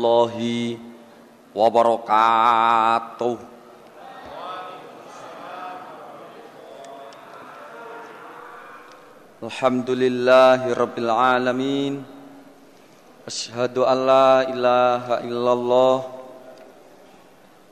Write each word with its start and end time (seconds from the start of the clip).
warahmatullahi 0.00 0.80
wabarakatuh. 1.52 3.36
Alhamdulillahi 9.40 10.72
rabbil 10.76 11.10
alamin. 11.10 12.04
Illallah 15.24 15.96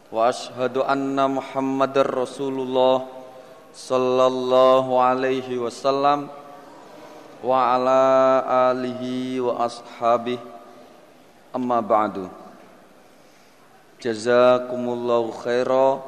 wa 0.09 0.29
ashhadu 0.29 0.85
anna 0.85 1.29
Muhammadar 1.29 2.09
sallallahu 3.73 4.97
alaihi 4.97 5.61
wasallam 5.61 6.31
wa 7.45 7.75
ala 7.77 8.73
alihi 8.73 9.41
wa 9.45 9.67
ashabihi 9.69 10.58
amma 11.53 11.81
ba'du. 11.81 12.29
Jazakumullahu 13.99 15.35
khaira. 15.43 15.99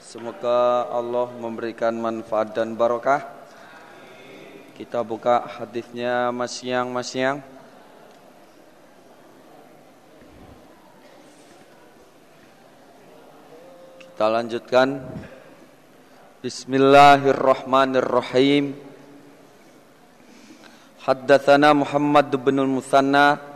Semoga 0.00 0.88
Allah 0.90 1.28
memberikan 1.38 1.94
manfaat 1.94 2.56
dan 2.56 2.74
barokah. 2.74 3.20
Kita 4.74 5.04
buka 5.04 5.46
hadisnya 5.60 6.32
Mas 6.32 6.64
Yang 6.64 6.88
Mas 6.88 7.12
Yang 7.14 7.44
kita 14.02 14.26
lanjutkan. 14.26 15.04
Bismillahirrahmanirrahim. 16.40 18.72
Haddatsana 21.00 21.72
Muhammad 21.72 22.28
bin 22.40 22.56
Musanna 22.68 23.49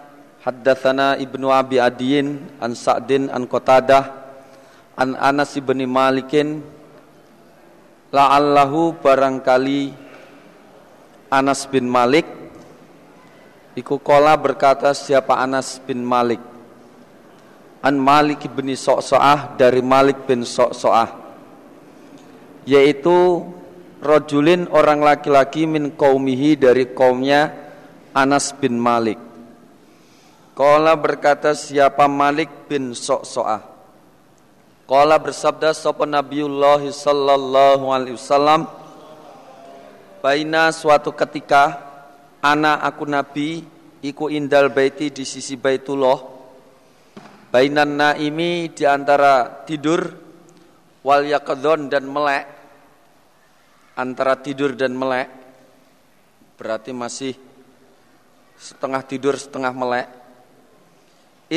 Haddatsana 0.44 1.16
Ibnu 1.16 1.48
Abi 1.48 1.80
Adiyin 1.80 2.60
an 2.60 2.76
Sa'din 2.76 3.32
an 3.32 3.48
Qatadah 3.48 4.12
an 4.92 5.16
Anas 5.16 5.56
bin 5.56 5.80
Malikin. 5.88 6.60
La'allahu 8.12 8.92
barangkali 9.00 9.96
Anas 11.32 11.64
bin 11.64 11.88
Malik. 11.88 12.28
Iku 13.72 13.98
kola 14.04 14.36
berkata 14.36 14.92
siapa 14.92 15.34
Anas 15.40 15.80
bin 15.80 16.04
Malik? 16.04 16.38
An 17.80 17.96
Malik 17.96 18.44
bin 18.52 18.68
So'so'ah 18.68 19.56
dari 19.56 19.80
Malik 19.80 20.28
bin 20.28 20.44
So'so'ah. 20.44 21.08
Yaitu 22.68 23.48
rojulin 24.04 24.68
orang 24.68 25.00
laki-laki 25.00 25.64
min 25.64 25.96
kaumihi 25.96 26.60
dari 26.60 26.92
kaumnya 26.92 27.48
Anas 28.12 28.52
bin 28.52 28.76
Malik. 28.76 29.33
Kala 30.54 30.94
berkata 30.94 31.50
siapa 31.50 32.06
Malik 32.06 32.70
bin 32.70 32.94
So'so'ah. 32.94 33.74
Kala 34.86 35.18
bersabda 35.18 35.74
sopan 35.74 36.14
Nabiullah 36.14 36.78
sallallahu 36.78 37.90
alaihi 37.90 38.14
wasallam 38.20 38.68
Baina 40.20 40.68
suatu 40.70 41.10
ketika 41.16 41.80
anak 42.44 42.84
aku 42.84 43.04
Nabi 43.08 43.64
iku 44.04 44.28
indal 44.28 44.68
baiti 44.68 45.08
di 45.08 45.24
sisi 45.24 45.56
Baitullah 45.56 46.20
Bainan 47.48 47.96
naimi 47.96 48.76
di 48.76 48.84
antara 48.84 49.64
tidur 49.64 50.04
wal 51.00 51.32
yakadhon 51.32 51.88
dan 51.88 52.04
melek 52.04 52.44
antara 53.96 54.36
tidur 54.36 54.76
dan 54.76 54.92
melek 54.92 55.32
berarti 56.60 56.92
masih 56.92 57.32
setengah 58.60 59.00
tidur 59.06 59.32
setengah 59.36 59.72
melek 59.72 60.23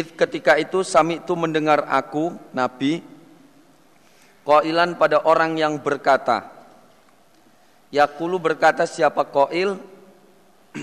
Ketika 0.03 0.59
itu 0.59 0.85
sami 0.85 1.23
itu 1.23 1.33
mendengar 1.33 1.87
aku 1.89 2.35
Nabi 2.53 3.01
Koilan 4.47 4.95
pada 4.95 5.27
orang 5.27 5.59
yang 5.59 5.75
berkata. 5.75 6.47
Yakulu 7.91 8.39
berkata 8.39 8.83
siapa 8.87 9.27
koil 9.27 9.79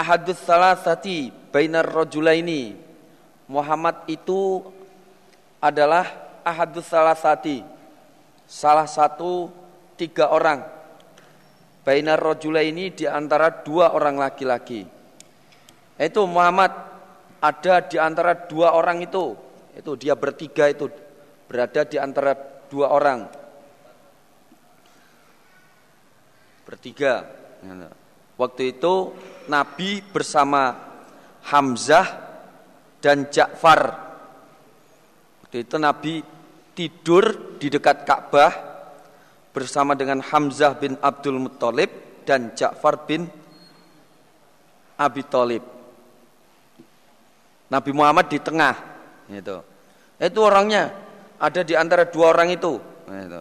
Ahadus 0.00 0.36
salah 0.44 0.76
sati 0.76 1.32
Bainar 1.48 1.88
ini 2.36 2.76
Muhammad 3.48 4.04
itu 4.04 4.60
adalah 5.64 6.04
ahadus 6.44 6.84
salah 6.84 7.16
sati 7.16 7.64
Salah 8.48 8.88
satu 8.88 9.52
tiga 10.00 10.32
orang. 10.32 10.64
Bainar 11.84 12.16
rojula 12.16 12.64
ini 12.64 12.88
di 12.88 13.04
antara 13.04 13.52
dua 13.52 13.92
orang 13.92 14.16
laki-laki. 14.16 14.88
Itu 16.00 16.24
Muhammad 16.24 16.72
ada 17.38 17.84
di 17.86 17.96
antara 17.98 18.34
dua 18.34 18.74
orang 18.74 19.02
itu. 19.02 19.34
Itu 19.74 19.94
dia 19.94 20.18
bertiga 20.18 20.66
itu 20.66 20.90
berada 21.46 21.86
di 21.86 21.96
antara 21.96 22.34
dua 22.66 22.90
orang. 22.90 23.30
Bertiga. 26.66 27.24
Waktu 28.38 28.62
itu 28.78 28.94
Nabi 29.48 30.02
bersama 30.02 30.76
Hamzah 31.48 32.06
dan 33.00 33.30
Ja'far. 33.30 33.82
Waktu 35.46 35.64
itu 35.64 35.76
Nabi 35.80 36.20
tidur 36.76 37.56
di 37.58 37.72
dekat 37.72 38.04
Ka'bah 38.04 38.52
bersama 39.50 39.96
dengan 39.96 40.22
Hamzah 40.22 40.76
bin 40.78 40.94
Abdul 41.00 41.40
Muttalib 41.40 42.22
dan 42.28 42.52
Ja'far 42.52 43.08
bin 43.08 43.26
Abi 44.98 45.22
Thalib. 45.24 45.77
Nabi 47.68 47.90
Muhammad 47.92 48.32
di 48.32 48.38
tengah, 48.40 48.74
itu. 49.28 49.56
Itu 50.18 50.38
orangnya 50.42 50.90
ada 51.38 51.60
di 51.62 51.76
antara 51.76 52.08
dua 52.08 52.32
orang 52.34 52.50
itu. 52.50 52.80
Itu. 53.06 53.40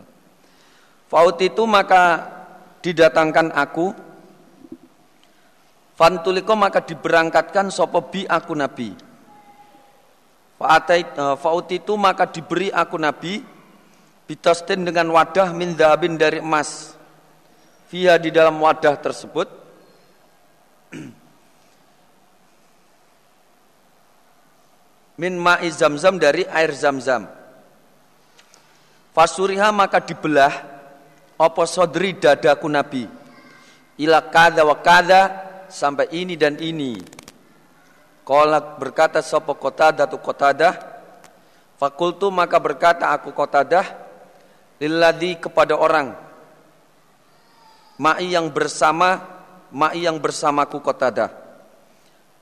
Faut 1.07 1.39
itu 1.39 1.63
maka 1.63 2.27
didatangkan 2.83 3.55
aku 3.55 4.07
Fantuliko 5.97 6.53
maka 6.53 6.85
diberangkatkan 6.85 7.73
sopo 7.73 8.05
bi 8.13 8.21
aku 8.29 8.53
nabi. 8.53 8.93
Faut 11.41 11.69
itu 11.73 11.93
maka 11.97 12.29
diberi 12.29 12.69
aku 12.69 13.01
nabi 13.01 13.41
Bitostin 14.29 14.85
dengan 14.85 15.09
wadah 15.09 15.57
min 15.57 15.73
dari 15.73 16.37
emas. 16.37 16.93
Via 17.89 18.21
di 18.21 18.29
dalam 18.29 18.61
wadah 18.61 18.93
tersebut 18.99 19.47
min 25.17 25.33
ma'i 25.37 25.69
zamzam 25.73 26.21
dari 26.21 26.45
air 26.45 26.71
zamzam. 26.73 27.25
Fasuriha 29.13 29.73
maka 29.73 29.97
dibelah 29.97 30.53
opo 31.41 31.65
sodri 31.65 32.17
dadaku 32.17 32.69
Nabi. 32.69 33.09
Ila 33.97 34.21
kada 34.29 34.61
wa 34.61 34.77
kada 34.77 35.21
sampai 35.67 36.13
ini 36.13 36.37
dan 36.37 36.61
ini. 36.61 37.01
Kolak 38.21 38.77
berkata 38.77 39.25
sopo 39.25 39.57
kotada 39.57 40.05
tu 40.05 40.21
kotadah. 40.21 40.77
Fakultu 41.77 42.29
maka 42.29 42.57
berkata 42.61 43.09
aku 43.13 43.33
kotadah 43.33 43.85
lilladzi 44.77 45.41
kepada 45.41 45.77
orang 45.77 46.13
ma'i 47.97 48.33
yang 48.37 48.47
bersama 48.53 49.25
ma'i 49.73 50.05
yang 50.05 50.21
bersamaku 50.21 50.79
kotada 50.79 51.33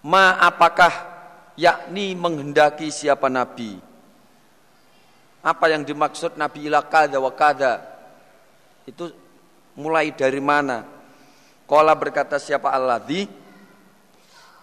ma 0.04 0.36
apakah 0.44 1.15
yakni 1.56 2.16
menghendaki 2.16 2.92
siapa 2.92 3.28
nabi. 3.28 3.80
Apa 5.46 5.66
yang 5.72 5.84
dimaksud 5.88 6.40
nabi 6.40 6.68
ila 6.68 6.84
kada 6.86 7.20
wa 7.20 7.32
kada? 7.34 7.84
Itu 8.88 9.12
mulai 9.76 10.14
dari 10.14 10.40
mana? 10.40 10.86
Kola 11.66 11.98
berkata 11.98 12.38
siapa 12.38 12.70
alladzi 12.70 13.26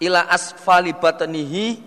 ila 0.03 0.30
asfali 0.30 0.94
batnihi 0.94 1.82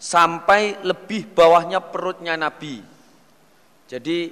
sampai 0.00 0.80
lebih 0.80 1.28
bawahnya 1.36 1.80
perutnya 1.84 2.36
nabi. 2.36 2.80
Jadi 3.90 4.30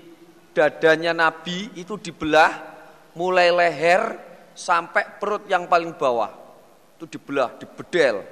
dadanya 0.59 1.15
Nabi 1.15 1.71
itu 1.79 1.95
dibelah 1.95 2.51
mulai 3.15 3.55
leher 3.55 4.19
sampai 4.59 5.19
perut 5.23 5.47
yang 5.47 5.71
paling 5.71 5.95
bawah. 5.95 6.35
Itu 6.99 7.07
dibelah, 7.07 7.55
dibedel. 7.63 8.27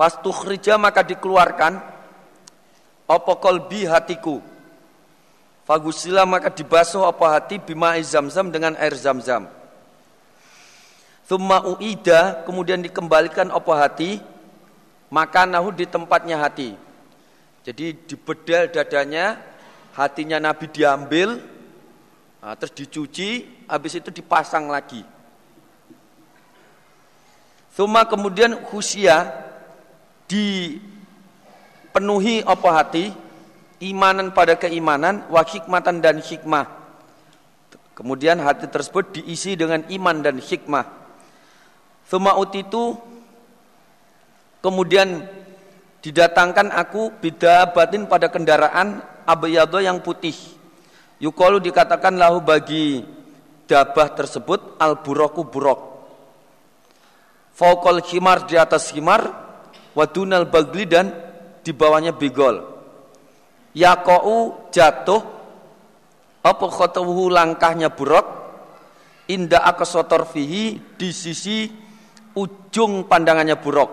Fastukhrija 0.00 0.80
maka 0.80 1.04
dikeluarkan 1.04 1.76
apa 3.04 3.32
kolbi 3.36 3.84
hatiku. 3.84 4.40
Fagusila 5.68 6.24
maka 6.24 6.48
dibasuh 6.48 7.04
apa 7.04 7.36
hati 7.36 7.60
bima 7.60 7.92
zamzam 8.00 8.48
dengan 8.48 8.80
air 8.80 8.96
zamzam. 8.96 9.44
Thumma 11.28 11.68
uida 11.68 12.48
kemudian 12.48 12.80
dikembalikan 12.80 13.52
apa 13.52 13.72
hati 13.76 14.24
maka 15.12 15.44
nahu 15.44 15.68
di 15.68 15.84
tempatnya 15.84 16.40
hati. 16.40 16.72
Jadi 17.60 17.92
dibedel 18.08 18.72
dadanya 18.72 19.36
hatinya 19.92 20.40
Nabi 20.40 20.64
diambil, 20.72 21.44
nah, 22.40 22.56
terus 22.56 22.72
dicuci, 22.72 23.44
habis 23.68 24.00
itu 24.00 24.08
dipasang 24.08 24.64
lagi. 24.72 25.04
Suma 27.76 28.08
kemudian 28.08 28.64
husia 28.72 29.49
dipenuhi 30.30 30.86
apa 32.46 32.68
hati 32.70 33.10
imanan 33.82 34.30
pada 34.30 34.54
keimanan 34.54 35.26
wa 35.26 35.42
hikmatan 35.42 35.98
dan 35.98 36.22
hikmah. 36.22 36.78
Kemudian 37.98 38.38
hati 38.38 38.70
tersebut 38.70 39.18
diisi 39.18 39.58
dengan 39.58 39.82
iman 39.90 40.22
dan 40.22 40.38
hikmah. 40.38 40.86
Thumma 42.06 42.38
utitu 42.38 42.94
kemudian 44.62 45.26
didatangkan 46.00 46.72
aku 46.72 47.12
bida 47.20 47.68
batin 47.74 48.06
pada 48.06 48.30
kendaraan 48.32 49.02
abayado 49.26 49.82
yang 49.82 50.00
putih. 50.00 50.32
Yukalu 51.20 51.60
dikatakan 51.60 52.16
lahu 52.16 52.40
bagi 52.40 53.04
dabah 53.68 54.16
tersebut 54.16 54.80
al 54.80 55.04
buroku 55.04 55.44
burok 55.46 55.90
Fokol 57.54 58.00
himar 58.08 58.48
di 58.48 58.56
atas 58.56 58.88
himar 58.96 59.49
wadunal 59.96 60.46
bagli 60.48 60.86
dan 60.86 61.12
di 61.60 61.72
bawahnya 61.74 62.16
bigol 62.16 62.62
yakou 63.76 64.70
jatuh 64.74 65.22
apa 66.40 66.66
khotowu 66.66 67.28
langkahnya 67.28 67.92
buruk 67.92 68.40
inda 69.30 69.62
akasotor 69.62 70.26
fihi 70.26 70.82
di 70.98 71.14
sisi 71.14 71.70
ujung 72.34 73.06
pandangannya 73.06 73.54
buruk. 73.54 73.90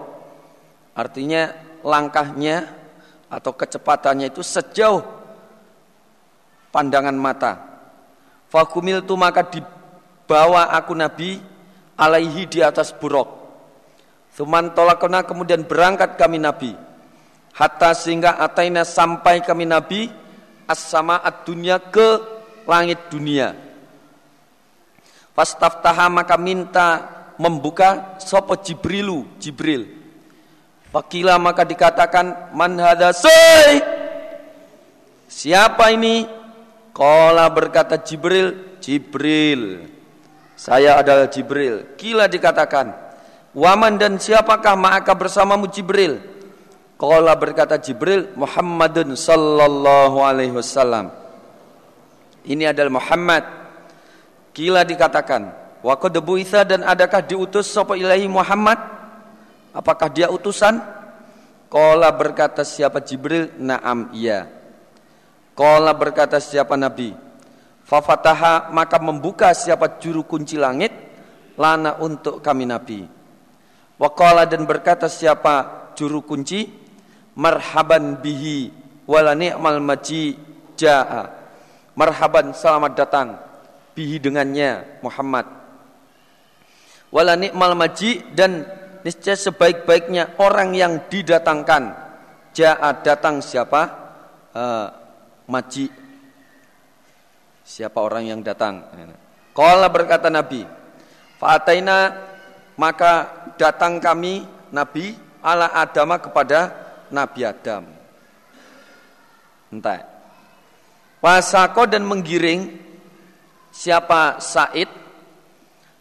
Artinya 0.98 1.54
langkahnya 1.86 2.66
atau 3.30 3.54
kecepatannya 3.54 4.34
itu 4.34 4.42
sejauh 4.42 5.06
pandangan 6.74 7.14
mata. 7.14 7.54
Fakumil 8.50 9.06
tu 9.06 9.14
maka 9.14 9.46
dibawa 9.46 10.74
aku 10.74 10.98
nabi 10.98 11.38
alaihi 11.94 12.50
di 12.50 12.66
atas 12.66 12.90
buruk 12.96 13.37
Suman 14.38 14.70
tolakona 14.78 15.26
kemudian 15.26 15.66
berangkat 15.66 16.14
kami 16.14 16.38
Nabi. 16.38 16.78
Hatta 17.58 17.98
sehingga 17.98 18.38
ataina 18.38 18.86
sampai 18.86 19.42
kami 19.42 19.66
Nabi 19.66 20.14
as-sama 20.70 21.18
dunia 21.42 21.82
ke 21.82 22.22
langit 22.70 23.10
dunia. 23.10 23.58
Fastaftaha 25.34 26.06
maka 26.14 26.38
minta 26.38 27.10
membuka 27.42 28.22
sopo 28.22 28.54
Jibrilu, 28.62 29.26
Jibril. 29.42 29.90
Fakila 30.94 31.42
maka 31.42 31.66
dikatakan 31.66 32.54
man 32.54 32.78
hadasai. 32.78 33.82
Siapa 35.26 35.98
ini? 35.98 36.30
Kola 36.94 37.50
berkata 37.50 37.98
Jibril, 38.06 38.78
Jibril. 38.86 39.82
Saya 40.54 41.02
adalah 41.02 41.26
Jibril. 41.26 41.98
Kila 41.98 42.30
dikatakan, 42.30 43.07
Waman 43.58 43.98
dan 43.98 44.22
siapakah 44.22 44.78
maka 44.78 45.18
bersamamu 45.18 45.66
Jibril? 45.66 46.22
Qala 46.94 47.34
berkata 47.34 47.82
Jibril, 47.82 48.30
Muhammadun 48.38 49.18
sallallahu 49.18 50.22
alaihi 50.22 50.54
wasallam. 50.54 51.10
Ini 52.46 52.70
adalah 52.70 53.02
Muhammad. 53.02 53.44
Kila 54.54 54.86
dikatakan, 54.86 55.50
wa 55.82 55.98
qad 55.98 56.14
dan 56.70 56.86
adakah 56.86 57.26
diutus 57.26 57.74
sapa 57.74 57.98
ilahi 57.98 58.30
Muhammad? 58.30 58.78
Apakah 59.74 60.14
dia 60.14 60.30
utusan? 60.30 60.78
Qala 61.66 62.14
berkata 62.14 62.62
siapa 62.62 63.02
Jibril? 63.02 63.58
Naam 63.58 64.14
iya. 64.14 64.46
Qala 65.58 65.98
berkata 65.98 66.38
siapa 66.38 66.78
Nabi? 66.78 67.10
Fafataha 67.90 68.70
maka 68.70 69.02
membuka 69.02 69.50
siapa 69.58 69.98
juru 69.98 70.22
kunci 70.22 70.62
langit 70.62 70.94
lana 71.58 71.98
untuk 71.98 72.38
kami 72.38 72.70
Nabi. 72.70 73.17
Waqala 73.98 74.46
dan 74.46 74.70
berkata 74.70 75.10
siapa 75.10 75.90
juru 75.98 76.22
kunci 76.22 76.70
marhaban 77.34 78.22
bihi 78.22 78.70
wala 79.10 79.34
ni'mal 79.34 79.82
maji 79.82 80.38
jaa. 80.78 81.34
Marhaban 81.98 82.54
selamat 82.54 82.94
datang 82.94 83.28
bihi 83.98 84.22
dengannya 84.22 85.02
Muhammad. 85.02 85.50
Wala 87.10 87.34
ni'mal 87.34 87.74
maji 87.74 88.22
dan 88.38 88.70
niscaya 89.02 89.34
sebaik-baiknya 89.34 90.38
orang 90.38 90.78
yang 90.78 91.10
didatangkan. 91.10 91.98
Jaa 92.54 92.90
datang 93.02 93.42
siapa? 93.42 93.82
Uh, 94.54 94.94
maji. 95.50 95.90
Siapa 97.66 97.98
orang 97.98 98.30
yang 98.30 98.42
datang? 98.46 98.86
Qala 99.58 99.90
berkata 99.90 100.30
Nabi, 100.30 100.62
Fa'ataina 101.42 102.14
maka 102.78 103.28
datang 103.58 103.98
kami 103.98 104.46
Nabi 104.70 105.18
ala 105.42 105.74
Adama 105.74 106.22
kepada 106.22 106.72
Nabi 107.10 107.42
Adam. 107.44 107.84
Entah. 109.74 110.06
Wasako 111.18 111.90
dan 111.90 112.06
menggiring 112.06 112.78
siapa 113.74 114.38
Said 114.38 114.88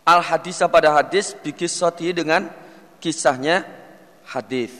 al 0.06 0.20
hadis 0.22 0.60
pada 0.68 0.92
hadis 0.92 1.32
bikis 1.40 1.72
soti 1.72 2.12
dengan 2.12 2.46
kisahnya 3.00 3.64
hadis. 4.28 4.70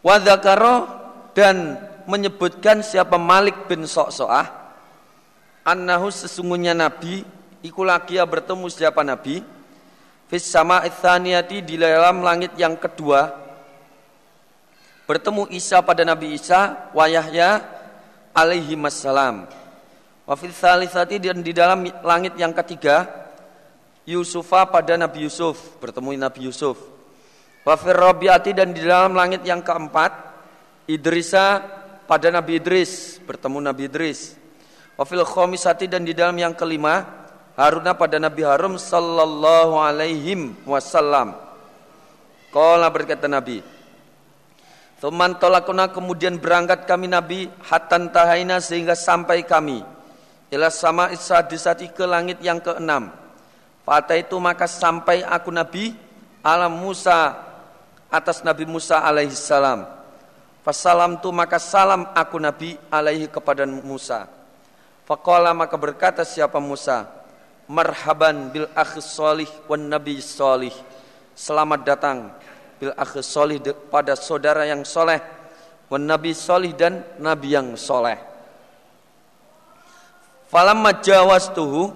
Wadakaro 0.00 0.88
dan 1.36 1.76
menyebutkan 2.08 2.80
siapa 2.80 3.20
Malik 3.20 3.68
bin 3.68 3.84
Soksoah 3.84 4.48
annahu 5.60 6.08
sesungguhnya 6.08 6.72
Nabi 6.72 7.20
Iku 7.60 7.84
lagia 7.84 8.24
bertemu 8.24 8.66
siapa 8.72 9.04
Nabi? 9.04 9.44
Fis 10.32 10.46
sama 10.48 10.86
ithaniyati 10.88 11.60
di 11.60 11.76
dalam 11.76 12.24
langit 12.24 12.56
yang 12.56 12.78
kedua. 12.78 13.34
Bertemu 15.04 15.50
Isa 15.50 15.82
pada 15.82 16.06
Nabi 16.06 16.38
Isa 16.38 16.88
Wayahya 16.94 17.66
alaihi 18.30 18.78
wassalam 18.78 19.50
Wafil 20.22 20.54
salisati 20.54 21.18
dan 21.18 21.42
di 21.42 21.50
dalam 21.50 21.82
langit 22.06 22.38
yang 22.38 22.54
ketiga 22.54 23.10
Yusufa 24.06 24.70
pada 24.70 24.94
Nabi 24.94 25.26
Yusuf. 25.26 25.58
Bertemu 25.82 26.14
Nabi 26.14 26.46
Yusuf. 26.46 26.78
Wafir 27.66 27.98
Rabiati 27.98 28.54
dan 28.54 28.70
di 28.70 28.86
dalam 28.86 29.12
langit 29.18 29.42
yang 29.42 29.60
keempat 29.60 30.14
Idrisa 30.86 31.60
pada 32.06 32.30
Nabi 32.30 32.62
Idris. 32.62 33.18
Bertemu 33.26 33.58
Nabi 33.58 33.90
Idris. 33.90 34.38
Wafil 34.94 35.26
khomisati 35.26 35.90
dan 35.90 36.06
di 36.06 36.14
dalam 36.14 36.38
yang 36.38 36.54
kelima 36.54 37.19
Haruna 37.60 37.92
pada 37.92 38.16
Nabi 38.16 38.40
Harum 38.40 38.80
sallallahu 38.80 39.76
alaihi 39.76 40.56
wasallam. 40.64 41.36
Kala 42.48 42.88
berkata 42.88 43.28
Nabi, 43.28 43.60
Tuman 45.00 45.36
tolakuna 45.36 45.88
kemudian 45.92 46.40
berangkat 46.40 46.84
kami 46.84 47.08
Nabi 47.08 47.52
hatan 47.64 48.12
tahaina 48.12 48.60
sehingga 48.60 48.92
sampai 48.92 49.44
kami 49.44 49.80
ila 50.52 50.68
sama 50.68 51.08
disati 51.48 51.88
ke 51.88 52.04
langit 52.04 52.36
yang 52.44 52.60
keenam. 52.60 53.08
Fata 53.84 54.12
itu 54.12 54.36
maka 54.36 54.68
sampai 54.68 55.24
aku 55.24 55.48
Nabi 55.48 55.96
alam 56.44 56.76
Musa 56.80 57.32
atas 58.12 58.44
Nabi 58.44 58.68
Musa 58.68 59.00
alaihi 59.00 59.32
salam. 59.32 59.88
Fasalam 60.60 61.16
tu 61.24 61.32
maka 61.32 61.56
salam 61.56 62.04
aku 62.12 62.36
Nabi 62.36 62.76
alaihi 62.92 63.24
kepada 63.24 63.64
Musa. 63.64 64.28
Fakola 65.08 65.56
maka 65.56 65.80
berkata 65.80 66.28
siapa 66.28 66.60
Musa, 66.60 67.08
marhaban 67.70 68.50
bil 68.50 68.66
akhis 68.74 69.14
solih 69.14 69.46
wan 69.70 69.86
nabi 69.86 70.18
solih 70.18 70.74
selamat 71.38 71.80
datang 71.86 72.34
bil 72.82 72.90
akhis 72.98 73.30
solih 73.30 73.62
pada 73.86 74.18
saudara 74.18 74.66
yang 74.66 74.82
soleh 74.82 75.22
wan 75.86 76.02
nabi 76.02 76.34
solih 76.34 76.74
dan 76.74 77.06
nabi 77.22 77.54
yang 77.54 77.78
soleh. 77.78 78.18
Falamma 80.50 80.98
jawastuhu 80.98 81.94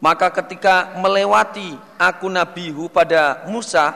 maka 0.00 0.32
ketika 0.32 0.96
melewati 0.96 1.76
aku 2.00 2.24
nabihu 2.32 2.88
pada 2.88 3.44
Musa 3.44 3.92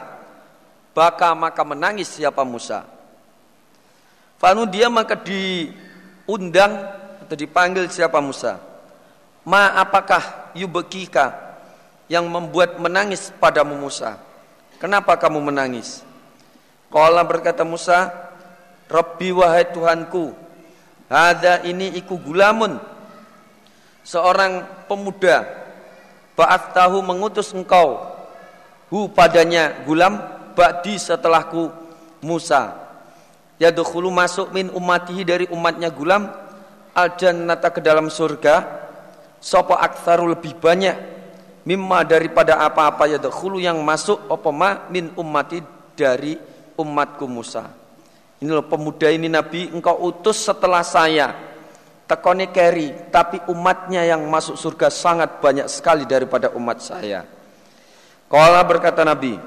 baka 0.93 1.33
maka 1.33 1.65
menangis 1.65 2.13
siapa 2.13 2.45
Musa. 2.45 2.85
Fanu 4.37 4.69
dia 4.69 4.93
maka 4.93 5.17
diundang 5.17 6.85
atau 7.25 7.33
dipanggil 7.33 7.89
siapa 7.89 8.21
Musa 8.21 8.74
Ma 9.45 9.77
apakah 9.77 10.51
yubekika 10.57 11.37
yang 12.09 12.25
membuat 12.29 12.81
menangis 12.81 13.29
padamu 13.37 13.77
Musa. 13.77 14.17
Kenapa 14.81 15.17
kamu 15.17 15.41
menangis? 15.41 16.01
Kala 16.89 17.21
berkata 17.25 17.61
Musa, 17.65 18.09
Rabbi 18.89 19.33
wahai 19.33 19.65
Tuhanku, 19.69 20.33
ada 21.09 21.61
ini 21.65 21.93
iku 21.97 22.17
gulamun, 22.21 22.77
seorang 24.05 24.85
pemuda, 24.85 25.65
Ba'at 26.35 26.75
tahu 26.75 26.99
mengutus 26.99 27.55
engkau, 27.55 27.95
hu 28.91 29.07
padanya 29.07 29.71
gulam, 29.87 30.19
ba'di 30.51 30.99
setelahku 30.99 31.71
Musa. 32.19 32.75
Yadukhulu 33.55 34.11
masuk 34.11 34.51
min 34.51 34.67
umatihi 34.67 35.23
dari 35.23 35.45
umatnya 35.47 35.87
gulam, 35.87 36.27
al 36.91 37.15
jannata 37.15 37.71
ke 37.71 37.79
dalam 37.79 38.11
surga, 38.11 38.84
Sopo 39.41 39.77
aktsaru 39.77 40.31
lebih 40.31 40.57
banyak 40.57 40.95
mimma 41.65 42.05
daripada 42.05 42.61
apa-apa 42.61 43.09
ya 43.09 43.17
dahulu 43.17 43.57
yang 43.57 43.81
masuk 43.81 44.29
apa 44.29 44.49
ma 44.53 44.69
min 44.93 45.11
ummati 45.17 45.59
dari 45.97 46.37
umatku 46.77 47.25
Musa. 47.25 47.65
Ini 48.39 48.51
loh 48.51 48.67
pemuda 48.69 49.09
ini 49.09 49.25
Nabi 49.25 49.73
engkau 49.73 50.05
utus 50.05 50.45
setelah 50.45 50.85
saya. 50.85 51.33
Tekoni 52.05 52.53
keri, 52.53 53.09
tapi 53.09 53.41
umatnya 53.49 54.05
yang 54.05 54.29
masuk 54.29 54.53
surga 54.61 54.93
sangat 54.93 55.41
banyak 55.41 55.65
sekali 55.65 56.05
daripada 56.05 56.53
umat 56.53 56.77
saya. 56.77 57.25
Kala 58.29 58.61
berkata 58.61 59.01
Nabi, 59.01 59.41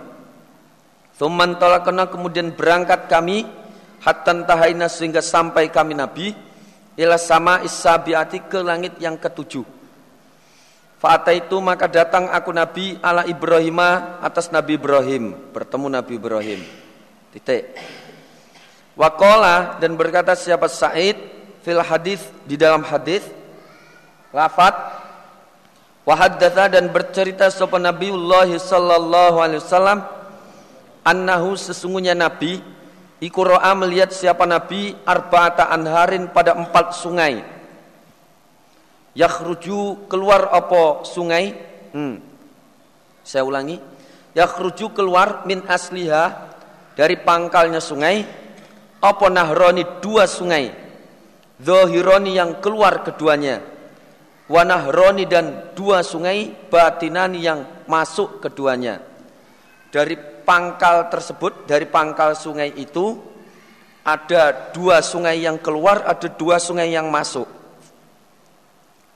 Thuman 1.18 1.54
kena 1.58 2.10
kemudian 2.10 2.54
berangkat 2.54 3.10
kami 3.10 3.42
Hatan 3.98 4.46
tahaina 4.46 4.86
sehingga 4.86 5.18
sampai 5.18 5.66
kami 5.66 5.98
Nabi 5.98 6.30
Ila 6.94 7.18
sama 7.18 7.62
isabiati 7.66 8.46
ke 8.46 8.62
langit 8.62 8.98
yang 9.02 9.18
ketujuh 9.18 9.77
Fa'ata 10.98 11.30
itu 11.30 11.62
maka 11.62 11.86
datang 11.86 12.26
aku 12.26 12.50
Nabi 12.50 12.98
ala 12.98 13.22
Ibrahimah 13.22 14.18
atas 14.18 14.50
Nabi 14.50 14.74
Ibrahim. 14.74 15.30
Bertemu 15.54 15.86
Nabi 15.86 16.12
Ibrahim. 16.18 16.60
Titik. 17.30 17.78
Wakola 18.98 19.78
dan 19.78 19.94
berkata 19.94 20.34
siapa 20.34 20.66
Said? 20.66 21.38
Fil 21.62 21.82
hadis 21.82 22.22
di 22.48 22.56
dalam 22.58 22.80
hadis 22.80 23.22
lafat 24.32 24.72
wahaddatha 26.08 26.70
dan 26.72 26.88
bercerita 26.88 27.52
sopan 27.52 27.84
Nabiullah 27.84 28.48
sallallahu 28.48 29.36
alaihi 29.36 29.60
wasallam 29.60 30.00
annahu 31.04 31.58
sesungguhnya 31.60 32.16
Nabi 32.16 32.64
iku 33.20 33.44
ro'a 33.44 33.74
melihat 33.76 34.14
siapa 34.14 34.48
Nabi 34.48 34.96
arba'ata 35.04 35.68
anharin 35.68 36.32
pada 36.32 36.56
empat 36.56 36.96
sungai 36.96 37.44
yakhruju 39.16 40.08
keluar 40.10 40.52
apa? 40.52 41.04
Sungai? 41.06 41.54
Hmm. 41.88 42.20
saya 43.24 43.44
ulangi. 43.44 43.80
Yakhruju 44.36 44.92
keluar 44.92 45.44
min 45.48 45.64
asliha 45.64 46.52
dari 46.96 47.16
pangkalnya 47.20 47.80
sungai. 47.80 48.24
Apa 48.98 49.30
nahroni 49.30 49.84
dua 50.02 50.26
sungai? 50.26 50.72
Zohironi 51.58 52.34
yang 52.34 52.58
keluar 52.58 53.06
keduanya. 53.06 53.62
Wanahroni 54.48 55.28
dan 55.28 55.76
dua 55.76 56.00
sungai 56.00 56.48
Batinani 56.72 57.36
yang 57.44 57.84
masuk 57.84 58.40
keduanya. 58.40 59.04
Dari 59.92 60.16
pangkal 60.48 61.12
tersebut 61.12 61.68
Dari 61.68 61.84
pangkal 61.88 62.32
sungai 62.32 62.72
itu 62.76 63.16
Ada 64.04 64.72
dua 64.72 65.00
sungai 65.04 65.40
yang 65.44 65.60
keluar 65.60 66.04
Ada 66.04 66.32
dua 66.32 66.56
sungai 66.56 66.92
yang 66.92 67.12
masuk 67.12 67.57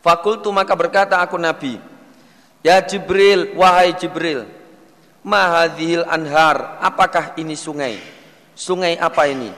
Fakultu 0.02 0.50
maka 0.50 0.75
berkata 0.75 1.23
aku 1.23 1.38
Nabi 1.38 1.78
Ya 2.61 2.82
Jibril, 2.82 3.54
wahai 3.54 3.94
Jibril 3.94 4.50
Mahadhil 5.23 6.02
anhar 6.11 6.82
Apakah 6.82 7.38
ini 7.38 7.54
sungai? 7.54 8.02
Sungai 8.52 8.99
apa 8.99 9.30
ini? 9.30 9.49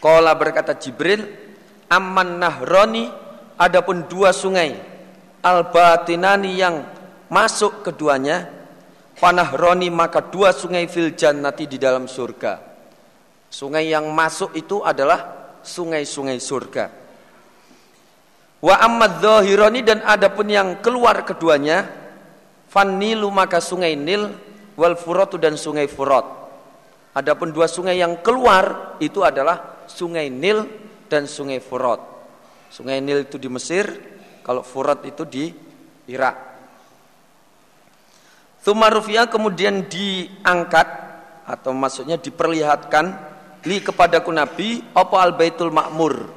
Kola 0.00 0.32
berkata 0.32 0.72
Jibril, 0.74 1.28
Amman 1.92 2.40
nahroni, 2.40 3.12
adapun 3.60 4.08
dua 4.08 4.32
sungai, 4.32 4.72
al-batinani 5.44 6.56
yang 6.56 6.80
masuk 7.28 7.84
keduanya, 7.84 8.48
panahroni 9.20 9.92
maka 9.92 10.24
dua 10.24 10.56
sungai 10.56 10.88
fil 10.88 11.12
jannati 11.12 11.68
di 11.68 11.76
dalam 11.76 12.08
surga. 12.08 12.56
Sungai 13.52 13.92
yang 13.92 14.08
masuk 14.08 14.56
itu 14.56 14.80
adalah 14.80 15.52
sungai-sungai 15.60 16.38
surga. 16.40 16.99
Wa 18.60 18.76
ammad 18.84 19.24
dhahironi 19.24 19.80
dan 19.80 20.04
adapun 20.04 20.52
yang 20.52 20.84
keluar 20.84 21.24
keduanya, 21.24 21.88
fannilu 22.68 23.32
maka 23.32 23.56
sungai 23.56 23.96
Nil, 23.96 24.28
wal 24.76 25.00
furatu 25.00 25.40
dan 25.40 25.56
sungai 25.56 25.88
Furat. 25.88 26.24
Adapun 27.16 27.50
dua 27.50 27.66
sungai 27.66 27.98
yang 27.98 28.20
keluar 28.20 28.96
itu 29.00 29.24
adalah 29.24 29.84
sungai 29.88 30.28
Nil 30.28 30.68
dan 31.08 31.24
sungai 31.24 31.58
Furat. 31.58 31.98
Sungai 32.68 33.00
Nil 33.00 33.24
itu 33.24 33.40
di 33.40 33.48
Mesir, 33.48 33.88
kalau 34.44 34.60
Furat 34.60 35.00
itu 35.08 35.24
di 35.24 35.50
Irak. 36.06 36.36
Thumarufiyah 38.60 39.32
kemudian 39.32 39.88
diangkat 39.88 40.88
atau 41.48 41.72
maksudnya 41.72 42.20
diperlihatkan 42.20 43.16
li 43.64 43.80
kepadaku 43.80 44.28
Nabi 44.30 44.84
apa 44.92 45.16
al 45.16 45.32
baitul 45.32 45.72
makmur 45.72 46.28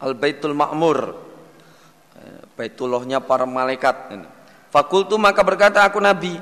al 0.00 0.12
baitul 0.16 0.56
makmur 0.56 1.14
baitullahnya 2.62 3.18
para 3.18 3.42
malaikat. 3.42 4.14
Fakultu 4.70 5.18
maka 5.18 5.42
berkata 5.42 5.82
aku 5.82 5.98
Nabi 5.98 6.38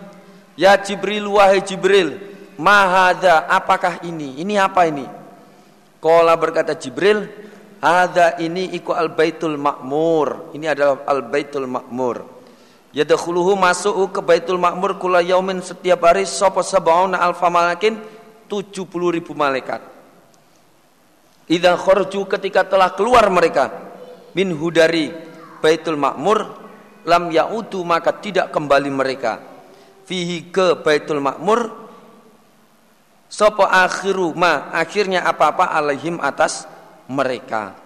ya 0.52 0.76
Jibril 0.76 1.24
wahai 1.32 1.64
Jibril 1.64 2.20
mahada 2.60 3.48
apakah 3.48 4.04
ini? 4.04 4.36
Ini 4.44 4.60
apa 4.60 4.84
ini? 4.84 5.08
Kola 5.96 6.36
berkata 6.36 6.76
Jibril, 6.76 7.24
ada 7.80 8.36
ini 8.36 8.76
iku 8.76 8.92
al 8.92 9.08
baitul 9.16 9.56
makmur. 9.56 10.52
Ini 10.52 10.76
adalah 10.76 11.08
al 11.08 11.24
baitul 11.24 11.64
makmur. 11.64 12.28
Yadkhuluhu 12.92 13.56
masuk 13.56 14.12
ke 14.12 14.20
baitul 14.20 14.60
makmur 14.60 15.00
kula 15.00 15.24
yaumin 15.24 15.64
setiap 15.64 16.04
hari 16.04 16.28
sapa 16.28 16.60
sabauna 16.60 17.16
alfa 17.16 17.48
malakin? 17.48 17.96
70 18.50 19.16
ribu 19.16 19.32
malaikat. 19.32 19.78
Idza 21.46 21.74
kharju 21.78 22.26
ketika 22.26 22.66
telah 22.66 22.90
keluar 22.94 23.26
mereka 23.30 23.70
min 24.34 24.50
hudari 24.54 25.29
baitul 25.60 26.00
makmur 26.00 26.58
lam 27.04 27.30
yaudu 27.32 27.84
maka 27.84 28.16
tidak 28.16 28.52
kembali 28.52 28.90
mereka 28.90 29.40
fihi 30.08 30.50
ke 30.50 30.80
baitul 30.82 31.22
makmur 31.22 31.80
Sopo 33.30 33.62
akhiru 33.62 34.34
ma 34.34 34.74
akhirnya 34.74 35.22
apa-apa 35.22 35.70
alaihim 35.70 36.18
atas 36.18 36.66
mereka. 37.06 37.78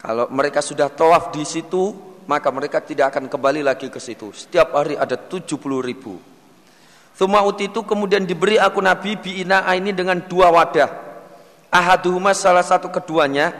Kalau 0.00 0.32
mereka 0.32 0.64
sudah 0.64 0.88
tawaf 0.88 1.36
di 1.36 1.44
situ, 1.44 1.92
maka 2.24 2.48
mereka 2.48 2.80
tidak 2.80 3.12
akan 3.12 3.28
kembali 3.28 3.60
lagi 3.60 3.92
ke 3.92 4.00
situ. 4.00 4.32
Setiap 4.32 4.72
hari 4.72 4.96
ada 4.96 5.20
70 5.20 5.44
ribu. 5.84 6.16
Thumma 7.12 7.44
itu 7.60 7.84
kemudian 7.84 8.24
diberi 8.24 8.56
aku 8.56 8.80
Nabi 8.80 9.20
biina 9.20 9.68
ini 9.76 9.92
dengan 9.92 10.16
dua 10.24 10.48
wadah. 10.48 10.90
Ahaduhuma 11.68 12.32
salah 12.32 12.64
satu 12.64 12.88
keduanya 12.88 13.52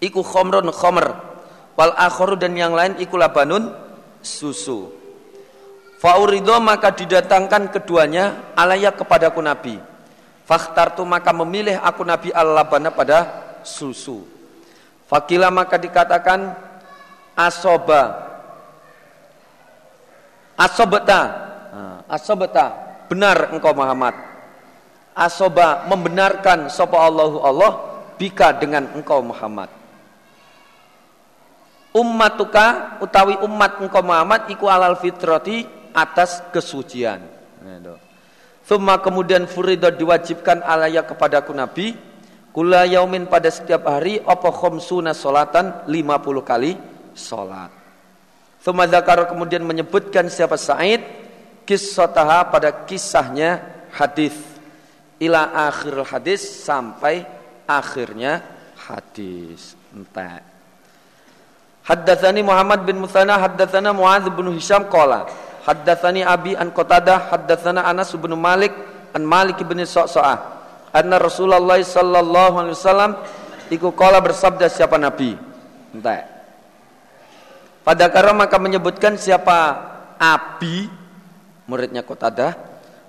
iku 0.00 0.24
khomrun 0.24 0.72
khomer 0.72 1.29
wal 1.80 1.96
akhoru 1.96 2.36
dan 2.36 2.52
yang 2.52 2.76
lain 2.76 3.00
iku 3.00 3.16
labanun 3.16 3.72
susu. 4.20 4.92
Faurido 5.96 6.60
maka 6.60 6.92
didatangkan 6.92 7.72
keduanya 7.72 8.52
alaya 8.52 8.92
kepadaku 8.92 9.40
Nabi. 9.40 9.80
Fakhtartu 10.44 11.08
maka 11.08 11.32
memilih 11.32 11.80
aku 11.80 12.04
Nabi 12.04 12.28
al-labana 12.36 12.92
pada 12.92 13.18
susu. 13.64 14.28
Fakila 15.08 15.48
maka 15.48 15.80
dikatakan 15.80 16.52
asoba. 17.32 18.28
Asobeta. 20.60 21.20
Asobeta. 22.12 22.66
Benar 23.08 23.56
engkau 23.56 23.72
Muhammad. 23.72 24.12
Asoba 25.16 25.88
membenarkan 25.88 26.68
sopa 26.68 27.08
Allahu 27.08 27.40
Allah 27.40 27.72
bika 28.20 28.52
dengan 28.56 28.84
engkau 28.92 29.24
Muhammad. 29.24 29.79
Ummatuka 31.90 32.98
utawi 33.02 33.34
umat 33.42 33.82
engkau 33.82 34.02
Muhammad 34.06 34.46
iku 34.46 34.70
alal 34.70 34.94
fitrati 34.94 35.66
atas 35.90 36.46
kesucian. 36.54 37.18
Nah, 37.60 37.98
Thumma 38.62 39.02
kemudian 39.02 39.50
furida 39.50 39.90
diwajibkan 39.90 40.62
alaya 40.62 41.02
kepadaku 41.02 41.50
Nabi 41.50 41.92
Kula 42.54 42.86
yaumin 42.86 43.26
pada 43.28 43.50
setiap 43.52 43.84
hari 43.84 44.22
Apa 44.22 44.48
khomsuna 44.48 45.12
solatan 45.12 45.84
50 45.90 46.46
kali 46.46 46.72
solat 47.12 47.68
Thumma 48.62 48.86
zakar 48.86 49.26
kemudian 49.26 49.66
menyebutkan 49.66 50.30
siapa 50.30 50.54
Sa'id 50.54 51.02
Kissotaha 51.70 52.50
pada 52.50 52.82
kisahnya 52.82 53.62
hadis. 53.94 54.34
Ila 55.22 55.70
akhir 55.70 56.02
hadis 56.10 56.42
sampai 56.42 57.22
akhirnya 57.62 58.42
hadis. 58.74 59.78
Entah 59.94 60.49
Haddatsani 61.90 62.46
Muhammad 62.46 62.86
bin 62.86 63.02
Muthana 63.02 63.34
haddatsana 63.34 63.90
Muadz 63.90 64.30
bin 64.30 64.46
Hisham 64.54 64.86
qala. 64.86 65.26
Haddatsani 65.66 66.22
Abi 66.22 66.54
an 66.54 66.70
Qatadah 66.70 67.34
haddatsana 67.34 67.82
Anas 67.82 68.14
bin 68.14 68.30
Malik 68.38 68.70
an 69.10 69.26
Malik 69.26 69.58
bin 69.66 69.82
Sa'sa'ah 69.82 70.38
anna 70.94 71.18
Rasulullah 71.18 71.78
sallallahu 71.82 72.54
alaihi 72.62 72.76
wasallam 72.78 73.12
iku 73.74 73.90
kala 73.90 74.22
bersabda 74.22 74.70
siapa 74.70 74.98
nabi? 74.98 75.34
Entah. 75.90 76.26
Pada 77.82 78.06
kara 78.06 78.30
maka 78.30 78.54
menyebutkan 78.62 79.18
siapa 79.18 79.90
Abi 80.14 80.86
muridnya 81.66 82.06
Qatadah 82.06 82.54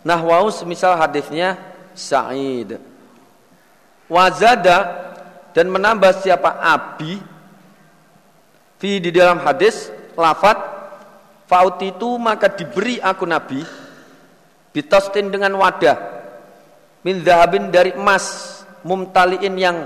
nahwau 0.01 0.49
semisal 0.49 0.97
hadisnya 0.97 1.53
Sa'id. 1.93 2.81
Wazada 4.09 4.77
dan 5.53 5.69
menambah 5.69 6.17
siapa 6.23 6.59
Abi 6.59 7.30
fi 8.81 8.97
di 8.97 9.13
dalam 9.13 9.45
hadis 9.45 9.93
lafat 10.17 10.81
Faut 11.45 11.77
itu 11.83 12.15
maka 12.15 12.47
diberi 12.47 12.97
aku 12.97 13.27
Nabi 13.27 13.59
bitostin 14.71 15.29
dengan 15.29 15.53
wadah 15.59 15.99
min 17.03 17.19
dhahabin 17.21 17.69
dari 17.69 17.91
emas 17.91 18.63
mumtaliin 18.87 19.55
yang 19.59 19.77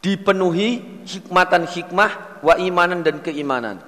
dipenuhi 0.00 1.04
hikmatan 1.04 1.68
hikmah 1.68 2.40
wa 2.40 2.54
imanan 2.56 3.04
dan 3.04 3.20
keimanan. 3.20 3.84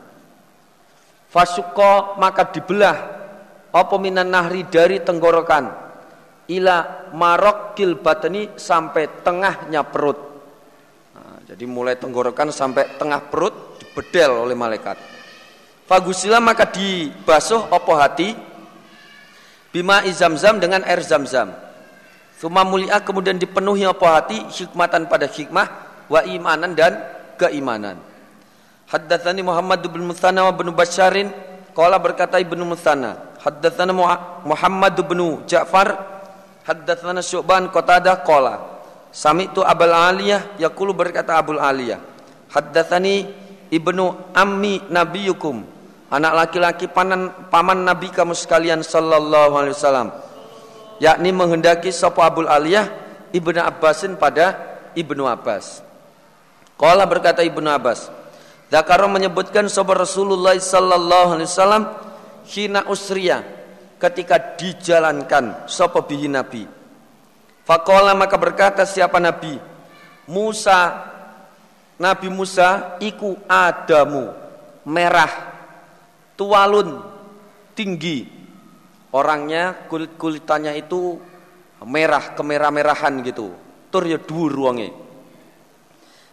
Fasuko 1.33 2.21
maka 2.21 2.53
dibelah 2.53 2.97
apa 3.73 3.95
minan 3.97 4.29
nahri 4.29 4.69
dari 4.69 5.01
tenggorokan? 5.01 5.73
Ila 6.53 7.09
marok 7.17 7.81
batani 8.03 8.61
sampai 8.61 9.25
tengahnya 9.25 9.89
perut 9.89 10.30
jadi 11.51 11.65
mulai 11.67 11.99
tenggorokan 11.99 12.55
sampai 12.55 12.95
tengah 12.95 13.27
perut 13.27 13.83
dibedel 13.83 14.47
oleh 14.47 14.55
malaikat 14.55 14.95
fagusila 15.91 16.39
maka 16.39 16.71
dibasuh 16.71 17.67
apa 17.67 17.93
hati 17.99 18.39
bima 19.75 20.07
izamzam 20.07 20.63
dengan 20.63 20.87
air 20.87 21.03
zamzam 21.03 21.51
Suma 22.41 22.65
mulia 22.65 22.97
kemudian 23.05 23.37
dipenuhi 23.37 23.85
apa 23.85 24.17
hati 24.17 24.41
hikmatan 24.49 25.13
pada 25.13 25.29
hikmah 25.29 25.69
wa 26.09 26.25
imanan 26.25 26.73
dan 26.73 26.97
keimanan. 27.37 28.01
Haddatsani 28.89 29.45
Muhammad 29.45 29.85
bin 29.85 30.09
Musanna 30.09 30.49
wa 30.49 30.53
bin 30.57 30.73
Basyarin 30.73 31.29
qala 31.77 32.01
berkata 32.01 32.41
Ibnu 32.41 32.65
Musanna 32.65 33.37
haddatsana 33.45 33.93
Muhammad 34.49 34.97
bin 35.05 35.45
Ja'far 35.45 36.01
haddatsana 36.65 37.21
Syu'ban 37.21 37.69
Qatadah 37.69 38.25
qala 38.25 38.80
sami'tu 39.11 39.63
Abul 39.63 39.93
Aliyah 39.95 40.59
yaqulu 40.59 40.95
berkata 40.95 41.39
Abul 41.39 41.59
Aliyah 41.59 41.99
haddatsani 42.51 43.27
Ibnu 43.71 44.35
Ammi 44.35 44.91
nabiyukum 44.91 45.63
anak 46.11 46.33
laki-laki 46.35 46.91
paman 46.91 47.51
paman 47.51 47.87
nabi 47.87 48.11
kamu 48.11 48.35
sekalian 48.35 48.83
sallallahu 48.83 49.55
alaihi 49.55 49.75
wasallam 49.79 50.09
yakni 50.99 51.31
menghendaki 51.31 51.95
sapa 51.95 52.27
Abul 52.27 52.51
Aliyah 52.51 52.91
Ibnu 53.31 53.63
Abbasin 53.63 54.19
pada 54.19 54.59
Ibnu 54.99 55.23
Abbas. 55.23 55.87
Qala 56.75 57.07
berkata 57.07 57.47
Ibnu 57.47 57.71
Abbas, 57.71 58.11
Zakaro 58.71 59.11
menyebutkan 59.11 59.67
sapa 59.67 59.99
Rasulullah 59.99 60.55
sallallahu 60.55 61.39
alaihi 61.39 61.51
wasallam 61.51 61.85
hina 62.47 62.87
usriya 62.87 63.43
ketika 63.99 64.59
dijalankan 64.59 65.67
sapa 65.67 66.07
bihi 66.07 66.31
nabi. 66.31 66.80
Faqala 67.71 68.19
maka 68.19 68.35
berkata 68.35 68.83
siapa 68.83 69.23
nabi? 69.23 69.55
Musa 70.27 71.07
Nabi 72.03 72.27
Musa 72.27 72.99
iku 72.99 73.39
Adamu 73.47 74.33
merah 74.91 75.31
tualun 76.35 76.99
tinggi 77.79 78.27
orangnya 79.15 79.87
kulit 79.87 80.19
kulitannya 80.19 80.75
itu 80.81 81.21
merah 81.87 82.33
kemerah-merahan 82.35 83.21
gitu 83.23 83.53
tur 83.93 84.03
ya 84.09 84.17
dhuwur 84.17 84.55
wonge 84.57 84.89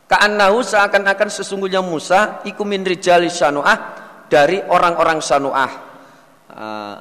Ka'annahu 0.08 0.63
seakan-akan 0.63 1.27
sesungguhnya 1.27 1.84
Musa 1.84 2.39
iku 2.48 2.63
min 2.63 2.79
rijali 2.88 3.27
sanuah 3.27 3.75
dari 4.32 4.63
orang-orang 4.63 5.20
sanuah. 5.20 5.72
Uh, 6.48 6.98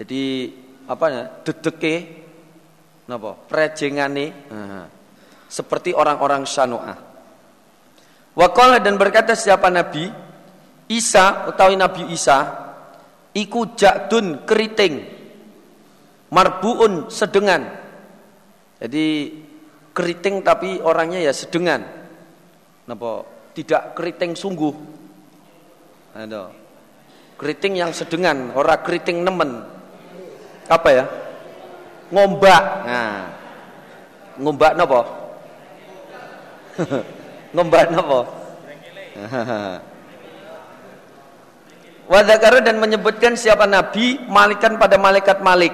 jadi 0.00 0.48
apa 0.88 1.06
ya? 1.12 1.24
Dedeke 1.44 2.21
napa? 3.06 3.34
Prejengane 3.48 4.32
seperti 5.48 5.92
orang-orang 5.92 6.48
sanuah. 6.48 6.98
Waqala 8.32 8.80
dan 8.80 8.96
berkata 8.96 9.36
siapa 9.36 9.68
nabi? 9.68 10.08
Isa 10.92 11.48
utawi 11.48 11.76
Nabi 11.76 12.12
Isa 12.12 12.52
iku 13.32 13.72
jakdun 13.72 14.44
keriting 14.44 15.00
marbuun 16.32 17.08
sedengan. 17.08 17.64
Jadi 18.76 19.06
keriting 19.92 20.44
tapi 20.44 20.80
orangnya 20.80 21.20
ya 21.20 21.32
sedengan. 21.32 21.80
Napa? 22.88 23.24
Tidak 23.52 23.92
keriting 23.92 24.32
sungguh. 24.36 24.74
Ada. 26.16 26.52
Keriting 27.36 27.76
yang 27.76 27.92
sedengan 27.92 28.52
ora 28.56 28.80
keriting 28.80 29.24
nemen. 29.24 29.64
Apa 30.68 30.88
ya 30.92 31.04
ngombak 32.12 32.62
nah 32.84 33.32
ngombak 34.36 34.72
napa 34.76 35.00
ngombak 37.56 37.86
napa 37.88 38.20
Wadakara 42.12 42.60
dan 42.60 42.76
menyebutkan 42.82 43.38
siapa 43.38 43.64
Nabi 43.64 44.20
malikan 44.26 44.76
pada 44.76 44.98
malaikat 45.00 45.40
Malik. 45.40 45.72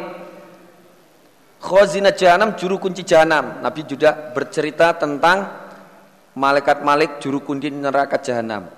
Khazina 1.59 2.14
Jahanam 2.14 2.55
juru 2.55 2.79
kunci 2.79 3.03
Jahanam. 3.03 3.59
Nabi 3.59 3.83
juga 3.83 4.14
bercerita 4.37 4.94
tentang 4.94 5.51
malaikat 6.38 6.87
Malik 6.87 7.18
juru 7.18 7.42
kunci 7.42 7.74
neraka 7.74 8.22
Jahanam. 8.22 8.70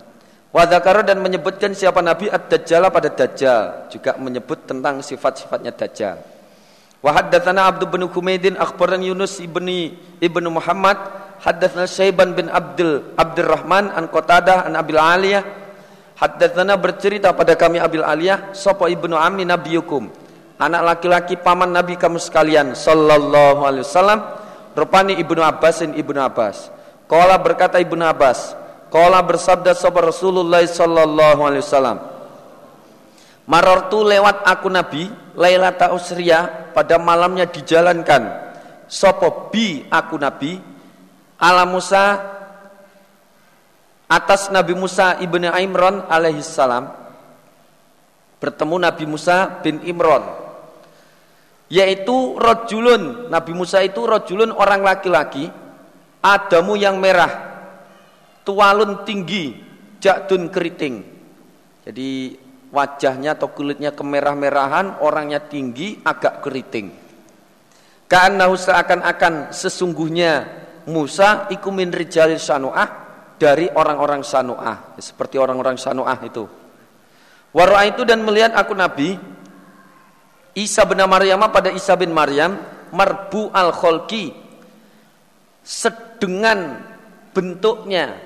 Wadakara 0.51 1.05
dan 1.05 1.21
menyebutkan 1.21 1.77
siapa 1.77 2.01
Nabi 2.01 2.33
Ad-Dajjal 2.33 2.89
pada 2.89 3.13
Dajjal. 3.13 3.93
Juga 3.93 4.17
menyebut 4.17 4.65
tentang 4.65 5.05
sifat-sifatnya 5.05 5.77
Dajjal. 5.77 6.40
Wahaddatsana 7.01 7.65
Abdul 7.65 7.89
bin 7.89 8.03
Humaidin 8.09 8.61
akhbaran 8.61 9.01
Yunus 9.01 9.41
ibni 9.41 9.97
ibnu 10.21 10.49
Muhammad. 10.53 11.01
Haddatsana 11.41 11.89
Syaiban 11.89 12.37
bin 12.37 12.53
Abdul 12.53 13.17
Abdurrahman 13.17 13.89
an 13.97 14.13
Qatadah 14.13 14.69
an 14.69 14.77
Abil 14.77 15.01
Aliyah. 15.01 15.43
Haddatsana 16.21 16.77
bercerita 16.77 17.33
pada 17.33 17.57
kami 17.57 17.81
Abil 17.81 18.05
Aliyah 18.05 18.53
sapa 18.53 18.93
ibnu 18.93 19.17
ammi 19.17 19.49
nabiyukum? 19.49 20.13
Anak 20.61 20.83
laki-laki 20.85 21.41
paman 21.41 21.73
nabi 21.73 21.97
kamu 21.97 22.21
sekalian 22.21 22.77
sallallahu 22.77 23.65
alaihi 23.65 23.89
wasallam. 23.89 24.21
Rupani 24.77 25.17
ibnu 25.17 25.41
Abbas 25.41 25.81
dan 25.81 25.97
ibnu 25.97 26.21
Abbas. 26.21 26.69
Qala 27.11 27.35
berkata 27.43 27.83
ibnu 27.83 28.07
Abbas 28.07 28.55
Qala 28.91 29.19
bersabda 29.23 29.75
sapa 29.75 30.03
Rasulullah 30.03 30.63
sallallahu 30.63 31.41
alaihi 31.47 31.63
wasallam 31.63 31.99
Marartu 33.51 34.07
lewat 34.07 34.47
aku 34.47 34.71
nabi 34.71 35.11
Lailata 35.35 35.91
usriya 35.91 36.71
pada 36.71 37.01
malamnya 37.01 37.49
dijalankan. 37.51 38.53
Sapa 38.87 39.51
bi 39.51 39.83
aku 39.89 40.15
nabi? 40.21 40.61
Ala 41.41 41.65
Musa 41.65 42.21
atas 44.11 44.53
Nabi 44.53 44.77
Musa 44.77 45.17
ibnu 45.23 45.49
Imran 45.49 46.05
alaihissalam 46.05 46.93
bertemu 48.37 48.77
Nabi 48.77 49.05
Musa 49.09 49.63
bin 49.65 49.81
Imran. 49.89 50.21
Yaitu 51.73 52.37
rojulun 52.37 53.33
Nabi 53.33 53.53
Musa 53.57 53.81
itu 53.81 54.03
rojulun 54.05 54.51
orang 54.53 54.83
laki-laki 54.83 55.49
Adamu 56.21 56.77
yang 56.77 57.01
merah 57.01 57.33
tualun 58.45 59.09
tinggi 59.09 59.57
jakdun 60.05 60.53
keriting. 60.53 61.01
Jadi 61.89 62.37
wajahnya 62.71 63.35
atau 63.35 63.51
kulitnya 63.51 63.91
kemerah-merahan 63.95 65.03
orangnya 65.03 65.43
tinggi 65.43 65.99
agak 66.03 66.43
keriting. 66.43 66.91
Karena 68.11 68.51
seakan-akan 68.51 69.55
sesungguhnya 69.55 70.33
Musa 70.91 71.47
ikumin 71.55 71.95
rijalil 71.95 72.41
sanu'ah 72.41 73.01
dari 73.41 73.73
orang-orang 73.73 74.21
Sanu'ah. 74.21 75.01
Seperti 75.01 75.41
orang-orang 75.41 75.81
Sanu'ah 75.81 76.21
itu. 76.21 76.45
Warwa 77.57 77.83
itu 77.89 78.05
dan 78.05 78.23
melihat 78.23 78.55
aku 78.55 78.77
Nabi 78.77 79.17
Isa 80.55 80.87
bin 80.87 81.03
Maryam 81.03 81.41
pada 81.51 81.71
Isa 81.71 81.95
bin 81.95 82.15
Maryam 82.15 82.59
marbu 82.91 83.51
al 83.55 83.71
kholki 83.75 84.35
sedengan 85.63 86.79
bentuknya. 87.31 88.19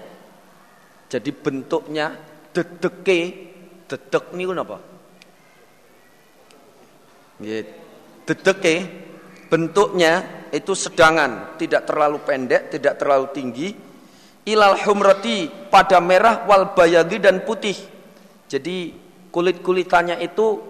Jadi 1.08 1.30
bentuknya 1.30 2.16
dedeke 2.52 3.43
dedek 3.84 4.32
ini 4.32 4.44
apa 4.48 4.78
dedeke 8.24 8.74
bentuknya 9.52 10.46
itu 10.54 10.72
sedangan 10.72 11.58
tidak 11.60 11.84
terlalu 11.84 12.18
pendek 12.24 12.72
tidak 12.72 12.96
terlalu 12.96 13.26
tinggi 13.34 13.68
ilal 14.44 14.76
humrati 14.84 15.48
pada 15.72 15.98
merah 16.00 16.44
wal 16.44 16.76
bayadi 16.76 17.16
dan 17.20 17.42
putih. 17.42 17.76
Jadi 18.48 18.92
kulit-kulitannya 19.32 20.20
itu 20.20 20.60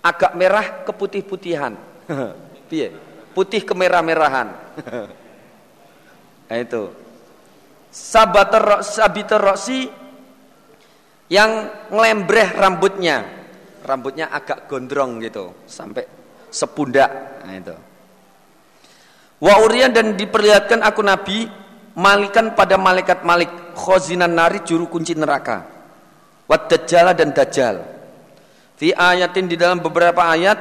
agak 0.00 0.32
merah 0.38 0.86
keputih-putihan. 0.86 1.74
Piye? 2.70 2.94
Putih 3.34 3.62
kemerah-merahan. 3.66 4.48
nah 6.48 6.58
itu. 6.58 6.94
Sabater 7.90 8.86
sabiter 8.86 9.42
yang 11.30 11.70
ngelembreh 11.88 12.58
rambutnya. 12.58 13.38
Rambutnya 13.80 14.28
agak 14.28 14.68
gondrong 14.68 15.24
gitu 15.24 15.64
sampai 15.64 16.04
sepundak. 16.52 17.40
Nah 17.46 17.54
itu. 17.56 17.76
Wa 19.40 19.64
urian 19.64 19.88
dan 19.88 20.20
diperlihatkan 20.20 20.84
aku 20.84 21.00
Nabi 21.00 21.48
malikan 21.96 22.52
pada 22.52 22.76
malaikat 22.76 23.24
malik 23.24 23.50
khozinan 23.74 24.30
nari 24.30 24.62
juru 24.62 24.86
kunci 24.86 25.16
neraka 25.16 25.66
wad 26.46 26.66
dajjal 26.70 27.14
dan 27.14 27.30
dajjal 27.34 27.76
fi 28.78 28.94
ayatin 28.94 29.50
di 29.50 29.56
dalam 29.58 29.82
beberapa 29.82 30.26
ayat 30.30 30.58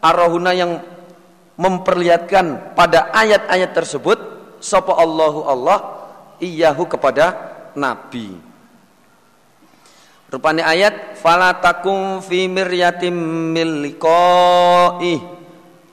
arahuna 0.00 0.52
yang 0.56 0.80
memperlihatkan 1.56 2.72
pada 2.72 3.12
ayat-ayat 3.12 3.70
tersebut 3.76 4.18
sapa 4.58 4.96
Allahu 4.96 5.44
Allah 5.44 5.78
iyahu 6.40 6.88
kepada 6.88 7.36
nabi 7.76 8.51
rupanya 10.32 10.64
ayat 10.64 11.20
fala 11.20 11.52
takum 11.60 12.24
fi 12.24 12.48
miryatim 12.48 13.12
milqai 13.52 15.20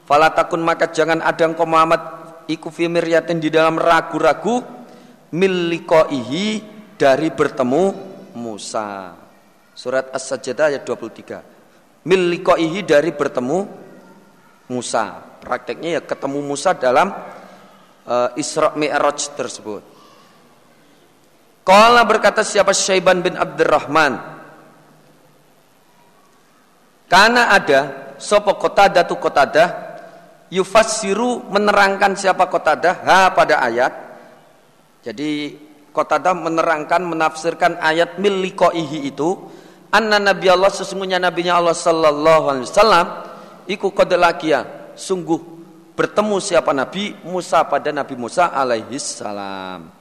fala 0.08 0.32
takun 0.32 0.64
maka 0.64 0.88
jangan 0.88 1.20
ada 1.20 1.44
engkau 1.44 1.68
Muhammad 1.68 2.00
iku 2.48 2.72
fi 2.72 2.88
miryatin 2.88 3.38
di 3.38 3.52
dalam 3.52 3.76
ragu-ragu 3.76 4.64
milqaihi 5.30 6.48
dari 6.98 7.30
bertemu 7.30 7.84
Musa. 8.40 9.14
Surat 9.78 10.12
as-sajdah 10.12 10.76
ayat 10.76 10.84
23 10.84 12.08
milqaihi 12.08 12.80
dari 12.84 13.12
bertemu 13.14 13.60
Musa. 14.72 15.24
Prakteknya 15.40 16.00
ya 16.00 16.02
ketemu 16.04 16.44
Musa 16.44 16.76
dalam 16.76 17.16
uh, 18.08 18.30
Isra 18.36 18.76
Mi'raj 18.76 19.36
tersebut. 19.38 19.99
Kala 21.70 22.02
berkata 22.02 22.42
siapa 22.42 22.74
Syaiban 22.74 23.22
bin 23.22 23.38
Abdurrahman 23.38 24.18
karena 27.06 27.54
ada 27.54 27.80
sopo 28.18 28.58
kotada 28.58 29.06
tu 29.06 29.22
kotada 29.22 29.94
yufassiru 30.50 31.46
menerangkan 31.46 32.18
siapa 32.18 32.50
kotada 32.50 33.06
ha 33.06 33.30
pada 33.38 33.62
ayat. 33.62 33.94
Jadi 35.06 35.62
kotada 35.94 36.34
menerangkan 36.34 37.06
menafsirkan 37.06 37.78
ayat 37.78 38.18
milikoihi 38.18 39.06
itu 39.06 39.38
anna 39.94 40.18
nabi 40.18 40.50
Allah 40.50 40.74
sesungguhnya 40.74 41.22
nabinya 41.22 41.62
Allah 41.62 41.78
sallallahu 41.78 42.46
alaihi 42.50 42.66
wasallam 42.66 43.06
iku 43.70 43.94
kodelakia 43.94 44.94
sungguh 44.98 45.38
bertemu 45.94 46.42
siapa 46.42 46.74
Nabi 46.74 47.14
Musa 47.30 47.62
pada 47.62 47.94
Nabi 47.94 48.18
Musa 48.18 48.50
alaihi 48.50 48.98
salam. 48.98 49.99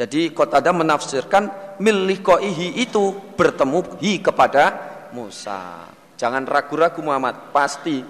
Jadi 0.00 0.32
Qatada 0.32 0.72
menafsirkan 0.72 1.76
milikoihi 1.76 2.80
itu 2.80 3.12
bertemu 3.36 4.00
hi 4.00 4.16
kepada 4.16 4.72
Musa. 5.12 5.92
Jangan 6.16 6.48
ragu-ragu 6.48 7.04
Muhammad, 7.04 7.52
pasti. 7.52 8.00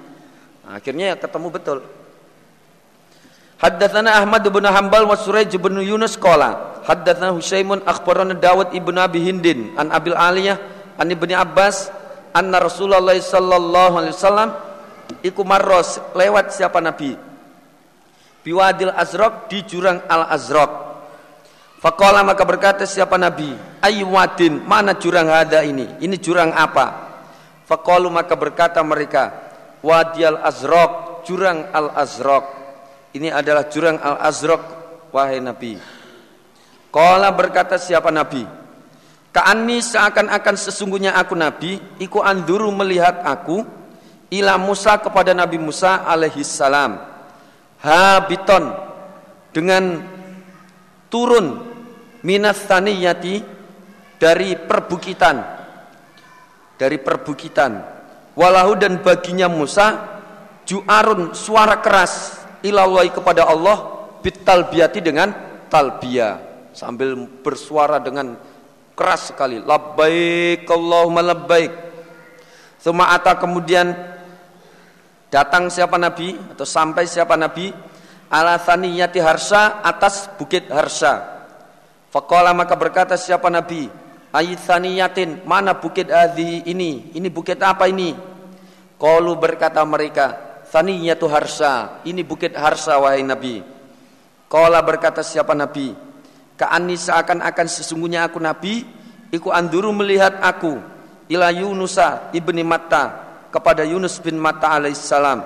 Nah, 0.62 0.78
akhirnya 0.78 1.14
ya 1.14 1.16
ketemu 1.18 1.50
betul. 1.50 1.82
Haddatsana 3.58 4.22
Ahmad 4.22 4.46
bin 4.46 4.62
Hanbal 4.70 5.02
wa 5.02 5.18
Suraij 5.18 5.50
bin 5.50 5.82
Yunus 5.82 6.14
qala 6.14 6.80
haddatsana 6.86 7.34
Husaimun 7.34 7.84
akhbarana 7.84 8.38
Dawud 8.38 8.72
ibn 8.72 8.96
Abi 8.96 9.20
Hindin 9.20 9.74
an 9.76 9.92
Abil 9.92 10.16
Aliyah 10.16 10.56
an 10.96 11.10
Ibni 11.12 11.36
Abbas 11.36 11.92
anna 12.32 12.56
Rasulullah 12.56 13.12
sallallahu 13.12 13.94
alaihi 14.00 14.16
wasallam 14.16 14.48
iku 15.20 15.44
marros 15.44 16.00
lewat 16.16 16.56
siapa 16.56 16.80
Nabi 16.80 17.12
biwadil 18.40 18.96
azrok 18.96 19.52
di 19.52 19.60
jurang 19.68 20.08
al 20.08 20.24
azrok 20.32 20.89
Fakola 21.80 22.20
maka 22.20 22.44
berkata 22.44 22.84
siapa 22.84 23.16
Nabi? 23.16 23.56
Aywadin 23.80 24.68
mana 24.68 24.92
jurang 25.00 25.32
hada 25.32 25.64
ini? 25.64 25.88
Ini 26.04 26.20
jurang 26.20 26.52
apa? 26.52 27.08
Fakolu 27.64 28.12
maka 28.12 28.36
berkata 28.36 28.84
mereka 28.84 29.32
Wadial 29.80 30.44
azrok 30.44 31.24
Jurang 31.24 31.72
al 31.72 31.96
azrok 31.96 32.44
Ini 33.16 33.32
adalah 33.32 33.64
jurang 33.72 33.96
al 33.96 34.20
azrok 34.20 34.60
Wahai 35.08 35.40
Nabi. 35.40 35.80
Kola 36.92 37.32
berkata 37.32 37.80
siapa 37.80 38.12
Nabi? 38.12 38.44
Ka'ani 39.30 39.78
seakan-akan 39.80 40.56
sesungguhnya 40.60 41.16
aku 41.16 41.32
Nabi 41.32 41.80
Iku 41.96 42.20
anduru 42.20 42.68
melihat 42.76 43.24
aku 43.24 43.64
ila 44.30 44.60
Musa 44.60 45.00
kepada 45.00 45.32
Nabi 45.32 45.56
Musa 45.56 46.06
alaihi 46.06 46.44
salam. 46.46 47.00
Habiton 47.82 48.70
dengan 49.50 50.04
turun 51.10 51.69
minas 52.26 52.64
taniyati 52.64 53.42
dari 54.20 54.56
perbukitan. 54.56 55.36
Dari 56.76 56.96
perbukitan. 56.96 57.72
Walahu 58.36 58.78
dan 58.78 59.04
baginya 59.04 59.50
Musa 59.50 60.20
ju'arun 60.64 61.36
suara 61.36 61.82
keras 61.84 62.40
ilallahi 62.64 63.12
kepada 63.12 63.44
Allah 63.44 64.08
bitalbiyati 64.24 65.00
dengan 65.04 65.28
talbiyah. 65.68 66.72
Sambil 66.72 67.16
bersuara 67.44 68.00
dengan 68.00 68.38
keras 68.96 69.34
sekali. 69.34 69.60
Labbaik 69.60 70.64
Allahumma 70.70 71.20
labbaik. 71.20 71.72
Suma'ata 72.80 73.36
kemudian 73.36 73.92
Datang 75.30 75.70
siapa 75.70 75.94
Nabi 75.94 76.34
atau 76.34 76.66
sampai 76.66 77.06
siapa 77.06 77.38
Nabi? 77.38 77.70
Ala 78.30 78.58
thaniyati 78.58 79.22
harsa 79.22 79.78
atas 79.78 80.26
bukit 80.34 80.66
harsa. 80.66 81.39
Fakola 82.10 82.50
maka 82.50 82.74
berkata 82.74 83.14
siapa 83.14 83.46
Nabi? 83.46 83.86
Ayat 84.30 84.62
mana 85.46 85.74
bukit 85.74 86.10
adi 86.10 86.62
ini? 86.66 87.14
Ini 87.14 87.26
bukit 87.30 87.58
apa 87.62 87.86
ini? 87.86 88.14
Kalu 88.98 89.32
berkata 89.38 89.82
mereka 89.82 90.50
thaniyatu 90.70 91.26
harsa 91.26 92.02
ini 92.06 92.22
bukit 92.22 92.54
harsa 92.54 92.98
wahai 92.98 93.26
Nabi. 93.26 93.62
Kala 94.50 94.82
berkata 94.82 95.22
siapa 95.22 95.54
Nabi? 95.54 95.94
Ka'ani 96.58 96.98
seakan-akan 96.98 97.66
sesungguhnya 97.70 98.26
aku 98.26 98.38
Nabi. 98.42 98.82
Iku 99.30 99.54
anduru 99.54 99.94
melihat 99.94 100.42
aku 100.42 100.82
Ila 101.30 101.54
Yunusa 101.54 102.34
ibni 102.34 102.66
Matta 102.66 103.30
kepada 103.54 103.86
Yunus 103.86 104.18
bin 104.18 104.34
Matta 104.34 104.74
alaihissalam 104.74 105.38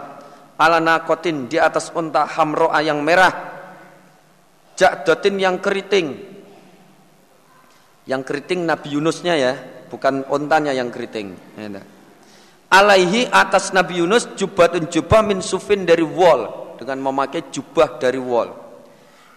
ala 0.57 0.81
nakotin 0.81 1.53
di 1.53 1.61
atas 1.61 1.93
unta 1.93 2.25
hamroa 2.25 2.81
yang 2.81 3.05
merah. 3.05 3.53
Jakdotin 4.75 5.37
yang 5.37 5.61
keriting 5.61 6.34
yang 8.05 8.23
keriting 8.23 8.69
Nabi 8.69 8.97
Yunusnya 8.97 9.35
ya 9.37 9.53
bukan 9.89 10.27
ontanya 10.29 10.73
yang 10.75 10.93
keriting 10.93 11.33
ya, 11.57 11.81
alaihi 12.69 13.29
atas 13.31 13.73
Nabi 13.73 14.03
Yunus 14.05 14.33
jubatun 14.37 14.89
jubah 14.91 15.25
min 15.25 15.41
sufin 15.41 15.89
dari 15.89 16.05
wall 16.05 16.75
dengan 16.81 17.01
memakai 17.01 17.49
jubah 17.49 17.97
dari 17.97 18.21
wall 18.21 18.53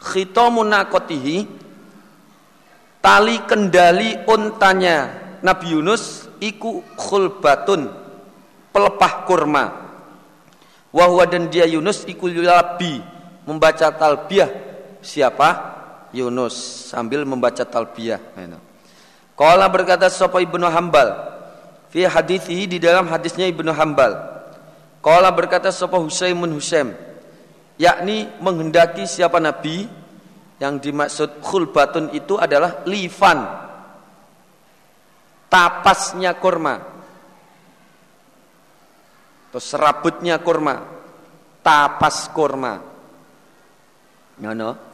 khitamun 0.02 0.68
nakotihi 0.68 1.38
tali 3.00 3.40
kendali 3.48 4.28
untanya 4.28 5.28
Nabi 5.42 5.78
Yunus 5.78 6.28
iku 6.42 6.84
khulbatun 6.98 8.08
pelepah 8.74 9.14
kurma. 9.26 9.66
Wahwa 10.94 11.26
dan 11.28 11.52
dia 11.52 11.68
Yunus 11.68 12.08
ikul 12.08 12.32
labi 12.42 13.04
membaca 13.44 13.92
talbiyah 13.92 14.50
siapa? 15.04 15.76
Yunus 16.16 16.88
sambil 16.92 17.28
membaca 17.28 17.64
talbiyah. 17.64 18.20
Kala 19.38 19.66
berkata 19.70 20.10
sapa 20.10 20.42
Ibnu 20.42 20.66
Hambal 20.66 21.14
fi 21.94 22.08
hadithi 22.08 22.66
di 22.66 22.78
dalam 22.82 23.08
hadisnya 23.08 23.46
Ibnu 23.48 23.70
Hambal. 23.74 24.18
Kala 25.04 25.30
berkata 25.32 25.70
sapa 25.70 26.00
Husaimun 26.00 26.52
Husaim 26.58 27.08
yakni 27.78 28.26
menghendaki 28.42 29.06
siapa 29.06 29.38
nabi 29.38 29.86
yang 30.58 30.82
dimaksud 30.82 31.46
khulbatun 31.46 32.10
itu 32.18 32.34
adalah 32.42 32.82
lifan 32.90 33.46
tapasnya 35.48 36.34
kurma 36.42 36.82
atau 39.48 39.62
serabutnya 39.62 40.42
kurma 40.42 40.82
tapas 41.62 42.28
kurma 42.34 42.82
ngono 44.42 44.87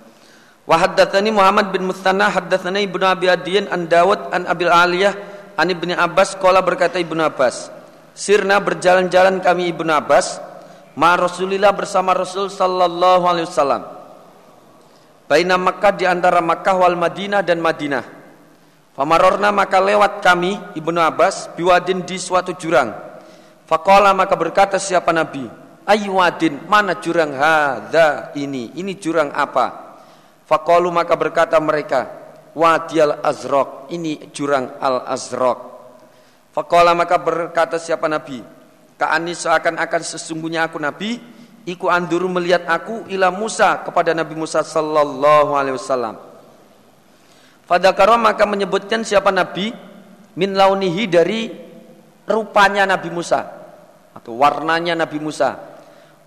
wa 0.64 0.76
haddatsani 0.80 1.30
Muhammad 1.32 1.76
bin 1.76 1.88
Mustanna 1.88 2.32
haddatsani 2.32 2.88
Ibnu 2.88 3.04
Abi 3.04 3.28
Adiyin 3.28 3.68
an 3.68 3.88
Dawud 3.92 4.32
an 4.32 4.48
Abil 4.48 4.72
Aliyah 4.72 5.14
an 5.60 5.68
Ibnu 5.68 5.92
Abbas 5.96 6.40
qala 6.40 6.64
berkata 6.64 7.00
Ibnu 7.00 7.20
Abbas 7.20 7.68
sirna 8.16 8.64
berjalan-jalan 8.64 9.44
kami 9.44 9.68
Ibnu 9.76 9.92
Abbas 9.92 10.40
ma 10.96 11.20
Rasulillah 11.20 11.76
bersama 11.76 12.16
Rasul 12.16 12.48
sallallahu 12.48 13.24
alaihi 13.28 13.48
wasallam 13.50 13.84
baina 15.28 15.58
Makkah 15.60 15.94
di 15.98 16.06
antara 16.06 16.40
Makkah 16.40 16.76
wal 16.78 16.94
Madinah 16.94 17.42
dan 17.42 17.58
Madinah. 17.58 18.06
Famarorna 18.94 19.50
maka 19.50 19.82
lewat 19.82 20.22
kami 20.22 20.54
Ibnu 20.78 21.02
Abbas 21.02 21.50
biwadin 21.58 22.06
di 22.06 22.22
suatu 22.22 22.54
jurang. 22.54 22.94
Fakola 23.66 24.14
maka 24.14 24.38
berkata 24.38 24.78
siapa 24.78 25.10
Nabi? 25.10 25.50
Aywadin 25.90 26.70
mana 26.70 27.02
jurang? 27.02 27.34
Hadha 27.34 28.32
ini 28.38 28.72
Ini 28.78 28.94
jurang 29.02 29.34
apa 29.34 29.93
Fakolu 30.44 30.92
maka 30.92 31.16
berkata 31.16 31.58
mereka 31.60 32.10
Wadial 32.54 33.24
azrok 33.24 33.90
Ini 33.90 34.30
jurang 34.36 34.78
al 34.78 35.08
azrok 35.10 35.74
Fakola 36.54 36.94
maka 36.94 37.18
berkata 37.18 37.82
siapa 37.82 38.06
Nabi 38.06 38.44
Ka'ani 38.94 39.34
seakan-akan 39.34 40.02
sesungguhnya 40.06 40.70
aku 40.70 40.78
Nabi 40.78 41.18
Iku 41.64 41.88
anduru 41.88 42.28
melihat 42.28 42.68
aku 42.68 43.08
ila 43.08 43.32
Musa 43.32 43.80
kepada 43.88 44.12
Nabi 44.12 44.36
Musa 44.36 44.68
sallallahu 44.68 45.56
alaihi 45.56 45.80
wasallam. 45.80 46.20
Fadakaro 47.64 48.20
maka 48.20 48.44
menyebutkan 48.44 49.08
siapa 49.08 49.32
Nabi 49.32 49.72
min 50.36 50.52
launihi 50.60 51.08
dari 51.08 51.48
rupanya 52.28 52.84
Nabi 52.84 53.08
Musa 53.16 53.48
atau 54.12 54.36
warnanya 54.36 55.00
Nabi 55.00 55.24
Musa 55.24 55.56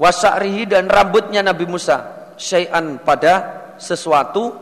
wasarihi 0.00 0.64
dan 0.64 0.88
rambutnya 0.88 1.44
Nabi 1.44 1.68
Musa 1.68 2.32
syai'an 2.40 2.96
pada 3.04 3.65
sesuatu 3.78 4.52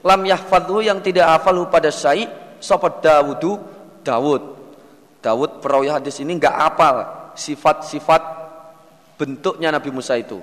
lam 0.00 0.20
yahfadhu 0.24 0.80
yang 0.80 0.98
tidak 1.04 1.28
hafalhu 1.28 1.68
pada 1.68 1.92
syai' 1.92 2.26
sapa 2.58 3.02
Dawudu 3.02 3.60
Dawud 4.00 4.42
Dawud 5.20 5.60
perawi 5.60 5.92
hadis 5.92 6.18
ini 6.24 6.40
enggak 6.40 6.56
hafal 6.56 6.96
sifat-sifat 7.36 8.22
bentuknya 9.20 9.68
Nabi 9.68 9.92
Musa 9.92 10.16
itu 10.16 10.40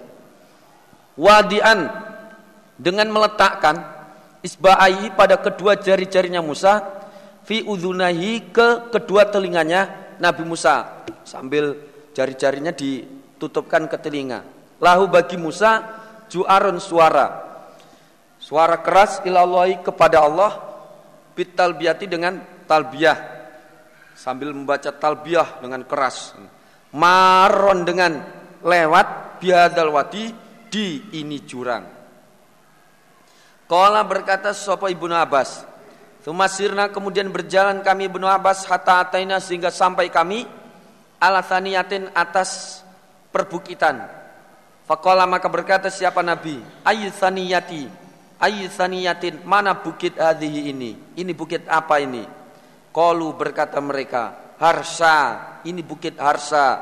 wadian 1.18 1.90
dengan 2.78 3.10
meletakkan 3.10 3.82
isba'ai 4.46 5.18
pada 5.18 5.42
kedua 5.42 5.82
jari-jarinya 5.82 6.46
Musa 6.46 6.86
fi 7.48 7.66
udhunahi 7.66 8.54
ke 8.54 8.94
kedua 8.94 9.26
telinganya 9.34 10.14
Nabi 10.22 10.44
Musa 10.46 11.06
sambil 11.26 11.74
jari-jarinya 12.18 12.74
ditutupkan 12.74 13.86
ke 13.86 13.98
telinga. 14.02 14.42
Lahu 14.82 15.10
bagi 15.10 15.38
Musa 15.38 15.86
ju'arun 16.30 16.82
suara. 16.82 17.47
Suara 18.48 18.80
keras 18.80 19.20
ilallahi 19.28 19.84
kepada 19.84 20.24
Allah 20.24 20.56
bitalbiyati 21.36 22.08
dengan 22.08 22.40
talbiyah 22.64 23.20
sambil 24.16 24.56
membaca 24.56 24.88
talbiyah 24.88 25.60
dengan 25.60 25.84
keras. 25.84 26.32
Maron 26.96 27.84
dengan 27.84 28.24
lewat 28.64 29.44
biadal 29.44 29.92
wadi 29.92 30.32
di 30.72 31.12
ini 31.20 31.44
jurang. 31.44 31.84
Kala 33.68 34.08
berkata 34.08 34.56
sapa 34.56 34.88
Ibnu 34.88 35.12
Abbas, 35.12 35.68
Tumasirna 36.24 36.88
kemudian 36.88 37.28
berjalan 37.28 37.84
kami 37.84 38.08
Ibnu 38.08 38.24
Abbas 38.32 38.64
hatta 38.64 39.04
ataina 39.04 39.44
sehingga 39.44 39.76
sampai 39.76 40.08
kami 40.08 40.48
ala 41.20 41.44
thaniyatin 41.44 42.16
atas 42.16 42.80
perbukitan. 43.36 44.08
Fakola 44.88 45.28
maka 45.28 45.52
berkata 45.52 45.92
siapa 45.92 46.24
Nabi? 46.24 46.64
Ayu 46.88 47.12
thaniyati. 47.12 48.07
Ayu. 48.38 48.70
Mana 49.46 49.78
bukit 49.78 50.18
hadhihi 50.18 50.72
ini? 50.72 50.92
Ini 51.18 51.32
bukit 51.34 51.66
apa 51.66 51.98
ini? 52.02 52.26
Kolu 52.94 53.34
berkata 53.34 53.82
mereka. 53.82 54.56
Harsa. 54.62 55.60
Ini 55.66 55.82
bukit 55.82 56.18
Harsa. 56.22 56.78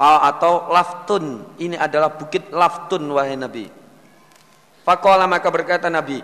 Atau 0.00 0.70
Laftun. 0.70 1.56
Ini 1.58 1.78
adalah 1.78 2.14
bukit 2.14 2.50
Laftun 2.50 3.06
wahai 3.10 3.38
Nabi. 3.38 3.66
Fakola 4.86 5.28
maka 5.30 5.48
berkata 5.52 5.86
Nabi. 5.86 6.22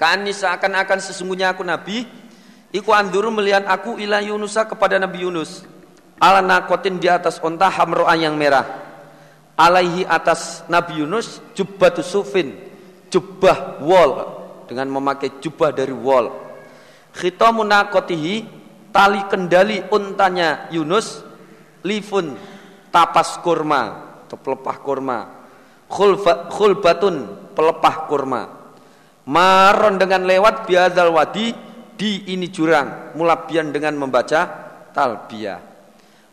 Kani 0.00 0.32
seakan-akan 0.32 0.98
sesungguhnya 0.98 1.52
aku 1.52 1.62
Nabi. 1.62 2.08
Iku 2.70 2.94
anduru 2.94 3.34
melihat 3.34 3.66
aku 3.66 3.98
ila 3.98 4.22
Yunusa 4.22 4.62
kepada 4.64 4.94
Nabi 4.96 5.26
Yunus 5.26 5.66
ala 6.20 6.44
nakotin 6.44 7.00
di 7.00 7.08
atas 7.08 7.40
onta 7.40 7.72
hamroa 7.72 8.12
yang 8.14 8.36
merah 8.36 8.68
alaihi 9.56 10.04
atas 10.04 10.62
Nabi 10.68 11.00
Yunus 11.00 11.40
jubbatu 11.56 12.04
sufin 12.04 12.52
jubah 13.10 13.82
wol 13.82 14.10
dengan 14.70 14.86
memakai 14.88 15.42
jubah 15.42 15.74
dari 15.74 15.90
wol. 15.90 16.30
Khitamu 17.10 17.66
nakotihi 17.66 18.46
tali 18.94 19.20
kendali 19.26 19.82
untanya 19.90 20.70
Yunus 20.70 21.26
lifun 21.82 22.38
tapas 22.94 23.42
kurma 23.42 24.14
atau 24.24 24.38
pelepah 24.38 24.76
kurma. 24.78 25.18
Khulfa, 25.90 26.46
khulbatun 26.46 27.14
pelepah 27.58 27.96
kurma. 28.06 28.42
Maron 29.26 29.98
dengan 29.98 30.22
lewat 30.22 30.70
biadal 30.70 31.10
wadi 31.10 31.50
di 31.98 32.30
ini 32.30 32.46
jurang 32.46 33.12
mulabian 33.18 33.74
dengan 33.74 33.98
membaca 33.98 34.46
talbiyah. 34.94 35.58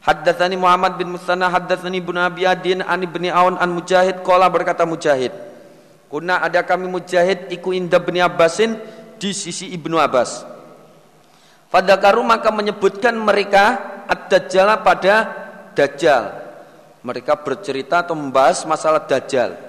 Haddatsani 0.05 0.55
Muhammad 0.55 0.95
bin 0.95 1.11
Musanna 1.11 1.49
haddatsani 1.49 1.99
Ibnu 1.99 2.21
Abi 2.21 2.45
Adin 2.47 2.85
an 2.85 3.01
Ibnu 3.01 3.27
Aun 3.33 3.57
an 3.59 3.73
Mujahid 3.73 4.21
qala 4.23 4.47
berkata 4.47 4.87
Mujahid 4.87 5.46
Kuna 6.07 6.39
ada 6.39 6.63
kami 6.63 6.87
Mujahid 6.87 7.51
iku 7.51 7.75
inda 7.75 7.99
bin 7.99 8.23
Abbasin 8.23 8.79
di 9.19 9.35
sisi 9.35 9.75
Ibnu 9.75 9.99
Abbas. 9.99 10.47
Fadakaru 11.67 12.23
maka 12.23 12.47
menyebutkan 12.47 13.11
mereka 13.19 13.75
ad-dajjal 14.07 14.87
pada 14.87 15.15
Dajjal. 15.75 16.47
Mereka 17.03 17.43
bercerita 17.43 18.07
atau 18.07 18.15
membahas 18.15 18.63
masalah 18.63 19.03
Dajjal. 19.03 19.59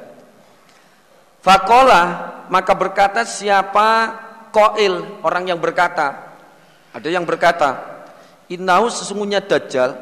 Fakola 1.42 2.03
maka 2.46 2.72
berkata 2.79 3.27
siapa 3.27 4.14
koil 4.55 5.22
orang 5.27 5.51
yang 5.51 5.59
berkata. 5.59 6.38
Ada 6.94 7.11
yang 7.11 7.27
berkata 7.27 7.98
Innahu 8.48 8.88
sesungguhnya 8.88 9.44
Dajjal 9.44 9.92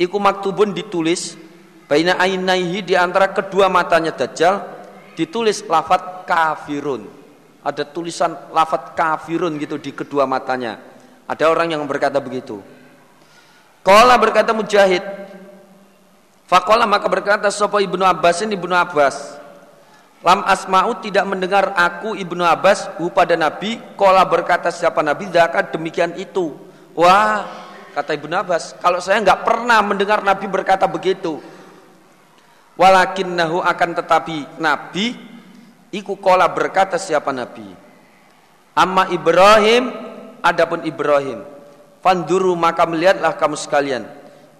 iku 0.00 0.16
maktubun 0.16 0.72
ditulis 0.72 1.36
baina 1.84 2.16
ainaihi 2.16 2.80
di 2.80 2.94
antara 2.96 3.34
kedua 3.34 3.68
matanya 3.68 4.14
Dajjal 4.14 4.83
ditulis 5.14 5.64
lafat 5.66 6.28
kafirun. 6.28 7.08
Ada 7.64 7.88
tulisan 7.88 8.36
lafat 8.52 8.92
kafirun 8.92 9.56
gitu 9.56 9.80
di 9.80 9.94
kedua 9.96 10.28
matanya. 10.28 10.76
Ada 11.24 11.48
orang 11.48 11.72
yang 11.72 11.82
berkata 11.88 12.20
begitu. 12.20 12.60
Kala 13.80 14.20
berkata 14.20 14.52
Mujahid. 14.52 15.00
Fakola 16.44 16.84
maka 16.84 17.08
berkata 17.08 17.48
Sopo 17.48 17.80
Ibnu 17.80 18.04
Abbas 18.04 18.44
ini 18.44 18.52
Ibnu 18.52 18.76
Abbas. 18.76 19.40
Lam 20.20 20.44
asma'u 20.44 21.00
tidak 21.00 21.24
mendengar 21.24 21.72
aku 21.72 22.12
Ibnu 22.16 22.44
Abbas 22.44 22.92
hu 23.00 23.08
pada 23.08 23.32
Nabi. 23.36 23.80
Kala 23.96 24.28
berkata 24.28 24.68
siapa 24.68 25.00
Nabi, 25.00 25.32
daka 25.32 25.64
demikian 25.64 26.16
itu. 26.20 26.52
Wah, 26.92 27.44
Kata 27.94 28.10
Ibnu 28.10 28.34
Abbas, 28.34 28.74
kalau 28.82 28.98
saya 28.98 29.22
nggak 29.22 29.46
pernah 29.46 29.78
mendengar 29.78 30.18
Nabi 30.26 30.50
berkata 30.50 30.90
begitu. 30.90 31.38
Walakinnahu 32.74 33.62
akan 33.62 33.90
tetapi 33.94 34.58
Nabi 34.58 35.14
iku 35.94 36.18
kola 36.18 36.50
berkata 36.50 36.98
siapa 36.98 37.30
Nabi. 37.30 37.70
Amma 38.74 39.06
Ibrahim, 39.14 39.94
adapun 40.42 40.82
Ibrahim. 40.82 41.46
Fanduru 42.02 42.58
maka 42.58 42.82
melihatlah 42.84 43.38
kamu 43.38 43.54
sekalian. 43.54 44.02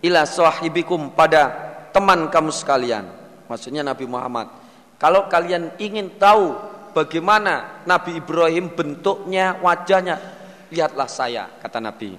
Ila 0.00 0.22
sahibikum 0.24 1.10
pada 1.12 1.50
teman 1.90 2.30
kamu 2.30 2.54
sekalian. 2.54 3.04
Maksudnya 3.50 3.82
Nabi 3.82 4.06
Muhammad. 4.06 4.48
Kalau 4.96 5.26
kalian 5.26 5.74
ingin 5.76 6.14
tahu 6.16 6.54
bagaimana 6.94 7.82
Nabi 7.84 8.22
Ibrahim 8.22 8.72
bentuknya, 8.72 9.58
wajahnya, 9.58 10.16
lihatlah 10.70 11.10
saya, 11.10 11.50
kata 11.60 11.82
Nabi. 11.82 12.16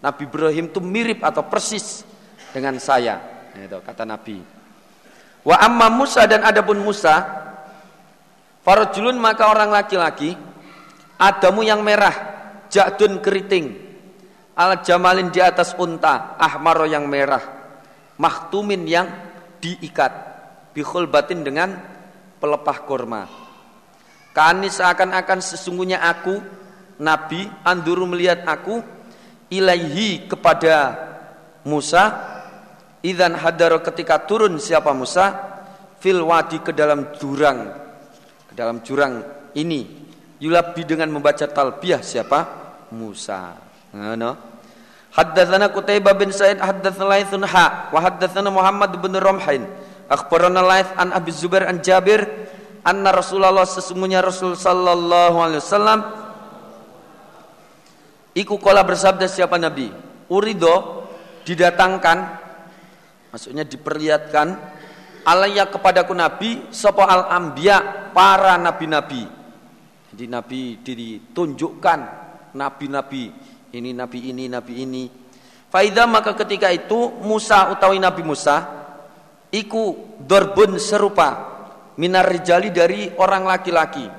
Nabi 0.00 0.22
Ibrahim 0.24 0.72
itu 0.72 0.80
mirip 0.80 1.20
atau 1.22 1.44
persis 1.46 2.02
dengan 2.50 2.80
saya. 2.80 3.20
Kata 3.84 4.08
Nabi. 4.08 4.57
Wa 5.46 5.56
amma 5.62 5.88
Musa 5.92 6.26
dan 6.26 6.42
adapun 6.42 6.82
Musa, 6.82 7.22
farajulun 8.62 9.16
maka 9.16 9.48
orang 9.48 9.70
laki-laki, 9.70 10.34
adamu 11.18 11.62
yang 11.66 11.82
merah, 11.82 12.14
jadun 12.70 13.18
keriting, 13.22 13.74
al 14.58 14.82
jamalin 14.82 15.30
di 15.30 15.42
atas 15.42 15.74
unta, 15.78 16.38
ahmaro 16.38 16.84
yang 16.86 17.06
merah, 17.06 17.42
mahtumin 18.18 18.82
yang 18.86 19.06
diikat, 19.58 20.12
bihul 20.74 21.10
batin 21.10 21.42
dengan 21.42 21.74
pelepah 22.38 22.78
kurma. 22.86 23.22
Kani 24.34 24.70
seakan-akan 24.70 25.42
sesungguhnya 25.42 25.98
aku, 25.98 26.38
Nabi, 27.02 27.46
anduru 27.66 28.06
melihat 28.06 28.46
aku, 28.46 28.78
ilaihi 29.50 30.28
kepada 30.28 30.94
Musa 31.64 32.36
idan 33.04 33.38
hadar 33.38 33.78
ketika 33.82 34.22
turun 34.24 34.58
siapa 34.58 34.90
Musa 34.94 35.34
fil 35.98 36.22
wadi 36.22 36.62
ke 36.62 36.70
dalam 36.74 37.14
jurang 37.18 37.68
ke 38.48 38.54
dalam 38.54 38.80
jurang 38.82 39.22
ini. 39.54 40.06
Yulabi 40.38 40.86
dengan 40.86 41.10
membaca 41.10 41.50
talbiyah 41.50 41.98
siapa? 41.98 42.38
Musa. 42.94 43.58
No 43.90 44.38
Haddatsana 45.10 45.74
Qutaibah 45.74 46.14
bin 46.14 46.30
Sa'id 46.30 46.62
haddatsana 46.62 47.10
Laitsun 47.10 47.42
ha 47.42 47.90
wa 47.90 47.98
haddatsana 47.98 48.52
Muhammad 48.52 48.94
bin 49.02 49.18
Ramhin 49.18 49.66
akhbarana 50.06 50.62
Laits 50.62 50.94
an 50.94 51.10
Abi 51.10 51.34
Zubair 51.34 51.66
an 51.66 51.82
Jabir 51.82 52.22
anna 52.86 53.10
Rasulullah 53.10 53.66
sesungguhnya 53.66 54.22
Rasul 54.22 54.54
sallallahu 54.54 55.36
alaihi 55.42 55.58
wasallam 55.64 56.00
Iku 58.38 58.62
kola 58.62 58.86
bersabda 58.86 59.26
siapa 59.26 59.58
Nabi? 59.58 59.90
Urido 60.30 61.02
didatangkan, 61.42 62.18
maksudnya 63.30 63.64
diperlihatkan 63.64 64.48
alaya 65.24 65.68
kepadaku 65.68 66.12
Nabi 66.12 66.72
sopo 66.72 67.04
al 67.04 67.28
ambia 67.32 68.10
para 68.12 68.56
nabi-nabi. 68.56 69.24
Jadi 70.12 70.24
Nabi 70.24 70.80
ditunjukkan 70.80 72.00
nabi-nabi 72.56 73.24
ini 73.76 73.90
nabi 73.92 74.18
ini 74.32 74.44
nabi 74.48 74.74
ini. 74.82 75.04
Faidah 75.68 76.08
maka 76.08 76.32
ketika 76.32 76.72
itu 76.72 77.12
Musa 77.20 77.68
utawi 77.68 78.00
Nabi 78.00 78.24
Musa 78.24 78.64
iku 79.52 80.16
dorbun 80.16 80.80
serupa 80.80 81.60
minar 82.00 82.24
rijali 82.24 82.72
dari 82.72 83.12
orang 83.20 83.44
laki-laki 83.44 84.18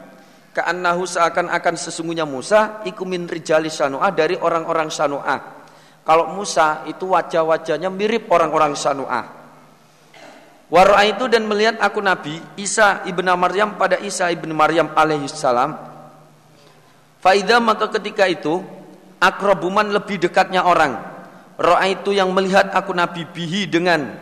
Ka'annahu 0.49 1.05
seakan-akan 1.05 1.75
sesungguhnya 1.77 2.25
Musa 2.25 2.81
iku 2.83 3.05
min 3.05 3.29
rijali 3.29 3.69
sanu'ah 3.69 4.09
dari 4.09 4.33
orang-orang 4.33 4.89
sanu'ah. 4.89 5.58
Kalau 6.07 6.33
Musa 6.33 6.83
itu 6.89 7.09
wajah-wajahnya 7.13 7.91
mirip 7.93 8.27
orang-orang 8.31 8.73
sanu'ah. 8.73 9.39
Wara 10.69 11.01
itu 11.09 11.25
dan 11.25 11.49
melihat 11.49 11.81
aku 11.81 11.97
Nabi 11.97 12.37
Isa 12.53 13.01
ibnu 13.09 13.25
Maryam 13.33 13.73
pada 13.73 13.97
Isa 14.05 14.29
ibnu 14.29 14.53
Maryam 14.53 14.93
alaihissalam. 14.93 15.73
Faida 17.19 17.57
maka 17.57 17.89
ketika 17.89 18.29
itu 18.29 18.61
akrobuman 19.17 19.89
lebih 19.89 20.21
dekatnya 20.21 20.63
orang. 20.63 20.95
Roa 21.59 21.83
itu 21.91 22.15
yang 22.15 22.31
melihat 22.31 22.71
aku 22.71 22.95
Nabi 22.95 23.27
bihi 23.27 23.67
dengan 23.67 24.15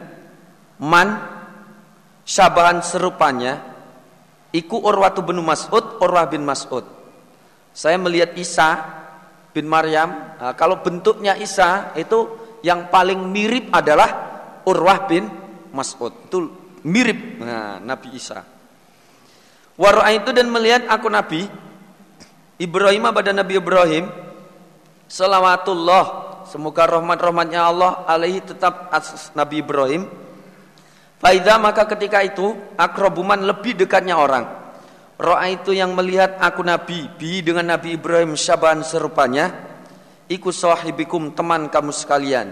man 0.82 1.22
syabahan 2.26 2.82
serupanya. 2.82 3.78
Iku 4.56 4.80
Urwatu 4.80 5.22
bin 5.22 5.44
Mas'ud, 5.44 6.02
Urwah 6.02 6.26
bin 6.32 6.42
Mas'ud. 6.48 6.82
Saya 7.76 8.00
melihat 8.00 8.34
Isa 8.40 8.82
bin 9.58 9.66
Maryam. 9.66 10.38
Nah, 10.38 10.54
kalau 10.54 10.86
bentuknya 10.86 11.34
Isa 11.34 11.98
itu 11.98 12.38
yang 12.62 12.94
paling 12.94 13.18
mirip 13.34 13.74
adalah 13.74 14.10
Urwah 14.70 15.10
bin 15.10 15.26
Mas'ud 15.74 16.30
itu 16.30 16.38
mirip 16.86 17.42
nah, 17.42 17.82
Nabi 17.82 18.14
Isa. 18.14 18.46
Waro'a 19.78 20.14
itu 20.14 20.30
dan 20.34 20.50
melihat 20.50 20.86
aku 20.90 21.10
Nabi 21.10 21.46
Ibrahim 22.58 23.10
pada 23.14 23.30
Nabi 23.30 23.62
Ibrahim 23.62 24.06
Salawatullah 25.06 26.26
Semoga 26.50 26.88
rahmat-rahmatnya 26.88 27.62
Allah 27.62 28.02
alaihi 28.10 28.42
tetap 28.42 28.90
atas 28.90 29.30
Nabi 29.38 29.62
Ibrahim 29.62 30.10
Faida 31.22 31.62
maka 31.62 31.86
ketika 31.94 32.26
itu 32.26 32.58
akrobuman 32.74 33.38
lebih 33.46 33.78
dekatnya 33.78 34.18
orang 34.18 34.57
Ro'a 35.18 35.50
itu 35.50 35.74
yang 35.74 35.98
melihat 35.98 36.38
aku 36.38 36.62
Nabi 36.62 37.10
Bi 37.18 37.42
dengan 37.42 37.74
Nabi 37.74 37.98
Ibrahim 37.98 38.38
syaban 38.38 38.86
serupanya 38.86 39.50
Iku 40.28 40.52
sahibikum 40.52 41.32
teman 41.32 41.72
kamu 41.72 41.96
sekalian 41.96 42.52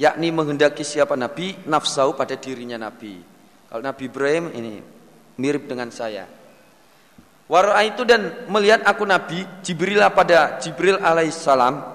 yakni 0.00 0.32
menghendaki 0.32 0.80
siapa 0.80 1.12
Nabi 1.12 1.52
nafsau 1.68 2.16
pada 2.16 2.36
dirinya 2.36 2.80
Nabi. 2.80 3.20
Kalau 3.68 3.82
Nabi 3.84 4.02
Ibrahim 4.08 4.48
ini 4.56 4.80
mirip 5.36 5.68
dengan 5.68 5.92
saya. 5.92 6.24
Wara 7.52 7.84
itu 7.84 8.02
dan 8.08 8.48
melihat 8.48 8.80
aku 8.88 9.04
Nabi 9.04 9.44
Jibril 9.60 10.00
pada 10.08 10.56
Jibril 10.56 10.96
alaihissalam. 10.96 11.94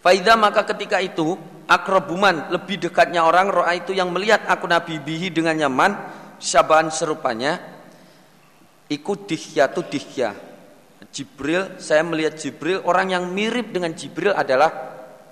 Faida 0.00 0.34
maka 0.34 0.66
ketika 0.66 0.98
itu 0.98 1.38
akrobuman 1.68 2.50
lebih 2.50 2.88
dekatnya 2.88 3.22
orang 3.22 3.52
roa 3.52 3.70
itu 3.76 3.94
yang 3.94 4.10
melihat 4.10 4.42
aku 4.50 4.66
Nabi 4.66 4.98
bihi 4.98 5.30
dengan 5.30 5.54
nyaman 5.54 5.94
syabahan 6.42 6.90
serupanya 6.90 7.71
ikut 8.88 9.18
dihyatu 9.28 9.86
dihya 9.86 10.34
Jibril 11.12 11.76
saya 11.76 12.00
melihat 12.06 12.40
Jibril 12.40 12.80
orang 12.88 13.12
yang 13.12 13.24
mirip 13.30 13.70
dengan 13.74 13.92
Jibril 13.92 14.32
adalah 14.32 14.72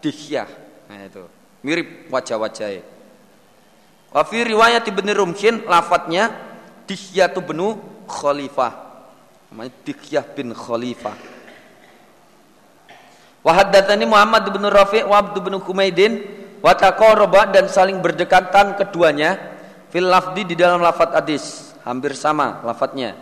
dihya 0.02 0.44
Nah 0.90 1.06
itu 1.06 1.22
mirip 1.62 2.10
wajah-wajahnya. 2.10 2.82
Wa 4.10 4.26
fi 4.26 4.42
riwayat 4.42 4.82
Ibnu 4.82 5.14
Rumkin 5.14 5.70
lafadznya 5.70 6.50
Dihyatu 6.90 7.38
benu 7.46 7.78
Khalifah. 8.10 8.90
Namanya 9.54 9.70
Dihyah 9.86 10.26
bin 10.34 10.50
Khalifah. 10.50 11.14
Wa 13.46 13.52
haddatsani 13.54 14.04
Muhammad 14.10 14.50
bin 14.50 14.66
Rafi' 14.66 15.06
wa 15.06 15.22
Abd 15.22 15.38
bin 15.38 15.54
Humaidin 15.62 16.12
wa 16.58 16.74
taqarraba 16.74 17.54
dan 17.54 17.70
saling 17.70 18.02
berdekatan 18.02 18.74
keduanya 18.74 19.38
fil 19.88 20.10
lafdi 20.10 20.42
di 20.44 20.58
dalam 20.58 20.82
lafadz 20.82 21.14
hadis 21.14 21.44
hampir 21.86 22.18
sama 22.18 22.58
lafadznya. 22.66 23.14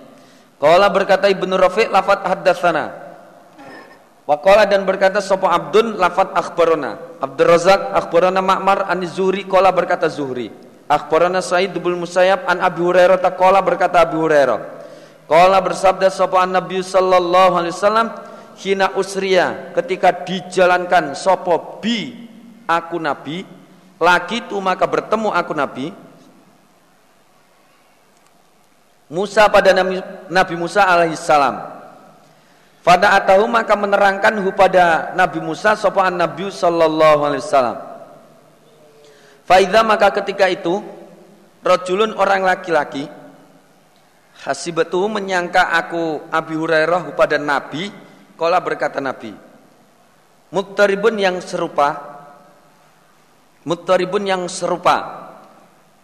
Qala 0.59 0.91
berkata 0.91 1.31
Ibnu 1.31 1.55
Rafi' 1.55 1.87
lafadz 1.87 2.27
haddatsana 2.27 3.09
Waqala 4.29 4.69
dan 4.69 4.85
berkata 4.85 5.25
sapa 5.25 5.49
Abdun 5.57 5.97
lafat 5.97 6.37
akhbarona. 6.37 7.17
Abdul 7.17 7.49
Razak 7.49 7.97
akhbarona 7.97 8.45
Ma'mar 8.45 8.85
an 8.85 9.01
Zuhri 9.09 9.49
qala 9.49 9.73
berkata 9.73 10.05
Zuhri. 10.13 10.53
Akhbarona 10.85 11.41
Sa'id 11.41 11.73
bin 11.73 11.97
Musayyab 11.97 12.45
an 12.45 12.61
Abi 12.61 12.85
Hurairah 12.85 13.25
qala 13.41 13.65
berkata 13.65 14.05
Abi 14.05 14.21
Hurairah. 14.21 14.61
Qala 15.25 15.65
bersabda 15.65 16.13
sapa 16.13 16.45
Nabi 16.45 16.85
sallallahu 16.85 17.57
alaihi 17.57 17.73
wasallam 17.73 18.09
hina 18.61 18.93
usriya 19.01 19.73
ketika 19.73 20.13
dijalankan 20.13 21.17
sapa 21.17 21.81
bi 21.81 22.29
aku 22.67 22.99
nabi 22.99 23.47
lagi 24.03 24.45
tu 24.51 24.59
maka 24.59 24.85
bertemu 24.85 25.31
aku 25.31 25.53
nabi 25.55 25.95
Musa 29.09 29.49
pada 29.49 29.73
Nabi, 29.73 30.01
Nabi 30.29 30.55
Musa 30.57 30.85
alaihissalam 30.85 31.79
pada 32.89 33.13
atahu 33.21 33.45
maka 33.45 33.77
menerangkan 33.77 34.41
hu 34.41 34.49
pada 34.57 35.13
Nabi 35.13 35.45
Musa 35.45 35.77
sopaan 35.77 36.17
Nabi 36.17 36.49
sallallahu 36.49 37.21
alaihi 37.21 37.45
wasallam. 37.45 37.79
Faida 39.45 39.85
maka 39.85 40.09
ketika 40.17 40.49
itu 40.49 40.81
rojulun 41.61 42.17
orang 42.17 42.49
laki-laki 42.49 43.05
hasibatu 44.41 45.05
menyangka 45.05 45.69
aku 45.69 46.33
Abi 46.33 46.57
Hurairah 46.57 47.13
pada 47.13 47.37
Nabi 47.37 47.93
kola 48.41 48.57
berkata 48.63 49.05
Nabi 49.05 49.37
Muktaribun 50.49 51.21
yang 51.21 51.45
serupa 51.45 52.17
Muktaribun 53.69 54.25
yang 54.25 54.49
serupa 54.49 55.29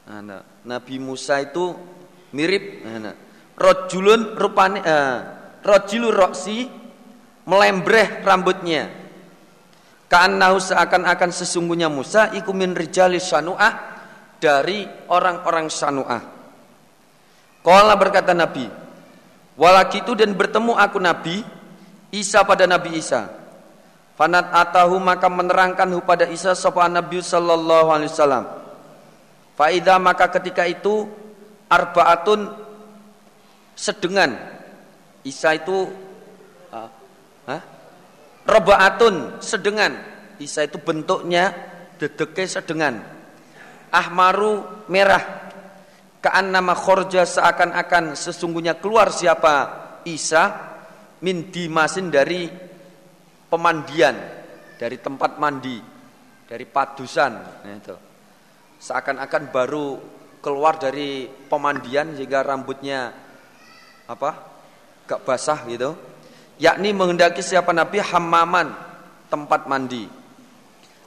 nah, 0.04 0.44
Nabi 0.68 1.00
Musa 1.00 1.40
itu 1.40 1.72
mirip 2.34 2.82
nah. 2.82 3.14
Rojulun 3.54 4.34
rupanya 4.34 4.80
eh, 4.82 5.18
rojilu 5.62 6.10
roksi 6.10 6.66
melembreh 7.46 8.26
rambutnya 8.26 9.04
Ka'annahu 10.14 10.62
seakan-akan 10.62 11.30
sesungguhnya 11.34 11.90
Musa 11.90 12.30
iku 12.38 12.54
min 12.54 12.76
rijali 12.76 13.18
sanu'ah 13.18 13.72
dari 14.38 14.86
orang-orang 15.10 15.66
sanu'ah. 15.66 16.22
Kala 17.64 17.96
berkata 17.96 18.30
Nabi, 18.30 18.68
walaki 19.56 20.06
itu 20.06 20.12
dan 20.14 20.36
bertemu 20.36 20.76
aku 20.76 21.02
Nabi 21.02 21.40
Isa 22.14 22.44
pada 22.44 22.68
Nabi 22.68 23.00
Isa. 23.00 23.26
Fanat 24.14 24.54
atahu 24.54 25.02
maka 25.02 25.26
menerangkan 25.26 25.90
pada 26.06 26.30
Isa 26.30 26.54
sapa 26.54 26.86
Nabi 26.86 27.18
sallallahu 27.18 27.88
alaihi 27.90 28.12
wasallam. 28.12 28.44
Faida 29.58 29.98
maka 29.98 30.30
ketika 30.30 30.62
itu 30.68 31.10
arbaatun 31.74 32.40
sedengan 33.74 34.54
Isa 35.24 35.56
itu 35.56 35.88
uh, 36.68 36.90
huh? 37.48 37.62
robaatun 38.44 39.40
sedengan. 39.40 39.96
Isa 40.36 40.68
itu 40.68 40.76
bentuknya 40.76 41.48
dedeke 41.96 42.44
sedengan. 42.44 43.00
Ahmaru 43.88 44.84
merah. 44.92 45.48
Kaan 46.20 46.52
nama 46.52 46.72
khorja 46.72 47.24
seakan-akan 47.28 48.16
sesungguhnya 48.16 48.80
keluar 48.80 49.12
siapa 49.12 49.54
Isa 50.08 50.72
min 51.20 51.52
dimasin 51.52 52.08
dari 52.08 52.48
pemandian 53.48 54.16
dari 54.80 54.96
tempat 55.00 55.36
mandi 55.36 55.76
dari 56.48 56.64
padusan 56.64 57.32
nah 57.60 57.72
itu 57.76 57.96
seakan-akan 58.80 59.42
baru 59.52 59.86
keluar 60.44 60.76
dari 60.76 61.24
pemandian 61.48 62.12
sehingga 62.12 62.44
rambutnya 62.44 63.16
apa 64.04 64.36
gak 65.08 65.24
basah 65.24 65.64
gitu. 65.64 65.96
Yakni 66.60 66.92
menghendaki 66.92 67.40
siapa 67.40 67.72
Nabi? 67.72 68.04
Hamaman 68.04 68.76
tempat 69.32 69.64
mandi. 69.64 70.04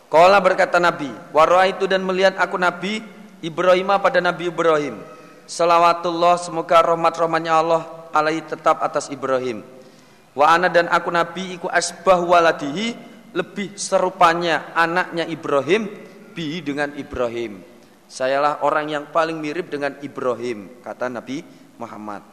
Kala 0.10 0.42
berkata 0.42 0.82
Nabi 0.82 1.12
Waroa 1.30 1.70
itu 1.70 1.86
dan 1.86 2.02
melihat 2.02 2.42
aku 2.42 2.58
Nabi 2.58 3.06
Ibrahim 3.46 3.94
pada 4.02 4.18
Nabi 4.18 4.50
Ibrahim. 4.50 4.98
Salawatullah 5.46 6.42
semoga 6.42 6.82
rahmat-rahmatnya 6.82 7.54
Allah 7.54 7.86
alaihi 8.12 8.44
tetap 8.44 8.82
atas 8.82 9.08
Ibrahim. 9.14 9.62
Wa 10.34 10.58
ana 10.58 10.68
dan 10.68 10.90
aku 10.90 11.14
Nabi 11.14 11.58
iku 11.58 11.66
asbah 11.66 12.22
waladihi 12.22 12.94
Lebih 13.34 13.74
serupanya 13.74 14.72
anaknya 14.78 15.26
Ibrahim 15.28 15.90
Bihi 16.32 16.62
dengan 16.64 16.94
Ibrahim 16.94 17.77
Sayalah 18.08 18.64
orang 18.64 18.88
yang 18.88 19.04
paling 19.12 19.36
mirip 19.36 19.68
dengan 19.68 20.00
Ibrahim 20.00 20.80
Kata 20.80 21.12
Nabi 21.12 21.44
Muhammad 21.76 22.24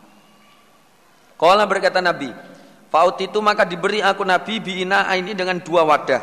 Kala 1.35 1.67
berkata 1.67 1.99
Nabi, 1.99 2.31
Faut 2.95 3.19
itu 3.19 3.39
maka 3.43 3.67
diberi 3.67 3.99
aku 3.99 4.23
Nabi 4.23 4.63
biina 4.63 5.11
ini 5.19 5.35
dengan 5.35 5.59
dua 5.59 5.83
wadah. 5.83 6.23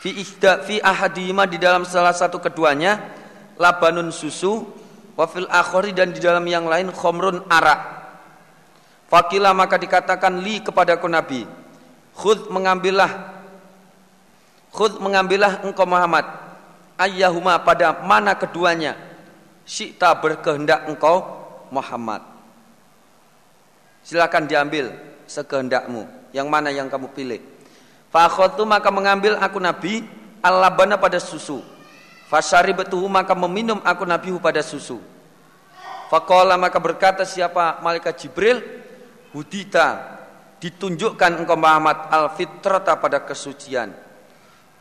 Fi 0.00 0.08
ihda 0.08 0.64
fi 0.64 0.80
ahadima 0.80 1.44
di 1.44 1.60
dalam 1.60 1.84
salah 1.84 2.16
satu 2.16 2.40
keduanya 2.40 3.12
labanun 3.60 4.08
susu, 4.08 4.64
wafil 5.20 5.44
akhori 5.52 5.92
dan 5.92 6.16
di 6.16 6.20
dalam 6.20 6.48
yang 6.48 6.64
lain 6.64 6.88
khomrun 6.88 7.44
arak. 7.52 7.80
Fakila 9.12 9.52
maka 9.52 9.76
dikatakan 9.76 10.40
li 10.40 10.64
kepada 10.64 10.96
aku 10.96 11.06
Nabi, 11.12 11.44
khud 12.16 12.48
mengambillah 12.48 13.36
khud 14.72 14.96
mengambillah 14.96 15.60
engkau 15.60 15.84
Muhammad 15.84 16.24
ayyahuma 16.96 17.60
pada 17.60 17.92
mana 18.04 18.34
keduanya 18.36 18.96
Syikta 19.66 20.14
berkehendak 20.14 20.86
engkau 20.88 21.24
Muhammad 21.70 22.22
Silakan 24.06 24.46
diambil 24.46 24.94
sekehendakmu. 25.26 26.06
Yang 26.30 26.46
mana 26.46 26.70
yang 26.70 26.86
kamu 26.86 27.10
pilih? 27.10 27.42
Fakhotu 28.14 28.62
maka 28.62 28.88
mengambil 28.94 29.34
aku 29.42 29.58
Nabi 29.58 30.06
al 30.38 30.62
pada 31.02 31.18
susu. 31.18 31.58
Fasyaribatuhu 32.30 33.10
maka 33.10 33.34
meminum 33.34 33.82
aku 33.82 34.06
Nabi 34.06 34.30
pada 34.38 34.62
susu. 34.62 35.02
Fakola 36.06 36.54
maka 36.54 36.78
berkata 36.78 37.26
siapa 37.26 37.82
malaikat 37.82 38.14
Jibril, 38.14 38.62
Hudita, 39.34 40.18
ditunjukkan 40.62 41.42
engkau 41.42 41.58
Muhammad 41.58 42.06
al-fitrata 42.14 42.94
pada 42.94 43.18
kesucian. 43.26 43.90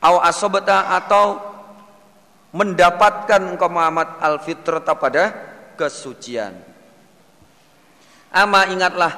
Au 0.06 0.22
asobata 0.22 0.94
atau 0.94 1.42
mendapatkan 2.56 3.52
engkau 3.52 3.68
Muhammad 3.68 4.16
al-fitrata 4.24 4.96
pada 4.96 5.36
kesucian. 5.76 6.56
Ama 8.32 8.72
ingatlah, 8.72 9.12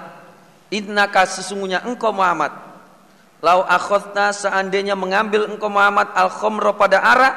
innaka 0.73 1.29
sesungguhnya 1.29 1.85
engkau 1.85 2.09
Muhammad, 2.09 2.49
lau 3.45 3.61
akhotna 3.61 4.33
seandainya 4.33 4.97
mengambil 4.97 5.45
engkau 5.45 5.69
Muhammad 5.69 6.09
al-khomro 6.17 6.73
pada 6.73 6.97
arak, 6.97 7.35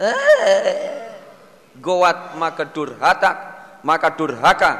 eh, 0.00 1.00
gowat 1.80 2.36
maka 2.36 2.64
durhaka 2.68 3.30
maka 3.80 4.08
durhaka 4.12 4.70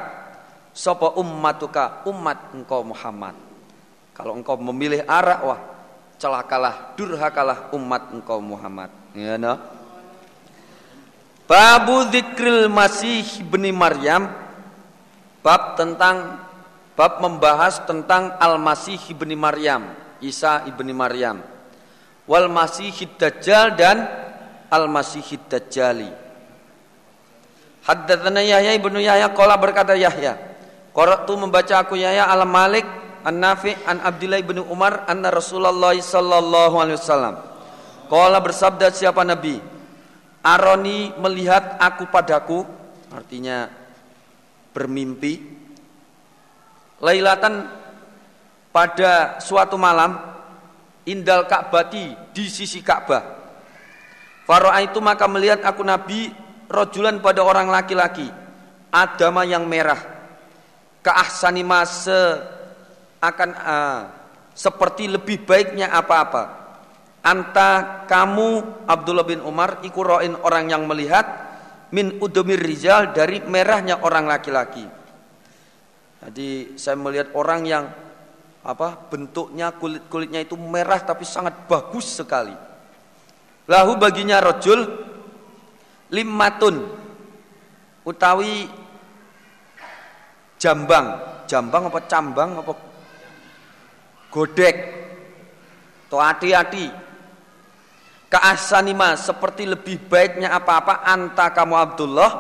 sapa 0.76 1.16
ummatuka 1.16 2.05
umat 2.07 2.53
engkau 2.53 2.84
Muhammad 2.84 3.34
kalau 4.12 4.36
engkau 4.36 4.61
memilih 4.61 5.03
arak 5.09 5.40
wah 5.40 5.61
celakalah 6.20 6.92
durhakalah 6.94 7.72
umat 7.72 8.12
engkau 8.12 8.38
Muhammad 8.44 8.92
ya 9.16 9.40
no? 9.40 9.79
Babu 11.51 12.07
dzikril 12.07 12.70
Masih 12.70 13.26
ibni 13.42 13.74
Maryam 13.74 14.30
bab 15.42 15.74
tentang 15.74 16.38
bab 16.94 17.18
membahas 17.18 17.82
tentang 17.90 18.38
Al-Masih 18.38 19.03
ibni 19.11 19.34
Maryam 19.34 19.90
Isa 20.22 20.62
ibni 20.70 20.94
Maryam. 20.94 21.42
Wal 22.30 22.46
Masih 22.46 22.94
Dajjal 23.18 23.74
dan 23.74 24.07
Al-Masih 24.70 25.26
Dajjali. 25.51 26.07
Haddatsana 27.82 28.46
Yahya 28.46 28.78
ibnu 28.78 29.03
Yahya 29.03 29.34
qala 29.34 29.59
berkata 29.59 29.98
Yahya 29.98 30.38
Qara'tu 30.94 31.34
membaca 31.34 31.82
aku 31.82 31.98
Yahya 31.98 32.30
al 32.30 32.46
Malik 32.46 32.86
an 33.26 33.42
Nafi 33.42 33.74
an 33.90 33.98
Abdullah 34.07 34.38
ibnu 34.38 34.70
Umar 34.70 35.03
anna 35.11 35.34
Rasulullah 35.34 35.98
sallallahu 35.98 36.78
alaihi 36.78 36.94
wasallam. 36.94 37.42
Qala 38.07 38.38
bersabda 38.38 38.94
siapa 38.94 39.26
nabi 39.26 39.79
Aroni 40.41 41.12
melihat 41.20 41.76
aku 41.76 42.09
padaku 42.09 42.64
artinya 43.12 43.68
bermimpi. 44.72 45.61
Lailatan 47.01 47.68
pada 48.72 49.41
suatu 49.41 49.80
malam 49.80 50.16
indal 51.09 51.49
Ka'bati 51.49 52.32
di 52.32 52.45
sisi 52.49 52.84
Ka'bah. 52.84 53.24
Faro'a 54.45 54.80
itu 54.84 55.01
maka 55.01 55.24
melihat 55.28 55.64
aku 55.64 55.80
Nabi 55.84 56.32
rojulan 56.68 57.20
pada 57.20 57.41
orang 57.45 57.68
laki-laki 57.68 58.28
adama 58.93 59.45
yang 59.49 59.64
merah. 59.64 60.01
Keahsani 61.01 61.64
akan 63.20 63.51
uh, 63.57 64.01
seperti 64.53 65.09
lebih 65.09 65.45
baiknya 65.49 65.88
apa-apa 65.88 66.59
anta 67.20 68.04
kamu 68.08 68.84
Abdullah 68.88 69.26
bin 69.28 69.44
Umar 69.44 69.84
ikuroin 69.84 70.36
orang 70.40 70.72
yang 70.72 70.88
melihat 70.88 71.50
min 71.92 72.16
udumir 72.22 72.60
rizal 72.60 73.12
dari 73.12 73.42
merahnya 73.44 74.00
orang 74.00 74.24
laki-laki. 74.24 74.86
Jadi 76.20 76.76
saya 76.76 76.96
melihat 77.00 77.32
orang 77.32 77.60
yang 77.64 77.84
apa 78.60 79.08
bentuknya 79.08 79.72
kulit 79.72 80.04
kulitnya 80.12 80.44
itu 80.44 80.52
merah 80.56 81.00
tapi 81.00 81.24
sangat 81.24 81.64
bagus 81.64 82.20
sekali. 82.20 82.52
Lahu 83.64 83.96
baginya 83.96 84.40
rojul 84.40 84.84
limatun 86.12 86.76
utawi 88.04 88.68
jambang. 90.60 91.28
Jambang 91.50 91.90
apa 91.90 92.00
cambang 92.06 92.50
apa? 92.62 92.72
Godek. 94.30 94.76
To 96.10 96.18
ati-ati 96.18 97.09
kaasanima 98.30 99.18
seperti 99.18 99.66
lebih 99.66 99.98
baiknya 100.06 100.54
apa-apa 100.54 101.02
anta 101.02 101.50
kamu 101.50 101.74
Abdullah 101.74 102.30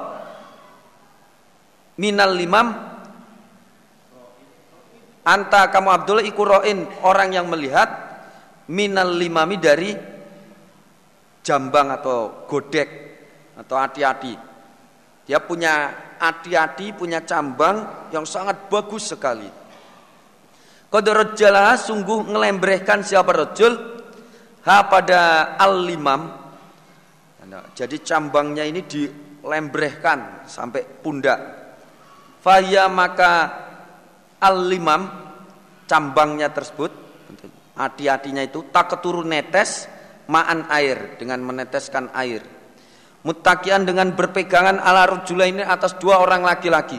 minal 1.98 2.32
limam 2.32 2.70
anta 5.26 5.66
kamu 5.68 5.88
Abdullah 5.90 6.24
ikuroin 6.24 6.86
orang 7.02 7.34
yang 7.34 7.50
melihat 7.50 7.90
minal 8.70 9.10
limami 9.10 9.58
dari 9.58 9.90
jambang 11.42 11.90
atau 11.90 12.46
godek 12.46 12.88
atau 13.58 13.76
hati-hati. 13.76 14.34
Dia 15.26 15.42
punya 15.42 15.90
hati-hati, 16.22 16.94
punya 16.94 17.22
cambang 17.26 18.08
yang 18.14 18.24
sangat 18.24 18.70
bagus 18.70 19.10
sekali. 19.10 19.46
Qadarajjalah 20.90 21.78
sungguh 21.78 22.34
ngelembrehkan 22.34 23.06
siapa 23.06 23.30
rajul 23.30 23.99
ha 24.66 24.76
pada 24.88 25.54
al-limam. 25.56 26.22
Nah, 27.50 27.66
jadi 27.74 27.96
cambangnya 28.04 28.62
ini 28.62 28.86
dilembrehkan 28.86 30.46
sampai 30.46 30.86
pundak. 30.86 31.40
Fahya 32.40 32.86
maka 32.86 33.32
al-limam 34.38 35.10
cambangnya 35.84 36.54
tersebut 36.54 36.92
hati-hatinya 37.74 38.44
itu 38.46 38.70
tak 38.70 38.96
keturun 38.96 39.28
netes 39.28 39.90
maan 40.30 40.70
air 40.70 41.18
dengan 41.18 41.42
meneteskan 41.42 42.14
air 42.14 42.60
Mutakian 43.20 43.84
dengan 43.84 44.16
berpegangan 44.16 44.80
ala 44.80 45.04
rojula 45.04 45.44
ini 45.44 45.60
atas 45.60 46.00
dua 46.00 46.24
orang 46.24 46.40
laki-laki. 46.40 46.96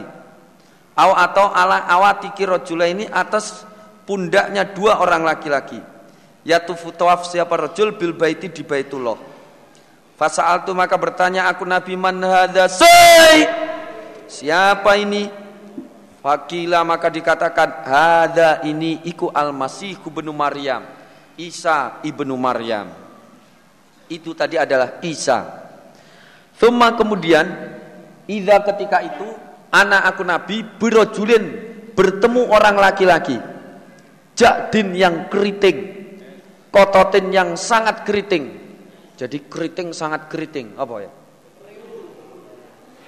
Aw 0.94 1.10
atau 1.18 1.50
ala 1.50 1.82
awatiki 1.90 2.46
rojula 2.46 2.86
ini 2.86 3.10
atas 3.10 3.66
pundaknya 4.06 4.70
dua 4.70 5.02
orang 5.02 5.26
laki-laki. 5.26 5.82
Yatufu 6.42 6.90
tawaf 6.90 7.30
siapa 7.30 7.54
rojul 7.54 7.94
bil 7.94 8.14
baiti 8.14 8.50
di 8.50 8.66
baitullah. 8.66 9.14
Fasa'altu 10.18 10.74
maka 10.74 10.98
bertanya 10.98 11.46
aku 11.46 11.62
Nabi 11.62 11.94
man 11.94 12.18
hadha 12.22 12.66
say. 12.66 13.46
Siapa 14.26 14.98
ini? 14.98 15.30
Fakila 16.22 16.86
maka 16.86 17.10
dikatakan 17.10 17.82
hadha 17.86 18.62
ini 18.62 19.02
iku 19.06 19.30
al-masih 19.30 19.98
ibnu 20.02 20.30
Maryam. 20.30 20.82
Isa 21.38 21.98
ibnu 22.02 22.34
Maryam. 22.38 23.02
Itu 24.12 24.36
tadi 24.36 24.60
adalah 24.60 25.00
Isa 25.00 25.40
Thumma 26.60 26.92
kemudian 27.00 27.48
Iza 28.28 28.60
ketika 28.60 29.00
itu 29.00 29.24
Anak 29.72 30.12
aku 30.12 30.22
Nabi 30.26 30.60
Birojulin 30.76 31.44
Bertemu 31.96 32.52
orang 32.52 32.76
laki-laki 32.76 33.40
Jakdin 34.36 34.92
yang 34.92 35.32
keriting 35.32 36.01
Kototin 36.72 37.28
yang 37.30 37.54
sangat 37.54 38.02
keriting 38.08 38.56
Jadi 39.20 39.44
keriting 39.46 39.92
sangat 39.92 40.32
keriting 40.32 40.72
Apa 40.74 40.94
ya? 41.04 41.12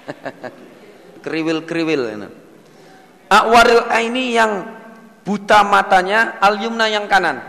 Kriwil-kriwil 1.25 2.29
Akwaril 3.25 3.81
ini 4.05 4.37
yang 4.37 4.69
buta 5.25 5.65
matanya 5.65 6.37
Al-yumna 6.37 6.85
yang 6.87 7.09
kanan 7.09 7.41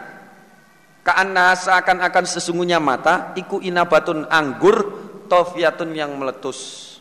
Ka'anna 1.04 1.52
seakan-akan 1.54 2.24
sesungguhnya 2.24 2.80
mata 2.80 3.36
Iku 3.36 3.60
inabatun 3.60 4.26
anggur 4.32 5.06
tofiyatun 5.26 5.90
yang 5.92 6.14
meletus. 6.14 6.94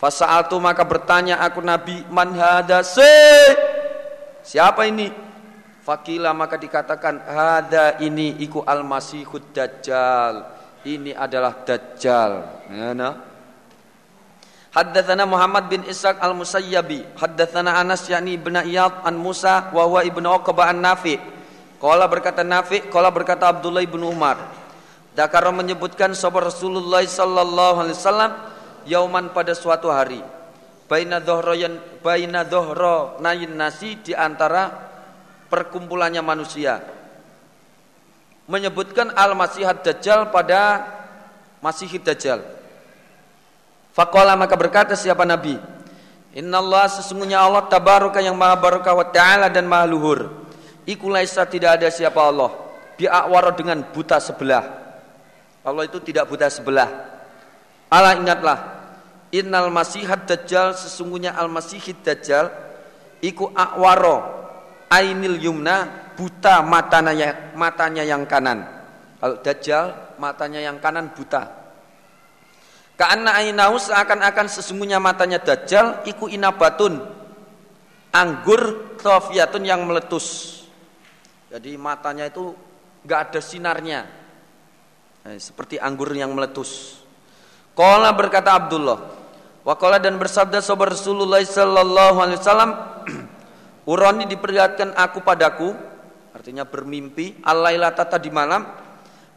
Fasa'altu 0.00 0.56
maka 0.62 0.86
bertanya 0.86 1.44
aku 1.44 1.60
Nabi 1.60 2.06
man 2.08 2.32
hada 2.32 2.80
se 2.80 3.04
Siapa 4.40 4.88
ini? 4.88 5.12
Fakila 5.80 6.36
maka 6.36 6.60
dikatakan 6.60 7.24
hada 7.24 7.96
ini 8.04 8.36
iku 8.44 8.60
al-masihud 8.60 9.52
dajjal. 9.56 10.44
Ini 10.84 11.16
adalah 11.16 11.64
dajjal. 11.64 12.32
Ya, 12.68 12.92
nah. 12.92 13.14
Haddatsana 14.70 15.26
Muhammad 15.26 15.66
bin 15.66 15.82
Ishaq 15.82 16.22
al-Musayyabi, 16.22 17.02
haddatsana 17.18 17.74
Anas 17.82 18.06
yakni 18.06 18.38
bin 18.38 18.54
Iyad 18.54 19.02
an 19.02 19.18
Musa 19.18 19.66
wa 19.74 19.82
huwa 19.82 20.06
ibnu 20.06 20.30
Uqbah 20.30 20.70
an 20.70 20.78
Nafi. 20.78 21.18
Qala 21.82 22.06
berkata 22.06 22.46
Nafi, 22.46 22.86
qala 22.86 23.10
berkata 23.10 23.50
Abdullah 23.50 23.82
bin 23.82 24.06
Umar. 24.06 24.38
Dakar 25.10 25.42
menyebutkan 25.50 26.14
sahabat 26.14 26.54
Rasulullah 26.54 27.02
sallallahu 27.02 27.82
alaihi 27.82 27.98
wasallam 27.98 28.32
yauman 28.86 29.34
pada 29.34 29.58
suatu 29.58 29.90
hari. 29.90 30.22
Baina 30.86 31.18
dhuhrayan 31.18 31.82
baina 31.98 32.46
dhuhra 32.46 33.18
nayin 33.18 33.58
nasi 33.58 33.98
di 33.98 34.14
antara 34.14 34.89
perkumpulannya 35.50 36.22
manusia. 36.22 36.80
Menyebutkan 38.46 39.10
al-Masihad 39.14 39.82
Dajjal 39.82 40.30
pada 40.30 40.86
Masihid 41.60 42.06
Dajjal. 42.06 42.42
Faqala 43.92 44.38
maka 44.38 44.54
berkata 44.54 44.94
siapa 44.94 45.26
Nabi? 45.26 45.58
Inna 46.38 46.62
Allah 46.62 46.86
sesungguhnya 46.86 47.42
Allah 47.42 47.66
tabaraka 47.66 48.22
yang 48.22 48.38
maha 48.38 48.54
barakah 48.54 48.94
wa 48.94 49.06
ta'ala 49.10 49.50
dan 49.50 49.66
maha 49.66 49.86
luhur. 49.90 50.46
Iku 50.86 51.10
laisa 51.10 51.42
tidak 51.44 51.82
ada 51.82 51.90
siapa 51.90 52.22
Allah. 52.22 52.54
Bi'awara 52.94 53.50
dengan 53.54 53.82
buta 53.90 54.22
sebelah 54.22 54.80
Allah 55.60 55.84
itu 55.84 56.00
tidak 56.00 56.28
buta 56.28 56.48
sebelah. 56.48 56.88
Allah 57.92 58.16
ingatlah, 58.16 58.58
innal 59.34 59.68
masihat 59.68 60.24
dajjal 60.24 60.72
sesungguhnya 60.72 61.36
al 61.36 61.52
masihid 61.52 62.00
dajjal 62.00 62.48
iku 63.20 63.52
akwaro 63.52 64.40
ainil 64.90 65.38
yumna 65.38 66.10
buta 66.18 66.60
matanya 66.66 67.54
matanya 67.54 68.02
yang 68.02 68.26
kanan. 68.26 68.66
Kalau 69.22 69.36
dajjal 69.40 70.18
matanya 70.18 70.60
yang 70.60 70.76
kanan 70.82 71.14
buta. 71.14 71.60
Karena 73.00 73.32
ainau 73.40 73.80
seakan-akan 73.80 74.46
sesungguhnya 74.50 75.00
matanya 75.00 75.40
dajjal 75.40 76.04
iku 76.04 76.28
inabatun 76.28 77.00
anggur 78.12 78.94
tofiatun 79.00 79.64
yang 79.64 79.86
meletus. 79.88 80.60
Jadi 81.48 81.80
matanya 81.80 82.28
itu 82.28 82.52
nggak 83.06 83.20
ada 83.32 83.40
sinarnya, 83.40 84.00
eh, 85.26 85.38
seperti 85.40 85.80
anggur 85.80 86.12
yang 86.12 86.30
meletus. 86.36 87.00
Kala 87.74 88.12
berkata 88.12 88.52
Abdullah, 88.52 88.98
Wakola 89.64 89.96
dan 90.00 90.16
bersabda 90.20 90.60
sahabat 90.60 90.96
Rasulullah 90.96 91.40
Sallallahu 91.40 92.18
Alaihi 92.20 92.38
Wasallam, 92.40 92.70
Urani 93.88 94.28
diperlihatkan 94.28 94.92
aku 94.92 95.24
padaku, 95.24 95.72
artinya 96.36 96.68
bermimpi, 96.68 97.40
alailah 97.40 97.96
tata 97.96 98.20
di 98.20 98.28
malam, 98.28 98.66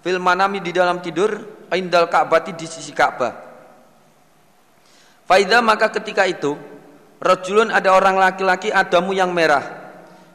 fil 0.03 0.19
manami 0.19 0.59
di 0.59 0.71
dalam 0.75 0.99
tidur, 0.99 1.63
indal 1.71 2.11
Ka'bati 2.11 2.51
di 2.57 2.67
sisi 2.67 2.91
Ka'bah. 2.91 3.33
Faidah 5.23 5.63
maka 5.63 5.87
ketika 5.95 6.27
itu, 6.27 6.59
rojulun 7.23 7.71
ada 7.71 7.95
orang 7.95 8.19
laki-laki 8.19 8.67
adamu 8.67 9.15
yang 9.15 9.31
merah, 9.31 9.83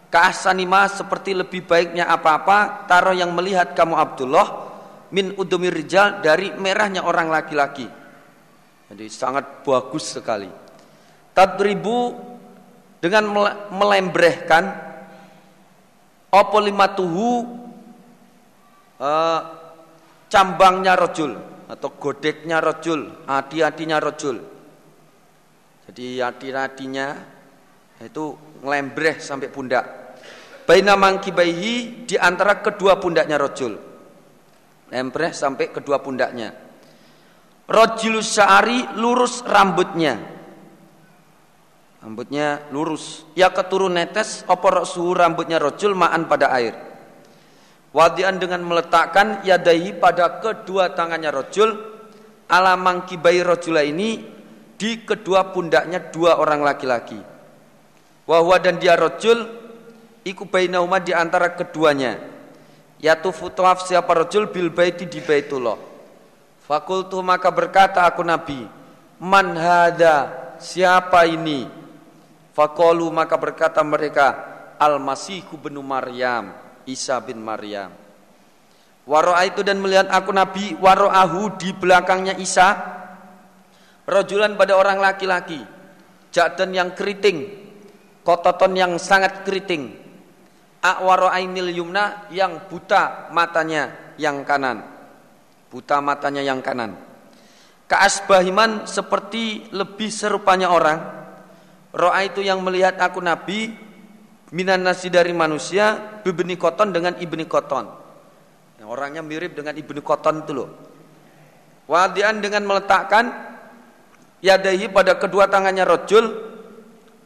Ka'asanima 0.08 0.88
seperti 0.88 1.36
lebih 1.36 1.68
baiknya 1.68 2.08
apa-apa 2.08 2.88
Taruh 2.88 3.12
yang 3.12 3.28
melihat 3.36 3.76
kamu 3.76 3.92
Abdullah 3.92 4.68
Min 5.08 5.32
udumir 5.36 5.72
rijal 5.72 6.20
dari 6.20 6.52
merahnya 6.52 7.00
orang 7.00 7.32
laki-laki. 7.32 7.88
Jadi 8.92 9.08
sangat 9.08 9.64
bagus 9.64 10.20
sekali. 10.20 10.48
Tadribu 11.32 12.12
dengan 12.98 13.30
melembrehkan 13.70 14.64
Opolimatuhu 16.28 17.30
uh, 19.00 19.40
Cambangnya 20.28 20.92
rojul 20.98 21.32
Atau 21.70 21.96
godeknya 21.96 22.60
rojul 22.60 23.24
Adi-adinya 23.24 23.96
rojul 23.96 24.36
Jadi 25.88 26.20
adi-adinya 26.20 27.06
Itu 28.02 28.48
ngelembreh 28.62 29.22
sampai 29.22 29.48
pundak. 29.50 29.84
Baina 30.66 30.98
mangkibaihi 30.98 32.04
di 32.04 32.16
antara 32.18 32.60
kedua 32.60 33.00
pundaknya 33.00 33.40
rojul. 33.40 33.72
Lembreh 34.88 35.32
sampai 35.32 35.72
kedua 35.72 36.00
pundaknya. 36.00 36.52
Rojulus 37.68 38.36
syari 38.36 38.84
lurus 38.96 39.44
rambutnya. 39.44 40.37
Rambutnya 41.98 42.62
lurus. 42.70 43.26
Ya 43.34 43.50
keturun 43.50 43.98
netes 43.98 44.46
opor 44.46 44.86
suhu 44.86 45.14
rambutnya 45.18 45.58
rojul 45.58 45.98
ma'an 45.98 46.30
pada 46.30 46.54
air. 46.54 46.74
Wadian 47.90 48.38
dengan 48.38 48.62
meletakkan 48.62 49.42
yadaihi 49.42 49.96
pada 49.96 50.38
kedua 50.38 50.92
tangannya 50.92 51.32
rojul 51.32 51.74
ala 52.46 52.76
mangkibai 52.76 53.40
rojula 53.42 53.82
ini 53.82 54.24
di 54.78 55.02
kedua 55.02 55.50
pundaknya 55.50 56.12
dua 56.12 56.38
orang 56.38 56.62
laki-laki 56.62 57.18
Wahwa 58.28 58.60
dan 58.60 58.76
dia 58.76 58.92
rojul 58.92 59.48
iku 60.20 60.44
bainauma 60.44 61.00
di 61.00 61.16
antara 61.16 61.56
keduanya. 61.56 62.20
Yatufu 63.00 63.48
tawaf 63.48 63.88
siapa 63.88 64.12
rojul 64.12 64.52
bil 64.52 64.68
baiti 64.68 65.08
di 65.08 65.24
baitullah. 65.24 65.80
Fakultu 66.60 67.24
maka 67.24 67.48
berkata 67.48 68.04
aku 68.04 68.20
Nabi, 68.20 68.68
man 69.16 69.56
hada 69.56 70.28
siapa 70.60 71.24
ini? 71.24 71.64
Fakolu 72.58 73.06
maka 73.14 73.38
berkata 73.38 73.86
mereka, 73.86 74.34
al 74.82 74.98
masihu 74.98 75.54
bin 75.54 75.78
Maryam, 75.78 76.50
Isa 76.90 77.22
bin 77.22 77.38
Maryam. 77.38 77.94
Waro'a 79.06 79.46
itu 79.46 79.62
dan 79.62 79.78
melihat 79.78 80.10
aku 80.10 80.34
Nabi 80.34 80.74
waro'ahu 80.74 81.54
di 81.54 81.70
belakangnya 81.70 82.34
Isa. 82.34 82.98
Rojulan 84.10 84.58
pada 84.58 84.74
orang 84.74 84.98
laki-laki. 84.98 85.62
Jakdan 86.34 86.74
yang 86.74 86.98
keriting. 86.98 87.46
Kototon 88.26 88.74
yang 88.74 88.98
sangat 88.98 89.46
keriting. 89.46 89.94
Akwaro 90.82 91.30
ainil 91.30 91.70
yumna 91.70 92.26
yang 92.34 92.66
buta 92.66 93.30
matanya 93.30 94.14
yang 94.18 94.42
kanan. 94.42 94.82
Buta 95.70 96.02
matanya 96.02 96.42
yang 96.42 96.58
kanan. 96.58 96.98
Kaasbahiman 97.86 98.90
seperti 98.90 99.70
lebih 99.70 100.10
serupanya 100.10 100.74
orang 100.74 101.17
roa 101.94 102.20
itu 102.24 102.44
yang 102.44 102.60
melihat 102.64 102.96
aku 103.00 103.20
nabi 103.20 103.72
minan 104.52 104.84
nasi 104.84 105.12
dari 105.12 105.32
manusia 105.32 106.20
bibni 106.24 106.56
koton 106.56 106.92
dengan 106.92 107.16
ibni 107.20 107.44
koton 107.44 107.88
orangnya 108.88 109.20
mirip 109.20 109.52
dengan 109.52 109.76
ibni 109.76 110.00
koton 110.00 110.48
itu 110.48 110.52
loh 110.56 110.68
wadian 111.84 112.40
dengan 112.40 112.64
meletakkan 112.64 113.28
yadahi 114.40 114.88
pada 114.88 115.20
kedua 115.20 115.48
tangannya 115.52 115.84
rojul 115.84 116.24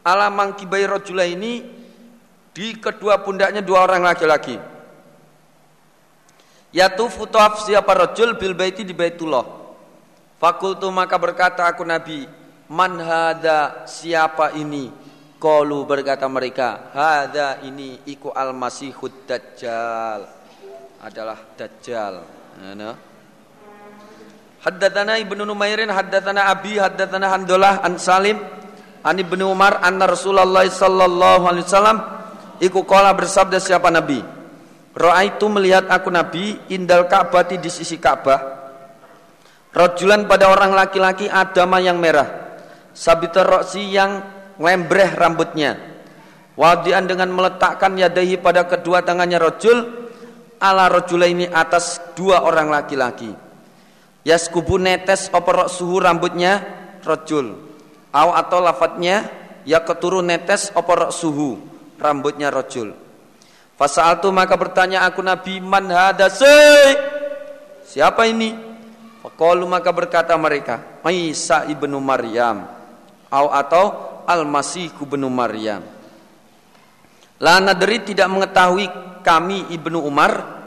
ala 0.03 0.27
mangkibai 0.27 0.83
rojula 0.83 1.23
ini 1.23 1.63
di 2.53 2.77
kedua 2.77 3.23
pundaknya 3.23 3.65
dua 3.65 3.87
orang 3.89 4.05
laki-laki. 4.05 4.61
Yatufu 6.73 7.25
tawaf 7.25 7.65
siapa 7.65 7.89
rojul 7.93 8.37
bil 8.37 8.53
baiti 8.53 8.85
di 8.85 8.93
baitullah. 8.93 9.45
Fakultu 10.37 10.89
maka 10.93 11.17
berkata 11.17 11.65
aku 11.65 11.81
Nabi, 11.81 12.29
man 12.71 12.99
hada 13.01 13.87
siapa 13.89 14.55
ini? 14.55 14.91
Kalu 15.41 15.83
berkata 15.83 16.23
mereka, 16.31 16.95
hada 16.95 17.59
ini 17.67 17.99
iku 18.07 18.31
al 18.31 18.55
masihud 18.55 19.27
dajjal. 19.27 20.23
Adalah 21.03 21.35
dajjal. 21.59 22.23
Nah, 22.63 22.95
Haddatsana 24.63 25.19
Ibnu 25.19 25.43
Numairin 25.43 25.91
haddatsana 25.91 26.47
Abi 26.47 26.79
haddatsana 26.79 27.27
Handalah 27.35 27.83
an 27.83 27.99
Salim 27.99 28.39
An 29.03 29.19
Ibnu 29.19 29.51
Umar 29.51 29.83
anna 29.83 30.07
Rasulullah 30.07 30.63
sallallahu 30.63 31.43
alaihi 31.43 31.67
wasallam 31.67 31.97
iku 32.63 32.87
kala 32.87 33.11
bersabda 33.11 33.59
siapa 33.59 33.91
Nabi 33.91 34.23
Ra'aitu 34.95 35.51
melihat 35.51 35.91
aku 35.91 36.07
Nabi 36.07 36.55
indal 36.71 37.11
Ka'bah 37.11 37.43
di 37.43 37.59
sisi 37.67 37.99
Ka'bah 37.99 38.39
Rajulan 39.75 40.31
pada 40.31 40.47
orang 40.47 40.71
laki-laki 40.71 41.27
adama 41.27 41.83
yang 41.83 41.99
merah 41.99 42.52
Sabitar 42.93 43.49
roksi 43.49 43.81
yang 43.89 44.21
lembreh 44.61 45.17
rambutnya. 45.17 45.77
Wadian 46.53 47.09
dengan 47.09 47.33
meletakkan 47.33 47.97
yadahi 47.97 48.37
pada 48.37 48.69
kedua 48.69 49.01
tangannya 49.01 49.41
rojul 49.41 50.03
Ala 50.63 50.87
rojula 50.87 51.27
ini 51.27 51.43
atas 51.43 51.99
dua 52.15 52.39
orang 52.47 52.71
laki-laki. 52.71 53.35
Yaskubu 54.23 54.79
netes 54.79 55.27
operok 55.27 55.67
suhu 55.67 55.99
rambutnya? 55.99 56.63
Rojul. 57.03 57.51
Aw 58.15 58.29
atau 58.39 58.63
lafadznya 58.63 59.27
ya 59.67 59.83
keturun 59.83 60.31
netes 60.31 60.71
opor 60.71 61.11
suhu 61.11 61.59
rambutnya 61.99 62.47
rojul. 62.47 62.95
Fasal 63.75 64.23
tu 64.23 64.31
maka 64.31 64.55
bertanya 64.55 65.03
aku 65.03 65.19
Nabi 65.19 65.59
man 65.59 65.91
hadasai 65.91 66.95
siapa 67.83 68.23
ini? 68.23 68.55
Fakolu 69.19 69.67
maka 69.67 69.91
berkata 69.91 70.31
mereka 70.39 71.03
Isa 71.11 71.67
ibnu 71.67 71.99
Maryam 71.99 72.63
Aw 73.33 73.47
atau 73.49 73.85
Al-Masih 74.29 74.93
ibnu 75.01 75.25
Maryam. 75.33 75.81
Lana 77.41 77.73
dari 77.73 78.05
tidak 78.05 78.29
mengetahui 78.29 78.85
kami 79.25 79.73
ibnu 79.73 80.05
Umar. 80.05 80.61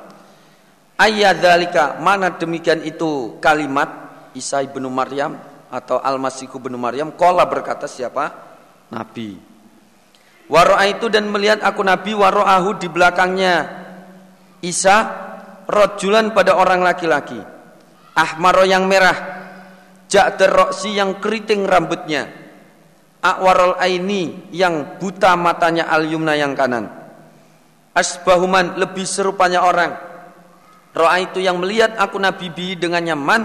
Ayadzalika 0.97 2.01
mana 2.01 2.33
demikian 2.35 2.81
itu 2.83 3.37
kalimat 3.39 3.89
Isa 4.33 4.64
ibnu 4.64 4.89
Maryam 4.89 5.37
atau 5.69 6.01
Al-Masihu 6.01 6.57
bin 6.57 6.75
Maryam? 6.81 7.12
Kola 7.12 7.45
berkata 7.45 7.85
siapa? 7.85 8.33
Nabi. 8.89 9.37
Waro'a 10.49 10.89
itu 10.89 11.12
dan 11.12 11.29
melihat 11.29 11.61
aku 11.61 11.85
Nabi 11.85 12.17
waro'ahu 12.17 12.81
di 12.81 12.89
belakangnya. 12.89 13.85
Isa 14.64 14.97
rojulan 15.69 16.33
pada 16.33 16.57
orang 16.57 16.81
laki-laki. 16.81 17.39
Ahmaro 18.17 18.64
yang 18.64 18.89
merah. 18.89 19.37
Ja'der 20.09 20.49
roksi 20.49 20.97
yang 20.97 21.19
keriting 21.21 21.67
rambutnya 21.67 22.45
Akwarol 23.27 23.74
aini 23.83 24.55
yang 24.55 25.03
buta 25.03 25.35
matanya 25.35 25.91
al-yumna 25.91 26.39
yang 26.39 26.55
kanan 26.55 26.87
Asbahuman 27.91 28.79
lebih 28.79 29.03
serupanya 29.03 29.66
orang 29.66 29.91
Ro'a 30.95 31.18
itu 31.18 31.43
yang 31.43 31.59
melihat 31.59 31.99
aku 31.99 32.22
Nabi 32.22 32.55
bi 32.55 32.79
dengan 32.79 33.03
nyaman 33.03 33.43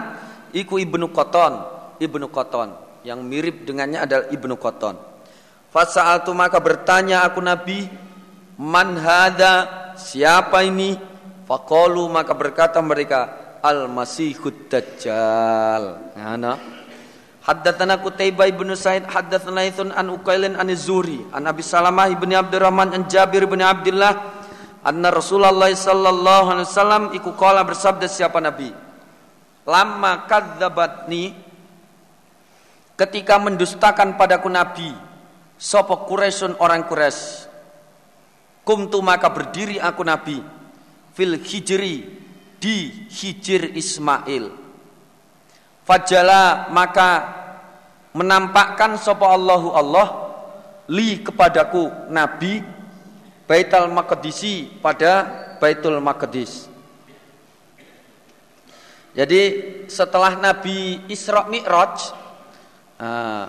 Iku 0.53 0.77
ibnu 0.77 1.09
Koton 1.09 1.82
Ibnu 2.01 2.34
Qoton. 2.34 2.73
Yang 3.05 3.19
mirip 3.21 3.55
dengannya 3.69 4.01
adalah 4.01 4.25
Ibnu 4.34 4.57
Qoton. 4.57 4.97
Fasa'altu 5.69 6.34
maka 6.34 6.57
bertanya 6.57 7.21
aku 7.23 7.39
Nabi, 7.39 7.86
"Man 8.57 8.97
hada? 8.97 9.93
Siapa 9.95 10.65
ini?" 10.65 10.97
Faqalu 11.45 12.09
maka 12.09 12.34
berkata 12.34 12.82
mereka, 12.82 13.19
al-masihud 13.61 14.71
dajjal. 14.71 16.13
Ana 16.17 16.80
Haddatsana 17.41 17.97
Qutaibah 17.97 18.45
ibn 18.45 18.69
Sa'id 18.77 19.09
haddatsana 19.09 19.65
Ithun 19.65 19.89
an 19.89 20.13
Uqailin 20.13 20.53
an 20.53 20.69
Zuri 20.77 21.25
an 21.33 21.49
Abi 21.49 21.65
Salamah 21.65 22.13
ibn 22.13 22.29
Abdurrahman 22.29 22.93
an 22.93 23.09
Jabir 23.09 23.49
ibn 23.49 23.57
Abdullah 23.65 24.13
anna 24.85 25.09
Rasulullah 25.09 25.73
sallallahu 25.73 26.45
alaihi 26.53 26.69
wasallam 26.69 27.03
iku 27.17 27.33
qala 27.33 27.65
bersabda 27.65 28.05
siapa 28.05 28.37
Nabi? 28.37 28.69
Lama 29.65 30.29
kadzabatni 30.29 31.33
ketika 32.93 33.41
mendustakan 33.41 34.21
padaku 34.21 34.45
Nabi 34.45 34.93
sapa 35.57 35.97
Quraisyun 36.05 36.61
orang 36.61 36.85
Quraisy 36.85 37.49
kumtu 38.61 39.01
maka 39.01 39.33
berdiri 39.33 39.81
aku 39.81 40.05
Nabi 40.05 40.37
fil 41.17 41.41
hijri 41.41 42.05
di 42.61 43.09
hijir 43.09 43.73
Ismail 43.73 44.61
Fajala 45.82 46.69
maka 46.69 47.41
menampakkan 48.13 48.99
sapa 49.01 49.25
Allahu 49.25 49.73
Allah 49.73 50.07
li 50.91 51.23
kepadaku 51.23 52.11
Nabi 52.11 52.61
Baitul 53.47 53.91
Maqdisi 53.91 54.79
pada 54.79 55.27
Baitul 55.59 55.99
Maqdis. 55.99 56.71
Jadi 59.11 59.41
setelah 59.91 60.39
Nabi 60.39 61.03
Isra 61.11 61.43
Mi'raj 61.51 62.15
uh, 63.03 63.45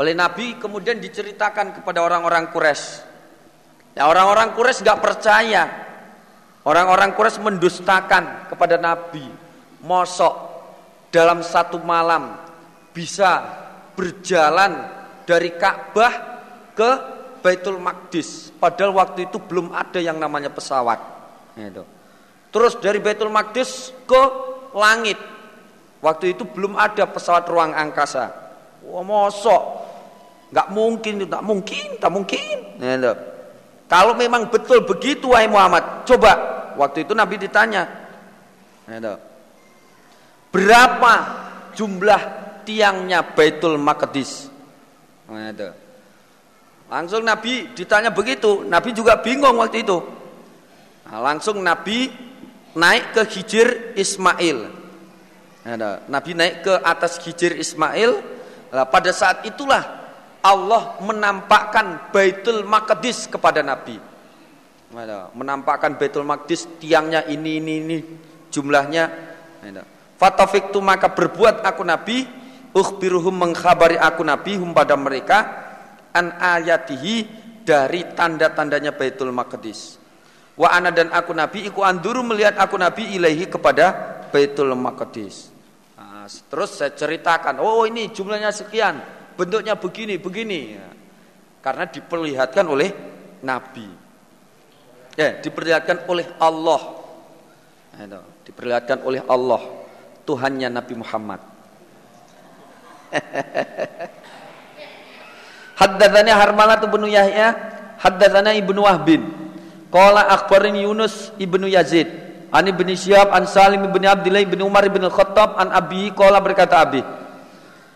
oleh 0.00 0.16
Nabi 0.16 0.56
kemudian 0.56 0.96
diceritakan 0.96 1.76
kepada 1.76 2.00
orang-orang 2.00 2.48
Quraisy. 2.48 3.04
Ya 3.94 4.08
orang-orang 4.08 4.56
Quraisy 4.56 4.80
nggak 4.80 5.02
percaya. 5.04 5.62
Orang-orang 6.64 7.12
Quraisy 7.12 7.44
mendustakan 7.44 8.48
kepada 8.48 8.80
Nabi. 8.80 9.28
Mosok 9.84 10.53
dalam 11.14 11.46
satu 11.46 11.78
malam 11.78 12.34
bisa 12.90 13.46
berjalan 13.94 14.82
dari 15.22 15.54
Ka'bah 15.54 16.42
ke 16.74 16.90
Baitul 17.38 17.78
Maqdis. 17.78 18.50
Padahal 18.58 18.98
waktu 18.98 19.30
itu 19.30 19.38
belum 19.38 19.70
ada 19.70 20.02
yang 20.02 20.18
namanya 20.18 20.50
pesawat. 20.50 21.14
Itu. 21.54 21.86
terus 22.50 22.74
dari 22.82 22.98
Baitul 22.98 23.30
Maqdis 23.30 23.94
ke 24.10 24.22
langit. 24.74 25.14
Waktu 26.02 26.34
itu 26.34 26.42
belum 26.42 26.74
ada 26.74 27.06
pesawat 27.06 27.46
ruang 27.46 27.70
angkasa. 27.70 28.34
Wah 28.82 29.06
mosok. 29.06 29.62
Nggak 30.50 30.68
mungkin 30.74 31.14
tak 31.30 31.42
mungkin 31.46 31.88
tak 32.02 32.10
mungkin. 32.10 32.56
Itu. 32.82 33.12
kalau 33.86 34.18
memang 34.18 34.50
betul 34.50 34.82
begitu 34.82 35.30
wahai 35.30 35.46
Muhammad 35.46 36.02
coba. 36.02 36.32
Waktu 36.74 37.06
itu 37.06 37.14
Nabi 37.14 37.38
ditanya. 37.38 37.86
Itu 38.90 39.33
Berapa 40.54 41.14
jumlah 41.74 42.22
tiangnya 42.62 43.26
Baitul 43.26 43.74
Maqdis? 43.74 44.46
Nah. 45.26 45.50
Langsung 46.86 47.26
Nabi 47.26 47.74
ditanya 47.74 48.14
begitu, 48.14 48.62
Nabi 48.62 48.94
juga 48.94 49.18
bingung 49.18 49.58
waktu 49.58 49.82
itu. 49.82 49.98
Nah, 51.10 51.18
langsung 51.18 51.58
Nabi 51.58 52.06
naik 52.78 53.18
ke 53.18 53.22
Hijir 53.34 53.98
Ismail. 53.98 54.58
Nah, 55.66 56.06
Nabi 56.06 56.30
naik 56.38 56.62
ke 56.62 56.74
atas 56.86 57.18
Hijir 57.18 57.58
Ismail. 57.58 58.22
Nah, 58.70 58.86
pada 58.86 59.10
saat 59.10 59.42
itulah 59.42 59.82
Allah 60.38 61.00
menampakkan 61.02 62.14
Baitul 62.14 62.62
Maqdis 62.62 63.26
kepada 63.26 63.58
Nabi. 63.64 63.98
Nah, 64.94 65.34
menampakkan 65.34 65.98
Baitul 65.98 66.22
Maqdis 66.22 66.78
tiangnya 66.78 67.26
ini 67.26 67.58
ini 67.58 67.74
ini 67.82 67.98
jumlahnya. 68.54 69.34
Nah, 70.24 70.32
Fatafiktu 70.32 70.80
maka 70.80 71.12
berbuat 71.12 71.60
aku 71.68 71.84
Nabi 71.84 72.24
ukhbiruhum 72.72 73.44
mengkhabari 73.44 74.00
aku 74.00 74.24
Nabi 74.24 74.56
hum 74.56 74.72
pada 74.72 74.96
mereka 74.96 75.44
an 76.16 76.40
ayatihi 76.40 77.28
dari 77.60 78.08
tanda-tandanya 78.16 78.96
Baitul 78.96 79.36
Maqdis. 79.36 80.00
Wa 80.56 80.72
ana 80.72 80.88
dan 80.88 81.12
aku 81.12 81.36
Nabi 81.36 81.68
iku 81.68 81.84
anduru 81.84 82.24
melihat 82.24 82.56
aku 82.56 82.80
Nabi 82.80 83.12
ilaihi 83.12 83.52
kepada 83.52 83.92
Baitul 84.32 84.72
Maqdis. 84.72 85.52
Nah, 86.00 86.24
terus 86.24 86.72
saya 86.80 86.96
ceritakan, 86.96 87.60
oh 87.60 87.84
ini 87.84 88.08
jumlahnya 88.08 88.48
sekian, 88.48 89.04
bentuknya 89.36 89.76
begini, 89.76 90.16
begini. 90.16 90.60
Karena 91.60 91.84
diperlihatkan 91.84 92.64
oleh 92.64 92.88
Nabi. 93.44 93.92
Ya, 95.20 95.36
diperlihatkan 95.36 96.08
oleh 96.08 96.24
Allah. 96.40 96.80
Nah, 98.00 98.24
diperlihatkan 98.48 99.04
oleh 99.04 99.20
Allah. 99.28 99.83
Tuhannya 100.24 100.68
Nabi 100.72 100.94
Muhammad. 100.96 101.40
Haddatsana 105.80 106.32
Harmalah 106.38 106.80
bin 106.80 107.02
Yahya, 107.10 107.54
haddatsana 107.98 108.54
Ibnu 108.56 108.82
Wahbin. 108.82 109.22
Qala 109.94 110.26
akhbarani 110.26 110.82
Yunus 110.82 111.30
ibnu 111.38 111.70
Yazid, 111.70 112.10
an 112.50 112.66
ibnu 112.66 112.98
Syihab 112.98 113.30
an 113.30 113.46
Salim 113.46 113.86
ibnu 113.86 114.02
Abdullah 114.02 114.42
ibnu 114.42 114.66
Umar 114.66 114.82
ibnu 114.86 115.06
Khattab 115.06 115.54
an 115.54 115.70
Abi 115.70 116.10
qala 116.10 116.42
berkata 116.42 116.82
Abi. 116.82 116.98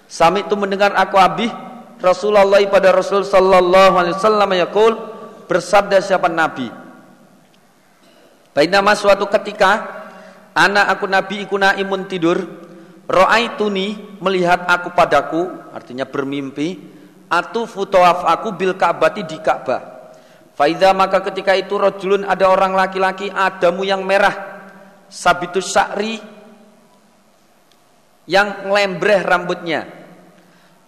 Sami 0.07 0.47
itu 0.47 0.55
mendengar 0.55 0.95
aku 0.95 1.19
Abi 1.19 1.51
Rasulullah 1.99 2.63
pada 2.71 2.95
Rasul 2.95 3.27
sallallahu 3.27 3.95
alaihi 3.99 4.15
wasallam 4.15 4.51
yaqul 4.55 4.93
bersabda 5.51 5.99
siapa 5.99 6.31
Nabi. 6.31 6.71
Bainama 8.55 8.95
suatu 8.95 9.27
ketika 9.27 9.87
Anak 10.59 10.99
aku 10.99 11.07
Nabi 11.07 11.47
iku 11.47 11.55
naimun 11.55 12.11
tidur. 12.11 12.67
Ro'aituni 13.07 14.19
melihat 14.19 14.67
aku 14.67 14.91
padaku, 14.93 15.47
artinya 15.71 16.03
bermimpi. 16.03 16.99
Atu 17.31 17.65
futawaf 17.65 18.27
aku 18.27 18.59
bil 18.59 18.75
Ka'bati 18.75 19.23
di 19.23 19.39
Ka'bah. 19.39 20.11
Faida 20.59 20.91
maka 20.91 21.23
ketika 21.31 21.55
itu 21.55 21.79
rojulun 21.79 22.27
ada 22.27 22.51
orang 22.51 22.75
laki-laki 22.75 23.31
adamu 23.31 23.87
yang 23.87 24.03
merah. 24.03 24.59
Sabitus 25.07 25.71
sa'ri 25.71 26.19
yang 28.27 28.67
lembreh 28.67 29.23
rambutnya. 29.23 29.87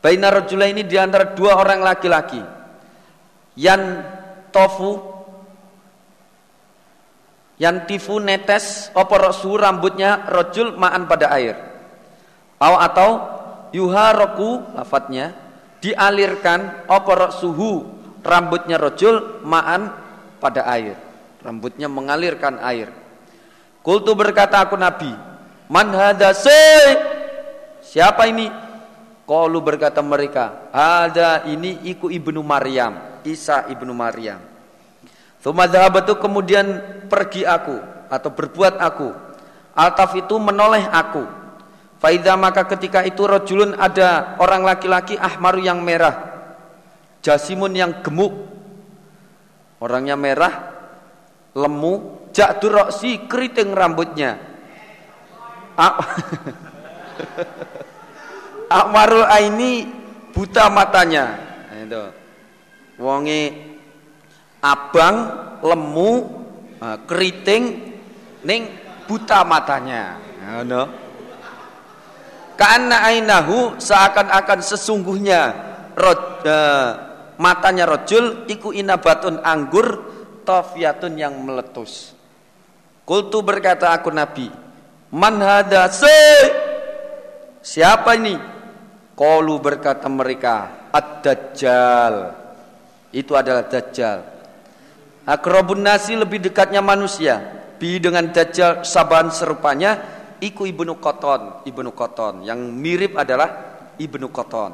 Baina 0.03 0.29
rojula 0.33 0.67
ini 0.67 0.83
di 0.85 0.99
antara 0.99 1.33
dua 1.33 1.57
orang 1.57 1.81
laki-laki. 1.81 2.43
Yang 3.55 3.83
tofu 4.51 5.10
yang 7.61 7.85
tifu 7.85 8.17
netes 8.17 8.89
opo 8.97 9.21
rosu 9.21 9.61
rambutnya 9.61 10.25
rojul 10.33 10.81
ma'an 10.81 11.05
pada 11.05 11.29
air. 11.37 11.61
Au 12.57 12.81
atau 12.81 13.11
yuha 13.77 14.17
roku 14.17 14.65
lafadznya 14.73 15.37
dialirkan 15.85 16.89
opo 16.89 17.13
suhu 17.37 17.85
rambutnya 18.25 18.81
rojul 18.81 19.45
ma'an 19.45 19.93
pada 20.41 20.65
air. 20.73 20.97
Rambutnya 21.45 21.93
mengalirkan 21.93 22.57
air. 22.65 22.89
Kultu 23.85 24.17
berkata 24.17 24.65
aku 24.65 24.81
nabi 24.81 25.13
man 25.69 25.93
hada 25.93 26.33
siapa 27.85 28.25
ini? 28.25 28.49
Kalu 29.29 29.63
berkata 29.63 30.03
mereka 30.03 30.73
ada 30.75 31.47
ini 31.47 31.87
iku 31.87 32.11
ibnu 32.11 32.43
Maryam 32.43 33.23
Isa 33.23 33.71
ibnu 33.71 33.95
Maryam 33.95 34.50
Thumadhabatu 35.41 36.21
kemudian 36.21 36.85
pergi 37.09 37.49
aku 37.49 37.81
atau 38.13 38.31
berbuat 38.31 38.77
aku. 38.77 39.09
Altaf 39.73 40.13
itu 40.19 40.37
menoleh 40.37 40.85
aku. 40.85 41.25
Faida 42.01 42.37
maka 42.37 42.65
ketika 42.69 43.05
itu 43.05 43.25
rojulun 43.25 43.77
ada 43.77 44.37
orang 44.41 44.65
laki-laki 44.65 45.17
ahmaru 45.17 45.65
yang 45.65 45.81
merah. 45.81 46.17
Jasimun 47.25 47.73
yang 47.77 48.01
gemuk. 48.05 48.33
Orangnya 49.81 50.13
merah, 50.13 50.77
lemu, 51.57 52.29
jakdur 52.37 52.85
roksi 52.85 53.25
keriting 53.25 53.73
rambutnya. 53.73 54.37
Akmarul 58.69 59.25
aini 59.25 59.89
buta 60.37 60.69
matanya. 60.69 61.41
Nah, 61.73 61.81
itu. 61.81 62.05
Wonge 63.01 63.70
abang, 64.61 65.17
lemu, 65.65 66.13
eh, 66.81 66.99
keriting, 67.09 67.65
ning 68.45 68.63
buta 69.09 69.43
matanya. 69.43 70.21
Ngono. 70.41 70.83
Ainahu 72.61 73.81
seakan-akan 73.81 74.61
sesungguhnya 74.61 75.71
uh, 75.97 76.89
matanya 77.41 77.89
rojul 77.89 78.45
iku 78.53 78.69
inabatun 78.69 79.41
anggur 79.41 80.05
tofiatun 80.45 81.17
yang 81.17 81.41
meletus. 81.41 82.13
Kultu 83.09 83.41
berkata 83.41 83.97
aku 83.97 84.13
Nabi, 84.13 84.53
man 85.09 85.41
hada 85.41 85.89
Siapa 87.61 88.17
ini? 88.17 88.37
Kolu 89.17 89.57
berkata 89.61 90.09
mereka, 90.09 90.89
Ad-Dajjal. 90.93 92.15
Itu 93.13 93.37
adalah 93.37 93.69
Dajjal. 93.69 94.30
Akrobun 95.29 95.85
nasi 95.85 96.17
lebih 96.17 96.41
dekatnya 96.41 96.81
manusia. 96.81 97.41
Bi 97.81 97.97
dengan 97.97 98.29
dajjal 98.29 98.85
saban 98.85 99.33
serupanya 99.33 100.01
iku 100.41 100.69
Ibnu 100.69 101.01
Qaton, 101.01 101.65
Ibnu 101.65 101.91
Qaton. 101.97 102.45
Yang 102.45 102.61
mirip 102.77 103.13
adalah 103.17 103.49
Ibnu 103.97 104.29
Qaton. 104.29 104.73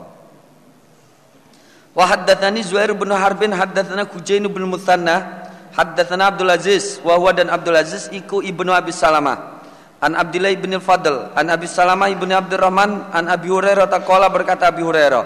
Wa 1.96 2.04
haddatsani 2.04 2.60
Zuhair 2.60 2.92
bin 2.92 3.08
Harbin 3.08 3.56
haddatsana 3.56 4.04
Hujain 4.04 4.44
bin 4.44 4.68
Muthanna 4.68 5.48
haddatsana 5.72 6.28
Abdul 6.28 6.52
Aziz 6.52 7.00
wa 7.00 7.16
huwa 7.16 7.32
dan 7.32 7.48
Abdul 7.48 7.76
Aziz 7.76 8.12
iku 8.12 8.44
Ibnu 8.44 8.68
Abi 8.74 8.92
Salamah. 8.92 9.56
An 9.96 10.12
Abdullah 10.12 10.52
bin 10.60 10.76
Fadl, 10.76 11.32
an 11.32 11.48
Abi 11.48 11.64
Salamah 11.64 12.12
ibn 12.12 12.28
Abdurrahman, 12.28 13.16
an 13.16 13.32
Abi 13.32 13.48
Hurairah 13.48 13.88
taqala 13.88 14.28
berkata 14.28 14.68
Abi 14.68 14.84
Hurairah. 14.84 15.24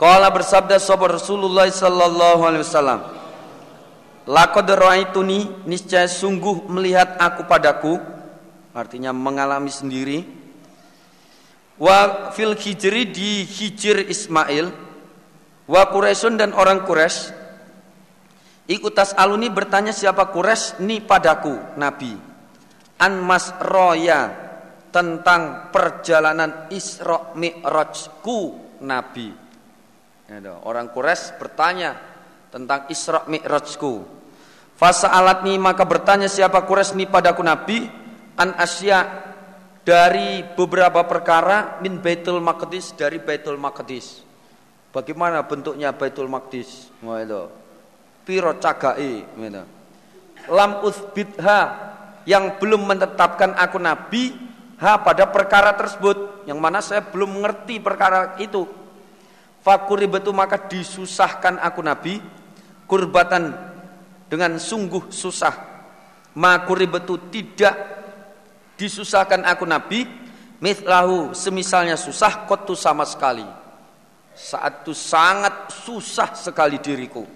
Qala 0.00 0.32
bersabda 0.32 0.80
sahabat 0.80 1.20
Rasulullah 1.20 1.68
sallallahu 1.68 2.40
alaihi 2.40 2.64
wasallam. 2.64 3.19
Laqad 4.30 4.70
ra'aituni 4.70 5.66
niscaya 5.66 6.06
sungguh 6.06 6.70
melihat 6.70 7.18
aku 7.18 7.50
padaku 7.50 7.98
artinya 8.70 9.10
mengalami 9.10 9.74
sendiri 9.74 10.22
wa 11.82 12.30
fil 12.30 12.54
hijri 12.54 13.10
di 13.10 13.42
hijir 13.42 14.06
Ismail 14.06 14.70
wa 15.66 15.82
Quraisyun 15.90 16.38
dan 16.38 16.54
orang 16.54 16.86
Quraisy 16.86 17.34
ikutas 18.70 19.18
aluni 19.18 19.50
bertanya 19.50 19.90
siapa 19.90 20.30
Quraisy 20.30 20.78
ni 20.86 21.02
padaku 21.02 21.74
Nabi. 21.74 22.14
An 23.02 23.18
masroya 23.26 24.30
tentang 24.94 25.74
perjalanan 25.74 26.70
Isra 26.70 27.34
Mi'rajku 27.34 28.38
Nabi. 28.86 29.34
Orang 30.62 30.94
Quraisy 30.94 31.34
bertanya 31.34 31.98
tentang 32.54 32.86
Isra 32.86 33.26
Mi'rajku 33.26 34.19
Fasa 34.80 35.12
alatni 35.12 35.60
maka 35.60 35.84
bertanya 35.84 36.24
siapa 36.24 36.64
Quraisy 36.64 37.04
padaku 37.04 37.44
Nabi 37.44 37.84
an 38.40 38.56
asya 38.56 39.28
dari 39.84 40.40
beberapa 40.56 41.04
perkara 41.04 41.76
min 41.84 42.00
Baitul 42.00 42.40
Maqdis 42.40 42.96
dari 42.96 43.20
Baitul 43.20 43.60
Maqdis. 43.60 44.24
Bagaimana 44.88 45.44
bentuknya 45.44 45.92
Baitul 45.92 46.32
Maqdis? 46.32 46.88
Wah. 47.04 47.20
Piro 48.24 48.56
cagai, 48.56 49.28
gitu. 49.28 49.62
Lam 50.48 50.80
uthbitha 50.80 51.60
yang 52.24 52.56
belum 52.56 52.88
menetapkan 52.88 53.52
aku 53.60 53.76
nabi 53.76 54.32
ha 54.80 54.96
pada 55.04 55.28
perkara 55.28 55.76
tersebut 55.76 56.48
yang 56.48 56.56
mana 56.56 56.80
saya 56.80 57.04
belum 57.04 57.36
mengerti 57.36 57.84
perkara 57.84 58.40
itu. 58.40 58.64
Fakuribatu 59.60 60.32
maka 60.32 60.56
disusahkan 60.56 61.60
aku 61.60 61.84
nabi 61.84 62.16
kurbatan 62.88 63.69
dengan 64.30 64.54
sungguh 64.56 65.10
susah. 65.10 65.52
Makuribatu 66.38 67.26
tidak 67.26 67.74
disusahkan 68.78 69.42
aku 69.42 69.66
Nabi. 69.66 70.06
Mithlahu 70.60 71.34
semisalnya 71.34 71.98
susah 71.98 72.46
kotu 72.46 72.78
sama 72.78 73.02
sekali. 73.02 73.44
Saat 74.36 74.86
itu 74.86 74.94
sangat 74.94 75.74
susah 75.74 76.36
sekali 76.38 76.78
diriku. 76.78 77.26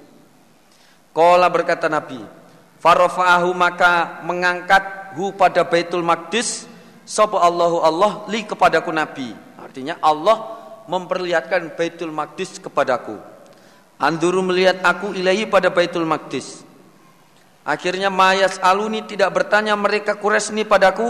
Kola 1.11 1.47
berkata 1.47 1.87
Nabi 1.91 2.19
Farofahu 2.85 3.55
maka 3.57 4.21
mengangkat 4.29 5.17
hu 5.17 5.33
pada 5.33 5.65
Baitul 5.65 6.05
Maqdis 6.05 6.69
Sopo 7.05 7.41
Allahu 7.41 7.81
Allah 7.81 8.13
li 8.29 8.45
kepadaku 8.45 8.93
Nabi. 8.93 9.33
Artinya 9.57 9.97
Allah 10.05 10.37
memperlihatkan 10.89 11.77
Baitul 11.81 12.13
Maqdis 12.13 12.61
kepadaku. 12.61 13.17
Anduru 13.97 14.45
melihat 14.45 14.85
aku 14.85 15.17
ilahi 15.17 15.49
pada 15.49 15.73
Baitul 15.73 16.05
Maqdis 16.05 16.74
Akhirnya 17.65 18.13
mayas 18.13 18.61
aluni 18.61 19.09
tidak 19.09 19.33
bertanya 19.33 19.73
mereka 19.73 20.21
Quraisy 20.21 20.69
padaku 20.69 21.09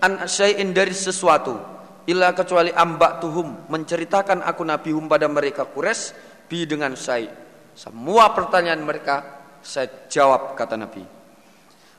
an 0.00 0.24
syai'in 0.24 0.72
dari 0.72 0.96
sesuatu? 0.96 1.60
Illa 2.08 2.32
kecuali 2.32 2.72
ambak 2.72 3.22
tuhum 3.22 3.68
menceritakan 3.70 4.42
aku 4.42 4.64
nabi 4.64 4.90
hum 4.90 5.06
pada 5.06 5.28
mereka 5.28 5.68
Quraisy 5.68 6.16
bi 6.48 6.64
dengan 6.64 6.96
syai' 6.96 7.42
semua 7.72 8.36
pertanyaan 8.36 8.84
mereka 8.84 9.44
saya 9.64 10.08
jawab 10.12 10.52
kata 10.52 10.76
Nabi. 10.76 11.04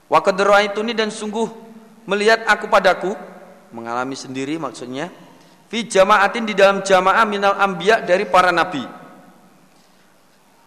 Wa 0.05 0.21
itu 0.61 0.81
dan 0.93 1.09
sungguh 1.09 1.49
melihat 2.05 2.45
aku 2.45 2.69
padaku 2.69 3.17
mengalami 3.73 4.13
sendiri 4.13 4.61
maksudnya 4.61 5.09
fi 5.71 5.89
jamaatin 5.89 6.45
di 6.45 6.53
dalam 6.53 6.85
jamaah 6.85 7.25
minal 7.25 7.57
anbiya 7.57 8.05
dari 8.05 8.29
para 8.29 8.53
nabi. 8.53 8.85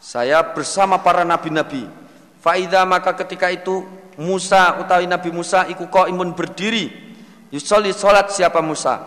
Saya 0.03 0.43
bersama 0.43 0.99
para 0.99 1.23
nabi-nabi 1.23 2.06
faida 2.47 2.87
maka 2.87 3.19
ketika 3.19 3.51
itu 3.51 3.83
Musa 4.23 4.79
utawi 4.79 5.11
Nabi 5.11 5.35
Musa 5.35 5.67
iku 5.67 5.91
imun 5.91 6.33
berdiri 6.39 7.07
Yusolli 7.55 7.95
solat 7.95 8.35
siapa 8.35 8.59
Musa. 8.59 8.99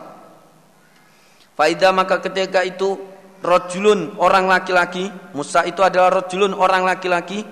Faidah 1.59 1.91
maka 1.91 2.23
ketika 2.23 2.63
itu 2.63 2.95
rojulun 3.43 4.15
orang 4.15 4.47
laki-laki. 4.47 5.11
Musa 5.35 5.67
itu 5.67 5.83
adalah 5.83 6.23
rojulun 6.23 6.55
orang 6.55 6.87
laki-laki. 6.87 7.43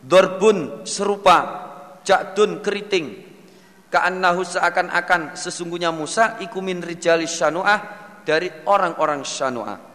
Dorbun 0.00 0.86
serupa. 0.86 1.66
Ja'dun 2.06 2.62
keriting. 2.64 3.28
Ka'annahu 3.90 4.46
seakan-akan 4.46 5.34
sesungguhnya 5.34 5.90
Musa 5.90 6.38
ikumin 6.38 6.78
rijali 6.78 7.26
syanu'ah 7.26 7.80
dari 8.22 8.46
orang-orang 8.70 9.26
syanu'ah. 9.26 9.89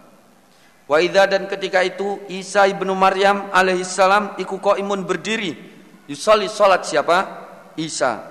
Wa 0.85 1.01
dan 1.01 1.49
ketika 1.49 1.81
itu 1.81 2.21
Isa 2.29 2.69
ibnu 2.69 2.93
Maryam 2.93 3.49
alaihissalam 3.49 4.37
iku 4.37 4.61
imun 4.77 5.01
berdiri. 5.01 5.57
Yusolli 6.05 6.45
solat 6.45 6.85
siapa? 6.85 7.17
Isa. 7.81 8.21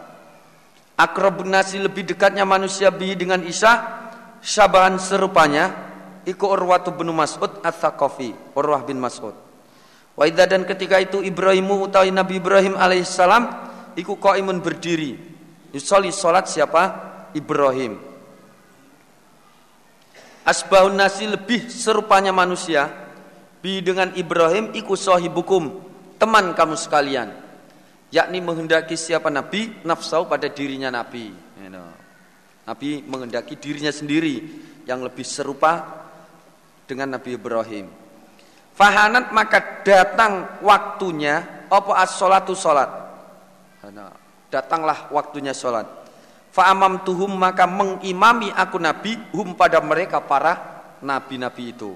Akrabun 0.94 1.50
nasi 1.50 1.82
lebih 1.82 2.06
dekatnya 2.06 2.46
manusia 2.46 2.94
bi 2.94 3.10
dengan 3.18 3.42
Isa 3.42 3.82
syabahan 4.38 4.94
serupanya 5.02 5.74
iku 6.22 6.54
Urwatu 6.54 6.94
bin 6.94 7.10
Mas'ud 7.10 7.58
Ats-Tsaqafi 7.58 8.54
Urwah 8.54 8.86
bin 8.86 9.02
Mas'ud. 9.02 9.34
Wa 10.14 10.30
dan 10.30 10.62
ketika 10.62 11.02
itu 11.02 11.18
Ibrahimu 11.26 11.90
utawi 11.90 12.14
Nabi 12.14 12.38
Ibrahim 12.38 12.78
alaihissalam 12.78 13.50
iku 13.98 14.14
qaimun 14.14 14.62
berdiri. 14.62 15.18
Yusolli 15.74 16.14
salat 16.14 16.46
siapa? 16.46 16.82
Ibrahim 17.34 18.13
Asbahun 20.44 20.92
nasi 20.92 21.24
lebih 21.24 21.72
serupanya 21.72 22.28
manusia. 22.28 22.92
Bi 23.64 23.80
dengan 23.80 24.12
Ibrahim 24.12 24.76
iku 24.76 24.92
sahibukum 24.92 25.80
teman 26.20 26.52
kamu 26.52 26.76
sekalian. 26.76 27.32
Yakni 28.12 28.44
menghendaki 28.44 28.92
siapa 28.92 29.32
nabi 29.32 29.72
nafsau 29.88 30.28
pada 30.28 30.52
dirinya 30.52 30.92
nabi. 30.92 31.32
You 31.64 31.72
know. 31.72 31.88
nabi 32.68 33.00
menghendaki 33.08 33.56
dirinya 33.56 33.88
sendiri 33.88 34.44
yang 34.84 35.00
lebih 35.00 35.24
serupa 35.24 36.04
dengan 36.84 37.16
Nabi 37.16 37.40
Ibrahim. 37.40 37.88
Fahanat 38.76 39.32
maka 39.32 39.80
datang 39.80 40.60
waktunya 40.60 41.64
apa 41.72 42.04
as-salatu 42.04 42.52
salat? 42.52 42.92
Datanglah 44.52 45.08
waktunya 45.08 45.56
salat 45.56 46.03
fa'amam 46.54 47.02
tuhum 47.02 47.34
maka 47.34 47.66
mengimami 47.66 48.54
aku 48.54 48.78
nabi 48.78 49.18
hum 49.34 49.58
pada 49.58 49.82
mereka 49.82 50.22
para 50.22 50.86
nabi-nabi 51.02 51.74
itu 51.74 51.92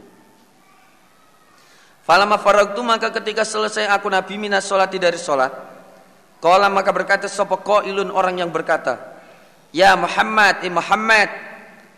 Falama 2.08 2.40
faragtu 2.40 2.80
maka 2.80 3.12
ketika 3.12 3.44
selesai 3.44 3.84
aku 3.92 4.08
nabi 4.08 4.40
minas 4.40 4.64
solati 4.64 4.96
dari 4.96 5.20
solat 5.20 5.52
Kala 6.40 6.72
maka 6.72 6.88
berkata 6.94 7.26
sapa 7.26 7.58
ilun 7.82 8.14
orang 8.14 8.38
yang 8.38 8.54
berkata, 8.54 9.18
"Ya 9.74 9.98
Muhammad, 9.98 10.62
eh 10.62 10.70
Muhammad, 10.70 11.26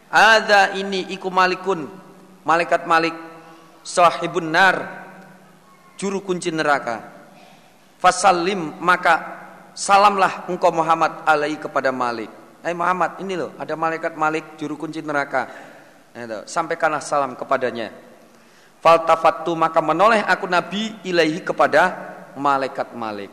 ada 0.09 0.73
ini 0.75 1.13
iku 1.13 1.29
malikun, 1.29 1.85
malaikat 2.49 2.89
Malik, 2.89 3.13
sahibun 3.85 4.49
nar, 4.49 4.77
juru 6.01 6.25
kunci 6.25 6.49
neraka. 6.49 7.05
Fasallim 8.01 8.81
maka 8.81 9.45
salamlah 9.77 10.49
engkau 10.49 10.73
Muhammad 10.73 11.21
alai 11.29 11.61
kepada 11.61 11.93
Malik. 11.93 12.40
Eh 12.61 12.77
Muhammad, 12.77 13.17
ini 13.25 13.41
loh 13.41 13.57
ada 13.57 13.73
malaikat 13.73 14.13
Malik 14.17 14.61
juru 14.61 14.77
kunci 14.77 15.01
neraka. 15.01 15.49
Itu, 16.13 16.45
sampaikanlah 16.45 17.01
salam 17.01 17.33
kepadanya. 17.39 17.89
Faltafattu 18.81 19.53
maka 19.53 19.85
menoleh 19.85 20.25
aku 20.25 20.49
Nabi 20.49 20.97
ilaihi 21.05 21.45
kepada 21.45 21.93
malaikat 22.37 22.97
Malik. 22.97 23.29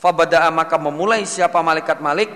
Fabada'a 0.00 0.48
maka 0.50 0.80
memulai 0.80 1.22
siapa 1.26 1.60
malaikat 1.60 2.02
Malik 2.02 2.30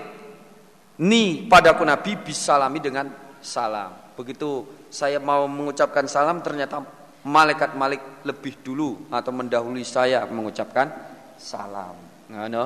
ni 1.01 1.43
padaku 1.47 1.83
Nabi 1.83 2.15
bisalami 2.19 2.79
dengan 2.79 3.11
salam. 3.43 3.91
Begitu 4.15 4.63
saya 4.87 5.19
mau 5.19 5.43
mengucapkan 5.49 6.07
salam 6.07 6.39
ternyata 6.39 6.79
malaikat 7.25 7.75
Malik 7.75 8.23
lebih 8.23 8.61
dulu 8.63 9.09
atau 9.11 9.31
mendahului 9.33 9.83
saya 9.83 10.23
mengucapkan 10.29 10.87
salam. 11.35 11.97
Nah, 12.31 12.47
no? 12.47 12.65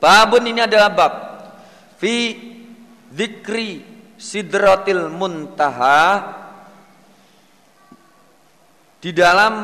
Babun 0.00 0.42
ini 0.48 0.64
adalah 0.64 0.90
bab 0.90 1.12
fi 2.02 2.34
dzikri 3.14 3.86
sidratil 4.18 5.06
muntaha 5.06 6.34
di 8.98 9.14
dalam 9.14 9.62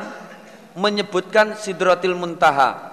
menyebutkan 0.78 1.58
sidratil 1.58 2.14
muntaha 2.14 2.88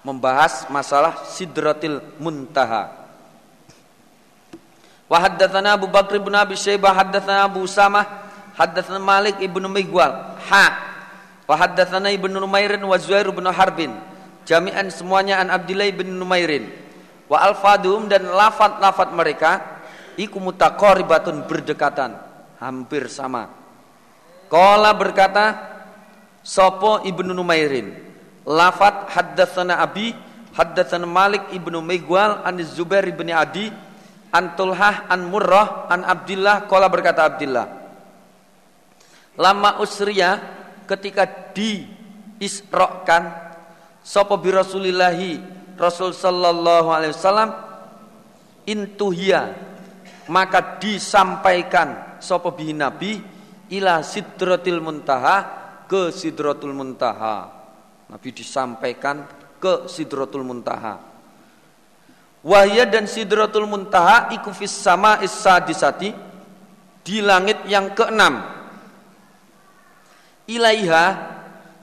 membahas 0.00 0.68
masalah 0.72 1.28
Sidratil 1.28 2.00
Muntaha. 2.20 2.88
Wa 5.10 5.18
haddatsana 5.20 5.74
Abu 5.74 5.90
Bakr 5.90 6.22
bin 6.22 6.32
Abi 6.32 6.56
Syaibah 6.56 6.94
haddatsana 6.94 7.44
Abu 7.44 7.66
Samah 7.66 8.06
haddatsana 8.54 9.02
Malik 9.02 9.36
ibnu 9.42 9.66
Migwal 9.68 10.12
ha. 10.48 10.66
Wa 11.50 11.58
haddatsana 11.58 12.14
Ibnu 12.14 12.38
Numairin 12.38 12.78
wa 12.78 12.94
Zuhair 12.94 13.26
bin 13.34 13.42
Harbin. 13.42 13.90
Jami'an 14.46 14.86
semuanya 14.88 15.42
an 15.42 15.50
Abdillah 15.50 15.90
bin 15.90 16.14
Numairin 16.14 16.70
wa 17.30 17.38
alfadum 17.38 18.10
dan 18.10 18.26
lafat-lafat 18.26 19.14
mereka 19.14 19.50
iku 20.18 20.42
mutaqaribatun 20.42 21.46
berdekatan 21.46 22.18
hampir 22.58 23.06
sama. 23.06 23.46
Qala 24.50 24.90
berkata 24.98 25.70
Sopo 26.42 27.06
ibnu 27.06 27.30
Numairin? 27.30 27.94
Lafat 28.42 29.14
haddatsana 29.14 29.78
Abi 29.78 30.10
Haddatsana 30.56 31.06
Malik 31.06 31.52
ibnu 31.54 31.78
Migwal 31.78 32.42
An 32.42 32.58
Zubair 32.64 33.06
ibni 33.06 33.30
Adi 33.30 33.70
An 34.34 34.56
Tulhah 34.58 35.06
an 35.06 35.28
Murrah 35.30 35.86
an 35.92 36.02
Abdillah. 36.02 36.66
Kala 36.66 36.90
berkata 36.90 37.22
Abdillah 37.28 37.66
Lama 39.38 39.78
usriya 39.78 40.40
ketika 40.88 41.28
di 41.54 41.86
isrokan 42.42 43.30
Sopo 44.02 44.34
bi 44.40 44.50
Rasulillahi 44.50 45.59
Rasul 45.80 46.12
sallallahu 46.12 46.92
alaihi 46.92 47.16
wasallam 47.16 47.50
intuhia 48.68 49.56
maka 50.28 50.76
disampaikan 50.76 52.20
sopo 52.20 52.52
bihi 52.52 52.76
nabi 52.76 53.16
ila 53.72 54.04
sidratil 54.04 54.84
muntaha 54.84 55.36
ke 55.88 56.12
sidratul 56.12 56.76
muntaha 56.76 57.48
nabi 58.12 58.28
disampaikan 58.28 59.24
ke 59.56 59.88
sidratul 59.88 60.44
muntaha 60.44 61.10
Wahya 62.40 62.88
dan 62.88 63.04
Sidratul 63.04 63.68
Muntaha 63.68 64.32
iku 64.32 64.48
fis 64.56 64.72
sama 64.72 65.20
disati 65.20 66.08
di 67.04 67.20
langit 67.20 67.68
yang 67.68 67.92
keenam. 67.92 68.40
Ilaiha 70.48 71.06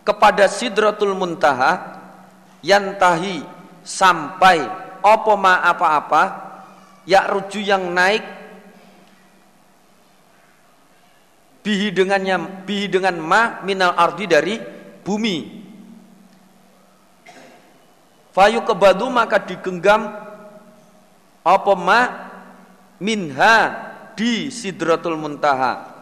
kepada 0.02 0.50
Sidratul 0.50 1.14
Muntaha 1.14 2.02
yantahi 2.66 3.46
sampai 3.88 4.68
apa 5.00 5.34
ma 5.40 5.64
apa-apa 5.64 6.24
ya 7.08 7.24
ruju 7.32 7.64
yang 7.64 7.96
naik 7.96 8.20
bihi 11.64 11.96
dengannya 11.96 12.68
bihi 12.68 12.92
dengan 12.92 13.16
ma 13.24 13.64
minal 13.64 13.96
ardi 13.96 14.28
dari 14.28 14.60
bumi 15.08 15.38
fayu 18.36 18.60
kebadu 18.68 19.08
maka 19.08 19.40
digenggam 19.40 20.12
apa 21.48 21.74
ma 21.80 22.00
minha 23.00 23.56
di 24.18 24.50
Sidratul 24.50 25.16
Muntaha. 25.16 25.96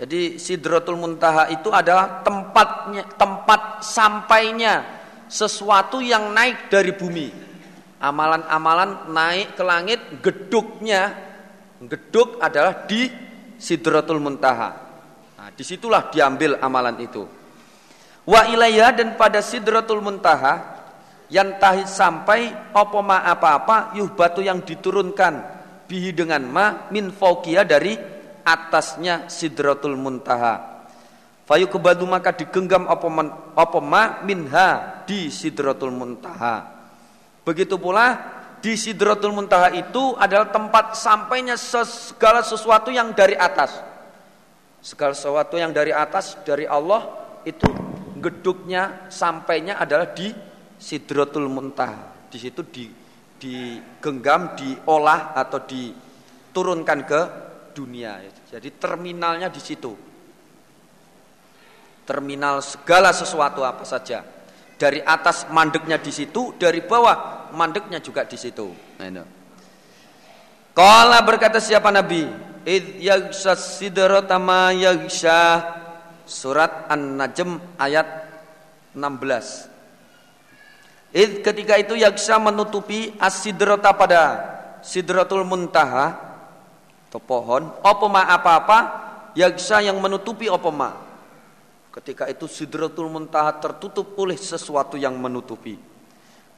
Jadi 0.00 0.36
Sidratul 0.36 0.96
Muntaha 0.96 1.48
itu 1.52 1.72
adalah 1.72 2.20
tempatnya 2.24 3.04
tempat 3.16 3.84
sampainya 3.84 4.99
sesuatu 5.30 6.02
yang 6.02 6.34
naik 6.34 6.66
dari 6.66 6.90
bumi. 6.90 7.30
Amalan-amalan 8.02 9.12
naik 9.14 9.54
ke 9.54 9.62
langit, 9.62 10.00
geduknya 10.18 11.14
geduk 11.78 12.42
adalah 12.42 12.84
di 12.84 13.06
Sidratul 13.60 14.18
Muntaha. 14.18 14.70
Nah, 15.38 15.48
di 15.54 15.62
situlah 15.62 16.10
diambil 16.10 16.58
amalan 16.58 16.96
itu. 16.98 17.22
Wa 18.26 18.50
ilayya 18.50 18.92
dan 18.92 19.14
pada 19.14 19.38
Sidratul 19.44 20.02
Muntaha 20.02 20.80
yang 21.30 21.62
tahi 21.62 21.86
sampai 21.86 22.50
apa 22.74 22.98
ma 23.00 23.22
apa-apa 23.22 23.94
batu 24.12 24.42
yang 24.42 24.66
diturunkan 24.66 25.62
bihi 25.86 26.10
dengan 26.10 26.42
ma 26.42 26.90
min 26.90 27.14
fauqiyah 27.14 27.62
dari 27.62 27.94
atasnya 28.42 29.30
sidratul 29.30 29.94
muntaha 29.94 30.69
fayu 31.50 31.66
kebadu 31.66 32.06
maka 32.06 32.30
digenggam 32.30 32.86
apa, 32.86 33.06
man, 33.10 33.34
apa 33.58 33.78
ma 33.82 34.22
minha 34.22 35.02
di 35.02 35.26
sidratul 35.34 35.90
muntaha 35.90 36.86
begitu 37.42 37.74
pula 37.74 38.38
di 38.62 38.78
sidratul 38.78 39.34
muntaha 39.34 39.74
itu 39.74 40.14
adalah 40.14 40.54
tempat 40.54 40.94
sampainya 40.94 41.58
segala 41.58 42.46
sesuatu 42.46 42.94
yang 42.94 43.10
dari 43.10 43.34
atas 43.34 43.82
segala 44.78 45.10
sesuatu 45.10 45.58
yang 45.58 45.74
dari 45.74 45.90
atas 45.90 46.38
dari 46.46 46.70
Allah 46.70 47.18
itu 47.42 47.66
geduknya 48.20 49.08
sampainya 49.08 49.80
adalah 49.80 50.12
di 50.12 50.28
Sidratul 50.76 51.48
Muntah. 51.48 52.28
Di 52.28 52.36
situ 52.40 52.64
di 52.68 52.84
digenggam, 53.40 54.52
diolah 54.52 55.32
atau 55.32 55.64
diturunkan 55.64 56.98
ke 57.08 57.20
dunia. 57.72 58.20
Jadi 58.52 58.68
terminalnya 58.76 59.48
di 59.48 59.60
situ. 59.60 60.09
Terminal 62.10 62.58
segala 62.58 63.14
sesuatu 63.14 63.62
apa 63.62 63.86
saja. 63.86 64.26
Dari 64.74 64.98
atas 64.98 65.46
mandeknya 65.46 65.94
di 65.94 66.10
situ, 66.10 66.58
dari 66.58 66.82
bawah 66.82 67.46
mandeknya 67.54 68.02
juga 68.02 68.26
di 68.26 68.34
situ. 68.34 68.66
Nah, 68.98 69.22
Kala 70.74 71.22
berkata 71.22 71.62
siapa 71.62 71.94
Nabi? 71.94 72.26
Id 72.66 72.98
Surat 76.26 76.90
An-Najm 76.90 77.78
ayat 77.78 78.26
16 78.98 81.14
Id 81.14 81.46
ketika 81.46 81.78
itu 81.78 81.94
yaksa 81.94 82.42
menutupi 82.42 83.14
asidrata 83.22 83.94
pada 83.94 84.22
sidratul 84.82 85.46
muntaha. 85.46 86.18
Atau 87.06 87.22
pohon. 87.22 87.70
Opoma 87.86 88.26
apa-apa? 88.26 88.78
Yaksa 89.38 89.78
yang 89.82 89.98
menutupi 90.02 90.50
opoma 90.50 91.09
ketika 91.90 92.30
itu 92.30 92.46
sidratul 92.46 93.10
muntaha 93.10 93.58
tertutup 93.58 94.14
oleh 94.18 94.38
sesuatu 94.38 94.94
yang 94.94 95.18
menutupi 95.18 95.74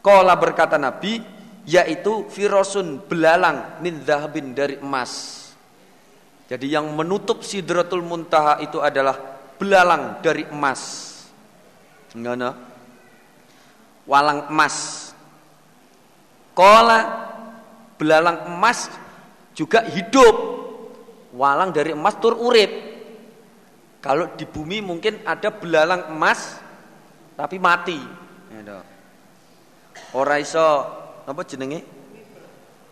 Kola 0.02 0.34
berkata 0.34 0.76
Nabi 0.76 1.22
yaitu 1.64 2.26
firosun 2.26 3.06
belalang 3.06 3.80
min 3.80 4.02
zahabin 4.02 4.52
dari 4.52 4.76
emas 4.82 5.40
jadi 6.50 6.78
yang 6.80 6.90
menutup 6.92 7.40
sidratul 7.40 8.04
muntaha 8.04 8.60
itu 8.60 8.82
adalah 8.82 9.16
belalang 9.56 10.20
dari 10.20 10.44
emas 10.50 11.12
Enggak 12.12 12.52
walang 14.04 14.52
emas. 14.52 15.08
Kola 16.52 17.00
belalang 17.96 18.52
emas 18.52 18.92
juga 19.56 19.84
hidup. 19.88 20.36
Walang 21.32 21.72
dari 21.72 21.96
emas 21.96 22.20
tur 22.20 22.36
urip. 22.36 22.91
Kalau 24.03 24.34
di 24.34 24.42
bumi 24.42 24.82
mungkin 24.82 25.22
ada 25.22 25.55
belalang 25.55 26.11
emas 26.11 26.59
tapi 27.38 27.62
mati. 27.62 28.03
Ora 30.12 30.42
iso 30.42 30.66
apa 31.22 31.40
jenenge? 31.46 31.86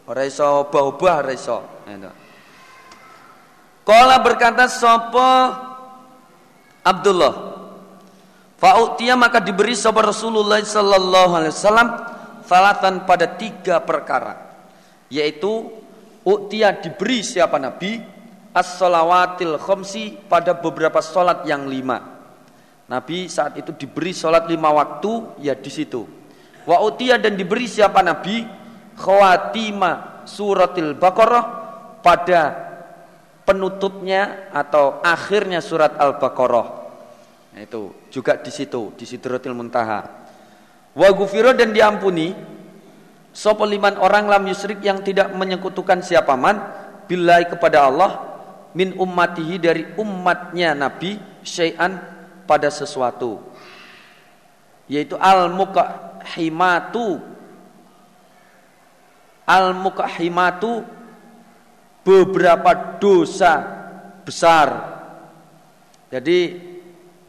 Ora 0.06 0.22
iso 0.22 0.70
obah-obah 0.70 1.14
ora 1.26 1.32
iso. 1.34 1.58
Kala 3.82 4.22
berkata 4.22 4.70
sapa 4.70 5.28
Abdullah 6.86 7.50
Fa'utia 8.60 9.16
maka 9.16 9.40
diberi 9.40 9.72
sahabat 9.72 10.12
Rasulullah 10.12 10.60
sallallahu 10.60 11.32
alaihi 11.32 11.52
wasallam 11.56 11.88
salatan 12.44 13.08
pada 13.08 13.24
tiga 13.40 13.80
perkara 13.80 14.36
yaitu 15.08 15.72
utia 16.28 16.76
diberi 16.76 17.24
siapa 17.24 17.56
nabi 17.56 18.04
as-salawatil 18.50 19.58
khomsi 19.58 20.18
pada 20.26 20.56
beberapa 20.58 20.98
solat 20.98 21.46
yang 21.46 21.70
lima. 21.70 22.20
Nabi 22.90 23.30
saat 23.30 23.54
itu 23.54 23.70
diberi 23.70 24.10
solat 24.10 24.50
lima 24.50 24.74
waktu 24.74 25.38
ya 25.38 25.54
di 25.54 25.70
situ. 25.70 26.02
Wa 26.66 26.82
utia 26.82 27.16
dan 27.16 27.38
diberi 27.38 27.70
siapa 27.70 28.02
nabi? 28.02 28.42
Khawatima 28.98 30.26
suratil 30.28 30.98
baqarah 30.98 31.44
pada 32.04 32.70
penutupnya 33.48 34.52
atau 34.52 35.00
akhirnya 35.00 35.64
surat 35.64 35.96
al-baqarah. 35.96 36.68
Nah, 37.50 37.60
itu 37.66 38.06
juga 38.12 38.38
di 38.38 38.52
situ, 38.52 38.94
di 38.94 39.02
Sidratil 39.08 39.56
Muntaha. 39.56 40.06
Wa 40.94 41.08
gufiro 41.16 41.50
dan 41.50 41.74
diampuni 41.74 42.30
sapa 43.34 43.66
liman 43.66 43.98
orang 43.98 44.30
lam 44.30 44.42
yusrik 44.46 44.82
yang 44.82 45.02
tidak 45.02 45.34
menyekutukan 45.34 46.02
siapa 46.02 46.34
man 46.38 46.62
billahi 47.10 47.50
kepada 47.50 47.90
Allah 47.90 48.29
min 48.76 48.94
ummatihi 48.94 49.56
dari 49.58 49.82
umatnya 49.98 50.74
Nabi 50.74 51.18
syai'an 51.42 51.98
pada 52.46 52.70
sesuatu. 52.70 53.42
Yaitu 54.90 55.14
al 55.18 55.50
mukahimatu 55.54 57.22
al 59.46 59.74
mukahimatu 59.74 60.82
beberapa 62.02 62.98
dosa 62.98 63.62
besar. 64.26 64.98
Jadi 66.10 66.70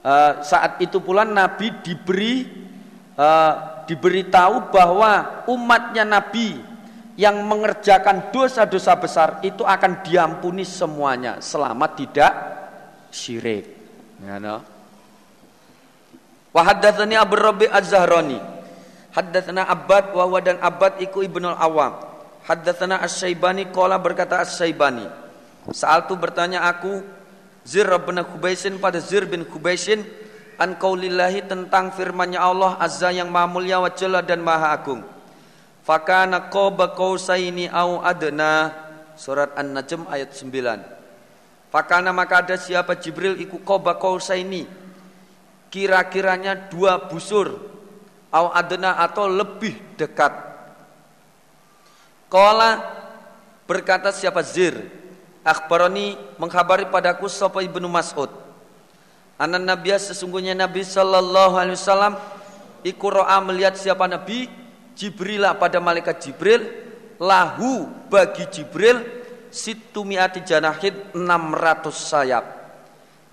Uh, 0.01 0.41
saat 0.41 0.81
itu 0.81 0.97
pula 0.97 1.21
Nabi 1.21 1.69
diberi 1.85 2.49
uh, 3.13 3.85
diberitahu 3.85 4.73
bahwa 4.73 5.45
umatnya 5.45 6.01
Nabi 6.01 6.57
yang 7.21 7.45
mengerjakan 7.45 8.33
dosa-dosa 8.33 8.97
besar 8.97 9.29
itu 9.45 9.61
akan 9.61 10.01
diampuni 10.01 10.65
semuanya 10.65 11.37
selama 11.37 11.93
tidak 11.93 12.33
syirik. 13.13 13.69
Ya, 14.25 14.41
no? 14.41 14.65
Wa 16.49 16.65
haddatsani 16.65 17.13
Abu 17.13 17.37
Rabi 17.37 17.69
Az-Zahrani. 17.69 18.41
Haddatsana 19.13 19.69
Abbad 19.69 20.17
wa 20.17 20.25
dan 20.41 20.57
Abbad 20.65 20.97
iku 20.97 21.21
Ibnu 21.21 21.45
Awam. 21.45 22.01
Haddatsana 22.41 23.05
As-Syaibani 23.05 23.69
qala 23.69 24.01
berkata 24.01 24.41
As-Syaibani. 24.41 25.05
Saat 25.69 26.09
tu 26.09 26.17
bertanya 26.17 26.65
aku 26.65 27.05
Zir 27.61 27.85
bin 28.01 28.17
Kubaisin 28.25 28.81
pada 28.81 28.97
Zir 28.97 29.29
bin 29.29 29.45
Kubaisin 29.45 30.01
an 30.57 30.73
qaulillahi 30.73 31.45
tentang 31.45 31.93
firman-Nya 31.93 32.41
Allah 32.41 32.81
Azza 32.81 33.13
yang 33.13 33.29
Maha 33.29 33.45
Mulia 33.45 33.77
wa 33.77 33.93
Jalla 33.93 34.25
dan 34.25 34.41
Maha 34.41 34.73
Agung. 34.73 35.20
Fakana 35.81 36.49
qaba 36.53 36.93
qausaini 36.93 37.65
au 37.69 38.01
adna. 38.01 38.73
Surat 39.17 39.53
An-Najm 39.53 40.09
ayat 40.09 40.33
9. 40.33 40.49
Fakana 41.69 42.09
maka 42.09 42.41
ada 42.41 42.57
siapa? 42.57 42.97
Jibril 42.97 43.37
iku 43.41 43.61
qaba 43.61 43.97
qausaini. 43.97 44.65
Kira-kiranya 45.73 46.69
dua 46.69 47.09
busur. 47.09 47.57
Au 48.31 48.49
adna 48.53 48.97
atau 49.01 49.27
lebih 49.27 49.77
dekat. 49.99 50.31
Qala 52.31 52.79
berkata 53.67 54.13
siapa? 54.13 54.41
Zir. 54.45 54.77
Akhbarani 55.41 56.21
menghabari 56.37 56.85
padaku 56.85 57.25
sapa 57.25 57.65
Ibnu 57.65 57.89
Mas'ud. 57.89 58.29
Anan 59.41 59.65
Nabiya 59.65 59.97
sesungguhnya 59.97 60.53
Nabi 60.53 60.85
sallallahu 60.85 61.57
alaihi 61.57 61.73
wasallam 61.73 62.13
iku 62.85 63.09
melihat 63.49 63.73
siapa 63.73 64.05
Nabi 64.05 64.60
Jibril 65.01 65.41
pada 65.57 65.81
malaikat 65.81 66.21
Jibril 66.21 66.61
lahu 67.17 67.89
bagi 68.05 68.45
Jibril 68.53 69.01
situmiati 69.49 70.45
janahid 70.45 71.17
600 71.17 71.89
sayap. 71.89 72.45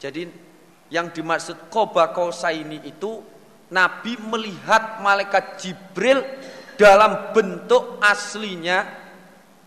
Jadi 0.01 0.25
yang 0.89 1.13
dimaksud 1.13 1.69
koba 1.69 2.09
ini 2.57 2.81
itu 2.89 3.21
Nabi 3.69 4.17
melihat 4.17 5.05
malaikat 5.05 5.61
Jibril 5.61 6.25
dalam 6.81 7.37
bentuk 7.37 8.01
aslinya 8.01 8.89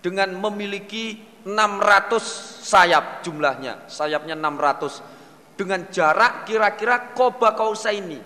dengan 0.02 0.34
memiliki 0.34 1.22
600 1.46 2.18
sayap 2.66 3.22
jumlahnya, 3.22 3.86
sayapnya 3.86 4.34
600 4.34 5.54
dengan 5.54 5.86
jarak 5.94 6.50
kira-kira 6.50 7.14
koba 7.14 7.54
ini 7.94 8.18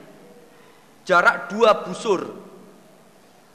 jarak 1.03 1.51
dua 1.51 1.84
busur 1.84 2.45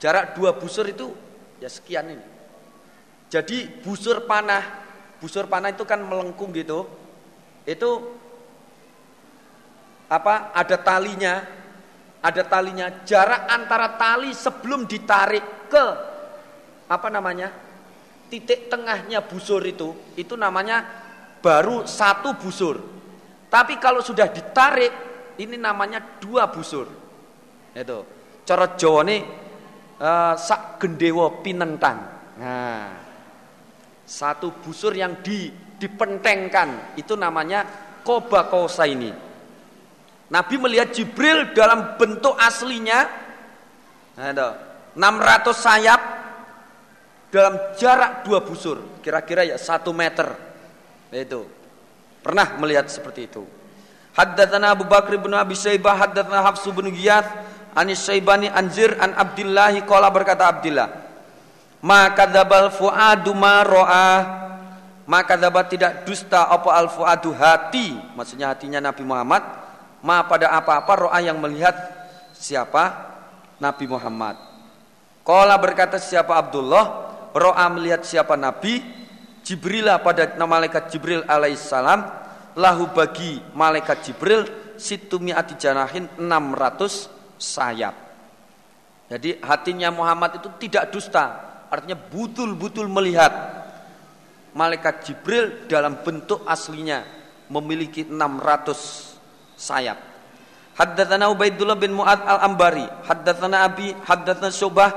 Jarak 0.01 0.33
dua 0.33 0.57
busur 0.57 0.89
itu 0.89 1.13
ya 1.61 1.69
sekian 1.69 2.09
ini. 2.09 2.27
Jadi 3.29 3.69
busur 3.85 4.25
panah, 4.25 4.65
busur 5.21 5.45
panah 5.47 5.71
itu 5.71 5.85
kan 5.85 6.01
melengkung 6.01 6.51
gitu. 6.57 6.89
Itu 7.69 8.17
apa? 10.09 10.57
Ada 10.57 10.81
talinya, 10.81 11.45
ada 12.25 12.43
talinya. 12.49 13.05
Jarak 13.05 13.47
antara 13.47 14.01
tali 14.01 14.33
sebelum 14.33 14.89
ditarik 14.89 15.69
ke 15.69 15.87
apa 16.89 17.09
namanya? 17.13 17.53
Titik 18.33 18.73
tengahnya 18.73 19.21
busur 19.21 19.61
itu, 19.69 19.93
itu 20.17 20.35
namanya 20.35 20.87
baru 21.45 21.85
satu 21.85 22.35
busur. 22.41 22.81
Tapi 23.53 23.77
kalau 23.83 24.01
sudah 24.01 24.31
ditarik, 24.33 24.91
ini 25.37 25.61
namanya 25.61 26.01
dua 26.23 26.49
busur. 26.49 26.89
Itu. 27.75 28.07
Cara 28.47 28.75
Jawa 28.75 29.03
nih 29.07 29.50
uh, 30.01 30.35
sak 30.35 30.81
gendewo 30.81 31.45
pinentang. 31.45 32.01
Nah, 32.41 32.89
satu 34.09 34.51
busur 34.65 34.97
yang 34.97 35.21
di, 35.21 35.53
dipentengkan 35.79 36.97
itu 36.97 37.15
namanya 37.15 37.63
koba 38.03 38.49
kosa 38.49 38.89
ini. 38.89 39.13
Nabi 40.31 40.55
melihat 40.57 40.95
Jibril 40.95 41.53
dalam 41.53 41.99
bentuk 41.99 42.39
aslinya 42.39 43.07
nah, 44.15 44.33
600 44.95 44.97
sayap 45.55 46.01
dalam 47.31 47.55
jarak 47.79 48.27
dua 48.27 48.43
busur, 48.43 48.99
kira-kira 49.03 49.47
ya 49.47 49.55
satu 49.55 49.95
meter. 49.95 50.35
Itu 51.15 51.47
pernah 52.23 52.59
melihat 52.59 52.91
seperti 52.91 53.31
itu. 53.31 53.43
Haddatsana 54.15 54.75
Abu 54.75 54.83
Bakar 54.91 55.15
bin 55.15 55.31
Abi 55.31 55.55
Syaibah, 55.55 55.95
haddatsana 55.95 56.43
Hafsu 56.43 56.75
bin 56.75 56.91
Giyath, 56.91 57.31
Anis 57.77 58.03
Syaibani 58.03 58.51
Anzir 58.51 58.99
an 58.99 59.15
Abdillahi 59.15 59.87
Kola 59.87 60.11
berkata 60.11 60.51
Abdillah. 60.51 60.89
Maka 61.81 62.27
dabal 62.29 62.69
fuadu 62.75 63.33
ma 63.33 63.63
ro'a. 63.63 64.11
Maka 65.11 65.35
dapat 65.35 65.75
tidak 65.75 65.93
dusta 66.07 66.47
apa 66.47 66.71
al 66.77 66.87
fuadu 66.91 67.35
hati. 67.35 67.95
Maksudnya 68.15 68.53
hatinya 68.53 68.79
Nabi 68.79 69.03
Muhammad. 69.03 69.43
Ma 70.01 70.25
pada 70.25 70.53
apa-apa 70.55 71.09
ro'a 71.09 71.19
yang 71.21 71.37
melihat 71.39 72.01
Siapa? 72.41 73.13
Nabi 73.61 73.85
Muhammad. 73.85 74.41
Kola 75.21 75.61
berkata 75.61 76.01
siapa 76.01 76.41
Abdullah? 76.41 77.13
Ro'a 77.37 77.69
melihat 77.69 78.01
siapa 78.01 78.33
Nabi? 78.41 78.81
Jibrilah 79.45 80.01
pada 80.01 80.33
malaikat 80.41 80.89
Jibril 80.89 81.21
alaihissalam. 81.29 82.01
Lahu 82.57 82.89
bagi 82.97 83.45
malaikat 83.53 84.09
Jibril 84.09 84.43
Situmi 84.81 85.31
ati 85.31 85.61
janahin 85.61 86.09
600 86.17 87.20
sayap. 87.41 87.97
Jadi 89.11 89.43
hatinya 89.43 89.91
Muhammad 89.91 90.39
itu 90.39 90.49
tidak 90.63 90.95
dusta, 90.95 91.35
artinya 91.67 91.99
betul-betul 91.99 92.87
melihat 92.87 93.33
malaikat 94.55 95.03
Jibril 95.09 95.67
dalam 95.67 95.99
bentuk 96.05 96.47
aslinya 96.47 97.03
memiliki 97.51 98.07
600 98.07 99.59
sayap. 99.59 99.99
Haddatsana 100.79 101.27
Ubaidullah 101.33 101.75
bin 101.75 101.97
Muad 101.97 102.23
al-Ambari, 102.23 102.87
haddatsana 103.09 103.67
Abi, 103.67 103.91
haddatsana 104.07 104.55
Syubah 104.55 104.91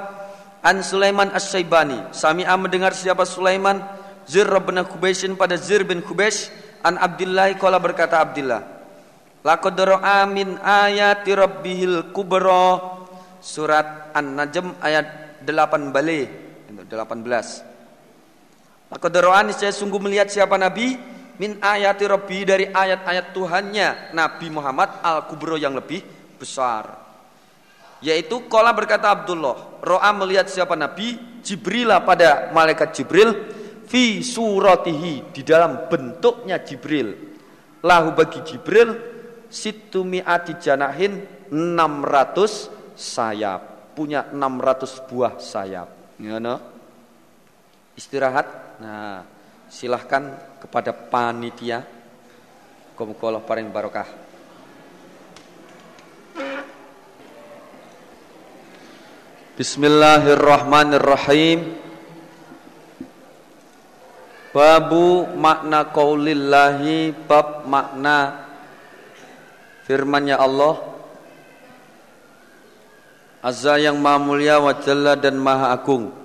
an 0.62 0.86
Sulaiman 0.86 1.34
As-Saibani. 1.34 2.14
Sami'a 2.14 2.54
mendengar 2.56 2.94
siapa 2.94 3.26
Sulaiman 3.26 3.82
Zir 4.30 4.48
bin 4.48 4.80
Kubaisin 4.88 5.36
pada 5.36 5.60
Zir 5.60 5.84
bin 5.84 6.00
Kubais 6.00 6.48
an 6.86 6.96
Abdullah 6.96 7.52
qala 7.60 7.82
berkata 7.82 8.24
Abdullah 8.24 8.73
Laqad 9.44 9.76
ra'a 9.76 10.24
min 10.24 10.56
ayati 10.64 11.36
rabbihil 11.36 12.16
kubra 12.16 12.80
surat 13.44 14.16
An-Najm 14.16 14.80
ayat 14.80 15.44
8 15.44 15.92
balik 15.92 16.32
18. 16.72 16.88
Laqad 18.88 19.14
ra'a 19.20 19.44
saya 19.52 19.76
sungguh 19.76 20.00
melihat 20.00 20.32
siapa 20.32 20.56
nabi 20.56 20.96
min 21.36 21.60
ayati 21.60 22.08
rabbi 22.08 22.48
dari 22.48 22.72
ayat-ayat 22.72 23.36
Tuhannya 23.36 24.16
Nabi 24.16 24.48
Muhammad 24.48 25.04
al-kubro 25.04 25.60
yang 25.60 25.76
lebih 25.76 26.00
besar. 26.40 27.04
Yaitu 28.00 28.48
kola 28.48 28.72
berkata 28.72 29.12
Abdullah, 29.12 29.84
ro'a 29.84 30.12
melihat 30.16 30.48
siapa 30.48 30.80
nabi 30.80 31.20
Jibril 31.44 31.92
pada 32.08 32.48
malaikat 32.56 32.96
Jibril 32.96 33.36
fi 33.92 34.24
suratihi 34.24 35.36
di 35.36 35.44
dalam 35.44 35.92
bentuknya 35.92 36.64
Jibril. 36.64 37.36
Lahu 37.84 38.16
bagi 38.16 38.40
Jibril 38.48 39.13
situmiati 39.54 40.58
janahin 40.58 41.22
600 41.54 42.98
sayap. 42.98 43.94
Punya 43.94 44.26
600 44.34 45.06
buah 45.06 45.38
sayap. 45.38 46.18
Ngono? 46.18 46.58
Istirahat? 47.94 48.82
Nah 48.82 49.22
silahkan 49.70 50.58
kepada 50.58 50.90
panitia. 50.90 51.86
Kumukolah 52.98 53.46
paring 53.46 53.70
barokah. 53.70 54.10
Bismillahirrahmanirrahim. 59.54 61.86
Babu 64.54 65.26
makna 65.34 65.90
qaulillahi 65.90 67.10
bab 67.26 67.66
makna 67.66 68.43
firmannya 69.86 70.36
Allah 70.40 70.94
Azza 73.44 73.76
yang 73.76 74.00
maha 74.00 74.24
mulia 74.24 74.56
wa 74.56 74.72
jalla 74.72 75.20
dan 75.20 75.36
maha 75.36 75.76
agung. 75.76 76.16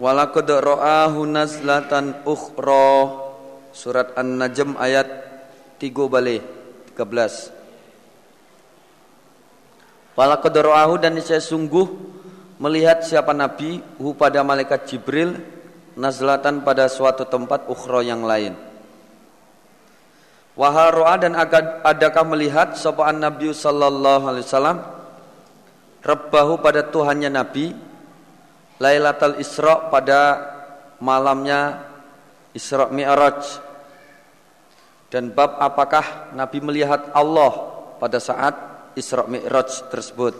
Walakad 0.00 0.48
ra'ahu 0.48 1.28
nazlatan 1.28 2.24
ukhra 2.24 3.12
Surat 3.70 4.16
An-Najm 4.16 4.80
ayat 4.80 5.06
3 5.78 5.86
balik 6.08 6.42
13 6.96 7.52
Walakad 10.18 10.54
ra'ahu 10.56 10.98
dan 10.98 11.14
saya 11.22 11.44
sungguh 11.44 11.86
melihat 12.58 13.04
siapa 13.06 13.30
Nabi 13.36 13.84
hu 14.00 14.16
pada 14.18 14.42
malaikat 14.42 14.88
Jibril 14.88 15.38
nazlatan 15.94 16.66
pada 16.66 16.90
suatu 16.90 17.28
tempat 17.28 17.70
ukhra 17.70 18.02
yang 18.02 18.26
lain 18.26 18.56
Waharoa 20.54 21.18
dan 21.18 21.34
adakah 21.82 22.22
melihat 22.30 22.78
sopan 22.78 23.18
Nabi 23.18 23.50
sallallahu 23.50 24.24
alaihi 24.30 24.46
wasallam 24.46 24.78
Rabbahu 25.98 26.62
pada 26.62 26.86
Tuhannya 26.86 27.26
Nabi 27.26 27.74
Lailatul 28.78 29.42
Isra 29.42 29.90
pada 29.90 30.20
malamnya 31.02 31.82
Isra 32.54 32.86
Mi'raj 32.86 33.42
dan 35.10 35.30
bab 35.30 35.58
apakah 35.58 36.34
Nabi 36.34 36.58
melihat 36.62 37.10
Allah 37.14 37.54
pada 38.02 38.18
saat 38.18 38.54
Isra 38.98 39.26
Mi'raj 39.30 39.90
tersebut. 39.90 40.34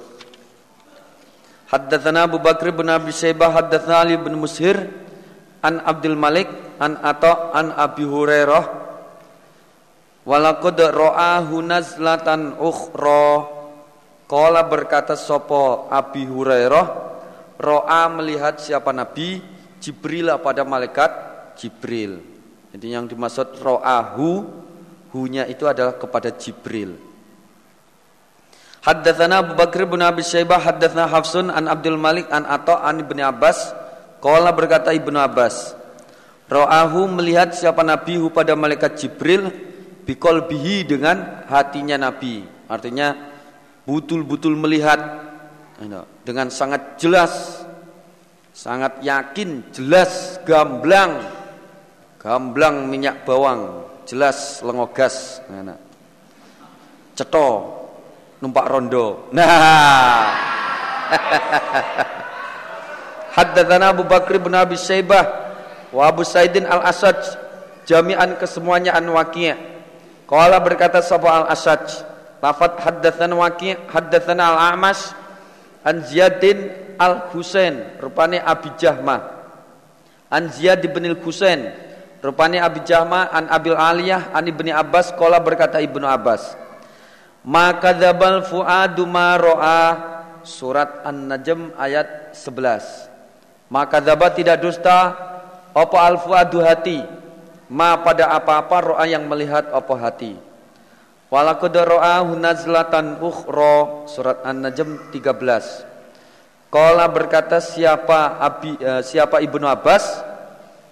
Haddatsana 1.71 2.27
Abu 2.27 2.43
Bakr 2.43 2.71
bin 2.71 2.87
Abi 2.91 3.11
Syaibah 3.11 3.51
haddatsana 3.51 4.03
Ali 4.03 4.19
bin 4.19 4.35
Mushir 4.39 4.79
an 5.63 5.79
Abdul 5.83 6.19
Malik 6.19 6.51
an 6.79 6.99
Atha 7.03 7.55
an 7.55 7.71
Abi 7.75 8.03
Hurairah 8.03 8.84
walaqad 10.25 10.81
ra'ahu 10.81 11.61
nazlatan 11.61 12.57
ukhra 12.57 13.45
qala 14.25 14.65
berkata 14.65 15.15
sapa 15.15 15.89
Abi 15.93 16.25
Hurairah 16.25 16.87
ra'a 17.61 18.03
melihat 18.13 18.59
siapa 18.59 18.91
Nabi 18.91 19.41
Jibril 19.79 20.33
pada 20.41 20.65
malaikat 20.65 21.13
Jibril. 21.61 22.19
Jadi 22.75 22.87
yang 22.91 23.07
dimaksud 23.07 23.61
ra'ahu 23.61 24.49
hunya 25.15 25.47
itu 25.47 25.69
adalah 25.69 25.95
kepada 25.95 26.35
Jibril. 26.35 26.97
Haddatsana 28.85 29.41
Abu 29.41 29.57
Bakr 29.57 29.89
bin 29.89 30.05
Abi 30.05 30.21
Syaibah 30.21 30.61
haddatsana 30.61 31.09
Hafsun 31.09 31.49
an 31.49 31.73
Abdul 31.73 31.97
Malik 31.97 32.29
an 32.29 32.45
Atha 32.45 32.85
an 32.85 33.01
Ibnu 33.01 33.17
Abbas 33.25 33.73
qala 34.21 34.53
berkata 34.53 34.93
Ibnu 34.93 35.17
Abbas 35.17 35.73
Ra'ahu 36.45 37.09
melihat 37.09 37.57
siapa 37.57 37.81
Nabi 37.81 38.21
hu 38.21 38.29
pada 38.29 38.53
malaikat 38.53 39.01
Jibril 39.01 39.49
bikol 40.05 40.47
bihi 40.47 40.85
dengan 40.85 41.45
hatinya 41.49 41.97
Nabi. 41.99 42.45
Artinya 42.69 43.17
betul-betul 43.89 44.57
melihat. 44.57 45.25
Dengan 46.25 46.49
sangat 46.49 46.97
jelas, 46.97 47.61
sangat 48.55 49.03
yakin, 49.05 49.69
jelas, 49.75 50.41
gamblang, 50.47 51.21
gamblang 52.17 52.89
minyak 52.89 53.27
bawang 53.29 53.85
jelas 54.09 54.65
lengogas 54.65 55.45
ceto 57.15 57.49
numpak 58.43 58.67
rondo. 58.69 59.31
Nah. 59.33 60.35
Haddatsana 63.35 63.91
Abu 63.91 64.07
Bakr 64.07 64.39
bin 64.39 64.55
Abi 64.55 64.79
Syaibah 64.79 65.27
wa 65.91 66.07
Abu 66.07 66.23
Saidin 66.23 66.71
Al-Asaj 66.71 67.35
jami'an 67.83 68.39
kesemuanya 68.39 68.95
an 68.95 69.11
Qala 70.25 70.57
berkata 70.61 71.05
sapa 71.05 71.45
Al-Asaj 71.45 72.05
lafat 72.41 72.81
haddatsana 72.81 73.35
Waqi' 73.37 73.89
haddatsana 73.89 74.43
Al-A'mash 74.57 75.13
an 75.85 76.01
Ziyadin 76.05 76.73
Al-Husain 76.97 78.01
rupane 78.01 78.41
Abi 78.41 78.73
Jahmah. 78.81 79.35
An 80.35 80.51
Ziyad 80.51 80.83
bin 80.83 81.05
Al-Husain 81.07 81.71
Rupanya 82.25 82.65
Abi 82.65 82.81
Jahma 82.89 83.29
an 83.29 83.53
Abil 83.53 83.77
Aliyah 83.77 84.33
an 84.33 84.49
Ibni 84.49 84.73
Abbas 84.73 85.13
Kola 85.13 85.37
berkata 85.45 85.77
Ibnu 85.77 86.09
Abbas. 86.09 86.57
Maka 87.45 87.93
dzabal 87.93 88.41
fuadu 88.49 89.05
ma 89.05 89.37
ro'a 89.37 89.81
Surat 90.41 91.05
An-Najm 91.05 91.77
ayat 91.77 92.33
11 92.33 93.69
Maka 93.69 94.01
dzaba 94.01 94.33
tidak 94.33 94.65
dusta 94.65 95.13
Apa 95.77 95.99
al 96.01 96.17
fuadu 96.21 96.65
hati 96.65 97.05
Ma 97.73 97.97
pada 98.01 98.33
apa-apa 98.37 98.93
ro'a 98.93 99.05
yang 99.09 99.25
melihat 99.25 99.73
apa 99.73 99.95
hati 99.97 100.37
Walaqad 101.33 101.75
ro'a 101.75 102.21
hunazlatan 102.25 103.19
ukhra 103.25 104.07
Surat 104.09 104.45
An-Najm 104.45 105.11
13 105.11 106.73
Kola 106.73 107.07
berkata 107.09 107.63
siapa 107.63 108.37
Abi, 108.43 108.77
uh, 108.83 109.01
siapa 109.01 109.41
Ibnu 109.41 109.65
Abbas 109.65 110.35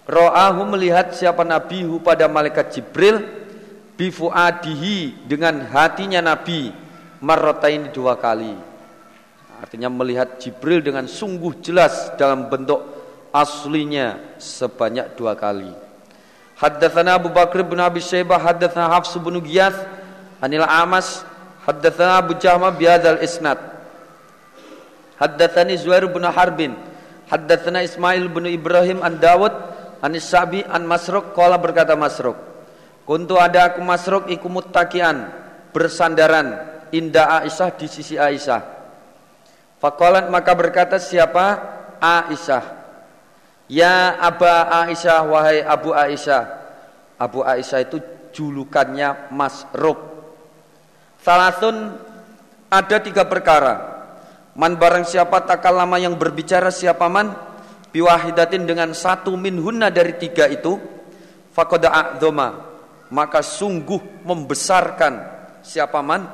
Ro'ahu 0.02 0.66
melihat 0.74 1.14
siapa 1.14 1.46
nabihu 1.46 2.02
pada 2.02 2.26
malaikat 2.26 2.74
Jibril 2.74 3.22
bifuadihi 3.94 5.30
dengan 5.30 5.62
hatinya 5.70 6.18
Nabi 6.18 6.74
ini 7.22 7.88
dua 7.94 8.18
kali. 8.18 8.50
Artinya 9.62 9.86
melihat 9.86 10.42
Jibril 10.42 10.82
dengan 10.82 11.06
sungguh 11.06 11.62
jelas 11.62 12.10
dalam 12.18 12.50
bentuk 12.50 12.82
aslinya 13.30 14.36
sebanyak 14.42 15.14
dua 15.14 15.38
kali. 15.38 15.70
Haddatsana 16.62 17.18
Abu 17.18 17.26
Bakr 17.34 17.66
bin 17.66 17.82
Abi 17.82 17.98
Syaibah 17.98 18.38
haddatsana 18.38 18.86
Hafs 18.86 19.18
bin 19.18 19.42
Giyas 19.42 19.74
anil 20.38 20.62
Amas 20.62 21.26
haddatsana 21.66 22.22
Abu 22.22 22.38
Jahma 22.38 22.70
bihadzal 22.70 23.18
isnad. 23.18 23.58
Haddatsani 25.18 25.74
Zuhair 25.78 26.06
bin 26.06 26.22
Harbin 26.22 26.78
haddatsana 27.30 27.86
Ismail 27.86 28.26
bin 28.30 28.50
Ibrahim 28.50 29.06
an 29.06 29.22
Dawud 29.22 29.54
Anis 30.02 30.26
Sabi 30.26 30.66
an 30.66 30.82
Masruk 30.82 31.30
Kala 31.30 31.62
berkata 31.62 31.94
Masruk 31.94 32.34
Kuntu 33.06 33.38
ada 33.38 33.70
aku 33.70 33.78
Masruk 33.86 34.26
iku 34.26 34.50
muttakian 34.50 35.30
Bersandaran 35.70 36.58
Indah 36.90 37.46
Aisyah 37.46 37.70
di 37.78 37.86
sisi 37.86 38.18
Aisyah 38.18 38.66
Fakolat 39.78 40.26
maka 40.26 40.58
berkata 40.58 40.98
siapa 40.98 41.58
Aisyah 42.02 42.81
Ya 43.72 44.20
Aba 44.20 44.84
Aisyah 44.84 45.24
wahai 45.24 45.64
Abu 45.64 45.96
Aisyah. 45.96 46.44
Abu 47.16 47.40
Aisyah 47.40 47.88
itu 47.88 47.96
julukannya 48.36 49.32
Masruk 49.32 50.12
Salasun 51.22 51.94
ada 52.66 52.96
tiga 52.98 53.22
perkara. 53.30 53.94
Man 54.58 54.74
barang 54.74 55.06
siapa 55.06 55.46
takal 55.46 55.78
lama 55.78 55.96
yang 55.96 56.18
berbicara 56.18 56.68
siapa 56.68 57.06
man 57.06 57.30
biwahidatin 57.94 58.66
dengan 58.66 58.90
satu 58.92 59.38
minhunna 59.38 59.88
dari 59.88 60.18
tiga 60.18 60.50
itu 60.50 60.76
fakoda 61.54 61.88
a'dhoma 61.94 62.72
maka 63.14 63.40
sungguh 63.40 64.26
membesarkan 64.26 65.14
siapa 65.62 66.02
man? 66.02 66.26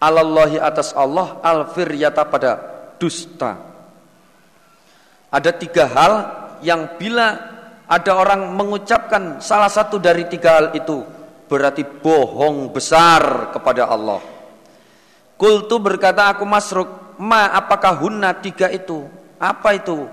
Alallahi 0.00 0.60
atas 0.60 0.96
Allah 0.96 1.40
alfiryata 1.44 2.24
pada 2.28 2.52
dusta. 2.96 3.58
Ada 5.28 5.50
tiga 5.52 5.84
hal 5.88 6.12
yang 6.62 6.96
bila 7.00 7.36
ada 7.86 8.12
orang 8.18 8.52
mengucapkan 8.54 9.38
salah 9.38 9.70
satu 9.70 10.02
dari 10.02 10.26
tiga 10.26 10.58
hal 10.58 10.66
itu 10.74 11.06
berarti 11.46 11.86
bohong 11.86 12.74
besar 12.74 13.54
kepada 13.54 13.86
Allah. 13.86 14.18
Kultu 15.38 15.78
berkata 15.78 16.32
aku 16.32 16.42
masruk 16.42 17.16
ma 17.20 17.52
apakah 17.54 17.94
hunna 18.00 18.34
tiga 18.36 18.72
itu? 18.72 19.06
Apa 19.36 19.76
itu? 19.76 20.08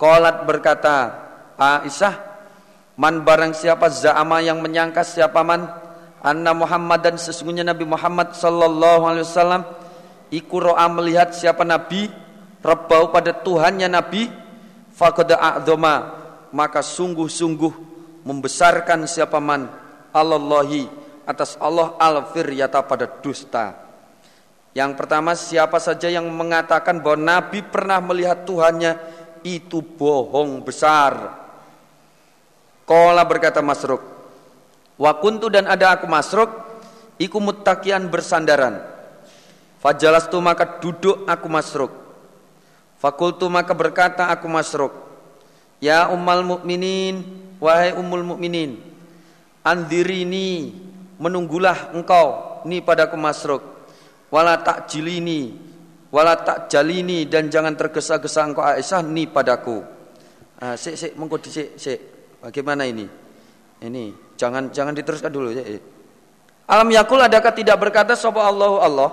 Kolat 0.00 0.42
berkata, 0.48 1.14
Aisyah, 1.54 2.14
man 2.98 3.22
barang 3.22 3.54
siapa 3.54 3.86
za'ama 3.86 4.42
yang 4.42 4.58
menyangka 4.58 5.06
siapa 5.06 5.46
man 5.46 5.68
anna 6.22 6.52
Muhammad 6.56 7.06
dan 7.06 7.16
sesungguhnya 7.20 7.62
Nabi 7.62 7.86
Muhammad 7.86 8.34
sallallahu 8.34 9.02
alaihi 9.06 9.26
wasallam 9.26 9.62
iku 10.32 10.58
ro'a 10.58 10.86
melihat 10.88 11.34
siapa 11.36 11.66
nabi 11.66 12.08
rebau 12.62 13.10
pada 13.10 13.36
Tuhannya 13.36 13.90
nabi 13.90 14.30
faqad 15.02 15.34
maka 16.54 16.78
sungguh-sungguh 16.78 17.74
membesarkan 18.22 19.10
siapa 19.10 19.42
man 19.42 19.66
Allahi 20.14 20.86
atas 21.26 21.58
Allah 21.58 21.98
al-firyata 21.98 22.78
pada 22.86 23.10
dusta. 23.10 23.74
Yang 24.72 24.92
pertama 24.94 25.34
siapa 25.34 25.82
saja 25.82 26.06
yang 26.06 26.30
mengatakan 26.30 27.02
bahwa 27.02 27.18
nabi 27.18 27.60
pernah 27.66 27.98
melihat 27.98 28.46
Tuhannya 28.46 28.96
itu 29.42 29.82
bohong 29.82 30.62
besar. 30.62 31.42
Kola 32.86 33.26
berkata 33.26 33.58
Masruk, 33.60 34.00
Wa 34.96 35.18
kuntu 35.18 35.50
dan 35.50 35.66
ada 35.66 35.98
aku 35.98 36.06
Masruk, 36.06 36.50
iku 37.18 37.42
muttakian 37.42 38.06
bersandaran. 38.06 38.80
Fajalastu 39.82 40.38
maka 40.38 40.78
duduk 40.78 41.26
aku 41.26 41.46
Masruk. 41.50 42.01
Fakultu 43.02 43.50
maka 43.50 43.74
berkata 43.74 44.30
aku 44.30 44.46
Masruk, 44.46 44.94
Ya 45.82 46.06
ummal 46.06 46.46
mukminin, 46.46 47.26
wahai 47.58 47.90
ummul 47.98 48.22
mukminin, 48.22 48.78
andirini 49.66 50.70
menunggulah 51.18 51.90
engkau 51.90 52.62
ni 52.62 52.78
padaku 52.78 53.18
Masruk, 53.18 53.66
wala 54.30 54.62
tak 54.62 54.86
jilini 54.86 55.72
wala 56.12 56.36
tak 56.36 56.68
jalini 56.68 57.24
dan 57.24 57.48
jangan 57.48 57.72
tergesa-gesa 57.72 58.44
engkau 58.44 58.62
Aisyah 58.62 59.00
ni 59.00 59.24
padaku. 59.24 59.80
Ah, 60.60 60.76
sik 60.76 60.94
sik 60.94 61.12
mengko 61.16 61.40
dhisik 61.40 61.74
sik. 61.80 61.98
Bagaimana 62.44 62.84
ini? 62.86 63.08
Ini 63.82 64.36
jangan 64.36 64.70
jangan 64.70 64.92
diteruskan 64.94 65.32
dulu 65.32 65.50
ya. 65.50 65.64
Alam 66.68 66.92
yakul 66.92 67.18
adakah 67.18 67.50
tidak 67.50 67.80
berkata 67.80 68.14
sapa 68.14 68.38
Allahu 68.46 68.78
Allah 68.78 69.10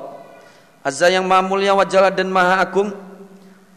Azza 0.86 1.10
yang 1.10 1.26
maha 1.26 1.41
mulia 1.41 1.74
wa 1.74 1.84
dan 1.88 2.30
maha 2.30 2.61
agung 2.61 2.94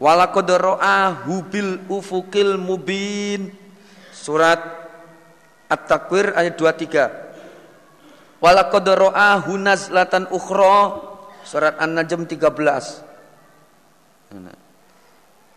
walaqad 0.03 0.51
ra'ahu 0.51 1.47
bil 1.47 1.79
ufukil 1.87 2.59
mubin 2.59 3.55
surat 4.11 4.59
At-Takwir 5.71 6.35
ayat 6.35 6.59
23 6.59 8.43
walaqad 8.43 8.83
ra'ahu 8.83 9.55
nazlatan 9.55 10.27
ukhra 10.27 10.99
surat 11.47 11.79
An-Najm 11.79 12.27
13 12.27 12.99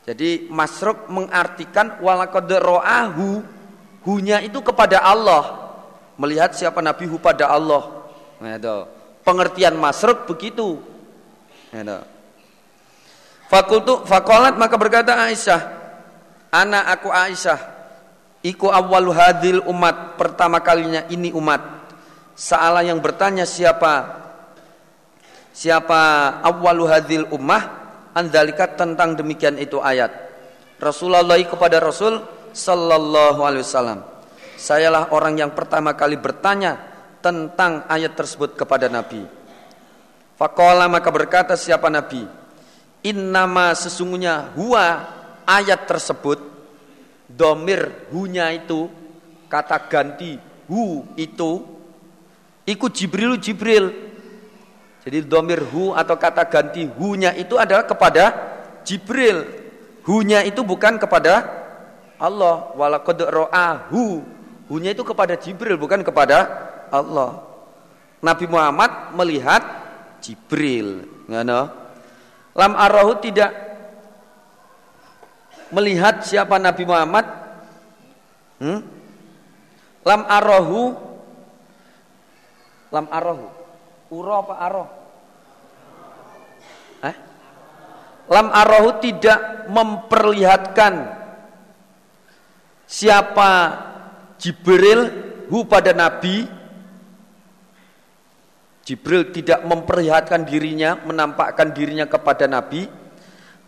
Jadi 0.06 0.46
masruk 0.46 1.10
mengartikan 1.10 1.98
walaqad 1.98 2.46
ro'ahu 2.46 3.42
hunya 4.06 4.38
itu 4.38 4.62
kepada 4.62 5.02
Allah. 5.02 5.66
Melihat 6.14 6.54
siapa 6.54 6.78
Nabi 6.78 7.10
hu 7.10 7.18
pada 7.18 7.50
Allah. 7.50 8.06
Nah, 8.38 8.54
itu. 8.54 8.86
Pengertian 9.26 9.74
masruk 9.74 10.30
begitu. 10.30 10.78
Nah, 11.74 11.82
itu. 11.82 11.98
Fakultu 13.46 14.02
fakolat 14.02 14.58
maka 14.58 14.74
berkata 14.74 15.14
Aisyah, 15.22 15.60
anak 16.50 16.84
aku 16.98 17.08
Aisyah, 17.14 17.58
iku 18.42 18.70
awal 18.70 19.14
hadil 19.14 19.62
umat 19.70 20.18
pertama 20.18 20.58
kalinya 20.58 21.06
ini 21.06 21.30
umat. 21.30 21.62
Salah 22.36 22.84
yang 22.84 23.00
bertanya 23.00 23.48
siapa 23.48 24.26
siapa 25.56 26.00
awal 26.44 26.84
hadil 26.84 27.24
ummah 27.32 27.62
andalika 28.12 28.66
tentang 28.76 29.14
demikian 29.14 29.56
itu 29.56 29.80
ayat. 29.80 30.12
Rasulullah 30.76 31.40
kepada 31.40 31.80
Rasul 31.80 32.20
sallallahu 32.52 33.40
alaihi 33.40 33.64
wasallam. 33.64 34.00
Sayalah 34.56 35.12
orang 35.12 35.36
yang 35.36 35.52
pertama 35.52 35.92
kali 35.92 36.16
bertanya 36.16 36.80
tentang 37.20 37.84
ayat 37.88 38.16
tersebut 38.16 38.56
kepada 38.56 38.88
Nabi. 38.88 39.24
Fakola 40.36 40.88
maka 40.88 41.08
berkata 41.12 41.56
siapa 41.56 41.88
Nabi? 41.88 42.45
Innama 43.06 43.70
sesungguhnya 43.78 44.50
huwa 44.58 45.06
ayat 45.46 45.86
tersebut 45.86 46.42
domir 47.30 48.10
hunya 48.10 48.50
itu 48.50 48.90
kata 49.46 49.86
ganti 49.86 50.42
hu 50.66 51.06
itu 51.14 51.62
ikut 52.66 52.90
Jibril 52.90 53.38
Jibril 53.38 54.06
jadi 55.06 55.22
domir 55.22 55.62
hu 55.70 55.94
atau 55.94 56.18
kata 56.18 56.50
ganti 56.50 56.82
hu-nya 56.82 57.30
itu 57.38 57.54
adalah 57.54 57.86
kepada 57.86 58.24
Jibril. 58.82 59.46
Hu-nya 60.02 60.42
itu 60.42 60.66
bukan 60.66 60.98
kepada 60.98 61.46
Allah. 62.18 62.74
Walaqad 62.74 63.22
hu 63.94 64.26
Hu-nya 64.66 64.90
itu 64.90 65.06
kepada 65.06 65.38
Jibril 65.38 65.78
bukan 65.78 66.02
kepada 66.02 66.50
Allah. 66.90 67.38
Nabi 68.18 68.50
Muhammad 68.50 69.14
melihat 69.14 69.62
Jibril. 70.18 71.06
Ngano? 71.30 71.85
Lam 72.56 72.72
arahu 72.72 73.20
tidak 73.20 73.52
melihat 75.70 76.24
siapa 76.24 76.56
Nabi 76.56 76.82
Muhammad? 76.88 77.26
Hmm? 78.56 78.80
Lam 80.06 80.22
arahu 80.24 80.96
Lam 82.88 83.06
arahu 83.12 83.46
Uro 84.06 84.32
apa 84.38 84.54
aroh? 84.62 84.88
Eh? 87.02 87.14
Lam 88.30 88.46
arohu 88.54 89.02
tidak 89.02 89.66
memperlihatkan 89.66 90.94
siapa 92.86 93.50
Jibril 94.38 95.10
hu 95.50 95.66
pada 95.66 95.90
Nabi. 95.90 96.46
Jibril 98.86 99.34
tidak 99.34 99.66
memperlihatkan 99.66 100.46
dirinya, 100.46 100.94
menampakkan 101.02 101.74
dirinya 101.74 102.06
kepada 102.06 102.46
Nabi. 102.46 102.86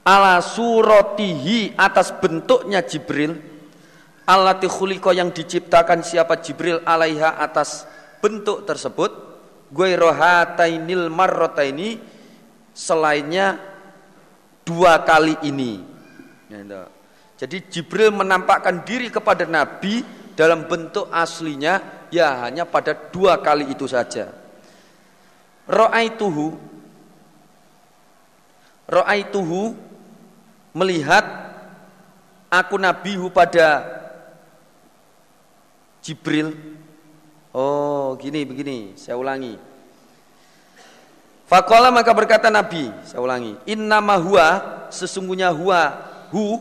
Ala 0.07 0.39
suratihi 0.39 1.75
atas 1.75 2.15
bentuknya 2.23 2.87
Jibril. 2.87 3.35
Alati 4.29 4.69
yang 5.17 5.35
diciptakan 5.35 6.07
siapa 6.07 6.39
Jibril 6.39 6.85
alaiha 6.87 7.41
atas 7.41 7.89
bentuk 8.23 8.69
tersebut 8.69 9.09
Guairohatainil 9.73 11.09
marrotaini 11.09 11.99
selainnya 12.77 13.59
dua 14.63 15.03
kali 15.03 15.35
ini. 15.49 15.81
Ya, 16.53 16.87
Jadi 17.41 17.73
Jibril 17.73 18.13
menampakkan 18.15 18.85
diri 18.85 19.09
kepada 19.09 19.49
Nabi 19.49 20.05
dalam 20.37 20.69
bentuk 20.71 21.11
aslinya 21.11 22.07
ya 22.15 22.47
hanya 22.47 22.69
pada 22.69 22.95
dua 22.95 23.41
kali 23.43 23.73
itu 23.73 23.89
saja. 23.89 24.48
Ro'aituhu 25.69 26.57
Ro'aituhu 28.89 29.77
melihat 30.73 31.25
aku 32.49 32.81
nabihu 32.81 33.29
pada 33.29 33.85
Jibril 36.01 36.57
Oh, 37.59 38.15
gini 38.21 38.45
begini, 38.45 38.95
saya 38.95 39.17
ulangi. 39.17 39.57
Fakola 41.49 41.89
maka 41.89 42.13
berkata 42.13 42.53
Nabi, 42.53 42.93
saya 43.09 43.25
ulangi, 43.25 43.57
Inna 43.65 43.99
huwa 44.21 44.47
sesungguhnya 44.93 45.49
huwa 45.49 45.97
hu 46.29 46.61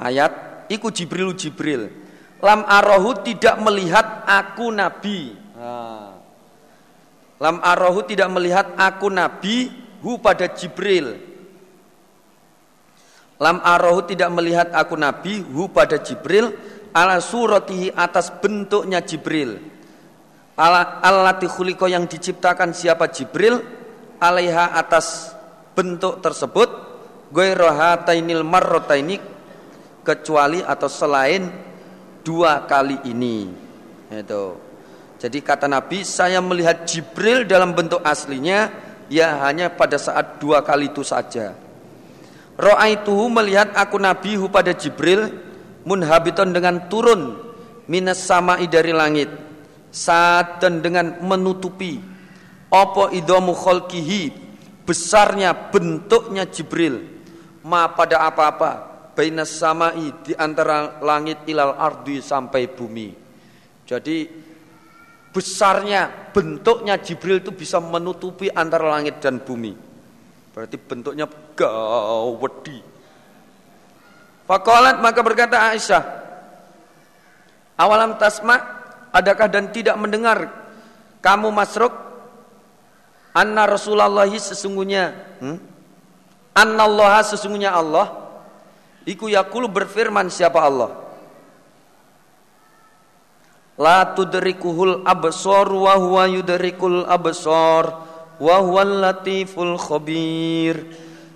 ayat 0.00 0.64
iku 0.72 0.88
Jibril 0.88 1.36
Jibril. 1.36 1.92
Lam 2.40 2.64
arohu 2.64 3.20
tidak 3.20 3.60
melihat 3.60 4.24
aku 4.24 4.74
Nabi. 4.74 5.36
Lam 7.38 7.62
arohu 7.62 8.02
tidak 8.02 8.28
melihat 8.34 8.74
aku 8.74 9.06
Nabi 9.06 9.70
hu 10.02 10.18
pada 10.18 10.50
Jibril. 10.50 11.14
Lam 13.38 13.62
arohu 13.62 14.02
tidak 14.02 14.30
melihat 14.34 14.68
aku 14.74 14.98
Nabi 14.98 15.38
hu 15.46 15.70
pada 15.70 16.02
Jibril 16.02 16.50
ala 16.90 17.22
suratihi 17.22 17.94
atas 17.94 18.34
bentuknya 18.42 18.98
Jibril. 19.06 19.62
Ala 20.58 20.98
allati 20.98 21.46
yang 21.86 22.10
diciptakan 22.10 22.74
siapa 22.74 23.06
Jibril 23.14 23.62
alaiha 24.18 24.74
atas 24.74 25.30
bentuk 25.78 26.18
tersebut 26.18 26.66
ghairu 27.30 27.70
tainil 28.02 28.42
marrataini 28.42 29.22
kecuali 30.02 30.58
atau 30.58 30.90
selain 30.90 31.46
dua 32.26 32.66
kali 32.66 32.98
ini. 33.06 33.46
Itu 34.10 34.67
jadi 35.18 35.38
kata 35.42 35.66
Nabi 35.66 36.06
saya 36.06 36.38
melihat 36.38 36.86
Jibril 36.86 37.42
dalam 37.42 37.74
bentuk 37.74 37.98
aslinya 38.06 38.70
ya 39.10 39.42
hanya 39.50 39.66
pada 39.66 39.98
saat 39.98 40.38
dua 40.38 40.62
kali 40.62 40.94
itu 40.94 41.02
saja. 41.02 41.58
Ro'aituhu 42.54 43.26
melihat 43.26 43.74
aku 43.74 43.98
Nabi 43.98 44.38
pada 44.46 44.70
Jibril 44.70 45.34
munhabiton 45.82 46.54
dengan 46.54 46.86
turun 46.86 47.34
minas 47.90 48.22
samai 48.22 48.70
dari 48.70 48.94
langit 48.94 49.30
saat 49.90 50.62
dengan 50.62 51.18
menutupi 51.18 51.98
opo 52.70 53.10
idomu 53.10 53.58
kholkihi 53.58 54.30
besarnya 54.86 55.50
bentuknya 55.74 56.46
Jibril. 56.46 57.18
Ma 57.66 57.90
pada 57.90 58.22
apa-apa 58.22 58.70
bainas 59.18 59.50
samai 59.50 60.14
di 60.22 60.30
antara 60.38 61.02
langit 61.02 61.42
ilal 61.50 61.74
ardi 61.74 62.22
sampai 62.22 62.70
bumi. 62.70 63.10
Jadi 63.82 64.47
besarnya 65.30 66.32
bentuknya 66.32 66.96
Jibril 66.98 67.44
itu 67.44 67.52
bisa 67.52 67.78
menutupi 67.78 68.48
antara 68.48 68.88
langit 68.88 69.20
dan 69.20 69.40
bumi 69.42 69.76
berarti 70.52 70.76
bentuknya 70.80 71.28
gawedi 71.54 72.98
Fakolat 74.48 75.04
maka 75.04 75.20
berkata 75.20 75.76
Aisyah, 75.76 76.00
awalam 77.76 78.16
tasma, 78.16 78.56
adakah 79.12 79.44
dan 79.44 79.68
tidak 79.68 80.00
mendengar 80.00 80.48
kamu 81.20 81.52
masruk? 81.52 81.92
Anna 83.36 83.68
Rasulullah 83.68 84.24
sesungguhnya, 84.24 85.12
hmm? 85.44 85.58
Anna 86.56 86.88
Allah 86.88 87.20
sesungguhnya 87.28 87.76
Allah, 87.76 88.08
iku 89.04 89.28
yakulu 89.28 89.68
berfirman 89.68 90.32
siapa 90.32 90.64
Allah? 90.64 91.07
La 93.78 94.10
tudrikuhul 94.10 95.06
absor 95.06 95.70
wa 95.70 95.94
huwa 95.94 96.26
yudrikul 96.26 97.06
absor 97.06 97.94
wa 98.42 98.56
huwal 98.58 99.06
latiful 99.06 99.78
khabir. 99.78 100.82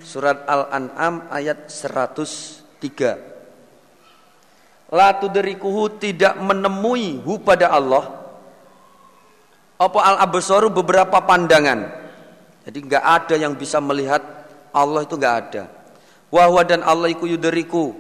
Surat 0.02 0.42
Al-An'am 0.50 1.30
ayat 1.30 1.70
100 1.70 2.62
Tiga. 2.82 3.14
La 4.90 5.14
tudrikuhu 5.14 6.02
tidak 6.02 6.34
menemui 6.42 7.22
hu 7.22 7.38
pada 7.38 7.70
Allah. 7.70 8.10
Apa 9.78 9.98
al 10.02 10.16
absaru 10.26 10.66
beberapa 10.66 11.22
pandangan. 11.22 11.86
Jadi 12.66 12.78
nggak 12.90 13.04
ada 13.06 13.34
yang 13.38 13.54
bisa 13.54 13.78
melihat 13.78 14.18
Allah 14.74 15.06
itu 15.06 15.14
nggak 15.14 15.36
ada. 15.46 15.70
Wahwa 16.26 16.66
dan 16.66 16.82
Allah 16.82 17.06
iku 17.06 17.30
yudriku 17.30 17.94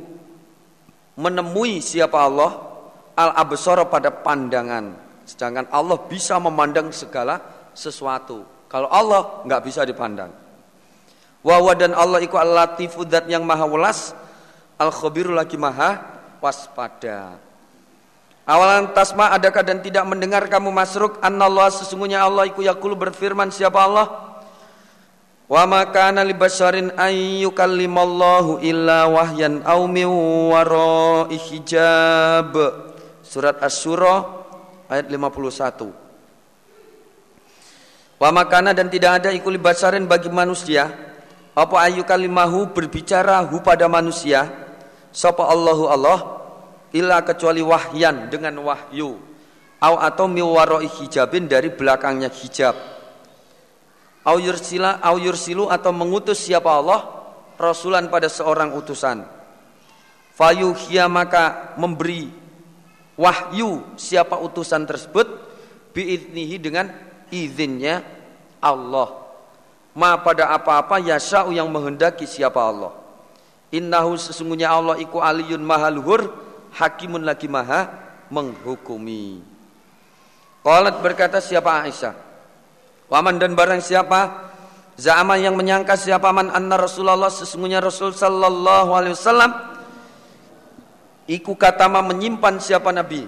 menemui 1.14 1.78
siapa 1.78 2.18
Allah 2.18 2.71
al 3.16 3.30
absara 3.36 3.84
pada 3.88 4.10
pandangan. 4.10 4.96
Sedangkan 5.26 5.66
Allah 5.70 5.98
bisa 6.08 6.36
memandang 6.38 6.90
segala 6.90 7.40
sesuatu. 7.72 8.44
Kalau 8.68 8.88
Allah 8.88 9.44
nggak 9.44 9.62
bisa 9.62 9.84
dipandang. 9.84 10.32
Wahwa 11.42 11.74
dan 11.74 11.92
Allah 11.92 12.22
iku 12.22 12.38
al 12.38 12.54
latifu 12.54 13.02
yang 13.26 13.42
maha 13.42 13.66
welas 13.66 14.14
Al 14.78 14.90
khabiru 14.90 15.30
lagi 15.30 15.54
maha 15.54 16.02
waspada. 16.42 17.38
Awalan 18.42 18.90
tasma 18.90 19.30
adakah 19.30 19.62
dan 19.62 19.78
tidak 19.78 20.02
mendengar 20.02 20.42
kamu 20.50 20.74
masruk 20.74 21.22
Allah 21.22 21.70
sesungguhnya 21.70 22.26
Allah 22.26 22.50
iku 22.50 22.58
yakulu 22.66 22.98
berfirman 22.98 23.54
siapa 23.54 23.78
Allah 23.78 24.32
Wa 25.52 25.68
ma 25.68 25.84
kana 25.86 26.24
li 26.24 26.32
basharin 26.32 26.90
an 26.96 27.12
yukallimallahu 27.14 28.64
illa 28.64 29.04
wahyan 29.04 29.60
aw 29.62 29.84
min 29.84 30.08
wara'i 30.48 31.36
hijab. 31.36 32.56
Surat 33.32 33.56
Asy-Syura 33.64 34.28
ayat 34.92 35.08
51. 35.08 35.88
Wa 38.20 38.28
makana 38.28 38.76
dan 38.76 38.92
tidak 38.92 39.24
ada 39.24 39.32
ikuli 39.32 39.56
basarin 39.56 40.04
bagi 40.04 40.28
manusia 40.28 40.92
apa 41.56 41.80
ayu 41.88 42.04
kalimahu 42.04 42.76
berbicara 42.76 43.40
hu 43.48 43.64
pada 43.64 43.88
manusia 43.88 44.52
sapa 45.16 45.48
Allahu 45.48 45.88
Allah 45.88 46.44
illa 46.92 47.24
kecuali 47.24 47.64
wahyan 47.64 48.28
dengan 48.28 48.52
wahyu 48.60 49.16
au 49.80 49.94
atau 49.96 50.28
miwaroi 50.28 50.88
hijabin 51.00 51.48
dari 51.48 51.72
belakangnya 51.72 52.28
hijab 52.28 52.76
au 54.28 54.36
yursila 54.40 55.00
au 55.00 55.16
yursilu 55.16 55.72
atau 55.72 55.92
mengutus 55.92 56.36
siapa 56.40 56.68
Allah 56.68 57.00
rasulan 57.56 58.12
pada 58.12 58.28
seorang 58.32 58.76
utusan 58.76 59.24
fayuhya 60.36 61.08
maka 61.08 61.76
memberi 61.80 62.41
wahyu 63.16 63.84
siapa 63.96 64.38
utusan 64.40 64.84
tersebut? 64.88 65.28
Biiznihi 65.92 66.56
dengan 66.56 66.88
izinnya 67.28 68.00
Allah. 68.60 69.12
Ma 69.92 70.16
pada 70.20 70.52
apa-apa 70.56 71.00
yasa'u 71.00 71.52
yang 71.52 71.68
menghendaki 71.68 72.24
siapa 72.24 72.56
Allah. 72.56 72.96
Innahu 73.72 74.16
sesungguhnya 74.16 74.72
Allah 74.72 74.96
iku 75.00 75.20
aliyun 75.20 75.60
maha 75.60 75.92
luhur 75.92 76.32
hakimun 76.76 77.24
lagi 77.24 77.48
maha 77.48 77.88
menghukumi. 78.32 79.44
Qalat 80.64 81.00
berkata 81.04 81.40
siapa 81.40 81.84
Aisyah? 81.84 82.14
Waman 83.12 83.36
dan 83.36 83.52
barang 83.52 83.84
siapa? 83.84 84.52
Za'ama 84.96 85.40
yang 85.40 85.56
menyangka 85.56 85.96
siapa 85.96 86.28
man 86.36 86.52
anna 86.52 86.76
Rasulullah 86.76 87.32
sesungguhnya 87.32 87.80
Rasul 87.80 88.12
sallallahu 88.12 88.92
alaihi 88.92 89.16
wasallam 89.16 89.50
iku 91.32 91.56
katama 91.56 92.04
menyimpan 92.04 92.60
siapa 92.60 92.92
nabi? 92.92 93.24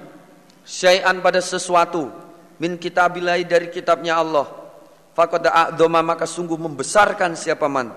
Syai'an 0.68 1.24
pada 1.24 1.40
sesuatu. 1.40 2.12
Min 2.60 2.76
kitabillah 2.76 3.40
dari 3.48 3.72
kitabnya 3.72 4.20
Allah. 4.20 4.44
Faqad 5.16 5.48
a'doma 5.48 6.04
maka 6.04 6.28
sungguh 6.28 6.60
membesarkan 6.60 7.32
siapa 7.38 7.64
man? 7.70 7.88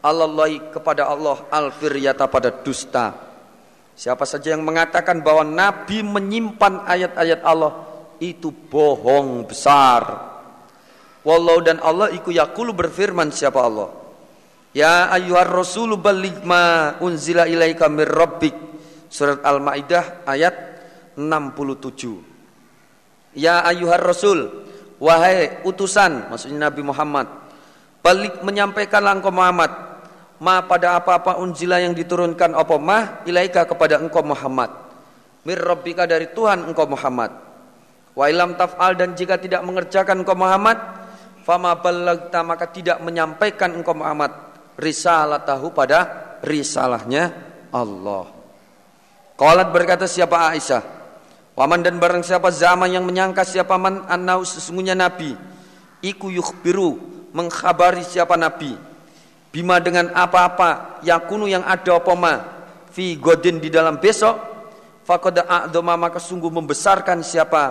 Allahi 0.00 0.72
kepada 0.72 1.12
Allah 1.12 1.44
al-firyata 1.52 2.24
pada 2.24 2.48
dusta. 2.48 3.12
Siapa 3.92 4.24
saja 4.24 4.56
yang 4.56 4.64
mengatakan 4.64 5.20
bahwa 5.20 5.44
nabi 5.44 6.00
menyimpan 6.00 6.88
ayat-ayat 6.88 7.44
Allah 7.44 7.84
itu 8.16 8.48
bohong 8.48 9.44
besar. 9.44 10.32
Wallahu 11.20 11.60
dan 11.60 11.84
Allah 11.84 12.08
iku 12.16 12.32
yakulu 12.32 12.72
berfirman 12.72 13.28
siapa 13.28 13.60
Allah. 13.60 13.92
Ya 14.72 15.12
ayyuhar 15.12 15.52
rasulu 15.52 16.00
balligh 16.00 16.40
unzila 17.04 17.44
ilaika 17.44 17.92
mir 17.92 18.08
rabbik. 18.08 18.69
Surat 19.10 19.42
Al-Maidah 19.42 20.22
ayat 20.22 20.54
67. 21.18 23.34
Ya 23.34 23.58
ayyuhar 23.66 23.98
rasul, 23.98 24.70
wahai 25.02 25.58
utusan, 25.66 26.30
maksudnya 26.30 26.70
Nabi 26.70 26.86
Muhammad. 26.86 27.26
Balik 28.00 28.40
menyampaikan 28.46 29.04
engkau 29.04 29.34
Muhammad 29.34 29.68
ma 30.40 30.64
pada 30.64 30.96
apa-apa 30.96 31.36
unzila 31.36 31.76
yang 31.82 31.92
diturunkan 31.92 32.56
apa 32.56 32.80
mah 32.80 33.02
ilaika 33.28 33.68
kepada 33.68 34.00
engkau 34.00 34.24
Muhammad. 34.24 34.72
Mir 35.44 35.60
rabbika 35.60 36.08
dari 36.08 36.32
Tuhan 36.32 36.64
engkau 36.64 36.88
Muhammad. 36.88 37.28
Wa 38.16 38.24
ilam 38.30 38.56
taf'al 38.56 38.96
dan 38.96 39.12
jika 39.12 39.36
tidak 39.36 39.60
mengerjakan 39.66 40.24
engkau 40.24 40.38
Muhammad, 40.38 40.80
fama 41.44 41.76
ballagta 41.76 42.40
maka 42.40 42.72
tidak 42.72 43.04
menyampaikan 43.04 43.76
engkau 43.76 43.92
Muhammad 43.92 44.32
risalatahu 44.80 45.76
pada 45.76 46.08
risalahnya 46.40 47.36
Allah. 47.68 48.39
Qalat 49.40 49.72
berkata 49.72 50.04
siapa 50.04 50.52
Aisyah? 50.52 50.84
Waman 51.56 51.80
dan 51.80 51.96
barang 51.96 52.20
siapa 52.20 52.52
zaman 52.52 52.92
yang 52.92 53.08
menyangka 53.08 53.40
siapa 53.40 53.80
man 53.80 54.04
annau 54.04 54.44
sesungguhnya 54.44 54.92
nabi. 54.92 55.32
Iku 56.04 56.28
yukhbiru 56.28 57.00
mengkhabari 57.32 58.04
siapa 58.04 58.36
nabi. 58.36 58.76
Bima 59.48 59.80
dengan 59.80 60.12
apa-apa 60.12 61.00
yakunu 61.00 61.48
yang 61.48 61.64
ada 61.64 61.96
apa 61.96 62.12
ma? 62.12 62.34
Fi 62.92 63.16
godin 63.16 63.64
di 63.64 63.72
dalam 63.72 63.96
besok. 63.96 64.36
Faqad 65.08 65.40
a'dama 65.40 65.96
maka 65.96 66.20
sungguh 66.20 66.52
membesarkan 66.52 67.24
siapa 67.24 67.62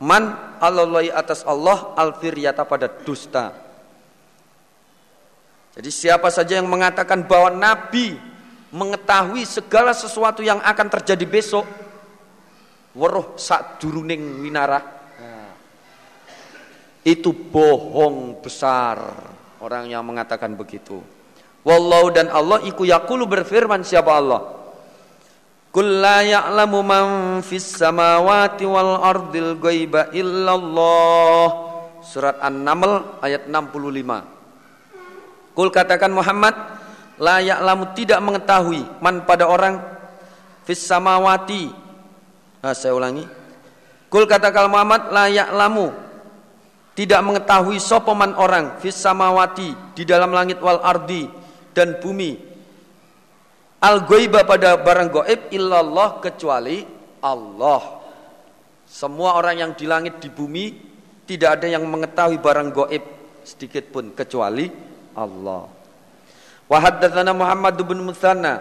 man? 0.00 0.56
Allahi 0.56 1.12
atas 1.12 1.44
Allah 1.44 1.92
al-firyata 2.00 2.64
pada 2.64 2.88
dusta. 2.88 3.52
Jadi 5.76 5.90
siapa 5.92 6.32
saja 6.32 6.56
yang 6.56 6.64
mengatakan 6.64 7.28
bahwa 7.28 7.52
Nabi 7.52 8.16
mengetahui 8.74 9.46
segala 9.46 9.94
sesuatu 9.94 10.42
yang 10.42 10.58
akan 10.58 10.90
terjadi 10.98 11.22
besok, 11.30 11.62
weruh 12.98 13.38
sak 13.38 13.78
duruning 13.78 14.42
winara, 14.42 14.82
nah, 15.14 15.54
itu 17.06 17.30
bohong 17.30 18.42
besar 18.42 18.98
orang 19.62 19.86
yang 19.86 20.02
mengatakan 20.02 20.58
begitu. 20.58 20.98
Wallahu 21.62 22.10
dan 22.10 22.34
Allah 22.34 22.66
iku 22.66 22.82
yakulu 22.82 23.30
berfirman 23.30 23.86
siapa 23.86 24.10
Allah? 24.10 24.64
Qul 25.74 26.02
la 26.02 26.22
ya'lamu 26.22 26.86
man 26.86 27.06
fis 27.42 27.66
samawati 27.66 28.62
wal 28.68 29.00
ardil 29.00 29.56
ghaiba 29.58 30.12
illallah. 30.14 31.46
Surat 32.04 32.36
An-Naml 32.42 33.22
ayat 33.24 33.48
65. 33.48 35.56
Kul 35.56 35.68
katakan 35.72 36.12
Muhammad, 36.12 36.52
la 37.18 37.38
ya'lamu 37.38 37.94
tidak 37.94 38.18
mengetahui 38.22 38.82
man 38.98 39.22
pada 39.28 39.46
orang 39.46 39.78
fis 40.66 40.82
samawati. 40.82 41.70
Nah, 42.64 42.72
saya 42.72 42.96
ulangi. 42.96 43.26
Kul 44.08 44.24
katakan 44.24 44.70
Muhammad, 44.70 45.10
la 45.10 45.26
ya'lamu 45.28 45.92
tidak 46.94 47.20
mengetahui 47.26 47.82
sopoman 47.82 48.38
orang 48.38 48.78
fis 48.78 48.94
samawati 48.94 49.94
di 49.98 50.06
dalam 50.06 50.30
langit 50.30 50.62
wal 50.62 50.78
ardi 50.78 51.26
dan 51.74 51.98
bumi 51.98 52.38
al 53.82 54.06
ghaiba 54.06 54.46
pada 54.48 54.78
barang 54.80 55.10
gaib 55.10 55.40
illallah 55.52 56.22
kecuali 56.24 56.86
Allah. 57.20 58.00
Semua 58.86 59.34
orang 59.34 59.58
yang 59.58 59.72
di 59.74 59.84
langit 59.90 60.22
di 60.22 60.30
bumi 60.30 60.64
tidak 61.26 61.60
ada 61.60 61.66
yang 61.66 61.84
mengetahui 61.84 62.38
barang 62.38 62.70
gaib 62.72 63.04
sedikit 63.44 63.90
pun 63.92 64.14
kecuali 64.16 64.70
Allah. 65.18 65.83
Wa 66.68 66.78
haddatsana 66.80 67.32
Muhammad 67.36 67.76
bin 67.80 68.00
Musanna. 68.04 68.60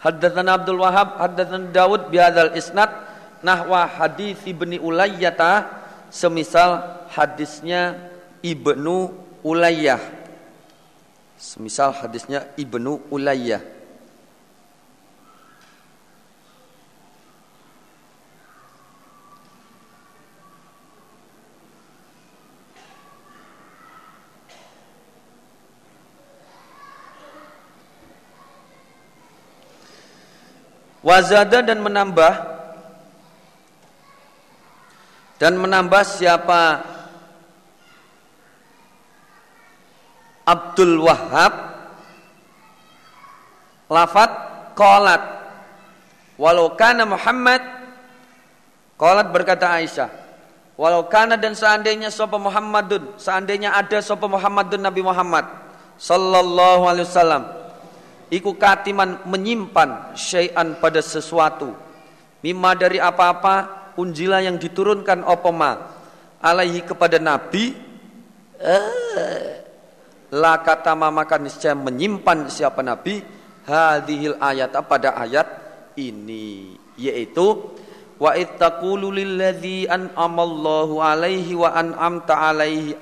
Haddatsana 0.00 0.60
Abdul 0.60 0.80
Wahab 0.80 1.16
haddatsana 1.16 1.72
Daud 1.72 2.12
bihadzal 2.12 2.52
isnad. 2.56 2.90
Nahwa 3.44 3.84
hadis 3.84 4.40
Ulayyah 4.46 5.68
semisal 6.08 7.04
hadisnya 7.12 7.94
Ibnu 8.40 9.12
Ulayyah 9.44 10.00
Semisal 11.36 11.92
hadisnya 11.92 12.48
Ibnu 12.56 13.12
Ulayyah. 13.12 13.60
Wazada 31.06 31.62
dan 31.62 31.78
menambah 31.78 32.34
dan 35.38 35.54
menambah 35.54 36.02
siapa? 36.02 36.82
Abdul 40.46 41.02
Wahab 41.02 41.52
lafat 43.90 44.30
qalat 44.78 45.22
walau 46.38 46.74
kana 46.78 47.02
Muhammad 47.02 47.62
qalat 48.94 49.26
berkata 49.34 49.74
Aisyah 49.78 50.10
walau 50.78 51.06
kana 51.10 51.34
dan 51.34 51.54
seandainya 51.58 52.14
sapa 52.14 52.38
Muhammadun 52.38 53.18
seandainya 53.18 53.74
ada 53.74 53.98
sapa 53.98 54.30
Muhammadun 54.30 54.86
Nabi 54.86 55.02
Muhammad 55.02 55.50
sallallahu 55.98 56.82
alaihi 56.86 57.06
wasallam 57.10 57.42
iku 58.32 58.54
katiman 58.54 59.26
menyimpan 59.26 60.14
syai'an 60.18 60.78
pada 60.78 61.00
sesuatu. 61.02 61.74
Mimma 62.42 62.78
dari 62.78 63.02
apa-apa 63.02 63.90
unjila 63.98 64.44
yang 64.44 64.60
diturunkan 64.60 65.26
opoma 65.26 65.94
alaihi 66.42 66.84
kepada 66.84 67.18
nabi. 67.18 67.74
Eh, 68.56 69.50
la 70.32 70.54
kata 70.60 70.94
maka 70.94 71.36
niscaya 71.40 71.74
menyimpan 71.74 72.50
siapa 72.50 72.82
nabi. 72.82 73.22
Hadhil 73.66 74.38
ayat 74.38 74.78
pada 74.86 75.18
ayat 75.18 75.48
ini. 75.98 76.78
Yaitu 76.94 77.74
wa 78.16 78.32
ittaqulu 78.38 79.10
lilladzi 79.10 79.90
an'amallahu 79.90 81.02
alaihi 81.02 81.58
wa 81.58 81.74
an'amta 81.74 82.34
alaihi 82.46 82.94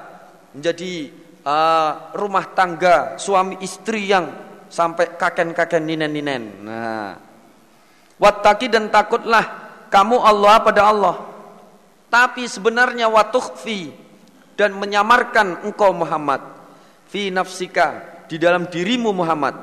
menjadi 0.54 1.10
uh, 1.42 2.14
rumah 2.14 2.52
tangga 2.54 3.18
suami 3.18 3.58
istri 3.64 4.10
yang 4.10 4.30
sampai 4.70 5.18
kaken-kaken 5.18 5.82
ninen-ninen. 5.82 6.42
Nah, 6.62 7.10
wattaki 8.18 8.70
dan 8.70 8.90
takutlah 8.90 9.44
kamu 9.90 10.18
Allah 10.18 10.54
pada 10.62 10.82
Allah 10.90 11.16
tapi 12.14 12.46
sebenarnya 12.46 13.10
watukhfi 13.10 13.90
dan 14.54 14.70
menyamarkan 14.78 15.66
engkau 15.66 15.90
Muhammad 15.90 16.53
fi 17.14 17.30
nafsika 17.30 18.02
di 18.26 18.42
dalam 18.42 18.66
dirimu 18.66 19.14
Muhammad. 19.14 19.54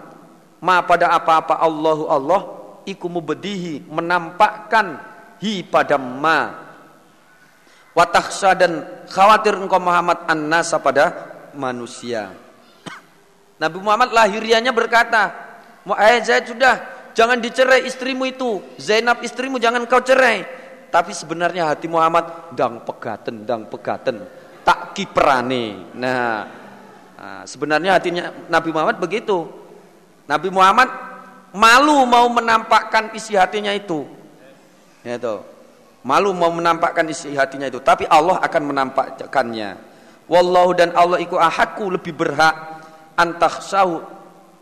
Ma 0.64 0.80
pada 0.88 1.12
apa-apa 1.12 1.60
Allahu 1.60 2.08
Allah 2.08 2.42
iku 2.88 3.12
mubedihi 3.12 3.92
menampakkan 3.92 5.04
hi 5.44 5.60
pada 5.68 6.00
ma. 6.00 6.72
Watakhsha 7.92 8.56
dan 8.56 8.88
khawatir 9.12 9.60
engkau 9.60 9.84
Muhammad 9.84 10.24
annasa 10.32 10.80
pada 10.80 11.12
manusia. 11.52 12.32
Nabi 13.60 13.84
Muhammad 13.84 14.16
lahirianya 14.16 14.72
berkata 14.72 15.36
eh 16.00 16.24
Zaid 16.24 16.48
sudah 16.48 16.80
jangan 17.12 17.36
dicerai 17.44 17.84
istrimu 17.84 18.32
itu. 18.32 18.64
Zainab 18.80 19.20
istrimu 19.20 19.60
jangan 19.60 19.84
kau 19.92 20.00
cerai. 20.00 20.48
Tapi 20.88 21.12
sebenarnya 21.12 21.68
hati 21.68 21.92
Muhammad 21.92 22.56
dang 22.56 22.80
pegaten, 22.88 23.44
dang 23.44 23.68
pegaten, 23.68 24.24
tak 24.64 24.96
kiprane. 24.96 25.96
Nah, 25.96 26.61
nah, 27.22 27.46
sebenarnya 27.46 28.02
hatinya 28.02 28.34
Nabi 28.50 28.74
Muhammad 28.74 28.98
begitu. 28.98 29.46
Nabi 30.26 30.50
Muhammad 30.50 30.90
malu 31.54 32.02
mau 32.10 32.26
menampakkan 32.34 33.14
isi 33.14 33.38
hatinya 33.38 33.70
itu. 33.70 34.10
Ya 35.06 35.22
itu. 35.22 35.46
Malu 36.02 36.34
mau 36.34 36.50
menampakkan 36.50 37.06
isi 37.14 37.38
hatinya 37.38 37.70
itu, 37.70 37.78
tapi 37.78 38.10
Allah 38.10 38.42
akan 38.42 38.62
menampakkannya. 38.74 39.78
Wallahu 40.26 40.74
dan 40.74 40.98
Allah 40.98 41.22
iku 41.22 41.38
ahakku 41.38 41.94
lebih 41.94 42.18
berhak 42.18 42.82
antakhsahu 43.14 44.02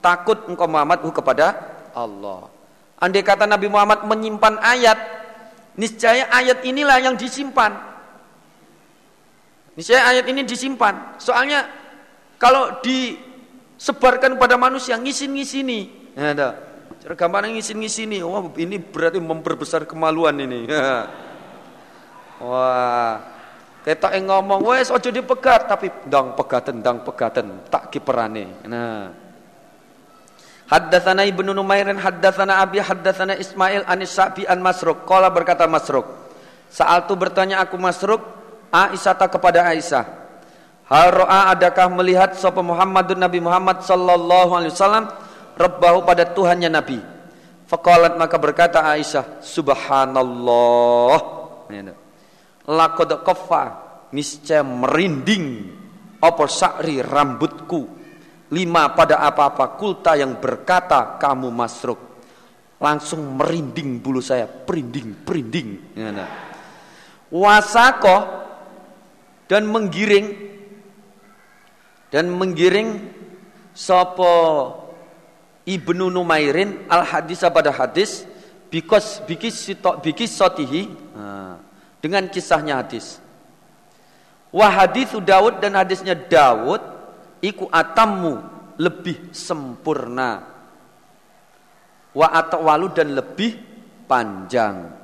takut 0.04 0.36
engkau 0.52 0.68
Muhammad 0.68 1.00
kepada 1.00 1.56
Allah. 1.96 2.52
Andai 3.00 3.24
kata 3.24 3.48
Nabi 3.48 3.72
Muhammad 3.72 4.04
menyimpan 4.04 4.60
ayat 4.60 5.00
Niscaya 5.80 6.28
ayat 6.28 6.60
inilah 6.68 7.00
yang 7.00 7.16
disimpan. 7.16 7.72
Niscaya 9.80 10.12
ayat 10.12 10.28
ini 10.28 10.44
disimpan. 10.44 11.16
Soalnya 11.16 11.72
kalau 12.40 12.80
disebarkan 12.80 14.40
pada 14.40 14.56
manusia 14.56 14.96
ngisin-ngisini. 14.96 15.80
Ya, 16.16 16.32
ada. 16.32 16.50
Cara 17.04 17.14
gambaran 17.20 17.52
ngisin-ngisini. 17.60 18.24
Wah, 18.24 18.48
ini 18.56 18.80
berarti 18.80 19.20
memperbesar 19.20 19.84
kemaluan 19.84 20.40
ini. 20.40 20.64
Wah. 22.48 23.38
Kita 23.80 24.12
yang 24.12 24.28
ngomong, 24.28 24.60
wes 24.68 24.92
ojo 24.92 25.08
dipegat, 25.08 25.68
tapi 25.68 25.88
dang 26.08 26.36
pegaten, 26.36 26.84
dang 26.84 27.00
pegaten, 27.00 27.64
tak 27.72 27.88
kiperane. 27.92 28.68
Nah. 28.68 29.08
Haddatsana 30.70 31.26
Ibnu 31.26 31.56
Numairin 31.56 31.98
haddatsana 31.98 32.62
Abi 32.62 32.78
haddatsana 32.78 33.40
Ismail 33.40 33.88
an 33.90 34.00
Sa'bi 34.06 34.46
an 34.46 34.62
Masruk. 34.62 35.08
Qala 35.08 35.32
berkata 35.34 35.66
Masruk. 35.66 36.06
Saat 36.70 37.10
itu 37.10 37.18
bertanya 37.18 37.66
aku 37.66 37.80
Masruk 37.82 38.22
Aisyah 38.70 39.18
kepada 39.18 39.66
Aisyah. 39.66 40.19
Hal 40.90 41.14
ro'a 41.14 41.54
adakah 41.54 41.86
melihat 41.94 42.34
sapa 42.34 42.66
Muhammadun 42.66 43.22
Nabi 43.22 43.38
Muhammad 43.38 43.86
sallallahu 43.86 44.58
alaihi 44.58 44.74
wasallam 44.74 45.06
rabbahu 45.54 46.02
pada 46.02 46.26
Tuhannya 46.26 46.70
Nabi. 46.74 46.98
Faqalat 47.70 48.18
maka 48.18 48.42
berkata 48.42 48.82
Aisyah, 48.82 49.46
Subhanallah. 49.46 51.18
Laqad 52.66 53.22
qaffa 53.22 53.64
niscaya 54.10 54.66
merinding 54.66 55.78
apa 56.18 56.50
sa'ri 56.50 57.06
rambutku 57.06 58.00
Lima 58.50 58.98
pada 58.98 59.22
apa-apa 59.22 59.78
kulta 59.78 60.18
yang 60.18 60.42
berkata 60.42 61.22
kamu 61.22 61.54
masruk. 61.54 62.02
Langsung 62.82 63.38
merinding 63.38 64.02
bulu 64.02 64.26
saya, 64.26 64.50
perinding, 64.50 65.22
perinding. 65.22 65.70
Wasako 67.30 68.18
dan 69.46 69.70
menggiring 69.70 70.49
dan 72.10 72.30
menggiring 72.30 73.06
sopo 73.74 74.74
ibnu 75.66 76.10
Numairin 76.10 76.90
al 76.90 77.06
hadis 77.06 77.46
pada 77.46 77.70
hadis 77.70 78.26
bikos 78.70 79.22
bikis 79.26 79.56
sitok 79.58 80.02
bikis 80.02 80.34
sotihi. 80.34 80.84
Dengan 82.00 82.32
kisahnya 82.32 82.80
hadis. 82.80 83.20
Wah 84.56 84.72
hadis 84.72 85.12
Daud 85.12 85.60
dan 85.60 85.76
hadisnya 85.76 86.16
Daud 86.16 86.80
iku 87.44 87.68
atammu 87.68 88.40
lebih 88.80 89.36
sempurna. 89.36 90.48
Wa 92.16 92.28
atwalu 92.32 92.88
dan 92.96 93.12
lebih 93.14 93.60
panjang. 94.08 94.96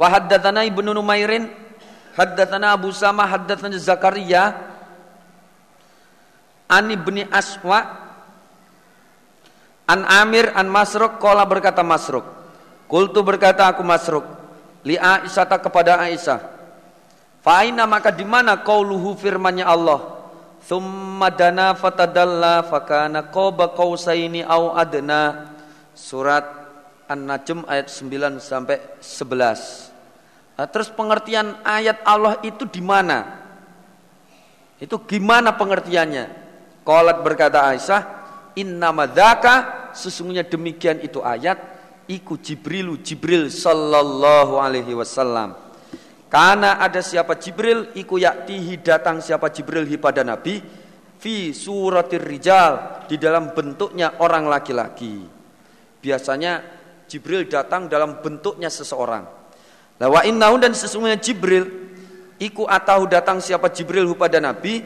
Wa 0.00 0.08
haddatsana 0.08 0.64
ibnu 0.64 0.88
numairin 0.96 1.52
haddatsana 2.14 2.76
abu 2.76 2.94
sama 2.94 3.26
haddatsana 3.26 3.76
zakaria 3.76 4.54
an 6.68 6.84
ibni 6.88 7.26
aswa 7.28 7.84
an 9.88 10.04
amir 10.06 10.52
an 10.54 10.68
masruk 10.68 11.20
kola 11.20 11.42
berkata 11.48 11.84
masruk 11.84 12.24
kultu 12.86 13.20
berkata 13.20 13.68
aku 13.68 13.84
masruk 13.84 14.24
li 14.84 14.94
aisyah 14.94 15.44
kepada 15.58 16.00
aisyah 16.04 16.58
Fa'ina 17.48 17.86
maka 17.86 18.10
di 18.10 18.26
mana 18.26 18.60
qauluhu 18.60 19.14
firmannya 19.16 19.64
Allah? 19.64 20.20
Thumma 20.68 21.32
dana 21.32 21.72
fatadalla 21.72 22.66
fakana 22.66 23.30
qaba 23.30 23.72
qausaini 23.72 24.44
au 24.44 24.76
adna. 24.76 25.54
Surat 25.96 26.44
An-Najm 27.08 27.64
ayat 27.64 27.88
9 27.88 28.36
sampai 28.36 28.76
11. 29.00 29.97
Nah, 30.58 30.66
terus 30.66 30.90
pengertian 30.90 31.62
ayat 31.62 32.02
Allah 32.02 32.42
itu 32.42 32.66
di 32.66 32.82
mana? 32.82 33.38
Itu 34.82 34.98
gimana 35.06 35.54
pengertiannya? 35.54 36.50
Qalat 36.82 37.22
berkata 37.22 37.62
Aisyah, 37.70 38.02
"Inna 38.58 38.90
madzaka 38.90 39.90
sesungguhnya 39.94 40.42
demikian 40.42 40.98
itu 40.98 41.22
ayat 41.22 41.62
iku 42.10 42.34
Jibrilu 42.42 42.98
Jibril 42.98 43.54
sallallahu 43.54 44.58
alaihi 44.58 44.98
wasallam." 44.98 45.54
Karena 46.26 46.82
ada 46.82 47.06
siapa 47.06 47.38
Jibril 47.38 47.94
iku 47.94 48.18
yaktihi 48.18 48.82
datang 48.82 49.22
siapa 49.22 49.54
Jibril 49.54 49.86
pada 50.02 50.26
Nabi 50.26 50.58
fi 51.22 51.54
suratir 51.54 52.26
rijal 52.26 53.06
di 53.06 53.14
dalam 53.14 53.54
bentuknya 53.54 54.18
orang 54.18 54.50
laki-laki. 54.50 55.22
Biasanya 56.02 56.66
Jibril 57.06 57.46
datang 57.46 57.86
dalam 57.86 58.18
bentuknya 58.18 58.66
seseorang. 58.66 59.37
Lah 59.98 60.08
wa 60.08 60.22
dan 60.58 60.72
sesungguhnya 60.74 61.18
Jibril 61.18 61.66
iku 62.38 62.70
atau 62.70 63.06
datang 63.10 63.42
siapa 63.42 63.66
Jibril 63.74 64.14
pada 64.14 64.38
Nabi 64.38 64.78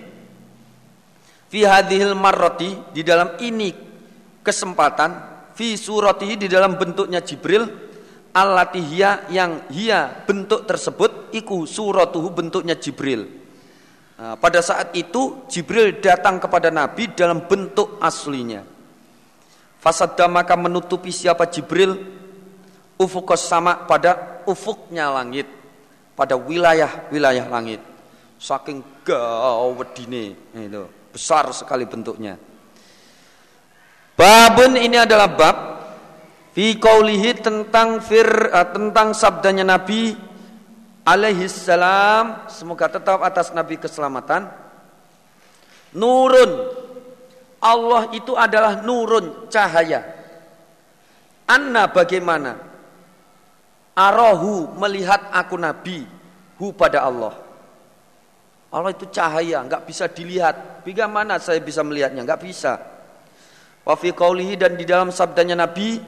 fi 1.52 1.60
hadhil 1.68 2.16
marrati 2.16 2.80
di 2.96 3.04
dalam 3.04 3.36
ini 3.44 3.76
kesempatan 4.40 5.10
fi 5.52 5.76
suratihi 5.76 6.40
di 6.40 6.48
dalam 6.48 6.80
bentuknya 6.80 7.20
Jibril 7.20 7.68
Alatihya 8.32 9.28
yang 9.28 9.68
hia 9.68 10.24
bentuk 10.24 10.64
tersebut 10.64 11.36
iku 11.36 11.68
suratuhu 11.68 12.32
bentuknya 12.32 12.72
Jibril. 12.80 13.28
Nah, 14.16 14.40
pada 14.40 14.64
saat 14.64 14.96
itu 14.96 15.44
Jibril 15.52 16.00
datang 16.00 16.40
kepada 16.40 16.72
Nabi 16.72 17.12
dalam 17.12 17.44
bentuk 17.44 18.00
aslinya. 18.00 18.64
Fasadda 19.84 20.32
maka 20.32 20.56
menutupi 20.56 21.12
siapa 21.12 21.44
Jibril 21.52 21.92
ufukos 22.96 23.44
sama 23.44 23.84
pada 23.84 24.31
ufuknya 24.46 25.10
langit. 25.10 25.62
pada 26.12 26.36
wilayah-wilayah 26.36 27.48
langit. 27.48 27.80
Saking 28.36 28.82
gawedine 29.02 30.36
itu, 30.54 30.84
besar 31.10 31.48
sekali 31.56 31.88
bentuknya. 31.88 32.36
Babun 34.12 34.76
ini 34.76 35.00
adalah 35.00 35.30
bab 35.32 35.56
fi 36.52 36.76
qaulihi 36.76 37.40
tentang 37.40 37.98
fir 38.04 38.28
uh, 38.52 38.68
tentang 38.70 39.16
sabdanya 39.16 39.64
Nabi 39.64 40.12
alaihi 41.02 41.48
salam 41.48 42.44
semoga 42.46 42.92
tetap 42.92 43.24
atas 43.24 43.50
Nabi 43.56 43.80
keselamatan 43.80 44.52
nurun 45.96 46.76
Allah 47.58 48.12
itu 48.12 48.36
adalah 48.36 48.84
nurun 48.84 49.48
cahaya 49.48 50.04
anna 51.48 51.88
bagaimana 51.88 52.71
arahu 53.96 54.72
melihat 54.78 55.28
aku 55.32 55.56
Nabi 55.56 56.04
hu 56.56 56.72
pada 56.72 57.04
Allah. 57.04 57.34
Allah 58.72 58.90
itu 58.92 59.04
cahaya 59.12 59.60
nggak 59.64 59.84
bisa 59.84 60.08
dilihat. 60.08 60.84
Bagaimana 60.84 61.36
saya 61.36 61.60
bisa 61.60 61.84
melihatnya? 61.84 62.24
Nggak 62.24 62.40
bisa. 62.40 62.80
Wa 63.84 63.94
fi 63.98 64.14
qawlihi 64.14 64.56
dan 64.56 64.78
di 64.78 64.88
dalam 64.88 65.12
sabdanya 65.12 65.68
Nabi 65.68 66.00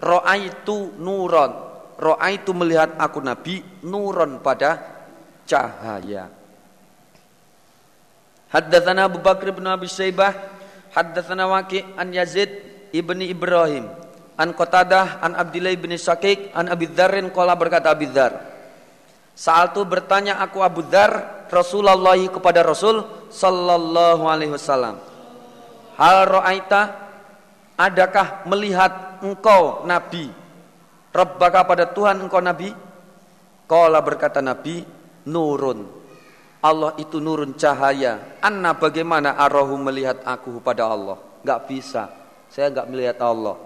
Ra'aitu 0.00 0.96
nuron. 0.96 1.52
Ra'aitu 2.00 2.56
melihat 2.56 2.96
aku 2.96 3.20
Nabi 3.20 3.60
Nuron 3.84 4.40
pada 4.40 4.80
cahaya. 5.44 6.32
Haddathana 8.48 9.06
Abu 9.06 9.20
Bakr 9.20 9.52
bin 9.52 9.68
Abi 9.68 9.86
Saybah 9.86 10.34
Haddathana 10.90 11.46
Waqi 11.46 11.86
an 11.94 12.10
Yazid 12.10 12.50
ibni 12.90 13.30
Ibrahim 13.30 13.86
An 14.38 14.54
Qatadah 14.54 15.24
an 15.24 15.34
Abdillah 15.34 15.74
bin 15.80 15.96
Syakik 15.96 16.54
An 16.54 16.70
Abi 16.70 16.90
Dharrin 16.90 17.32
Kola 17.34 17.56
berkata 17.56 17.90
Abi 17.90 18.10
Saat 19.34 19.72
itu 19.72 19.82
bertanya 19.88 20.38
aku 20.44 20.60
Abu 20.60 20.84
Dhar 20.84 21.46
Rasulullah 21.48 22.18
kepada 22.28 22.60
Rasul 22.60 23.00
Sallallahu 23.32 24.28
alaihi 24.28 24.52
wasallam 24.52 25.00
Hal 25.96 26.28
ro'aita 26.28 27.10
Adakah 27.80 28.44
melihat 28.44 29.24
engkau 29.24 29.88
Nabi? 29.88 30.28
Rabbaka 31.10 31.64
pada 31.64 31.88
Tuhan 31.88 32.20
engkau 32.20 32.44
Nabi 32.44 32.68
Kala 33.64 34.02
berkata 34.02 34.42
Nabi 34.42 34.82
Nurun. 35.30 35.86
Allah 36.60 36.92
itu 37.00 37.22
nurun 37.22 37.56
cahaya. 37.56 38.36
Anna 38.42 38.76
bagaimana 38.76 39.38
arahu 39.38 39.80
melihat 39.80 40.20
aku 40.26 40.60
pada 40.60 40.90
Allah 40.90 41.16
Gak 41.40 41.70
bisa. 41.70 42.10
Saya 42.50 42.68
gak 42.68 42.90
melihat 42.90 43.16
Allah 43.22 43.56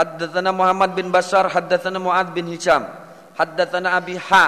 Haddathana 0.00 0.56
Muhammad 0.56 0.96
bin 0.96 1.12
Bashar 1.12 1.44
Haddathana 1.52 2.00
Mu'ad 2.00 2.32
bin 2.32 2.48
Hisham 2.48 2.88
Haddathana 3.36 4.00
Abi 4.00 4.16
Ha 4.16 4.44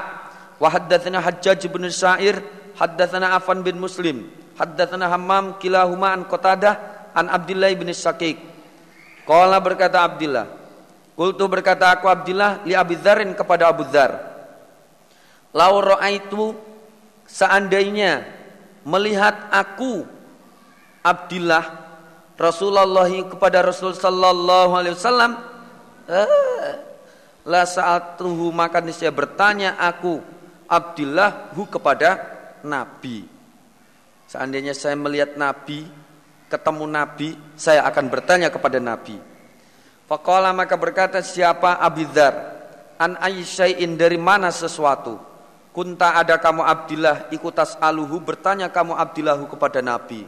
Wa 0.57 0.73
haddathana 0.73 1.21
Hajjaj 1.21 1.61
bin 1.69 1.85
Sa'ir 1.93 2.41
Haddathana 2.81 3.37
Afan 3.37 3.61
bin 3.61 3.77
Muslim 3.77 4.33
Haddatsana 4.57 5.09
Hammam 5.09 5.57
kilahuma 5.57 6.13
an 6.13 6.29
Qatadah 6.29 7.11
an 7.17 7.27
Abdullah 7.33 7.73
bin 7.73 7.89
Syakik. 7.93 8.39
Qala 9.25 9.59
berkata 9.63 10.03
Abdullah, 10.07 10.47
Kultu 11.19 11.45
berkata 11.47 11.91
aku 11.95 12.07
Abdullah 12.11 12.65
li 12.67 12.75
Abi 12.75 12.99
Dzarin 12.99 13.33
kepada 13.35 13.71
Abu 13.71 13.87
Dzar. 13.87 14.13
Lau 15.53 15.83
itu 16.09 16.57
seandainya 17.29 18.25
melihat 18.87 19.53
aku 19.53 20.05
Abdullah 21.05 21.82
Rasulullah 22.43 23.07
kepada 23.07 23.63
Rasul 23.63 23.95
sallallahu 23.95 24.75
alaihi 24.75 24.99
wasallam 24.99 25.39
eh, 26.11 26.75
la 27.47 27.63
sa'atuhu 27.63 28.51
maka 28.51 28.83
niscaya 28.83 29.15
bertanya 29.15 29.79
aku 29.79 30.19
Abdullah 30.67 31.55
hu 31.55 31.71
kepada 31.71 32.19
Nabi 32.67 33.33
Seandainya 34.33 34.73
saya 34.73 34.97
melihat 34.97 35.37
Nabi, 35.37 35.85
ketemu 36.49 36.89
Nabi, 36.89 37.37
saya 37.53 37.85
akan 37.85 38.09
bertanya 38.09 38.49
kepada 38.49 38.81
Nabi. 38.81 39.21
Fakola 40.09 40.57
maka 40.57 40.73
berkata 40.81 41.21
siapa 41.21 41.77
Abidhar 41.77 42.33
an 42.97 43.21
Aisyai'in 43.21 43.93
dari 43.93 44.17
mana 44.17 44.49
sesuatu. 44.49 45.21
Kunta 45.77 46.17
ada 46.17 46.41
kamu 46.41 46.65
Abdillah 46.65 47.29
ikutas 47.29 47.77
aluhu 47.77 48.25
bertanya 48.25 48.73
kamu 48.73 48.97
Abdillahu 48.97 49.53
kepada 49.53 49.85
Nabi. 49.85 50.25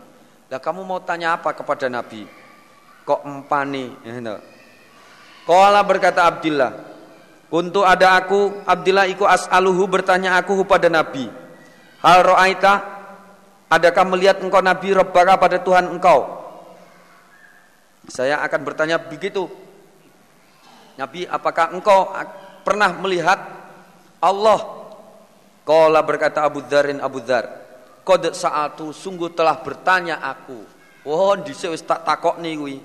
Lah 0.54 0.62
kamu 0.62 0.86
mau 0.86 1.02
tanya 1.02 1.34
apa 1.34 1.50
kepada 1.50 1.90
Nabi? 1.90 2.30
Kok 3.02 3.26
empani? 3.26 3.90
Kola 5.42 5.82
berkata 5.82 6.30
Abdillah. 6.30 6.94
Kuntu 7.50 7.82
ada 7.82 8.14
aku 8.14 8.62
Abdillah 8.62 9.10
iku 9.10 9.26
as'aluhu 9.26 9.82
bertanya 9.90 10.38
aku 10.38 10.62
kepada 10.62 10.86
Nabi. 10.86 11.26
Hal 12.06 12.22
ro'aita 12.22 12.94
Adakah 13.74 14.04
melihat 14.06 14.38
engkau 14.38 14.62
Nabi 14.62 14.94
Rabbaka 14.94 15.34
pada 15.34 15.58
Tuhan 15.58 15.90
engkau? 15.90 16.30
Saya 18.06 18.38
akan 18.44 18.60
bertanya 18.62 19.02
begitu. 19.02 19.50
Nabi, 20.94 21.26
apakah 21.26 21.74
engkau 21.74 22.14
pernah 22.62 22.94
melihat 22.94 23.42
Allah? 24.22 24.86
Qala 25.66 26.06
berkata 26.06 26.46
Abu 26.46 26.62
Dzarin 26.62 27.02
Abu 27.02 27.18
Dzar, 27.24 27.63
"Qad 28.04 28.36
sa'atu 28.36 28.92
sungguh 28.92 29.32
telah 29.32 29.58
bertanya 29.64 30.20
aku." 30.20 30.60
Oh, 31.04 31.36
dhisik 31.36 31.72
wis 31.72 31.84
tak 31.84 32.04
takokni 32.04 32.56
kuwi. 32.56 32.76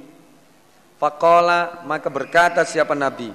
Faqala 0.99 1.87
maka 1.87 2.11
berkata 2.11 2.67
siapa 2.67 2.91
Nabi? 2.91 3.31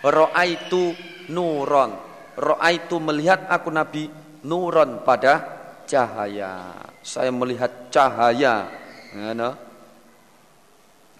Ra'aitu 0.00 0.96
nuron. 1.28 1.92
Ra'aitu 2.36 2.96
melihat 2.96 3.44
aku 3.52 3.68
Nabi 3.68 4.08
nuron 4.48 5.04
pada 5.04 5.60
cahaya 5.84 6.82
saya 7.02 7.34
melihat 7.34 7.90
cahaya. 7.90 8.70
Ya, 9.12 9.50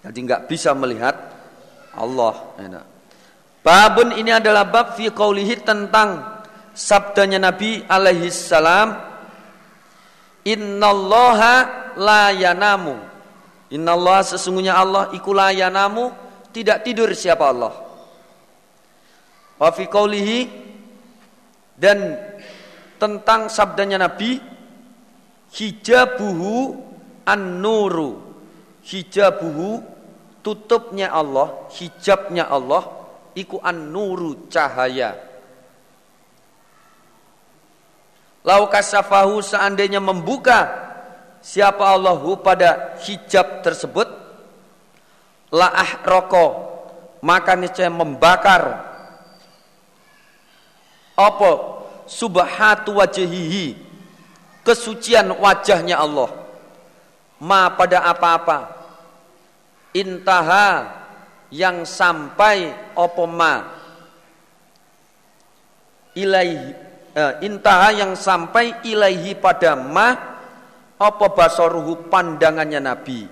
Jadi 0.03 0.17
nggak 0.25 0.49
bisa 0.49 0.73
melihat 0.73 1.13
Allah. 1.93 2.33
Ya, 2.57 2.81
Babun 3.63 4.15
ini 4.17 4.33
adalah 4.33 4.67
bab 4.67 4.97
fi 4.97 5.07
tentang 5.61 6.09
sabdanya 6.73 7.51
Nabi 7.51 7.85
alaihi 7.85 8.33
salam 8.33 9.12
Innallaha 10.43 11.53
la 11.95 12.31
yanamu. 12.35 12.99
Innallaha 13.71 14.35
sesungguhnya 14.35 14.75
Allah 14.75 15.09
iku 15.15 15.31
la 15.31 15.49
yanamu 15.55 16.11
tidak 16.51 16.83
tidur 16.83 17.09
siapa 17.15 17.49
Allah. 17.49 17.73
Wa 19.57 19.69
fi 19.71 19.87
qaulihi 19.87 20.39
dan 21.79 22.19
tentang 22.99 23.47
sabdanya 23.49 24.05
Nabi 24.07 24.37
hijabuhu 25.53 26.75
an-nuru 27.23 28.19
hijabuhu 28.83 29.81
tutupnya 30.43 31.09
Allah 31.09 31.71
hijabnya 31.71 32.51
Allah 32.51 32.83
iku 33.33 33.63
an-nuru 33.63 34.51
cahaya 34.51 35.15
lau 38.43 38.67
kasafahu 38.67 39.39
seandainya 39.39 40.03
membuka 40.03 40.67
siapa 41.39 41.83
Allahu 41.83 42.39
pada 42.39 42.99
hijab 43.03 43.63
tersebut 43.63 44.07
la 45.51 45.71
ahroko 45.71 46.73
maka 47.23 47.55
niscaya 47.55 47.87
membakar. 47.87 48.83
Apa? 51.15 51.51
Subhatu 52.03 52.99
wajhihi 52.99 53.79
kesucian 54.67 55.31
wajahnya 55.39 56.03
Allah. 56.03 56.27
Ma 57.39 57.71
pada 57.71 58.03
apa-apa. 58.03 58.75
Intaha 59.95 60.91
yang 61.47 61.87
sampai 61.87 62.75
opo 62.91 63.23
ma? 63.23 63.71
Ilaihi 66.13 66.82
eh, 67.13 67.33
intaha 67.45 67.89
yang 67.93 68.17
sampai 68.17 68.83
ilaihi 68.83 69.37
pada 69.37 69.77
ma 69.77 70.13
opo 70.97 71.33
basoruhu 71.33 72.09
pandangannya 72.09 72.79
Nabi? 72.81 73.25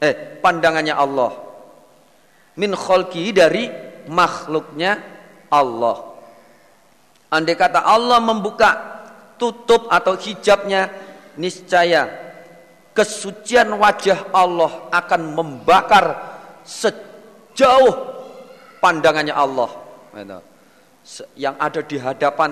Eh 0.00 0.14
pandangannya 0.40 0.94
Allah. 0.94 1.32
Min 2.56 2.72
kholki 2.72 3.34
dari 3.36 3.68
makhluknya 4.08 4.96
Allah. 5.52 6.16
Andai 7.30 7.58
kata 7.58 7.84
Allah 7.84 8.22
membuka 8.22 8.70
tutup 9.36 9.90
atau 9.92 10.16
hijabnya 10.16 10.88
niscaya 11.36 12.08
kesucian 12.96 13.76
wajah 13.76 14.32
Allah 14.32 14.88
akan 14.88 15.36
membakar 15.36 16.16
sejauh 16.64 17.92
pandangannya 18.80 19.36
Allah. 19.36 19.68
Yang 21.36 21.56
ada 21.60 21.80
di 21.84 21.96
hadapan 22.00 22.50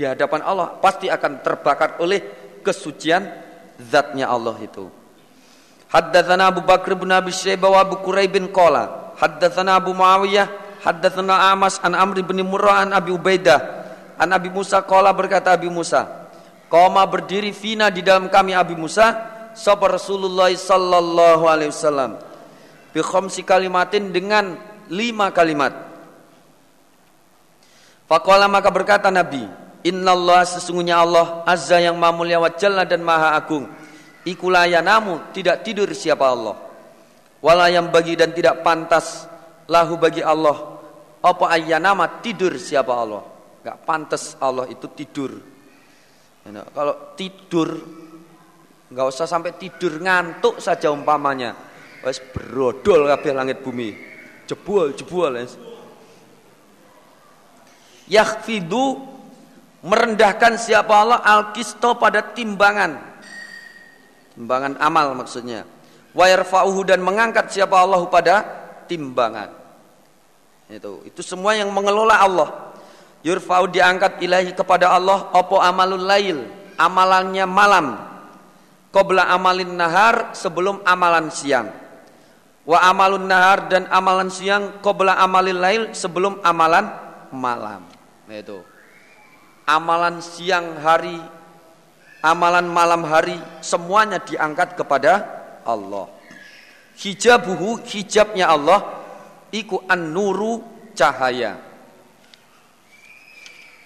di 0.00 0.08
hadapan 0.08 0.40
Allah 0.40 0.80
pasti 0.80 1.12
akan 1.12 1.44
terbakar 1.44 2.00
oleh 2.00 2.24
kesucian 2.64 3.28
zatnya 3.76 4.32
Allah 4.32 4.56
itu 4.56 4.88
Haddatsana 5.92 6.48
Abu 6.48 6.64
Bakr 6.64 6.96
bin 6.96 7.12
Abi 7.12 7.34
Syaibah 7.34 7.68
wa 7.68 7.78
Abu 7.84 8.00
Quraib 8.00 8.32
bin 8.32 8.48
Qala 8.48 9.12
Haddatsana 9.20 9.76
Abu 9.76 9.92
Muawiyah 9.92 10.80
Haddatsana 10.80 11.52
Amas 11.52 11.76
an 11.84 11.92
Amr 11.92 12.24
bin 12.24 12.40
Murrah 12.48 12.88
an 12.88 12.96
Abi 12.96 13.12
Ubaidah 13.12 13.80
An 14.20 14.36
Abi 14.36 14.52
Musa 14.52 14.84
kola 14.84 15.16
berkata 15.16 15.56
Abi 15.56 15.72
Musa, 15.72 16.28
Koma 16.68 17.08
berdiri 17.08 17.56
fina 17.56 17.88
di 17.88 18.04
dalam 18.04 18.28
kami 18.28 18.52
Abi 18.52 18.76
Musa, 18.76 19.16
sapa 19.56 19.88
Rasulullah 19.88 20.52
sallallahu 20.52 21.48
alaihi 21.48 21.72
wasallam. 21.72 22.20
Bi 22.92 23.00
khamsi 23.00 23.48
kalimatin 23.48 24.12
dengan 24.12 24.60
lima 24.92 25.32
kalimat. 25.32 25.72
Fakola 28.04 28.44
maka 28.44 28.68
berkata 28.68 29.08
Nabi, 29.08 29.40
Inna 29.80 30.12
sesungguhnya 30.44 31.00
Allah 31.00 31.40
azza 31.48 31.80
yang 31.80 31.96
maha 31.96 32.12
mulia 32.12 32.36
wa 32.36 32.52
jalla 32.52 32.84
dan 32.84 33.00
maha 33.00 33.32
agung. 33.32 33.64
Ikulah 34.28 34.68
namu 34.84 35.32
tidak 35.32 35.64
tidur 35.64 35.88
siapa 35.96 36.28
Allah. 36.28 36.56
Wala 37.40 37.72
yang 37.72 37.88
bagi 37.88 38.12
dan 38.12 38.36
tidak 38.36 38.60
pantas 38.60 39.24
lahu 39.64 39.96
bagi 39.96 40.20
Allah. 40.20 40.76
Apa 41.24 41.56
nama 41.80 42.20
tidur 42.20 42.60
siapa 42.60 42.92
Allah. 42.92 43.24
Gak 43.64 43.78
pantas 43.88 44.36
Allah 44.36 44.68
itu 44.68 44.84
tidur. 44.92 45.32
Kalau 46.44 47.16
tidur 47.16 47.68
nggak 48.90 49.06
usah 49.06 49.24
sampai 49.24 49.56
tidur 49.56 49.96
ngantuk 50.04 50.60
saja 50.60 50.92
umpamanya. 50.92 51.56
Wes 52.04 52.20
brodol 52.20 53.08
kabeh 53.08 53.32
langit 53.32 53.64
bumi. 53.64 53.96
Jebol 54.44 54.92
jebol. 54.92 55.40
Yakhfidu 58.10 58.84
merendahkan 59.80 60.60
siapa 60.60 60.92
Allah 60.92 61.20
al-kisto 61.24 61.96
pada 61.96 62.20
timbangan. 62.36 63.00
Timbangan 64.36 64.76
amal 64.80 65.12
maksudnya. 65.16 65.64
Wa 66.12 66.26
yarfa'uhu 66.26 66.80
dan 66.84 67.00
mengangkat 67.00 67.52
siapa 67.52 67.76
Allah 67.78 68.02
pada 68.10 68.34
timbangan. 68.90 69.50
Itu 70.70 71.02
itu 71.06 71.20
semua 71.22 71.58
yang 71.58 71.70
mengelola 71.70 72.18
Allah. 72.18 72.48
Yurfa'u 73.20 73.68
diangkat 73.68 74.22
ilahi 74.24 74.56
kepada 74.56 74.96
Allah 74.96 75.28
opo 75.36 75.60
amalul 75.60 76.02
lail 76.02 76.46
amalannya 76.80 77.44
malam. 77.44 77.86
Qabla 78.90 79.30
amalin 79.30 79.76
nahar 79.76 80.34
sebelum 80.34 80.82
amalan 80.82 81.30
siang. 81.30 81.68
Wa 82.66 82.90
amalun 82.90 83.28
nahar 83.28 83.70
dan 83.70 83.86
amalan 83.86 84.30
siang 84.32 84.82
qabla 84.82 85.20
amalil 85.20 85.58
lail 85.58 85.82
sebelum 85.94 86.42
amalan 86.42 86.90
malam. 87.30 87.86
Itu 88.26 88.69
amalan 89.70 90.18
siang 90.18 90.82
hari, 90.82 91.14
amalan 92.26 92.66
malam 92.66 93.06
hari, 93.06 93.38
semuanya 93.62 94.18
diangkat 94.18 94.74
kepada 94.74 95.22
Allah. 95.62 96.10
Hijabuhu, 96.98 97.86
hijabnya 97.86 98.50
Allah, 98.50 98.82
iku 99.54 99.78
an-nuru 99.86 100.66
cahaya. 100.98 101.62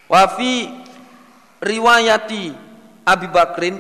Wafi 0.09 0.73
riwayati 1.61 2.53
Abi 3.05 3.29
Bakrin 3.29 3.77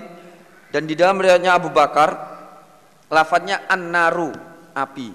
dan 0.68 0.84
di 0.84 0.92
dalam 0.96 1.20
riwayatnya 1.20 1.56
Abu 1.56 1.72
Bakar 1.72 2.10
lafadznya 3.08 3.64
an-naru 3.68 4.32
api. 4.76 5.08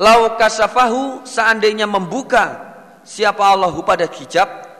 Lau 0.00 0.36
kasafahu 0.40 1.28
seandainya 1.28 1.84
membuka 1.84 2.72
siapa 3.04 3.44
Allahu 3.44 3.84
pada 3.84 4.08
hijab 4.08 4.71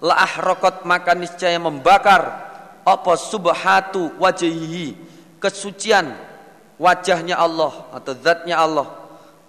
la 0.00 0.14
ahraqat 0.24 0.84
maka 0.84 1.16
niscaya 1.16 1.56
membakar. 1.60 2.44
Apa 2.86 3.18
subhatu 3.18 4.14
wajhihi? 4.22 4.94
Kesucian 5.42 6.14
wajahnya 6.78 7.34
Allah 7.34 7.90
atau 7.90 8.14
zatnya 8.14 8.62
Allah. 8.62 8.86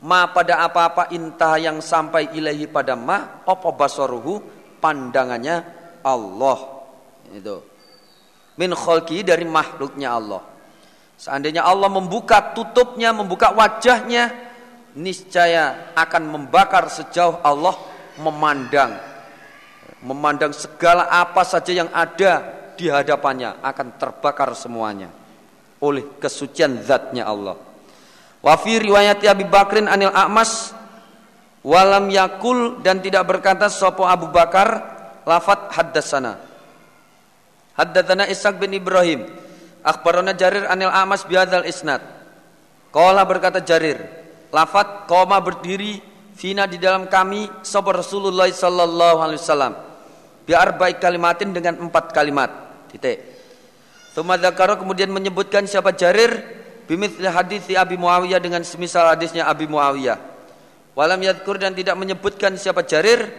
Ma 0.01 0.29
pada 0.29 0.61
apa-apa 0.61 1.09
intah 1.13 1.57
yang 1.57 1.81
sampai 1.81 2.33
ilahi 2.33 2.65
pada 2.69 2.97
ma 2.97 3.45
apa 3.45 3.69
basaruhu? 3.73 4.41
Pandangannya 4.81 5.65
Allah. 6.01 6.57
Itu. 7.33 7.61
Min 8.57 8.73
khalqi 8.73 9.21
dari 9.21 9.45
makhluknya 9.45 10.17
Allah. 10.17 10.41
Seandainya 11.17 11.65
Allah 11.65 11.89
membuka 11.89 12.53
tutupnya 12.53 13.09
membuka 13.09 13.53
wajahnya 13.53 14.33
niscaya 14.97 15.93
akan 15.93 16.23
membakar 16.29 16.89
sejauh 16.89 17.41
Allah 17.41 17.73
memandang 18.17 18.97
memandang 20.03 20.53
segala 20.53 21.09
apa 21.09 21.41
saja 21.41 21.73
yang 21.73 21.89
ada 21.89 22.43
di 22.77 22.87
hadapannya 22.87 23.57
akan 23.65 23.87
terbakar 23.97 24.53
semuanya 24.53 25.09
oleh 25.81 26.05
kesucian 26.21 26.81
zatnya 26.85 27.25
Allah. 27.25 27.57
Wa 28.41 28.53
fi 28.57 28.77
riwayat 28.77 29.21
Abi 29.25 29.45
Bakrin 29.49 29.89
anil 29.89 30.13
A'mas 30.13 30.73
walam 31.65 32.07
yakul 32.13 32.79
dan 32.85 33.01
tidak 33.01 33.25
berkata 33.25 33.67
sopo 33.67 34.05
Abu 34.05 34.29
Bakar 34.29 34.97
lafat 35.25 35.73
haddatsana. 35.73 36.37
Haddatsana 37.73 38.29
Ishaq 38.29 38.57
bin 38.61 38.77
Ibrahim. 38.77 39.25
Akhbarana 39.81 40.33
Jarir 40.37 40.65
anil 40.69 40.93
A'mas 40.93 41.25
bihadzal 41.25 41.65
isnad. 41.65 42.01
Qala 42.89 43.21
berkata 43.27 43.61
Jarir, 43.61 44.01
lafat 44.49 45.05
koma 45.05 45.37
berdiri 45.43 46.01
fina 46.37 46.69
di 46.69 46.77
dalam 46.77 47.09
kami 47.09 47.49
sapa 47.65 47.97
Rasulullah 47.97 48.45
sallallahu 48.45 49.17
alaihi 49.25 49.41
wasallam 49.41 49.73
biar 50.45 50.77
baik 50.77 51.01
kalimatin 51.01 51.49
dengan 51.51 51.89
empat 51.89 52.13
kalimat 52.13 52.53
titik 52.93 53.37
Thumma 54.17 54.33
kemudian 54.41 55.13
menyebutkan 55.13 55.69
siapa 55.69 55.93
Jarir 55.93 56.41
bimithli 56.89 57.29
hadis 57.29 57.69
Abi 57.77 58.01
Muawiyah 58.01 58.41
dengan 58.41 58.65
semisal 58.65 59.13
hadisnya 59.13 59.45
Abi 59.45 59.69
Muawiyah. 59.69 60.17
Walam 60.97 61.21
yadkur 61.21 61.61
dan 61.61 61.77
tidak 61.77 61.93
menyebutkan 61.93 62.57
siapa 62.57 62.81
Jarir 62.81 63.29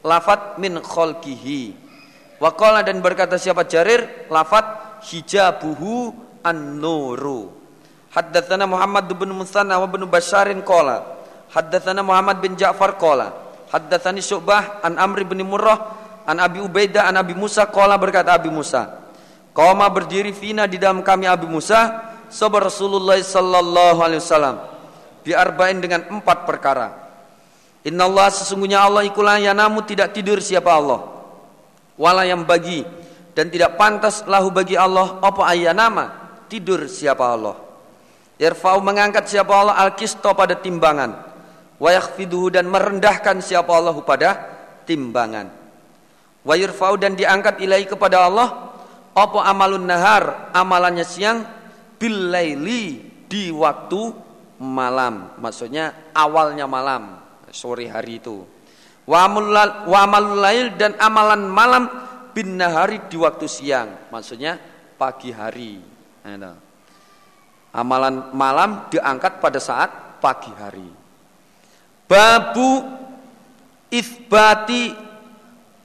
lafat 0.00 0.56
min 0.56 0.80
kholkihi. 0.80 1.76
Waqala 2.40 2.80
dan 2.80 3.04
berkata 3.04 3.36
siapa 3.36 3.68
Jarir 3.68 4.32
lafat 4.32 5.04
hijabuhu 5.04 6.16
an-nuru. 6.40 7.52
Haddatsana 8.16 8.64
Muhammad 8.64 9.12
bin 9.12 9.36
Musanna 9.36 9.76
wa 9.76 9.84
bin 9.84 10.08
Basharin 10.08 10.64
qala. 10.64 11.25
Haddatsana 11.56 12.04
Muhammad 12.04 12.44
bin 12.44 12.52
Ja'far 12.52 13.00
qala. 13.00 13.46
Haddatsani 13.72 14.22
Syu'bah 14.22 14.84
an 14.84 15.00
Amr 15.00 15.26
bin 15.26 15.42
Murrah 15.42 15.78
An 16.26 16.38
Abi 16.38 16.62
Ubaidah 16.62 17.10
an 17.10 17.18
Abi 17.18 17.34
Musa 17.34 17.66
Kola 17.66 17.98
berkata 17.98 18.34
Abi 18.34 18.50
Musa 18.50 19.02
Koma 19.50 19.90
berdiri 19.90 20.30
fina 20.30 20.70
di 20.70 20.78
dalam 20.78 21.02
kami 21.02 21.26
Abi 21.26 21.50
Musa 21.50 22.12
Sabar 22.30 22.70
Rasulullah 22.70 23.18
sallallahu 23.18 23.98
alaihi 24.02 24.22
wasallam 24.22 24.56
Biarbain 25.26 25.82
dengan 25.82 26.06
empat 26.06 26.46
perkara. 26.46 26.94
Inna 27.82 28.06
Allah 28.06 28.30
sesungguhnya 28.30 28.86
Allah 28.86 29.02
ikulah 29.02 29.42
namu 29.50 29.82
tidak 29.82 30.14
tidur 30.14 30.38
siapa 30.38 30.70
Allah. 30.70 31.02
Wala 31.98 32.22
yang 32.22 32.46
bagi 32.46 32.86
Dan 33.34 33.50
tidak 33.50 33.74
pantas 33.74 34.22
lahu 34.28 34.52
bagi 34.54 34.78
Allah 34.78 35.18
Apa 35.18 35.50
nama 35.74 36.04
Tidur 36.46 36.86
siapa 36.86 37.26
Allah. 37.26 37.58
Irfa'u 38.38 38.78
mengangkat 38.84 39.26
siapa 39.26 39.50
Allah 39.50 39.74
Al-kisto 39.82 40.30
pada 40.36 40.54
timbangan 40.54 41.35
Wayakhfiduhu 41.76 42.56
dan 42.56 42.72
merendahkan 42.72 43.44
siapa 43.44 43.68
Allah 43.68 43.96
pada 44.00 44.30
timbangan. 44.88 45.52
Wa 46.40 46.56
dan 46.96 47.12
diangkat 47.18 47.60
ilahi 47.60 47.84
kepada 47.84 48.24
Allah 48.24 48.72
apa 49.12 49.38
amalun 49.44 49.84
nahar 49.84 50.54
amalannya 50.56 51.04
siang 51.04 51.44
bil 52.00 52.32
laili 52.32 53.04
di 53.28 53.52
waktu 53.52 54.08
malam. 54.62 55.36
Maksudnya 55.36 56.16
awalnya 56.16 56.64
malam 56.64 57.20
sore 57.52 57.92
hari 57.92 58.24
itu. 58.24 58.40
Wa 59.04 59.28
amalul 59.28 60.40
lail 60.40 60.80
dan 60.80 60.96
amalan 60.96 61.44
malam 61.44 61.92
bin 62.32 62.56
nahari 62.56 63.04
di 63.04 63.20
waktu 63.20 63.44
siang. 63.44 64.08
Maksudnya 64.08 64.56
pagi 64.96 65.28
hari. 65.28 65.76
Nah, 66.24 66.56
amalan 67.76 68.32
malam 68.32 68.88
diangkat 68.88 69.44
pada 69.44 69.60
saat 69.60 70.18
pagi 70.24 70.50
hari 70.56 70.95
babu 72.10 72.86
isbati 73.90 74.94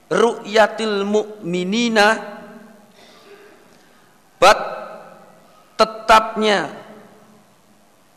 ru'yatil 0.10 1.06
mu'minina. 1.06 2.07
Bat 4.41 4.60
tetapnya 5.77 6.73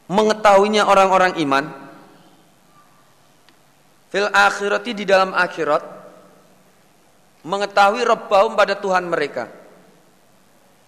mengetahuinya 0.09 0.89
orang-orang 0.89 1.37
iman. 1.45 1.65
Fil 4.09 4.31
akhirati 4.31 4.95
di 4.97 5.05
dalam 5.05 5.35
akhirat 5.35 5.83
mengetahui 7.45 8.03
rabbahum 8.09 8.57
pada 8.57 8.73
Tuhan 8.79 9.05
mereka. 9.05 9.53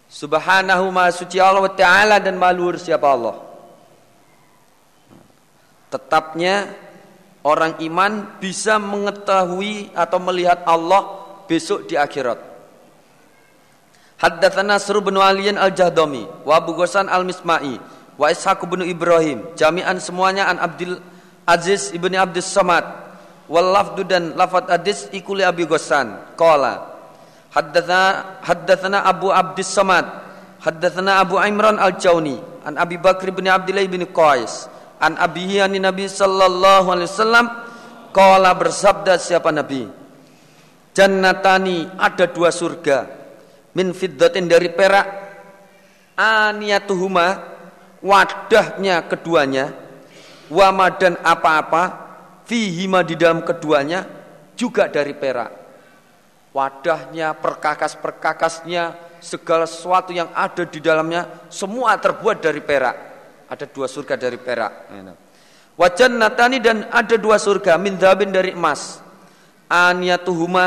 Subhanahu 0.06 0.88
ma 0.94 1.10
suci 1.10 1.36
Allah 1.36 1.66
wa 1.66 1.74
ta'ala 1.74 2.16
dan 2.22 2.38
malur 2.38 2.78
siapa 2.78 3.10
Allah. 3.10 3.36
Tetapnya 5.90 6.85
orang 7.46 7.78
iman 7.86 8.42
bisa 8.42 8.82
mengetahui 8.82 9.94
atau 9.94 10.18
melihat 10.18 10.66
Allah 10.66 11.22
besok 11.46 11.86
di 11.86 11.94
akhirat. 11.94 12.42
Haddatsana 14.18 14.74
Nasr 14.74 14.98
bin 14.98 15.14
Aliyan 15.14 15.54
Al-Jahdami 15.54 16.26
wa 16.42 16.52
Abu 16.58 16.74
Ghassan 16.74 17.06
Al-Misma'i 17.06 17.78
wa 18.16 18.26
Ishaq 18.32 18.64
bin 18.66 18.82
Ibrahim 18.82 19.44
jami'an 19.54 20.00
semuanya 20.00 20.48
an 20.48 20.56
Abdul 20.56 20.96
Aziz 21.44 21.92
ibni 21.92 22.16
Abdus 22.16 22.48
Samad 22.48 22.82
wal 23.46 23.76
lafdu 23.76 24.08
dan 24.08 24.32
lafad 24.32 24.72
hadis 24.72 25.06
ikuli 25.12 25.44
Abi 25.44 25.68
Ghassan 25.68 26.16
qala 26.34 26.96
haddatsana 27.52 28.40
haddatsana 28.40 28.98
Abu 29.04 29.28
Abdus 29.28 29.68
Samad 29.68 30.08
haddatsana 30.64 31.20
Abu 31.20 31.36
Imran 31.36 31.76
Al-Jauni 31.76 32.40
an 32.64 32.80
Abi 32.80 32.96
Bakr 32.96 33.28
bin 33.36 33.52
Abdullah 33.52 33.84
bin 33.84 34.08
Qais 34.08 34.64
an 35.00 35.18
abihi 35.20 35.62
Nabi 35.78 36.08
sallallahu 36.08 36.88
alaihi 36.92 37.08
wasallam 37.10 37.46
qala 38.12 38.50
bersabda 38.56 39.20
siapa 39.20 39.52
Nabi 39.52 39.88
Jannatani 40.96 41.92
ada 42.00 42.24
dua 42.24 42.48
surga 42.48 43.04
min 43.76 43.92
fiddatin 43.92 44.48
dari 44.48 44.72
perak 44.72 45.06
aniyatuhuma 46.16 47.26
wadahnya 48.00 49.04
keduanya 49.04 49.76
wama 50.48 50.88
dan 50.96 51.20
apa-apa 51.20 52.06
fihima 52.46 53.02
di 53.02 53.18
dalam 53.18 53.42
keduanya 53.42 54.06
juga 54.56 54.88
dari 54.88 55.12
perak. 55.12 55.66
Wadahnya, 56.56 57.36
perkakas-perkakasnya, 57.36 58.96
segala 59.20 59.68
sesuatu 59.68 60.14
yang 60.16 60.32
ada 60.32 60.64
di 60.64 60.80
dalamnya 60.80 61.28
semua 61.52 62.00
terbuat 62.00 62.40
dari 62.40 62.64
perak. 62.64 63.15
Ada 63.46 63.66
dua 63.70 63.86
surga 63.86 64.14
dari 64.18 64.38
perak. 64.40 64.90
Wajan 65.76 66.16
natani 66.16 66.58
dan 66.58 66.88
ada 66.88 67.14
dua 67.20 67.36
surga 67.38 67.76
min 67.78 68.00
dari 68.00 68.52
emas. 68.56 68.98
Aniyatuhuma 69.66 70.66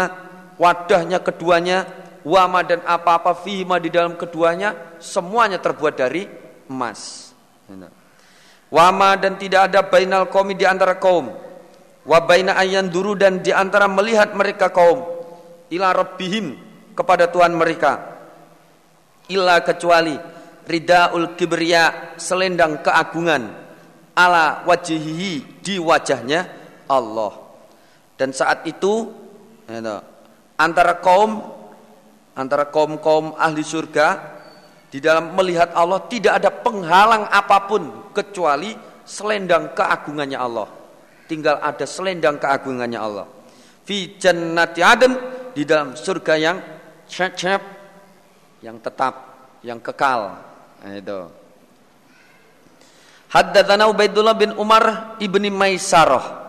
wadahnya 0.60 1.24
keduanya 1.24 1.88
wama 2.24 2.64
dan 2.68 2.84
apa-apa 2.84 3.36
fihima 3.44 3.80
di 3.80 3.88
dalam 3.88 4.20
keduanya 4.20 5.00
semuanya 5.00 5.60
terbuat 5.60 5.96
dari 5.96 6.28
emas. 6.68 7.32
Wama 8.70 9.18
dan 9.18 9.36
tidak 9.36 9.72
ada 9.74 9.82
bainal 9.82 10.30
kaum 10.30 10.54
di 10.54 10.66
antara 10.68 11.02
kaum 11.02 11.50
Wabaina 12.10 12.58
ayan 12.58 12.90
duru 12.90 13.14
dan 13.14 13.46
di 13.46 13.54
antara 13.54 13.86
melihat 13.86 14.34
mereka 14.34 14.74
kaum 14.74 15.06
ila 15.70 15.94
rabbihim 15.94 16.58
kepada 16.98 17.30
Tuhan 17.30 17.54
mereka 17.54 18.18
illa 19.30 19.62
kecuali 19.62 20.18
ridaul 20.70 21.34
kibriya 21.34 22.14
selendang 22.22 22.86
keagungan 22.86 23.50
ala 24.14 24.62
wajihi 24.70 25.60
di 25.66 25.82
wajahnya 25.82 26.46
Allah 26.86 27.34
dan 28.14 28.30
saat 28.30 28.70
itu 28.70 29.10
ya 29.66 30.06
antara 30.62 31.02
kaum 31.02 31.42
antara 32.38 32.70
kaum-kaum 32.70 33.34
ahli 33.34 33.66
surga 33.66 34.38
di 34.94 35.02
dalam 35.02 35.34
melihat 35.34 35.74
Allah 35.74 36.06
tidak 36.06 36.38
ada 36.38 36.54
penghalang 36.54 37.26
apa 37.26 37.58
pun 37.66 38.14
kecuali 38.14 38.78
selendang 39.04 39.74
keagungannya 39.74 40.38
Allah 40.38 40.80
tinggal 41.30 41.62
ada 41.62 41.86
selendang 41.86 42.42
keagungannya 42.42 42.98
Allah. 42.98 43.30
Fi 43.86 44.18
jannati 44.18 44.82
aden 44.82 45.14
di 45.54 45.62
dalam 45.62 45.94
surga 45.94 46.34
yang 46.42 46.58
cep 47.06 47.62
yang 48.66 48.82
tetap, 48.82 49.14
yang 49.62 49.78
kekal. 49.78 50.49
Nah, 50.80 50.96
itu. 50.96 51.20
Haddatsana 53.30 53.86
Ubaidullah 53.92 54.34
bin 54.34 54.52
Umar 54.58 55.16
ibni 55.22 55.54
Maisarah. 55.54 56.40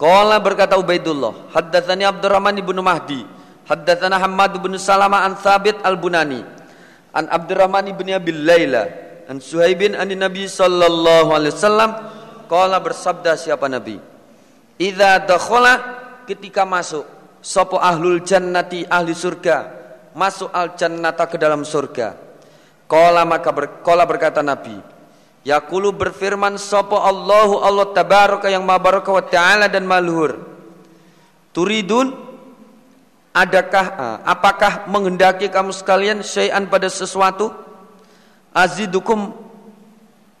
Qala 0.00 0.40
berkata 0.40 0.80
Ubaidullah, 0.80 1.52
haddatsani 1.52 2.08
Abdurrahman 2.08 2.56
ibnu 2.56 2.80
Mahdi, 2.80 3.20
haddatsana 3.68 4.16
Hammad 4.16 4.56
bin 4.60 4.76
Salama 4.80 5.28
an 5.28 5.36
Thabit 5.36 5.76
al-Bunani, 5.84 6.40
an 7.12 7.28
Abdurrahman 7.28 7.92
ibni 7.92 8.16
Abil 8.16 8.40
Laila, 8.40 8.88
an 9.28 9.44
Suhaibin 9.44 9.92
an 9.92 10.08
Nabi 10.08 10.48
sallallahu 10.48 11.36
alaihi 11.36 11.52
wasallam 11.52 11.90
Kala 12.50 12.82
bersabda 12.82 13.38
siapa 13.38 13.70
Nabi? 13.70 13.94
Idza 14.74 15.22
dakhala 15.22 15.78
ketika 16.26 16.66
masuk 16.66 17.06
sapa 17.38 17.78
ahlul 17.78 18.26
jannati 18.26 18.82
ahli 18.90 19.14
surga 19.14 19.70
masuk 20.18 20.50
al 20.50 20.74
jannata 20.74 21.30
ke 21.30 21.38
dalam 21.38 21.62
surga. 21.62 22.29
Kala 22.90 23.22
maka 23.22 23.54
ber, 23.54 23.70
berkata 23.86 24.42
Nabi, 24.42 24.74
Yakulu 25.46 25.94
berfirman 25.94 26.60
sapa 26.60 27.00
Allahu 27.00 27.64
Allah 27.64 27.86
tabaraka 27.96 28.52
yang 28.52 28.66
mabaraka 28.66 29.08
wa 29.08 29.24
taala 29.24 29.72
dan 29.72 29.88
maluhur. 29.88 30.36
Turidun 31.56 32.12
adakah 33.32 33.86
ah, 33.96 34.16
apakah 34.26 34.84
menghendaki 34.90 35.48
kamu 35.48 35.72
sekalian 35.72 36.20
syai'an 36.20 36.68
pada 36.68 36.92
sesuatu? 36.92 37.54
Azidukum 38.52 39.32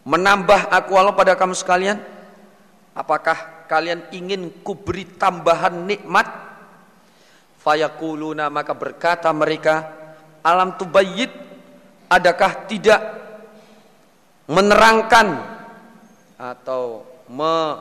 menambah 0.04 0.68
aku 0.68 0.92
Allah 0.98 1.16
pada 1.16 1.32
kamu 1.32 1.56
sekalian? 1.56 1.96
Apakah 2.92 3.64
kalian 3.70 4.04
ingin 4.12 4.52
kuberi 4.60 5.06
tambahan 5.06 5.86
nikmat? 5.86 6.28
Fayakuluna 7.62 8.52
maka 8.52 8.76
berkata 8.76 9.32
mereka, 9.32 9.88
alam 10.44 10.76
tubayyid 10.76 11.49
adakah 12.10 12.66
tidak 12.66 13.00
menerangkan 14.50 15.38
atau 16.34 17.06
me, 17.30 17.78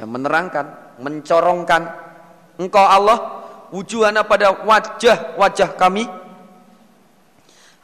ya 0.00 0.08
menerangkan, 0.08 0.96
mencorongkan? 1.04 1.82
Engkau 2.58 2.82
Allah 2.82 3.18
wujuhana 3.70 4.24
pada 4.24 4.64
wajah-wajah 4.64 5.76
kami? 5.76 6.08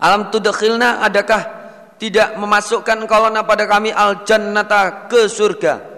Alam 0.01 0.33
tudkhilna 0.33 1.05
adakah 1.05 1.43
tidak 2.01 2.35
memasukkan 2.35 3.07
kolona 3.07 3.47
pada 3.47 3.69
kami? 3.71 3.95
Al 3.95 4.27
jannata 4.27 5.07
ke 5.07 5.31
surga. 5.31 5.95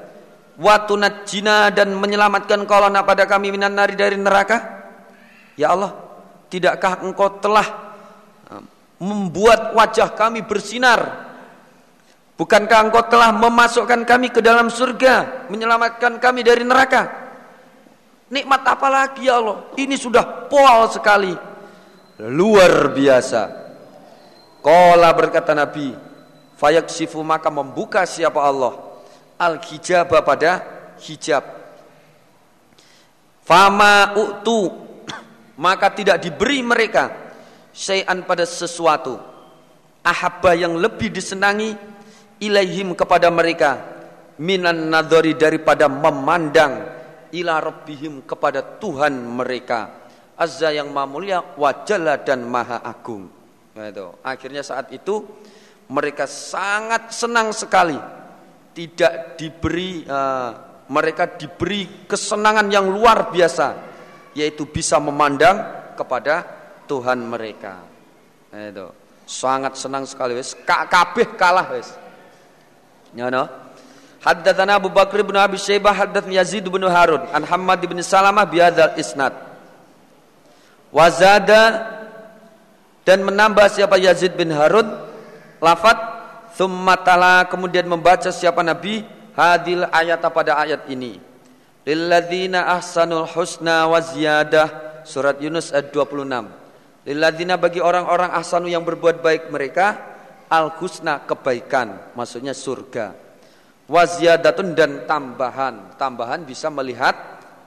Watunat 0.56 1.28
jina 1.28 1.68
dan 1.68 1.92
menyelamatkan 1.96 2.64
kolona 2.68 3.04
pada 3.04 3.24
kami 3.24 3.52
minan 3.52 3.76
nari 3.76 3.96
dari 3.96 4.16
neraka. 4.20 4.84
Ya 5.56 5.72
Allah 5.72 5.96
tidakkah 6.52 7.00
engkau 7.04 7.40
telah 7.40 7.85
membuat 9.00 9.76
wajah 9.76 10.12
kami 10.16 10.44
bersinar. 10.44 11.28
Bukankah 12.36 12.88
engkau 12.88 13.04
telah 13.08 13.32
memasukkan 13.32 14.04
kami 14.04 14.28
ke 14.28 14.44
dalam 14.44 14.68
surga 14.68 15.48
menyelamatkan 15.48 16.20
kami 16.20 16.44
dari 16.44 16.68
neraka? 16.68 17.24
Nikmat 18.28 18.62
apa 18.66 18.88
lagi 18.92 19.24
ya 19.24 19.40
Allah? 19.40 19.72
Ini 19.78 19.96
sudah 19.96 20.50
pol 20.50 20.84
sekali. 20.92 21.32
Luar 22.20 22.92
biasa. 22.92 23.64
Kola 24.60 25.08
berkata 25.16 25.54
Nabi, 25.56 25.94
fayaksifu 26.60 27.22
maka 27.24 27.48
membuka 27.48 28.04
siapa 28.04 28.42
Allah? 28.42 28.74
Al 29.40 29.60
hijab 29.62 30.12
pada 30.12 30.64
hijab. 31.00 31.44
Fama 33.46 34.12
utu 34.18 34.74
maka 35.64 35.88
tidak 35.94 36.18
diberi 36.18 36.60
mereka 36.66 37.25
syai'an 37.76 38.24
pada 38.24 38.48
sesuatu. 38.48 39.20
Ahabba 40.00 40.56
yang 40.56 40.80
lebih 40.80 41.12
disenangi 41.12 41.76
ilaihim 42.40 42.96
kepada 42.96 43.28
mereka 43.28 43.84
minan 44.40 44.88
nadhari 44.88 45.36
daripada 45.36 45.84
memandang 45.90 46.88
ila 47.36 47.60
rabbihim 47.60 48.24
kepada 48.24 48.64
Tuhan 48.80 49.12
mereka. 49.12 50.08
Azza 50.36 50.72
yang 50.72 50.92
maha 50.92 51.08
mulia 51.08 51.38
wajalla 51.56 52.20
dan 52.20 52.44
maha 52.48 52.80
agung. 52.80 53.28
Nah, 53.76 53.88
itu. 53.88 54.08
Akhirnya 54.24 54.64
saat 54.64 54.92
itu 54.92 55.24
mereka 55.92 56.24
sangat 56.28 57.12
senang 57.12 57.52
sekali. 57.56 57.96
Tidak 58.76 59.40
diberi 59.40 60.04
uh, 60.04 60.50
mereka 60.92 61.24
diberi 61.34 62.06
kesenangan 62.06 62.68
yang 62.68 62.92
luar 62.92 63.32
biasa 63.32 63.88
yaitu 64.36 64.68
bisa 64.68 65.00
memandang 65.00 65.64
kepada 65.96 66.44
Tuhan 66.88 67.18
mereka. 67.26 67.82
Itu. 68.54 68.90
Sangat 69.26 69.74
senang 69.74 70.06
sekali 70.06 70.38
wis. 70.38 70.54
Kabeh 70.64 71.34
kalah 71.34 71.66
wis. 71.74 71.90
Ya 73.12 73.28
no. 73.28 73.50
Haddatsana 74.22 74.82
Abu 74.82 74.90
Bakar 74.90 75.22
bin 75.22 75.38
Abi 75.38 75.54
Syaibah 75.54 75.94
haddatsana 75.94 76.42
Yazid 76.42 76.66
bin 76.66 76.82
Harun 76.82 77.22
an 77.30 77.46
Hammad 77.46 77.78
bin 77.84 77.98
Salamah 78.02 78.46
bi 78.46 78.58
isnad. 78.98 79.34
Wazada 80.90 81.94
dan 83.06 83.22
menambah 83.22 83.70
siapa 83.70 83.98
Yazid 84.02 84.34
bin 84.34 84.50
Harun 84.50 84.90
lafat 85.62 85.94
thummatala 86.58 87.46
kemudian 87.46 87.86
membaca 87.86 88.34
siapa 88.34 88.66
Nabi 88.66 89.06
hadil 89.38 89.86
ayat 89.92 90.24
pada 90.32 90.58
ayat 90.58 90.90
ini 90.90 91.22
lilladzina 91.86 92.66
ahsanul 92.74 93.30
husna 93.30 93.86
wa 93.86 94.02
ziyadah 94.02 95.04
surat 95.06 95.38
Yunus 95.38 95.70
ayat 95.70 95.94
26 95.94 96.65
lilladzina 97.06 97.54
bagi 97.56 97.78
orang-orang 97.78 98.34
ahsanu 98.34 98.66
yang 98.66 98.82
berbuat 98.82 99.22
baik 99.22 99.48
mereka 99.54 99.86
al 100.50 100.74
husna 100.82 101.22
kebaikan 101.22 102.12
maksudnya 102.18 102.52
surga. 102.52 103.14
Wa 103.86 104.02
ziyadatun 104.02 104.74
dan 104.74 105.06
tambahan. 105.06 105.94
Tambahan 105.94 106.42
bisa 106.42 106.66
melihat 106.74 107.14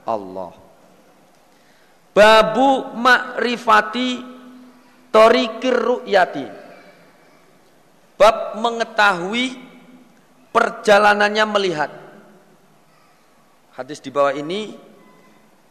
Allah. 0.04 0.52
Babu 2.12 2.92
makrifati 2.92 4.40
Torikir 5.10 5.74
ru'yati. 5.74 6.46
Bab 8.14 8.62
mengetahui 8.62 9.58
perjalanannya 10.54 11.44
melihat. 11.50 11.90
Hadis 13.74 13.98
di 13.98 14.14
bawah 14.14 14.30
ini 14.30 14.78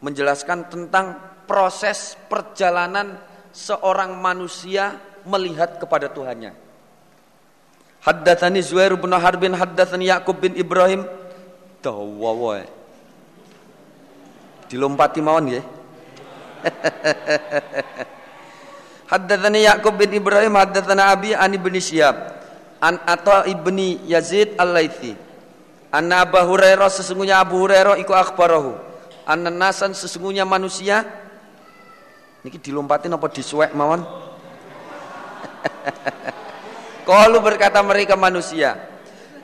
menjelaskan 0.04 0.68
tentang 0.68 1.16
proses 1.48 2.20
perjalanan 2.28 3.16
seorang 3.50 4.14
manusia 4.18 4.98
melihat 5.26 5.78
kepada 5.78 6.10
Tuhannya. 6.10 6.54
Haddatsani 8.00 8.64
Zuhair 8.64 8.96
bin 8.96 9.12
Harbin 9.12 9.52
haddatsani 9.52 10.08
Yaqub 10.08 10.40
bin 10.40 10.56
Ibrahim 10.56 11.04
dawawa. 11.84 12.64
Dilompati 14.72 15.20
mawon 15.20 15.52
nggih. 15.52 15.64
Haddatsani 19.12 19.66
Yaqub 19.66 19.94
bin 20.00 20.16
Ibrahim 20.16 20.56
haddatsana 20.56 21.12
Abi 21.12 21.34
an 21.34 21.52
ibn 21.52 21.74
Syihab 21.76 22.16
an 22.80 22.96
Atha 23.04 23.44
ibni 23.50 24.00
Yazid 24.08 24.56
Al-Laitsi. 24.56 25.12
Anna 25.90 26.24
Abu 26.24 26.38
Hurairah 26.38 26.88
sesungguhnya 26.88 27.42
Abu 27.42 27.60
Hurairah 27.60 28.00
iku 28.00 28.14
akhbarahu. 28.14 28.78
Anna 29.26 29.50
nasan 29.50 29.92
sesungguhnya 29.92 30.48
manusia 30.48 31.04
Niki 32.40 32.56
dilompatin 32.56 33.12
apa 33.12 33.28
disuwek 33.28 33.76
mawon? 33.76 34.00
Kalau 37.08 37.40
berkata 37.44 37.84
mereka 37.84 38.16
manusia 38.16 38.80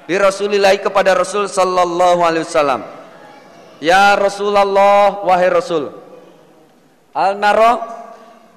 di 0.07 0.15
Rasulillah 0.17 0.73
kepada 0.79 1.13
Rasul 1.13 1.51
sallallahu 1.51 2.21
alaihi 2.25 2.47
wasallam. 2.47 2.81
Ya 3.83 4.17
Rasulullah 4.17 5.21
wahai 5.27 5.51
Rasul. 5.53 5.93
Al 7.13 7.37
naro 7.37 7.85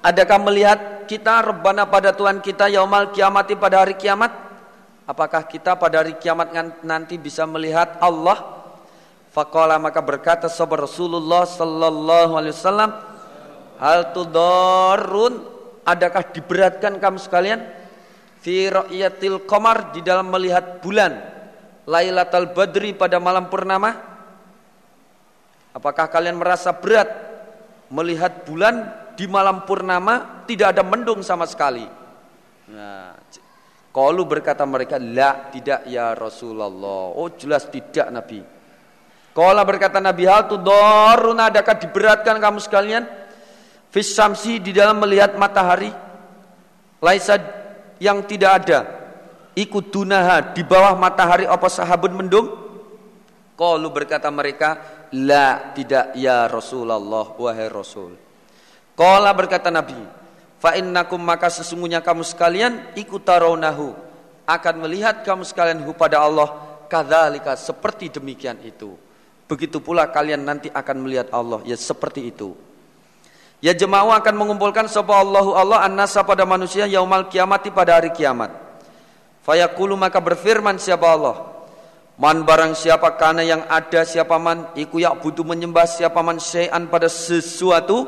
adakah 0.00 0.38
melihat 0.48 0.80
kita 1.04 1.44
rebana 1.44 1.84
pada 1.90 2.14
Tuhan 2.14 2.40
kita 2.40 2.72
yaumal 2.72 3.12
kiamati 3.12 3.58
pada 3.58 3.84
hari 3.84 3.98
kiamat? 3.98 4.30
Apakah 5.04 5.42
kita 5.42 5.74
pada 5.74 6.00
hari 6.00 6.14
kiamat 6.16 6.54
nanti 6.86 7.18
bisa 7.18 7.44
melihat 7.44 7.98
Allah? 7.98 8.62
Faqala 9.34 9.78
maka 9.78 9.98
berkata 9.98 10.46
sahabat 10.46 10.86
Rasulullah 10.86 11.46
sallallahu 11.46 12.38
alaihi 12.38 12.54
wasallam, 12.54 13.09
hal 13.80 14.12
tudarrun 14.12 15.40
adakah 15.88 16.22
diberatkan 16.30 17.00
kamu 17.00 17.18
sekalian? 17.18 17.60
Fi 18.40 18.68
ra'yatil 18.68 19.44
qamar 19.44 19.92
di 19.96 20.00
dalam 20.04 20.28
melihat 20.28 20.80
bulan. 20.84 21.12
Lailatul 21.88 22.52
Badri 22.54 22.94
pada 22.94 23.18
malam 23.18 23.48
purnama. 23.50 23.96
Apakah 25.74 26.06
kalian 26.12 26.38
merasa 26.38 26.76
berat 26.76 27.08
melihat 27.90 28.44
bulan 28.44 28.86
di 29.16 29.26
malam 29.26 29.64
purnama? 29.64 30.44
Tidak 30.46 30.76
ada 30.76 30.84
mendung 30.84 31.20
sama 31.24 31.44
sekali. 31.44 31.84
Nah 32.70 33.16
kalau 33.90 34.22
berkata 34.22 34.62
mereka 34.62 35.02
la 35.02 35.50
tidak 35.50 35.82
ya 35.90 36.14
Rasulullah. 36.14 37.10
Oh 37.10 37.26
jelas 37.34 37.66
tidak 37.66 38.06
Nabi. 38.14 38.38
Kalau 39.34 39.62
berkata 39.66 39.98
Nabi 39.98 40.26
hal 40.30 40.46
tudarrun 40.46 41.38
adakah 41.38 41.74
diberatkan 41.74 42.38
kamu 42.38 42.58
sekalian 42.62 43.02
Fisamsi 43.90 44.62
di 44.62 44.70
dalam 44.70 45.02
melihat 45.02 45.34
matahari 45.34 45.90
Laisa 47.00 47.40
yang 47.96 48.22
tidak 48.28 48.52
ada 48.64 48.78
ikut 49.56 49.88
dunaha 49.88 50.52
di 50.52 50.60
bawah 50.60 50.94
matahari 50.94 51.48
apa 51.48 51.66
sahabun 51.66 52.12
mendung? 52.12 52.48
Qalu 53.56 53.88
berkata 53.92 54.28
mereka 54.28 54.80
la 55.16 55.72
tidak 55.72 56.16
ya 56.16 56.44
Rasulullah 56.48 57.36
wahai 57.36 57.68
Rasul. 57.72 58.16
Qala 58.96 59.32
berkata 59.32 59.72
Nabi 59.72 59.96
fa 60.60 60.76
innakum 60.76 61.20
maka 61.20 61.48
sesungguhnya 61.48 62.04
kamu 62.04 62.20
sekalian 62.24 62.92
ikutaraunahu 62.96 63.96
akan 64.44 64.74
melihat 64.84 65.24
kamu 65.24 65.44
sekalian 65.48 65.80
pada 65.96 66.20
Allah 66.20 66.52
kadzalika 66.88 67.56
seperti 67.56 68.12
demikian 68.12 68.60
itu. 68.60 68.92
Begitu 69.48 69.80
pula 69.80 70.08
kalian 70.12 70.44
nanti 70.44 70.68
akan 70.68 70.96
melihat 71.00 71.32
Allah 71.32 71.64
ya 71.64 71.74
seperti 71.74 72.28
itu 72.28 72.69
Ya 73.60 73.76
jemaah 73.76 74.16
akan 74.24 74.34
mengumpulkan 74.40 74.88
sapa 74.88 75.20
Allahu 75.20 75.52
Allah 75.52 75.84
an-nasa 75.84 76.24
pada 76.24 76.48
manusia 76.48 76.88
yaumal 76.88 77.28
kiamati 77.28 77.68
pada 77.68 78.00
hari 78.00 78.08
kiamat. 78.08 78.48
Fayaqulu 79.44 80.00
maka 80.00 80.16
berfirman 80.16 80.80
siapa 80.80 81.04
Allah? 81.04 81.36
Man 82.20 82.44
barang 82.44 82.76
siapa 82.76 83.16
kana 83.16 83.40
yang 83.40 83.64
ada 83.68 84.04
siapa 84.04 84.36
man 84.36 84.72
iku 84.76 85.00
yak 85.00 85.24
butuh 85.24 85.44
menyembah 85.44 85.88
siapa 85.88 86.20
man 86.20 86.36
syai'an 86.36 86.84
pada 86.88 87.08
sesuatu 87.08 88.04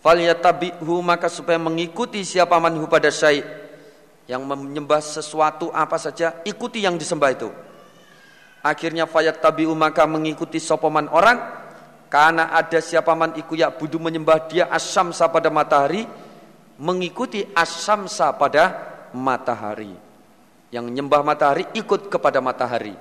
falyatabihu 0.00 1.04
maka 1.04 1.28
supaya 1.28 1.60
mengikuti 1.60 2.24
siapa 2.24 2.56
man 2.56 2.80
hu 2.80 2.88
pada 2.88 3.12
syai' 3.12 3.44
yang 4.24 4.44
menyembah 4.48 5.04
sesuatu 5.04 5.68
apa 5.68 6.00
saja 6.00 6.40
ikuti 6.48 6.80
yang 6.80 6.96
disembah 6.96 7.28
itu. 7.32 7.48
Akhirnya 8.60 9.04
fayat 9.08 9.40
tabiu 9.40 9.72
maka 9.72 10.04
mengikuti 10.04 10.60
sopaman 10.60 11.08
orang 11.12 11.40
karena 12.10 12.50
ada 12.50 12.82
siapa 12.82 13.14
man 13.14 13.38
iku 13.38 13.54
ya 13.54 13.70
budu 13.70 14.02
menyembah 14.02 14.50
dia 14.50 14.66
asamsa 14.66 15.30
pada 15.30 15.46
matahari 15.46 16.10
mengikuti 16.80 17.46
asamsa 17.54 18.34
pada 18.34 18.74
matahari. 19.14 19.94
Yang 20.74 20.84
menyembah 20.90 21.22
matahari 21.22 21.70
ikut 21.76 22.10
kepada 22.10 22.42
matahari. 22.42 22.98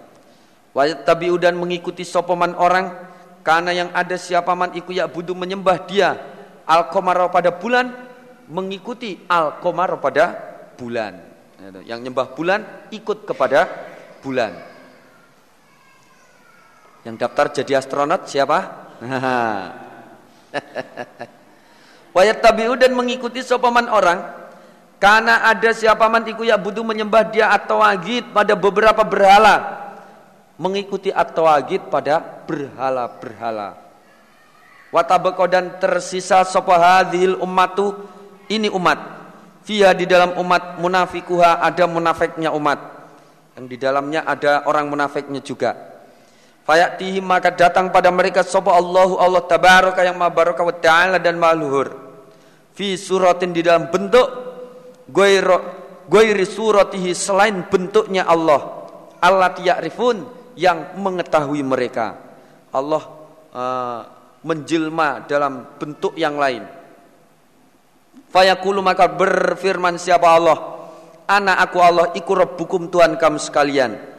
Wajat 0.77 1.09
tabiu 1.09 1.41
dan 1.41 1.57
mengikuti 1.57 2.05
sopaman 2.05 2.53
orang 2.53 2.93
karena 3.41 3.73
yang 3.73 3.89
ada 3.97 4.13
siapa 4.13 4.53
man 4.53 4.77
iku 4.77 4.93
ya 4.93 5.09
budu 5.09 5.33
menyembah 5.33 5.89
dia 5.89 6.13
al 6.69 6.93
pada 7.33 7.49
bulan 7.57 7.89
mengikuti 8.45 9.25
al 9.25 9.57
pada 9.97 10.25
bulan. 10.77 11.17
Yang 11.81 11.99
nyembah 12.05 12.27
bulan 12.37 12.59
ikut 12.93 13.25
kepada 13.25 13.65
bulan. 14.21 14.53
Yang 17.07 17.15
daftar 17.25 17.45
jadi 17.57 17.81
astronot 17.81 18.29
siapa? 18.29 18.88
Wayat 22.15 22.41
tabiu 22.41 22.75
dan 22.75 22.97
mengikuti 22.97 23.45
sopaman 23.45 23.87
orang 23.87 24.39
karena 24.99 25.47
ada 25.47 25.71
siapa 25.71 26.11
man 26.11 26.27
iku 26.27 26.43
ya 26.43 26.59
butuh 26.59 26.83
menyembah 26.83 27.23
dia 27.31 27.55
atau 27.55 27.79
agit 27.79 28.35
pada 28.35 28.51
beberapa 28.59 28.99
berhala 29.07 29.79
mengikuti 30.59 31.07
atau 31.09 31.47
agit 31.47 31.87
pada 31.87 32.19
berhala-berhala. 32.43 33.79
Watabako 34.91 35.47
dan 35.47 35.79
tersisa 35.79 36.43
sopa 36.43 36.75
hadhil 36.75 37.39
ummatu 37.39 37.95
ini 38.51 38.67
umat. 38.67 38.99
Via 39.63 39.95
di 39.95 40.03
dalam 40.03 40.35
umat 40.35 40.81
munafikuha 40.81 41.63
ada 41.63 41.87
munafiknya 41.87 42.51
umat. 42.51 42.79
Yang 43.55 43.65
di 43.71 43.77
dalamnya 43.79 44.27
ada 44.27 44.67
orang 44.67 44.91
munafiknya 44.91 45.39
juga. 45.39 45.98
Fayatihim 46.69 47.25
maka 47.25 47.49
datang 47.49 47.89
pada 47.89 48.13
mereka 48.13 48.45
sapa 48.45 48.69
Allahu 48.77 49.17
Allah 49.17 49.41
tabaraka 49.41 50.05
yang 50.05 50.21
maha 50.21 50.29
baraka 50.29 50.61
wa 50.61 50.69
ta'ala 50.69 51.17
dan 51.17 51.41
maluhur. 51.41 51.97
Fi 52.77 52.93
suratin 52.93 53.49
di 53.49 53.65
dalam 53.65 53.89
bentuk 53.89 54.29
goiro 55.09 55.57
goiri 56.05 56.45
suratihi 56.45 57.17
selain 57.17 57.65
bentuknya 57.65 58.29
Allah. 58.29 58.85
Allah 59.17 59.57
ya'rifun 59.57 60.21
yang 60.53 60.93
mengetahui 60.93 61.65
mereka. 61.65 62.21
Allah 62.69 63.01
uh, 63.49 64.01
menjelma 64.45 65.25
dalam 65.25 65.73
bentuk 65.73 66.13
yang 66.21 66.37
lain. 66.37 66.69
Fayaqulu 68.29 68.85
maka 68.85 69.09
berfirman 69.09 69.97
siapa 69.97 70.37
Allah? 70.37 70.77
Ana 71.25 71.65
aku 71.65 71.81
Allah 71.81 72.13
iku 72.13 72.37
rabbukum 72.37 72.93
Tuhan 72.93 73.17
kamu 73.17 73.41
sekalian. 73.41 74.18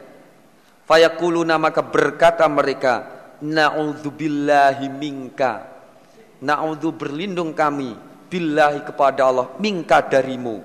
Fayakuluna 0.91 1.55
maka 1.55 1.79
berkata 1.79 2.43
mereka, 2.51 3.07
Na'udzubillahi 3.39 4.91
minka. 4.91 5.71
Na'udzu 6.43 6.91
berlindung 6.91 7.55
kami 7.55 7.95
billahi 8.27 8.83
kepada 8.83 9.31
Allah 9.31 9.55
minka 9.55 10.03
darimu. 10.03 10.59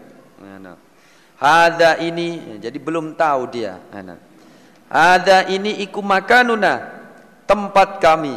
Hada 1.39 2.03
ini 2.03 2.59
jadi 2.59 2.75
belum 2.75 3.15
tahu 3.15 3.43
dia. 3.55 3.79
Hada 4.91 5.47
ini 5.47 5.79
iku 5.87 6.03
makanuna 6.03 6.75
tempat 7.47 8.03
kami 8.03 8.35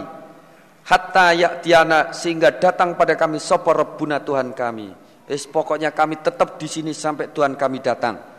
hatta 0.85 1.33
ya'tiana 1.33 2.13
sehingga 2.13 2.53
datang 2.53 2.93
pada 2.93 3.17
kami 3.17 3.41
sapa 3.41 3.73
rabbuna 3.73 4.21
Tuhan 4.21 4.53
kami. 4.53 4.93
Es 5.25 5.49
pokoknya 5.49 5.89
kami 5.89 6.21
tetap 6.21 6.61
di 6.61 6.69
sini 6.69 6.93
sampai 6.93 7.33
Tuhan 7.33 7.57
kami 7.57 7.81
datang. 7.81 8.38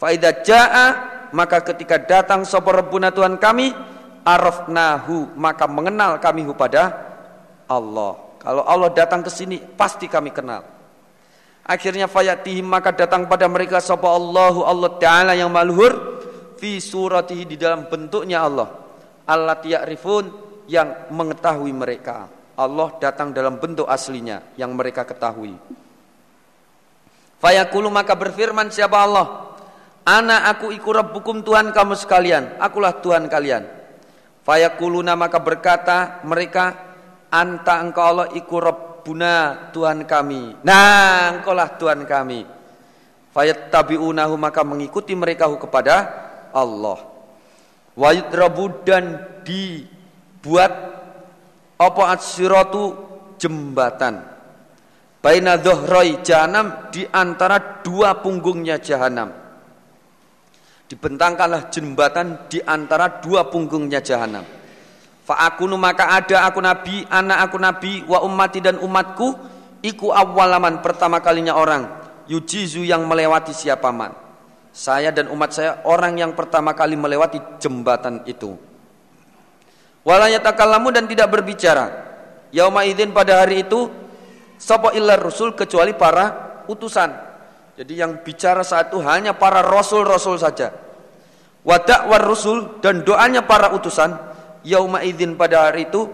Faida 0.00 0.32
jaa 0.40 0.86
maka 1.36 1.60
ketika 1.60 2.00
datang 2.00 2.48
sapa 2.48 2.72
Rabbuna 2.72 3.12
Tuhan 3.12 3.36
kami 3.36 3.76
arafnahu 4.24 5.36
maka 5.36 5.68
mengenal 5.68 6.16
kami 6.16 6.48
pada 6.56 6.96
Allah. 7.68 8.16
Kalau 8.40 8.64
Allah 8.64 8.88
datang 8.96 9.20
ke 9.20 9.28
sini 9.28 9.60
pasti 9.60 10.08
kami 10.08 10.32
kenal. 10.32 10.64
Akhirnya 11.68 12.08
fayatihim 12.08 12.64
maka 12.64 12.96
datang 12.96 13.28
pada 13.28 13.44
mereka 13.44 13.78
sapa 13.84 14.08
Allahu 14.08 14.64
Allah 14.64 14.90
Taala 14.96 15.32
yang 15.36 15.52
maluhur 15.52 16.24
fi 16.56 16.80
suratihi 16.80 17.44
di 17.44 17.56
dalam 17.60 17.84
bentuknya 17.84 18.40
Allah. 18.48 18.72
Allah 19.28 19.60
ya'rifun 19.60 20.32
yang 20.66 21.12
mengetahui 21.12 21.76
mereka. 21.76 22.26
Allah 22.56 22.88
datang 22.96 23.36
dalam 23.36 23.60
bentuk 23.60 23.84
aslinya 23.84 24.56
yang 24.56 24.72
mereka 24.72 25.04
ketahui. 25.04 25.54
Fayaqulu 27.40 27.88
maka 27.92 28.16
berfirman 28.16 28.72
siapa 28.72 28.96
Allah? 29.00 29.49
Ana 30.04 30.48
aku 30.48 30.72
iku 30.72 30.96
rabbukum 30.96 31.44
Tuhan 31.44 31.76
kamu 31.76 31.94
sekalian. 31.96 32.56
Akulah 32.56 32.96
Tuhan 33.04 33.28
kalian. 33.28 33.68
Fayakuluna 34.40 35.12
maka 35.14 35.36
berkata 35.38 36.24
mereka 36.24 36.72
anta 37.28 37.84
engkau 37.84 38.04
Allah 38.04 38.28
iku 38.32 38.56
Rabbuna 38.58 39.68
Tuhan 39.70 40.08
kami. 40.08 40.64
Nah, 40.64 41.38
engkaulah 41.38 41.76
Tuhan 41.76 42.08
kami. 42.08 42.48
Fayattabi'unahu 43.30 44.34
maka 44.40 44.64
mengikuti 44.64 45.12
mereka 45.14 45.46
kepada 45.54 45.96
Allah. 46.50 46.98
Wayudrabu 47.94 48.82
dan 48.82 49.22
dibuat 49.44 50.72
apa 51.76 52.02
asyiratu 52.16 52.96
jembatan. 53.36 54.24
Baina 55.20 55.60
dhuhrai 55.60 56.24
jahanam 56.24 56.88
di 56.88 57.04
antara 57.12 57.84
dua 57.84 58.16
punggungnya 58.24 58.80
jahanam 58.80 59.39
dibentangkanlah 60.90 61.70
jembatan 61.70 62.50
di 62.50 62.58
antara 62.66 63.22
dua 63.22 63.46
punggungnya 63.46 64.02
jahanam. 64.02 64.42
Fa'akunu 65.22 65.78
maka 65.78 66.10
ada 66.10 66.42
aku 66.50 66.58
nabi, 66.58 67.06
anak 67.06 67.38
aku 67.46 67.56
nabi, 67.62 67.92
wa 68.10 68.18
ummati 68.26 68.58
dan 68.58 68.82
umatku, 68.82 69.38
iku 69.86 70.10
awalaman 70.10 70.82
pertama 70.82 71.22
kalinya 71.22 71.54
orang, 71.54 71.86
yujizu 72.26 72.82
yang 72.82 73.06
melewati 73.06 73.54
siapa 73.54 73.94
man. 73.94 74.10
Saya 74.74 75.14
dan 75.14 75.30
umat 75.30 75.54
saya 75.54 75.78
orang 75.86 76.18
yang 76.18 76.34
pertama 76.34 76.74
kali 76.74 76.98
melewati 76.98 77.38
jembatan 77.62 78.26
itu. 78.26 78.58
Walayatakallamu 80.02 80.90
dan 80.90 81.06
tidak 81.06 81.30
berbicara. 81.30 81.86
Yauma 82.50 82.82
idin 82.82 83.14
pada 83.14 83.46
hari 83.46 83.62
itu, 83.62 83.86
sopo 84.58 84.90
illar 84.90 85.22
rusul 85.22 85.54
kecuali 85.54 85.94
para 85.94 86.58
utusan. 86.66 87.29
Jadi 87.80 87.96
yang 87.96 88.20
bicara 88.20 88.60
saat 88.60 88.92
itu 88.92 89.00
hanya 89.00 89.32
para 89.32 89.64
rasul-rasul 89.64 90.36
saja. 90.36 90.68
Wadak 91.64 92.12
war 92.12 92.20
rusul 92.20 92.76
dan 92.84 93.00
doanya 93.08 93.40
para 93.40 93.72
utusan 93.72 94.20
yauma 94.68 95.00
idzin 95.00 95.32
pada 95.32 95.72
hari 95.72 95.88
itu 95.88 96.04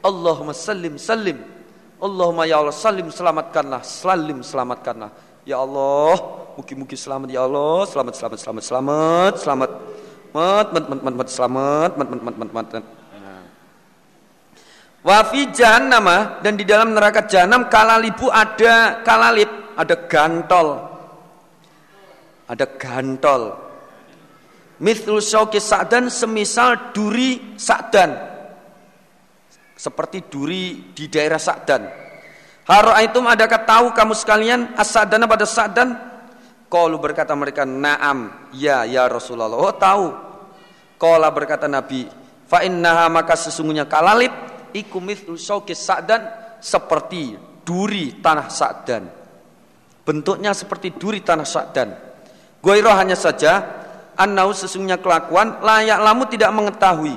Allahumma 0.00 0.56
sallim 0.56 0.96
sallim. 0.96 1.44
Allahumma 2.00 2.48
ya 2.48 2.64
Allah 2.64 2.72
salim 2.72 3.12
selamatkanlah 3.12 3.84
salim 3.84 4.40
selamatkanlah. 4.40 5.12
Ya 5.44 5.60
Allah 5.60 6.16
mugi-mugi 6.56 6.96
selamat 6.96 7.28
ya 7.28 7.44
Allah. 7.44 7.84
Selamat 7.84 8.14
selamat 8.16 8.38
selamat 8.40 8.62
selamat 8.64 9.34
selamat. 9.44 9.70
Mat 10.32 10.66
mat 10.72 10.84
mat 10.88 11.00
mat, 11.04 11.14
mat 11.20 11.28
selamat 11.28 11.90
mat 12.00 12.08
mat 12.08 12.22
mat 12.24 12.36
mat 12.40 12.50
mat. 12.56 12.84
Wa 15.04 15.18
fi 15.28 15.52
jahannam 15.52 16.40
dan 16.40 16.56
di 16.56 16.64
dalam 16.64 16.96
neraka 16.96 17.28
jahanam 17.28 17.68
kalalibu 17.68 18.32
ada 18.32 19.04
kalalib, 19.04 19.76
ada 19.76 19.94
gantol 20.08 20.89
ada 22.50 22.66
gantol. 22.74 23.54
Mithlul 24.82 25.22
syauki 25.22 25.62
sa'dan 25.62 26.10
semisal 26.10 26.90
duri 26.90 27.54
sa'dan. 27.54 28.10
Seperti 29.78 30.26
duri 30.26 30.90
di 30.90 31.06
daerah 31.06 31.38
sa'dan. 31.38 31.82
Hara'aitum 32.66 33.24
adakah 33.30 33.62
tahu 33.62 33.86
kamu 33.94 34.14
sekalian 34.18 34.60
as-sa'dana 34.74 35.30
pada 35.30 35.46
sa'dan? 35.46 35.94
Qalu 36.66 36.96
berkata 36.98 37.34
mereka, 37.38 37.62
"Na'am." 37.62 38.50
Ya, 38.54 38.82
ya 38.82 39.06
Rasulullah. 39.06 39.54
Oh, 39.54 39.74
tahu. 39.74 40.10
Qala 41.00 41.30
berkata 41.32 41.70
Nabi, 41.70 42.06
"Fa 42.50 42.66
innaha 42.66 43.08
maka 43.08 43.38
sesungguhnya 43.38 43.86
kalalib 43.86 44.30
iku 44.74 44.98
mithlul 45.00 45.38
syauki 45.38 45.72
sa'dan 45.72 46.58
seperti 46.60 47.38
duri 47.62 48.20
tanah 48.20 48.48
sa'dan." 48.50 49.02
Bentuknya 50.02 50.50
seperti 50.50 50.94
duri 50.98 51.22
tanah 51.22 51.46
sa'dan. 51.46 52.09
Goiroh 52.60 52.92
hanya 52.92 53.16
saja 53.16 53.64
annau 54.20 54.52
sesungguhnya 54.52 55.00
kelakuan 55.00 55.64
layak 55.64 55.98
lamu 56.00 56.28
tidak 56.28 56.52
mengetahui. 56.52 57.16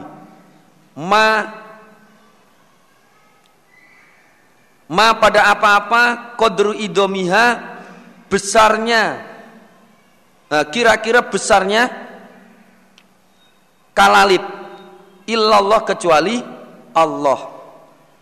Ma 0.95 1.51
ma 4.87 5.07
pada 5.19 5.51
apa-apa 5.51 6.35
kodru 6.39 6.71
idomiha 6.71 7.75
besarnya 8.31 9.19
kira-kira 10.71 11.27
besarnya 11.27 11.91
kalalib. 13.91 14.43
Illallah 15.23 15.81
kecuali 15.87 16.43
Allah. 16.91 17.39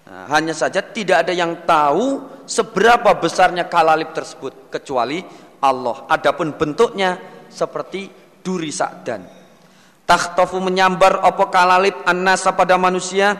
Nah, 0.05 0.25
hanya 0.29 0.53
saja 0.53 0.85
tidak 0.85 1.25
ada 1.25 1.33
yang 1.33 1.65
tahu 1.65 2.21
seberapa 2.45 3.15
besarnya 3.17 3.65
kalalib 3.65 4.13
tersebut 4.13 4.69
kecuali 4.69 5.23
Allah. 5.61 6.09
Adapun 6.09 6.57
bentuknya 6.57 7.21
seperti 7.47 8.09
duri 8.41 8.73
sakdan. 8.73 9.23
Takhtofu 10.03 10.59
menyambar 10.59 11.23
opo 11.23 11.47
kalalib 11.47 11.95
annasa 12.03 12.51
pada 12.51 12.75
manusia 12.75 13.37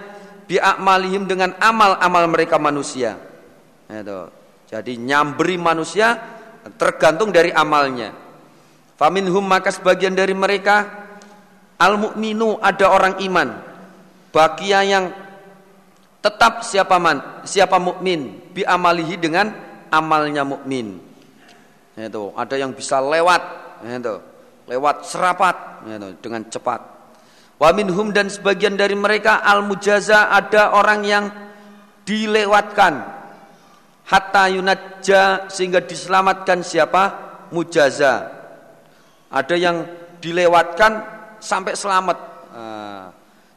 bi'akmalihim 0.48 1.28
dengan 1.28 1.58
amal-amal 1.60 2.30
mereka 2.32 2.56
manusia. 2.62 3.18
Itu. 3.92 4.32
Jadi 4.72 4.96
nyamberi 4.96 5.60
manusia 5.60 6.16
tergantung 6.80 7.34
dari 7.36 7.52
amalnya. 7.52 8.16
Faminhum 8.96 9.44
maka 9.44 9.74
sebagian 9.74 10.16
dari 10.16 10.32
mereka 10.32 10.88
al 11.76 12.00
mukminu 12.00 12.62
ada 12.62 12.88
orang 12.88 13.20
iman. 13.20 13.50
Bakia 14.32 14.80
yang 14.88 15.12
tetap 16.24 16.64
siapa 16.64 16.96
man, 17.02 17.44
siapa 17.44 17.76
mukmin 17.82 18.40
bi 18.56 18.64
amalihi 18.64 19.20
dengan 19.20 19.52
amalnya 19.92 20.48
mukmin. 20.48 21.11
Itu, 21.96 22.32
ada 22.36 22.56
yang 22.56 22.72
bisa 22.72 23.04
lewat, 23.04 23.42
itu, 23.84 24.16
lewat 24.68 25.04
serapat. 25.04 25.56
Itu, 25.84 26.08
dengan 26.24 26.48
cepat. 26.48 26.82
Wa 27.62 27.70
minhum 27.78 28.10
dan 28.10 28.26
sebagian 28.26 28.74
dari 28.74 28.98
mereka 28.98 29.46
al 29.46 29.62
mujaza 29.62 30.34
ada 30.34 30.74
orang 30.74 31.06
yang 31.06 31.26
dilewatkan. 32.10 33.22
Hatta 34.10 34.50
yunajja 34.50 35.46
sehingga 35.46 35.86
diselamatkan 35.86 36.66
siapa? 36.66 37.04
Mujaza. 37.54 38.34
Ada 39.30 39.56
yang 39.56 39.86
dilewatkan 40.18 41.06
sampai 41.38 41.78
selamat. 41.78 42.18
Nah, 42.52 43.14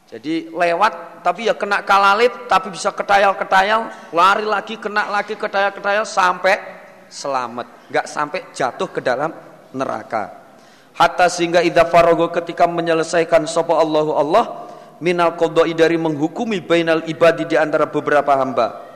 jadi 0.07 0.53
lewat 0.53 1.25
tapi 1.25 1.49
ya 1.49 1.57
kena 1.57 1.81
kalalip 1.83 2.45
tapi 2.45 2.69
bisa 2.71 2.93
ketayal-ketayal, 2.93 3.89
lari 4.13 4.45
lagi 4.45 4.77
kena 4.77 5.09
lagi 5.09 5.33
ketayal-ketayal 5.33 6.05
sampai 6.05 6.84
selamat, 7.11 7.91
nggak 7.91 8.07
sampai 8.07 8.41
jatuh 8.55 8.89
ke 8.91 9.01
dalam 9.01 9.31
neraka. 9.75 10.45
Hatta 10.95 11.27
sehingga 11.27 11.59
idza 11.59 11.91
farogo 11.91 12.31
ketika 12.31 12.71
menyelesaikan 12.71 13.51
sapa 13.51 13.75
Allahu 13.75 14.15
Allah 14.15 14.45
minal 15.03 15.35
qada'i 15.35 15.75
dari 15.75 15.99
menghukumi 15.99 16.63
bainal 16.63 17.03
ibadi 17.11 17.51
di 17.51 17.59
antara 17.59 17.91
beberapa 17.91 18.39
hamba. 18.39 18.95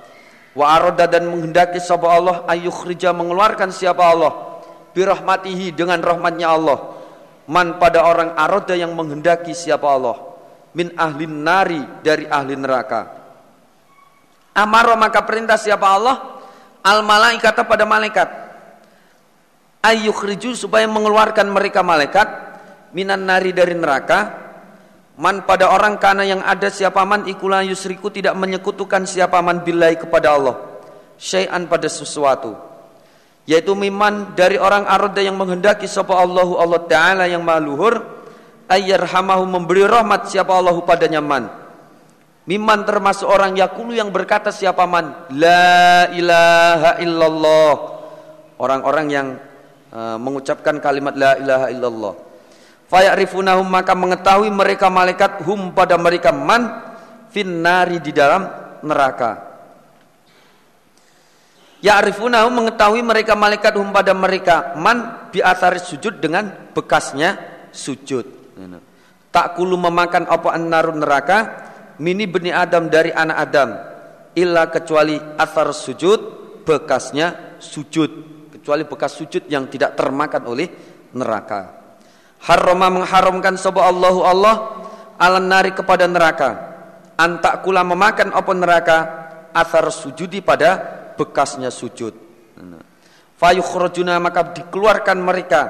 Wa 0.54 0.78
aroda 0.78 1.10
dan 1.10 1.26
menghendaki 1.26 1.82
sapa 1.82 2.06
Allah 2.06 2.46
ayukhrija 2.46 3.10
mengeluarkan 3.10 3.74
siapa 3.74 4.02
Allah 4.06 4.62
birahmatihi 4.94 5.74
dengan 5.74 5.98
rahmatnya 5.98 6.54
Allah. 6.54 6.78
Man 7.50 7.82
pada 7.82 8.06
orang 8.06 8.36
aroda 8.38 8.78
yang 8.78 8.94
menghendaki 8.94 9.56
siapa 9.56 9.88
Allah 9.90 10.28
min 10.78 10.94
ahlin 10.94 11.42
nari 11.42 11.82
dari 12.06 12.30
ahli 12.30 12.54
neraka. 12.54 13.18
Amaro 14.54 14.94
maka 14.94 15.26
perintah 15.26 15.58
siapa 15.58 15.86
Allah 15.86 16.37
al 16.82 17.02
malaikat 17.06 17.54
pada 17.54 17.84
malaikat? 17.86 18.28
Ayyukhriju 19.82 20.58
supaya 20.58 20.84
mengeluarkan 20.90 21.46
mereka 21.48 21.86
malaikat. 21.86 22.28
Minan 22.92 23.28
nari 23.28 23.54
dari 23.54 23.78
neraka. 23.78 24.48
Man 25.18 25.42
pada 25.42 25.74
orang 25.74 25.98
kana 25.98 26.22
yang 26.22 26.42
ada 26.46 26.70
siapa 26.70 27.02
man 27.02 27.26
ikulah 27.26 27.66
yusriku 27.66 28.06
tidak 28.06 28.38
menyekutukan 28.38 29.02
siapa 29.02 29.42
man 29.42 29.66
bilai 29.66 29.98
kepada 29.98 30.34
Allah. 30.34 30.56
Syai'an 31.18 31.66
pada 31.66 31.90
sesuatu. 31.90 32.54
Yaitu 33.48 33.74
miman 33.74 34.36
dari 34.38 34.60
orang 34.60 34.86
aroda 34.86 35.18
yang 35.24 35.34
menghendaki 35.34 35.88
sapa 35.90 36.14
Allahu 36.14 36.60
Allah 36.60 36.84
taala 36.86 37.24
yang 37.26 37.42
maluhur 37.42 38.18
ayyarhamahu 38.68 39.48
memberi 39.48 39.88
rahmat 39.88 40.28
siapa 40.28 40.52
Allahu 40.52 40.84
padanya 40.84 41.24
man 41.24 41.48
Miman 42.48 42.88
termasuk 42.88 43.28
orang 43.28 43.52
yakulu 43.60 43.92
yang 43.92 44.08
berkata 44.08 44.48
siapa 44.48 44.88
man? 44.88 45.28
La 45.36 46.08
ilaha 46.16 46.96
illallah. 46.96 47.74
Orang-orang 48.56 49.06
yang 49.12 49.26
uh, 49.92 50.16
mengucapkan 50.16 50.80
kalimat 50.80 51.12
La 51.12 51.36
ilaha 51.36 51.68
illallah. 51.68 52.14
Fayarifunahum 52.88 53.68
maka 53.68 53.92
mengetahui 53.92 54.48
mereka 54.48 54.88
malaikat 54.88 55.44
Hum 55.44 55.76
pada 55.76 56.00
mereka 56.00 56.32
man? 56.32 56.88
Finnari 57.28 58.00
di 58.00 58.16
dalam 58.16 58.48
neraka. 58.80 59.44
Ya'rifunahum 61.84 62.64
mengetahui 62.64 63.04
mereka 63.04 63.36
malaikat 63.36 63.76
hum 63.76 63.92
pada 63.92 64.16
mereka 64.16 64.72
man? 64.80 65.28
Bi 65.28 65.44
sujud 65.84 66.16
dengan 66.16 66.72
bekasnya 66.72 67.36
sujud. 67.76 68.24
Tak 69.28 69.54
kulu 69.54 69.76
memakan 69.76 70.24
apa 70.26 70.56
narun 70.56 71.04
neraka 71.04 71.68
mini 71.98 72.24
beni 72.26 72.50
Adam 72.50 72.90
dari 72.90 73.12
anak 73.12 73.38
Adam. 73.38 73.70
Illa 74.38 74.70
kecuali 74.70 75.18
asar 75.18 75.74
sujud 75.74 76.20
bekasnya 76.62 77.58
sujud. 77.58 78.10
Kecuali 78.54 78.84
bekas 78.86 79.16
sujud 79.18 79.46
yang 79.50 79.66
tidak 79.70 79.96
termakan 79.98 80.46
oleh 80.46 80.68
neraka. 81.14 81.74
Harrama 82.38 82.92
mengharamkan 82.92 83.58
sebuah 83.58 83.90
Allahu 83.90 84.20
Allah 84.22 84.56
alan 85.18 85.50
nari 85.50 85.74
kepada 85.74 86.06
neraka. 86.06 86.50
Antak 87.18 87.66
kula 87.66 87.82
memakan 87.82 88.30
apa 88.30 88.52
neraka? 88.54 88.98
Asar 89.50 89.90
sujudi 89.90 90.38
pada 90.38 90.78
bekasnya 91.18 91.74
sujud. 91.74 92.14
Fayukhrajuna 93.38 94.18
maka 94.22 94.54
dikeluarkan 94.54 95.18
mereka 95.18 95.60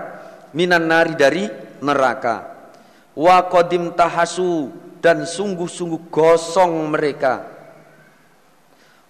minan 0.52 0.88
nari 0.88 1.16
dari 1.16 1.44
neraka. 1.80 2.56
Wa 3.16 3.48
qadim 3.48 3.96
tahasu 3.96 4.72
dan 4.98 5.24
sungguh-sungguh 5.24 6.10
gosong 6.10 6.90
mereka. 6.90 7.58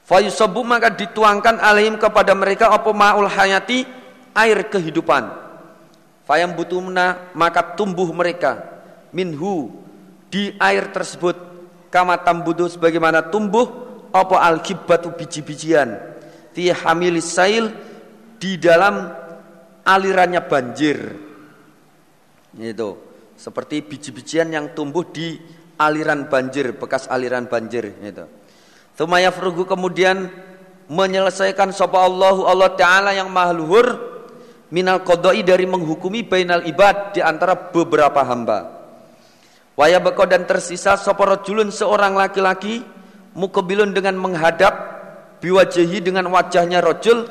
Fayusabu 0.09 0.65
maka 0.65 0.89
dituangkan 0.89 1.61
alaihim 1.61 2.01
kepada 2.01 2.33
mereka 2.33 2.73
apa 2.73 2.89
maul 2.97 3.29
hayati? 3.29 3.85
Air 4.33 4.65
kehidupan. 4.73 5.29
Fayam 6.25 6.57
butumna 6.57 7.29
maka 7.37 7.61
tumbuh 7.77 8.09
mereka. 8.17 8.65
Minhu 9.13 9.69
di 10.33 10.57
air 10.57 10.89
tersebut. 10.93 11.37
Kama 11.93 12.21
tambudu 12.21 12.69
sebagaimana 12.69 13.29
tumbuh 13.29 13.69
apa 14.13 14.45
al 14.45 14.61
biji-bijian. 15.17 15.97
Fi 16.57 16.73
hamilis 16.73 17.29
sail 17.29 17.73
di 18.41 18.57
dalam 18.57 19.13
alirannya 19.85 20.41
banjir. 20.45 21.17
Itu. 22.57 22.97
Seperti 23.37 23.85
biji-bijian 23.85 24.51
yang 24.53 24.73
tumbuh 24.73 25.05
di 25.05 25.37
aliran 25.79 26.27
banjir 26.27 26.75
bekas 26.75 27.07
aliran 27.09 27.47
banjir 27.47 27.95
itu 28.03 28.27
Thumma 28.99 29.23
yafrugu 29.23 29.63
kemudian 29.63 30.27
menyelesaikan 30.91 31.71
sapa 31.71 32.03
Allahu 32.03 32.51
Allah 32.51 32.75
taala 32.75 33.15
yang 33.15 33.31
maha 33.31 33.55
luhur 33.55 33.87
minal 34.75 35.07
qada'i 35.07 35.47
dari 35.47 35.71
menghukumi 35.71 36.27
bainal 36.27 36.67
ibad 36.67 37.15
di 37.15 37.23
antara 37.23 37.55
beberapa 37.55 38.27
hamba. 38.27 38.75
Waya 39.79 40.03
beko 40.03 40.27
dan 40.27 40.51
tersisa 40.51 40.99
sapa 40.99 41.23
rajulun 41.23 41.71
seorang 41.71 42.19
laki-laki 42.19 42.83
mukabilun 43.39 43.95
dengan 43.95 44.19
menghadap 44.19 44.75
biwajahi 45.39 46.03
dengan 46.03 46.27
wajahnya 46.35 46.83
rajul 46.83 47.23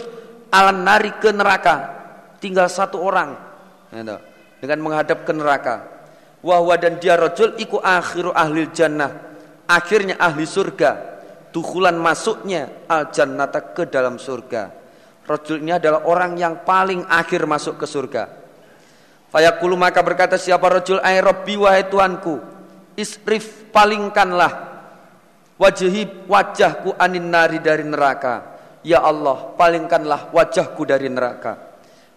alan 0.55 0.87
nari 0.87 1.11
ke 1.19 1.35
neraka. 1.35 1.99
Tinggal 2.39 2.71
satu 2.71 3.03
orang. 3.03 3.35
Gitu. 3.91 4.15
Dengan 4.63 4.79
menghadap 4.87 5.27
ke 5.27 5.35
neraka. 5.35 5.96
Wahwa 6.45 6.75
dan 6.77 7.01
dia 7.01 7.17
rajul 7.17 7.57
iku 7.57 7.81
akhiru 7.81 8.33
ahli 8.33 8.69
jannah. 8.69 9.11
Akhirnya 9.65 10.17
ahli 10.21 10.45
surga. 10.45 11.17
Tukulan 11.49 11.97
masuknya 11.97 12.85
al 12.85 13.09
jannata 13.09 13.73
ke 13.73 13.89
dalam 13.89 14.21
surga. 14.21 14.69
Rajul 15.27 15.59
ini 15.65 15.75
adalah 15.75 16.05
orang 16.07 16.37
yang 16.39 16.61
paling 16.63 17.03
akhir 17.09 17.43
masuk 17.49 17.81
ke 17.81 17.85
surga. 17.89 18.23
Fayaqulu 19.27 19.75
maka 19.75 19.99
berkata 19.99 20.39
siapa 20.39 20.71
rajul 20.71 21.03
ay 21.03 21.19
rabbi 21.19 21.59
wahai 21.59 21.83
Tuhanku 21.91 22.57
isrif 22.97 23.69
palingkanlah 23.69 24.51
wajhi 25.61 26.25
wajahku 26.25 26.97
anin 26.97 27.29
nari 27.29 27.61
dari 27.61 27.85
neraka 27.85 28.57
ya 28.81 29.05
Allah 29.05 29.53
palingkanlah 29.53 30.33
wajahku 30.33 30.81
dari 30.87 31.05
neraka 31.11 31.59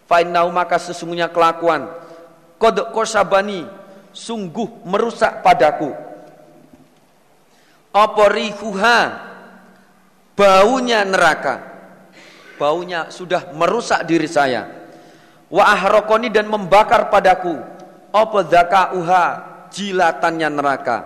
fa 0.09 0.25
maka 0.49 0.81
sesungguhnya 0.81 1.29
kelakuan 1.29 1.85
qad 2.57 2.75
kosabani 2.89 3.69
sungguh 4.11 4.85
merusak 4.87 5.43
padaku. 5.43 5.91
Apa 7.91 8.23
rihuha 8.31 8.99
baunya 10.35 11.03
neraka. 11.03 11.71
Baunya 12.55 13.09
sudah 13.09 13.51
merusak 13.57 14.05
diri 14.05 14.29
saya. 14.29 14.69
Wa 15.51 15.75
ahrokoni 15.75 16.29
dan 16.31 16.47
membakar 16.47 17.09
padaku. 17.09 17.57
Apa 18.13 18.39
zakauha? 18.47 19.25
Jilatannya 19.71 20.49
neraka. 20.51 20.97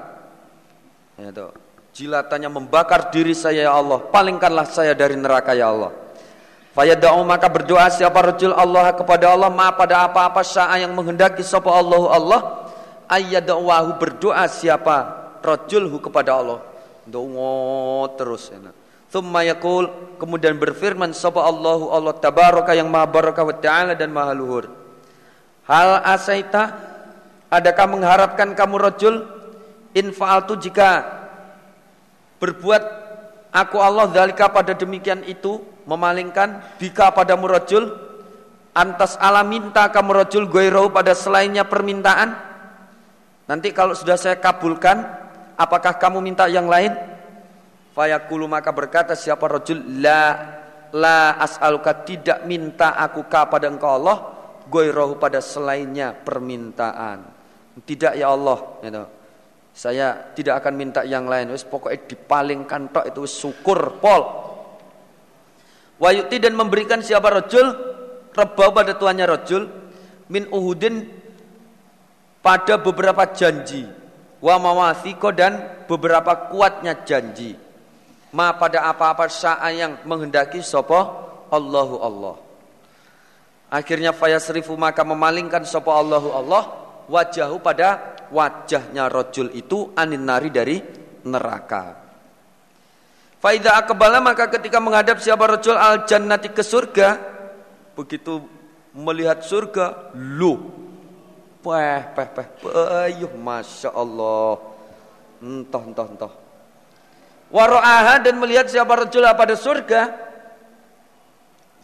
Itu 1.21 1.65
jilatannya 1.95 2.51
membakar 2.51 3.07
diri 3.09 3.31
saya 3.31 3.71
ya 3.71 3.73
Allah. 3.73 4.03
Palingkanlah 4.11 4.67
saya 4.67 4.91
dari 4.91 5.15
neraka 5.15 5.55
ya 5.55 5.71
Allah. 5.71 5.95
Fayada'u 6.75 7.23
maka 7.23 7.47
berdoa 7.47 7.87
siapa 7.87 8.19
rajul 8.19 8.51
Allah 8.51 8.91
kepada 8.91 9.31
Allah. 9.31 9.47
Ma 9.47 9.71
pada 9.71 10.03
apa-apa 10.03 10.43
saat 10.43 10.83
yang 10.83 10.91
menghendaki 10.91 11.39
sapa 11.39 11.71
Allah 11.71 12.03
Allah 12.11 12.41
ayyada'wahu 13.09 13.97
berdoa 14.01 14.45
siapa? 14.49 15.25
Rajulhu 15.45 16.01
kepada 16.01 16.37
Allah. 16.41 16.59
Doa 17.05 18.09
terus 18.17 18.49
Thumma 19.13 19.45
yakul 19.45 19.87
kemudian 20.17 20.57
berfirman 20.57 21.13
sapa 21.13 21.39
Allahu 21.45 21.93
Allah 21.93 22.17
tabaraka 22.17 22.73
yang 22.73 22.89
maha 22.89 23.07
barakah 23.07 23.45
wa 23.45 23.55
ta'ala 23.55 23.93
dan 23.93 24.09
maha 24.11 24.33
luhur. 24.33 24.67
Hal 25.69 26.01
asaita? 26.03 26.73
Adakah 27.47 27.85
mengharapkan 27.87 28.51
kamu 28.57 28.75
rajul? 28.81 29.23
In 29.95 30.11
fa'altu 30.11 30.59
jika 30.59 31.07
berbuat 32.43 32.83
aku 33.55 33.79
Allah 33.79 34.11
dalika 34.11 34.51
pada 34.51 34.75
demikian 34.75 35.23
itu 35.23 35.63
memalingkan 35.87 36.59
bika 36.81 37.13
padamu 37.15 37.47
rajul? 37.47 37.95
Antas 38.75 39.15
ala 39.15 39.39
minta 39.47 39.87
kamu 39.87 40.25
rajul 40.25 40.43
goirau 40.51 40.91
pada 40.91 41.15
selainnya 41.15 41.63
permintaan 41.63 42.35
nanti 43.45 43.69
kalau 43.73 43.93
sudah 43.93 44.17
saya 44.17 44.37
kabulkan 44.41 45.01
apakah 45.55 45.95
kamu 45.97 46.21
minta 46.21 46.49
yang 46.49 46.65
lain 46.69 46.93
Fayaqulu 47.95 48.51
maka 48.51 48.75
berkata 48.75 49.15
siapa 49.15 49.47
rajul 49.47 50.03
la 50.03 50.35
la 50.91 51.39
as'aluka 51.39 52.03
tidak 52.03 52.43
minta 52.43 52.91
aku 52.99 53.23
kepada 53.31 53.71
engkau 53.71 53.95
Allah 53.95 54.17
goirohu 54.67 55.15
pada 55.15 55.39
selainnya 55.39 56.11
permintaan. 56.11 57.23
Tidak 57.79 58.19
ya 58.19 58.35
Allah 58.35 58.59
gitu. 58.83 59.03
Saya 59.75 60.31
tidak 60.35 60.59
akan 60.59 60.73
minta 60.75 61.07
yang 61.07 61.23
lain. 61.23 61.55
Wis 61.55 61.63
pokoknya 61.63 62.03
dipalingkan 62.03 62.91
tok 62.91 63.15
itu 63.15 63.23
syukur 63.27 63.99
pol. 64.03 64.23
Wayuti 65.95 66.35
dan 66.43 66.51
memberikan 66.59 66.99
siapa 66.99 67.31
rajul 67.31 67.71
rebau 68.35 68.75
pada 68.75 68.99
tuannya 68.99 69.23
rajul 69.23 69.63
min 70.27 70.51
uhudin 70.51 71.07
pada 72.45 72.77
beberapa 72.77 73.25
janji 73.33 73.89
wa 74.37 74.55
mawathiko 74.61 75.33
dan 75.33 75.81
beberapa 75.89 76.53
kuatnya 76.53 77.01
janji 77.01 77.57
ma 78.29 78.53
pada 78.53 78.85
apa-apa 78.85 79.25
saat 79.25 79.73
yang 79.73 79.97
menghendaki 80.05 80.61
sopo 80.61 81.25
Allahu 81.49 81.95
Allah. 82.05 82.35
Akhirnya 83.73 84.13
fayasrifu 84.13 84.77
maka 84.77 85.01
memalingkan 85.01 85.65
sopo 85.65 85.89
Allahu 85.89 86.29
Allah 86.37 86.63
wajahu 87.09 87.57
pada 87.65 88.13
wajahnya 88.29 89.09
rojul 89.09 89.49
itu 89.57 89.89
anin 89.97 90.21
nari 90.21 90.53
dari 90.53 90.77
neraka. 91.25 92.05
Faida 93.41 93.77
akbala 93.81 94.21
maka 94.21 94.51
ketika 94.53 94.77
menghadap 94.77 95.17
siapa 95.17 95.49
rojul 95.49 95.73
al 95.73 96.05
jannati 96.05 96.53
ke 96.53 96.61
surga, 96.61 97.17
begitu 97.97 98.41
melihat 98.93 99.41
surga, 99.41 100.13
lu, 100.17 100.84
peh 101.65 102.01
peh 102.13 102.27
peh, 102.29 102.47
ayuh 103.09 103.33
masya 103.33 103.89
Allah, 103.89 104.61
entah 105.41 105.81
entah 105.81 106.05
entah 106.05 106.33
Waro'aha 107.55 108.19
dan 108.25 108.41
melihat 108.41 108.65
siapa 108.67 108.97
rajul 108.97 109.23
pada 109.23 109.53
surga. 109.53 110.01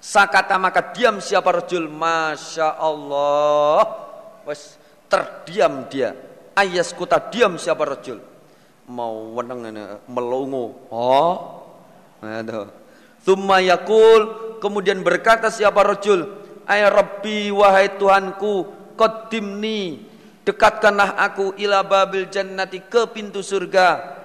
Sakata 0.01 0.57
maka 0.57 0.89
diam 0.91 1.21
siapa 1.21 1.47
rajul. 1.53 1.85
Masya 1.85 2.81
Allah. 2.81 3.85
Wes 4.49 4.81
terdiam 5.05 5.85
dia. 5.85 6.17
Ayas 6.57 6.89
kuta 6.91 7.21
diam 7.29 7.61
siapa 7.61 7.85
rajul. 7.85 8.17
Mau 8.89 9.37
weneng 9.37 9.63
melongo. 10.09 10.89
Oh. 10.89 11.35
Aduh. 12.25 12.67
Thumma 13.21 13.61
yakul. 13.61 14.57
Kemudian 14.57 15.05
berkata 15.05 15.53
siapa 15.53 15.85
rajul. 15.85 16.25
Ay 16.65 16.83
Rabbi 16.89 17.53
wahai 17.53 18.01
Tuhanku. 18.01 18.80
Qaddimni. 18.93 20.09
Dekatkanlah 20.41 21.21
aku 21.21 21.53
ila 21.61 21.85
babil 21.85 22.25
jannati 22.25 22.81
ke 22.81 23.05
pintu 23.13 23.45
surga 23.45 24.17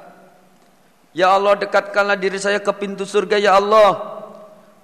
Ya 1.16 1.32
Allah 1.32 1.56
dekatkanlah 1.56 2.16
diri 2.20 2.36
saya 2.36 2.60
ke 2.60 2.72
pintu 2.76 3.08
surga 3.08 3.40
ya 3.40 3.56
Allah. 3.56 4.20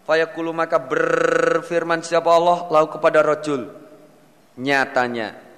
Fayaqulu 0.08 0.52
maka 0.56 0.80
berfirman 0.80 2.00
siapa 2.00 2.32
Allah 2.32 2.68
lalu 2.72 2.88
kepada 2.96 3.20
rajul. 3.20 3.68
Nyatanya 4.56 5.52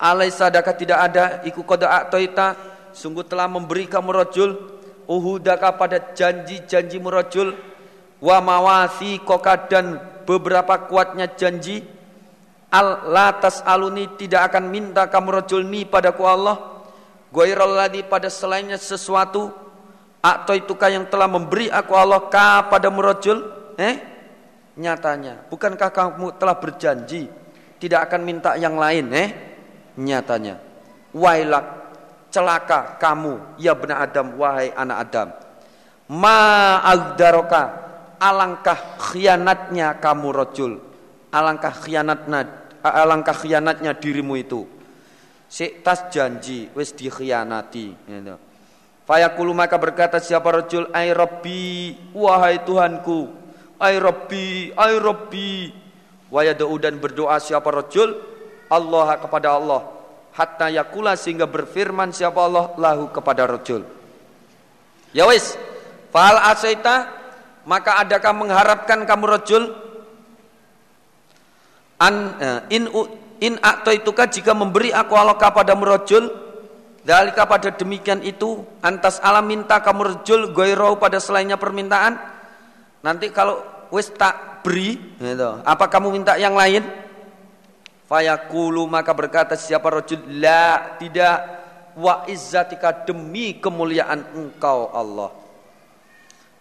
alaisa 0.00 0.48
sadaka 0.48 0.72
tidak 0.72 0.98
ada 1.12 1.24
iku 1.44 1.60
qad 1.62 1.84
sungguh 2.96 3.22
telah 3.28 3.46
memberi 3.46 3.84
kamu 3.86 4.10
rajul 4.16 4.56
uhudaka 5.04 5.76
pada 5.76 6.16
janji-janji 6.16 6.98
rajul 6.98 7.54
wa 8.18 8.36
mawasi 8.40 9.20
koka 9.20 9.68
dan 9.68 10.00
beberapa 10.24 10.88
kuatnya 10.88 11.28
janji 11.36 11.84
al 12.70 13.10
latas 13.10 13.60
aluni 13.66 14.06
tidak 14.14 14.50
akan 14.50 14.70
minta 14.70 15.10
kamu 15.10 15.42
rajul 15.42 15.62
mi 15.66 15.82
padaku 15.82 16.22
Allah 16.26 16.82
Goirol 17.30 17.78
pada 18.10 18.26
selainnya 18.26 18.74
sesuatu 18.74 19.54
atau 20.18 20.54
itukah 20.54 20.90
yang 20.90 21.06
telah 21.06 21.30
memberi 21.30 21.70
aku 21.70 21.94
Allah 21.94 22.26
ka 22.26 22.66
pada 22.66 22.90
murajul? 22.90 23.38
Eh? 23.78 23.96
Nyatanya, 24.74 25.46
bukankah 25.46 25.90
kamu 25.94 26.34
telah 26.42 26.56
berjanji 26.58 27.30
tidak 27.78 28.10
akan 28.10 28.20
minta 28.26 28.58
yang 28.58 28.74
lain, 28.74 29.14
eh? 29.14 29.28
Nyatanya. 29.94 30.58
Wailak 31.14 31.80
celaka 32.30 32.96
kamu 32.96 33.58
ya 33.58 33.74
benar 33.74 34.06
Adam 34.06 34.38
wahai 34.38 34.70
anak 34.72 34.98
Adam 35.10 35.28
ma 36.10 36.78
agdaroka 36.86 37.62
alangkah 38.22 38.78
khianatnya 39.10 39.98
kamu 39.98 40.30
rojul 40.30 40.72
alangkah 41.34 41.74
khianatnya 41.74 42.59
alangkah 42.82 43.36
khianatnya 43.36 43.96
dirimu 43.96 44.34
itu. 44.36 44.66
Si 45.50 45.82
tas 45.82 46.06
janji 46.14 46.70
wis 46.74 46.94
dikhianati 46.94 47.86
gitu. 48.06 48.36
Fayaqulu 49.08 49.50
maka 49.50 49.74
berkata 49.74 50.22
siapa 50.22 50.46
rojul 50.54 50.86
ay 50.94 51.10
Rabbi 51.10 51.62
wahai 52.14 52.62
Tuhanku 52.62 53.20
ay 53.82 53.98
Rabbi 53.98 54.70
ay 54.74 54.94
Rabbi. 54.98 55.52
Wa 56.30 56.46
dan 56.54 57.02
berdoa 57.02 57.42
siapa 57.42 57.74
rojul 57.74 58.14
Allah 58.70 59.18
kepada 59.18 59.58
Allah. 59.58 59.82
Hatta 60.30 60.70
yakula 60.70 61.18
sehingga 61.18 61.50
berfirman 61.50 62.14
siapa 62.14 62.38
Allah 62.38 62.70
lahu 62.78 63.10
kepada 63.10 63.50
rojul 63.50 64.00
ya 65.10 65.26
wis 65.26 65.58
fal 66.14 66.38
asaita 66.38 67.10
maka 67.66 68.02
adakah 68.02 68.32
mengharapkan 68.34 69.04
kamu 69.04 69.24
rojul 69.38 69.62
an 72.00 72.14
uh, 72.40 72.60
in 72.72 72.88
in 73.44 73.60
atuka 73.60 74.26
jika 74.26 74.56
memberi 74.56 74.90
aku 74.90 75.12
Allah 75.14 75.36
kepada 75.36 75.76
rojul 75.76 76.28
dalika 77.04 77.44
pada 77.44 77.72
demikian 77.72 78.24
itu 78.24 78.64
antas 78.80 79.20
alam 79.20 79.44
minta 79.44 79.80
kamu 79.80 80.00
rojul 80.16 80.52
goiro 80.52 80.96
pada 80.96 81.20
selainnya 81.20 81.60
permintaan 81.60 82.16
nanti 83.04 83.32
kalau 83.32 83.60
wis 83.92 84.12
tak 84.12 84.64
beri 84.64 84.96
gitu. 85.16 85.60
apa 85.64 85.88
kamu 85.88 86.12
minta 86.12 86.36
yang 86.36 86.52
lain 86.56 86.84
Fayaqulu 88.10 88.90
maka 88.90 89.14
berkata 89.14 89.54
siapa 89.54 89.86
rajul 89.86 90.18
la 90.42 90.98
tidak 90.98 91.38
wa 91.94 92.26
izzatika 92.26 93.06
demi 93.06 93.62
kemuliaan 93.62 94.34
engkau 94.34 94.90
Allah. 94.90 95.30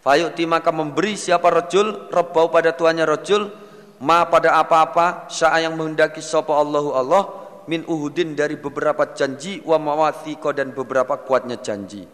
Fayuti 0.06 0.46
maka 0.46 0.70
memberi 0.70 1.18
siapa 1.18 1.50
rajul 1.50 2.14
rebau 2.14 2.54
pada 2.54 2.70
tuannya 2.78 3.02
rajul 3.02 3.50
ma 4.00 4.24
pada 4.28 4.60
apa-apa 4.60 5.28
syaa 5.28 5.64
yang 5.64 5.76
menghendaki 5.76 6.24
sapa 6.24 6.56
Allahu 6.56 6.90
Allah 6.96 7.24
min 7.68 7.84
uhudin 7.86 8.34
dari 8.34 8.56
beberapa 8.56 9.12
janji 9.14 9.62
wa 9.62 9.78
mawathiqa 9.78 10.56
dan 10.56 10.72
beberapa 10.74 11.20
kuatnya 11.22 11.60
janji. 11.60 12.08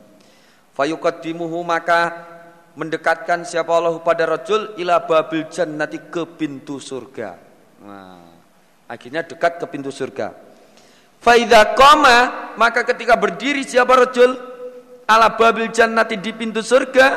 Fayuqaddimuhu 0.76 1.64
maka 1.64 2.28
mendekatkan 2.76 3.48
siapa 3.48 3.72
Allah 3.72 3.95
pada 4.03 4.28
rajul 4.28 4.76
ila 4.76 5.07
babil 5.07 5.48
jannati 5.48 6.12
ke 6.12 6.28
pintu 6.36 6.84
surga. 6.84 7.40
Nah. 7.80 8.36
Akhirnya 8.86 9.26
dekat 9.26 9.57
ke 9.57 9.66
pintu 9.66 9.90
surga. 9.90 10.30
Faida 11.24 11.74
koma 11.74 12.53
maka 12.53 12.86
ketika 12.86 13.18
berdiri 13.18 13.66
siapa 13.66 13.98
rojul 13.98 14.38
ala 15.10 15.34
babil 15.34 15.74
jannati 15.74 16.22
di 16.22 16.30
pintu 16.38 16.62
surga 16.62 17.07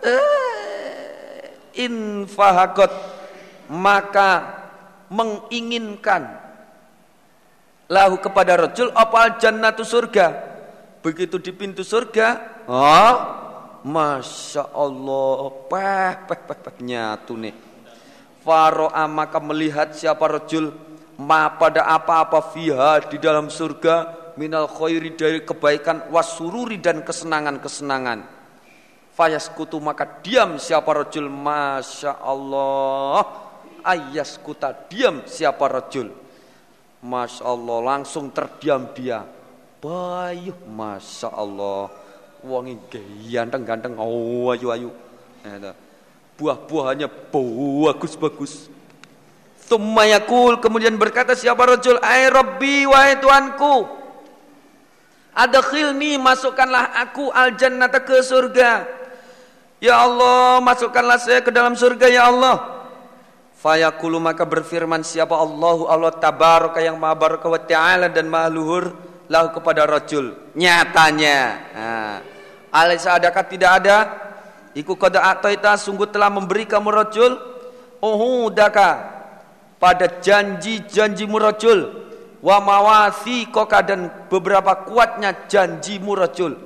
eh, 0.00 1.84
infahakot 1.84 3.19
maka 3.70 4.30
menginginkan 5.06 6.26
lahu 7.86 8.18
kepada 8.18 8.58
rojul 8.58 8.90
opal 8.90 9.38
jannatu 9.38 9.86
surga? 9.86 10.50
Begitu 11.00 11.40
di 11.40 11.54
pintu 11.54 11.86
surga 11.86 12.60
oh 12.68 13.14
masya 13.86 14.74
Allah 14.74 15.40
peh 15.70 16.12
peh 16.28 16.40
peh, 16.44 16.58
peh 16.58 16.76
nyatu 16.82 17.38
nih. 17.38 17.54
Faro'a 18.40 19.04
maka 19.06 19.38
melihat 19.38 19.94
siapa 19.94 20.26
rojul 20.26 20.72
ma 21.20 21.52
pada 21.60 21.84
apa-apa 21.84 22.52
fiha 22.52 23.04
di 23.06 23.20
dalam 23.20 23.52
surga 23.52 24.20
minal 24.40 24.64
khairi 24.64 25.12
dari 25.16 25.44
kebaikan 25.44 26.08
wasururi 26.08 26.80
dan 26.80 27.04
kesenangan-kesenangan. 27.04 28.24
Fayaskutu 29.12 29.76
maka 29.84 30.08
diam 30.24 30.56
siapa 30.56 30.88
rajul 31.04 31.28
masya 31.28 32.16
Allah 32.24 33.39
ayaskuta 33.82 34.88
diam 34.88 35.24
siapa 35.26 35.66
rajul. 35.66 36.12
Masya 37.00 37.44
Allah 37.48 37.78
langsung 37.80 38.28
terdiam 38.30 38.92
dia. 38.92 39.24
Bayuh 39.80 40.56
masya 40.68 41.32
Allah 41.32 41.88
wangi 42.44 42.76
ganteng 43.28 43.64
ganteng 43.64 43.94
oh 43.96 44.52
ayu 44.52 44.68
ayu. 44.72 44.90
Buah-buahannya 46.36 47.08
bagus-bagus. 47.32 48.72
Tummayakul 49.68 50.58
kemudian 50.58 50.98
berkata 50.98 51.38
siapa 51.38 51.62
rojul 51.62 52.02
Ay 52.02 52.26
Rabbi 52.26 52.90
wahai 52.90 53.22
Tuanku 53.22 53.86
Adkhilni 55.30 56.18
masukkanlah 56.18 56.90
aku 56.98 57.30
al 57.30 57.54
jannata 57.54 58.02
ke 58.02 58.18
surga. 58.18 58.82
Ya 59.78 60.02
Allah 60.02 60.58
masukkanlah 60.58 61.22
saya 61.22 61.40
ke 61.40 61.54
dalam 61.54 61.78
surga 61.78 62.10
ya 62.10 62.28
Allah 62.28 62.79
Fayaqulu 63.60 64.16
maka 64.24 64.48
berfirman 64.48 65.04
siapa 65.04 65.36
Allahu 65.36 65.84
Allah 65.84 66.16
tabaraka 66.16 66.80
yang 66.80 66.96
maha 66.96 67.12
baraka 67.12 67.44
wa 67.44 67.60
ta'ala 67.60 68.08
dan 68.08 68.24
maha 68.32 68.48
luhur 68.48 68.96
lahu 69.28 69.52
kepada 69.52 69.84
rajul. 69.84 70.32
Nyatanya. 70.56 71.38
Nah, 71.76 72.16
alaisa 72.72 73.20
adakah 73.20 73.44
tidak 73.44 73.70
ada? 73.84 73.96
Iku 74.72 74.96
qad 74.96 75.20
ataita 75.20 75.76
sungguh 75.76 76.08
telah 76.08 76.32
memberi 76.32 76.64
kamu 76.64 76.88
rajul. 76.88 77.36
Uhudaka 78.00 78.90
pada 79.76 80.08
janji-janjimu 80.08 81.36
rajul. 81.36 81.78
Wa 82.40 82.64
mawasi 82.64 83.44
koka 83.52 83.84
dan 83.84 84.08
beberapa 84.32 84.88
kuatnya 84.88 85.36
janjimu 85.52 86.16
rajul. 86.16 86.56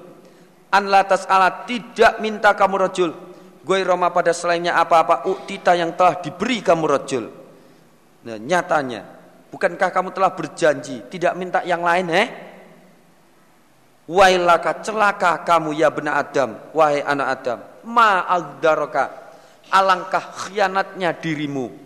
An 0.71 0.87
latas 0.87 1.27
ala 1.27 1.67
tidak 1.67 2.23
minta 2.23 2.55
kamu 2.55 2.87
rajul 2.87 3.34
gue 3.65 3.79
roma 3.81 4.13
pada 4.13 4.37
selainnya 4.37 4.77
apa-apa 4.77 5.25
uktita 5.25 5.73
yang 5.73 5.97
telah 5.97 6.21
diberi 6.21 6.61
kamu 6.61 6.85
rajul. 6.85 7.25
Nah, 8.25 8.37
nyatanya 8.37 9.03
bukankah 9.49 9.89
kamu 9.89 10.13
telah 10.13 10.31
berjanji 10.37 11.01
tidak 11.09 11.33
minta 11.35 11.65
yang 11.65 11.81
lain 11.81 12.09
eh? 12.13 12.29
Wailaka 14.05 14.85
celaka 14.85 15.41
kamu 15.49 15.73
ya 15.81 15.89
benar 15.89 16.21
Adam. 16.21 16.61
Wahai 16.77 17.01
anak 17.01 17.29
Adam 17.41 17.59
ma 17.85 18.25
alangkah 19.69 20.25
khianatnya 20.49 21.13
dirimu. 21.21 21.85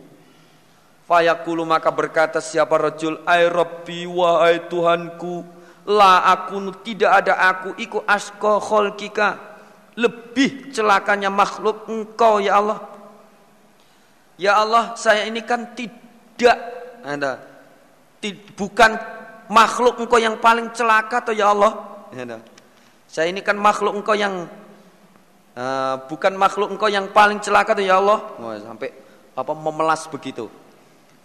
Fayaqulu 1.09 1.65
maka 1.65 1.89
berkata 1.89 2.39
siapa 2.39 2.77
rajul 2.77 3.25
ay 3.25 3.49
rabbi 3.49 4.05
wahai 4.05 4.69
Tuhanku 4.69 5.41
la 5.89 6.21
aku 6.29 6.69
tidak 6.85 7.25
ada 7.25 7.35
aku 7.49 7.73
iku 7.81 8.05
asko 8.05 8.61
kholkika 8.61 9.41
lebih 9.99 10.70
celakanya 10.70 11.27
makhluk 11.27 11.91
engkau 11.91 12.39
ya 12.39 12.62
Allah. 12.62 12.79
Ya 14.39 14.55
Allah 14.55 14.95
saya 14.95 15.27
ini 15.27 15.43
kan 15.43 15.75
tidak 15.75 16.59
ada 17.03 17.43
bukan 18.55 18.95
makhluk 19.51 19.99
engkau 19.99 20.23
yang 20.23 20.39
paling 20.39 20.70
celaka 20.70 21.27
atau 21.27 21.35
ya 21.35 21.51
Allah. 21.51 21.75
Saya 23.11 23.27
ini 23.35 23.43
kan 23.43 23.59
makhluk 23.59 23.99
engkau 23.99 24.15
yang 24.15 24.47
uh, 25.59 25.95
bukan 26.07 26.39
makhluk 26.39 26.70
engkau 26.70 26.87
yang 26.87 27.11
paling 27.11 27.43
celaka 27.43 27.75
atau 27.75 27.83
ya 27.83 27.99
Allah. 27.99 28.23
Sampai 28.62 28.95
apa 29.35 29.53
memelas 29.59 30.07
begitu. 30.07 30.47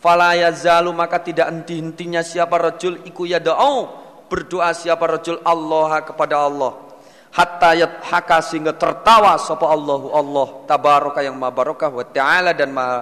Fala 0.01 0.33
yazalu 0.33 0.89
maka 0.91 1.21
tidak 1.21 1.47
henti-hentinya 1.47 2.25
siapa 2.25 2.57
rajul 2.57 3.05
iku 3.05 3.23
yada'u 3.23 3.87
berdoa 4.27 4.73
siapa 4.73 5.05
rajul 5.05 5.39
Allah 5.45 6.03
kepada 6.03 6.43
Allah 6.43 6.92
hatta 7.33 7.73
haka 8.05 8.39
sehingga 8.45 8.77
tertawa 8.77 9.35
sapa 9.41 9.65
Allahu 9.65 10.13
Allah 10.13 10.47
tabaraka 10.69 11.19
yang 11.25 11.35
maha 11.35 11.53
barakah 11.53 11.89
wa 11.89 12.05
ta'ala 12.05 12.53
dan 12.53 12.69
maha 12.71 12.99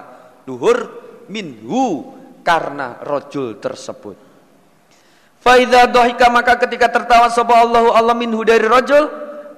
luhur 0.48 0.78
minhu 1.28 2.16
karena 2.40 2.98
rajul 3.04 3.60
tersebut 3.60 4.16
Faidha 5.42 5.90
dohika 5.90 6.32
maka 6.32 6.56
ketika 6.58 6.88
tertawa 6.88 7.28
sapa 7.28 7.60
Allahu 7.60 7.92
Allah 7.92 8.14
minhu 8.16 8.40
dari 8.42 8.64
rajul 8.64 9.04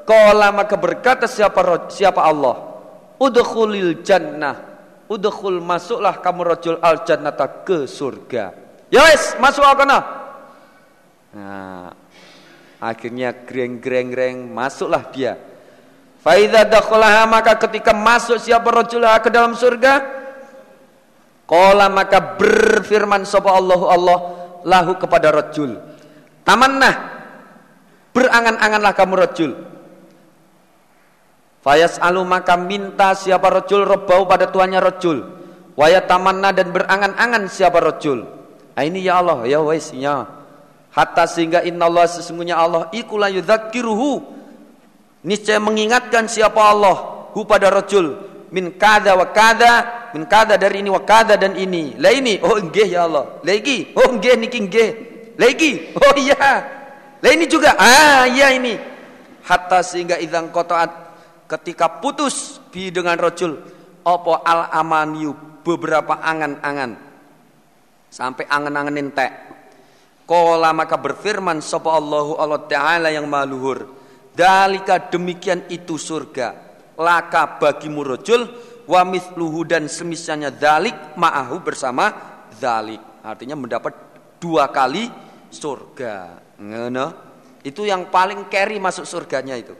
qala 0.04 0.50
maka 0.50 0.74
berkata 0.76 1.30
siapa 1.30 1.88
siapa 1.88 2.20
Allah 2.24 2.56
udkhulil 3.22 4.02
jannah 4.02 4.74
udkhul 5.08 5.60
masuklah 5.60 6.18
kamu 6.20 6.40
rajul 6.44 6.76
al 6.80 7.04
jannata 7.04 7.64
ke 7.64 7.84
surga. 7.84 8.44
Ya 8.88 9.02
wis, 9.10 9.34
masuk 9.42 9.64
kana. 9.64 9.98
Nah, 11.34 11.90
akhirnya 12.84 13.32
greng-greng-greng 13.32 14.52
masuklah 14.52 15.08
dia. 15.08 15.40
Dakhulaha 16.68 17.28
maka 17.28 17.56
ketika 17.68 17.92
masuk 17.92 18.40
siapa 18.40 18.68
rajul 18.72 19.04
ke 19.20 19.28
dalam 19.28 19.52
surga 19.52 20.24
Qala 21.44 21.92
maka 21.92 22.40
berfirman 22.40 23.28
sapa 23.28 23.52
Allah 23.52 23.80
Allah 23.92 24.18
lahu 24.64 24.96
kepada 24.96 25.28
rajul. 25.28 25.76
Tamannah 26.40 27.12
berangan-anganlah 28.16 28.92
kamu 28.96 29.14
rajul 29.20 29.52
Fayas 31.64 31.96
alu 31.96 32.28
maka 32.28 32.60
minta 32.60 33.16
siapa 33.16 33.48
rojul 33.48 33.88
rebau 33.88 34.28
pada 34.28 34.52
tuannya 34.52 34.84
rojul. 34.84 35.24
Waya 35.80 36.04
tamanna 36.04 36.52
dan 36.52 36.68
berangan-angan 36.76 37.48
siapa 37.48 37.80
rojul. 37.80 38.20
Nah, 38.76 38.84
ini 38.84 39.00
ya 39.00 39.24
Allah, 39.24 39.48
ya 39.48 39.64
wes 39.64 39.88
ya. 39.96 40.28
Hatta 40.94 41.26
sehingga 41.26 41.66
innallaha 41.66 42.22
sesungguhnya 42.22 42.54
Allah 42.54 42.88
iku 42.94 43.18
la 43.18 43.28
yudzakiruhu 43.28 44.22
niscaya 45.26 45.58
mengingatkan 45.58 46.30
siapa 46.30 46.60
Allah? 46.62 46.96
Hu 47.34 47.42
pada 47.42 47.66
rajul. 47.66 48.32
Min 48.54 48.78
kada 48.78 49.18
wa 49.18 49.34
kada 49.34 50.06
min 50.14 50.22
kada 50.30 50.54
dari 50.54 50.86
ini 50.86 50.90
wa 50.94 51.02
kada 51.02 51.34
dan 51.34 51.58
ini. 51.58 51.98
Lah 51.98 52.14
ini 52.14 52.38
oh 52.38 52.54
nggih 52.62 52.94
ya 52.94 53.10
Allah. 53.10 53.42
Lagi 53.42 53.90
oh 53.98 54.14
nggih 54.14 54.34
niki 54.38 54.58
nggih. 54.70 54.90
Lagi 55.34 55.90
oh 55.98 56.14
iya. 56.14 56.62
Lah 57.18 57.30
ini 57.34 57.50
juga 57.50 57.74
ah 57.74 58.22
iya 58.30 58.54
ini. 58.54 58.78
Hatta 59.42 59.82
sehingga 59.82 60.22
idzang 60.22 60.54
qataat 60.54 60.94
ketika 61.50 61.98
putus 61.98 62.62
bi 62.70 62.94
dengan 62.94 63.18
rajul 63.18 63.58
apa 64.06 64.32
al 64.46 64.70
amaniu 64.70 65.34
beberapa 65.66 66.22
angan-angan. 66.22 66.94
Sampai 68.14 68.46
angan-angan 68.46 68.94
entek 68.94 69.53
Kola 70.24 70.72
maka 70.72 70.96
berfirman 70.96 71.60
sapa 71.60 71.92
Allahu 71.92 72.40
Allah 72.40 72.64
Ta'ala 72.64 73.12
yang 73.12 73.28
maluhur 73.28 74.04
Dalika 74.34 74.98
demikian 74.98 75.70
itu 75.70 75.94
surga. 75.94 76.58
Laka 76.98 77.62
bagi 77.62 77.86
murojul 77.86 78.50
Wa 78.84 79.00
mithluhu 79.06 79.64
dan 79.64 79.88
semisalnya 79.88 80.52
dalik 80.52 81.16
Ma'ahu 81.16 81.62
bersama 81.62 82.10
dalik. 82.58 83.00
Artinya 83.24 83.56
mendapat 83.56 83.94
dua 84.42 84.68
kali 84.68 85.08
surga. 85.48 86.42
Ngono. 86.60 87.06
Itu 87.64 87.88
yang 87.88 88.12
paling 88.12 88.50
carry 88.52 88.76
masuk 88.76 89.08
surganya 89.08 89.56
itu. 89.56 89.72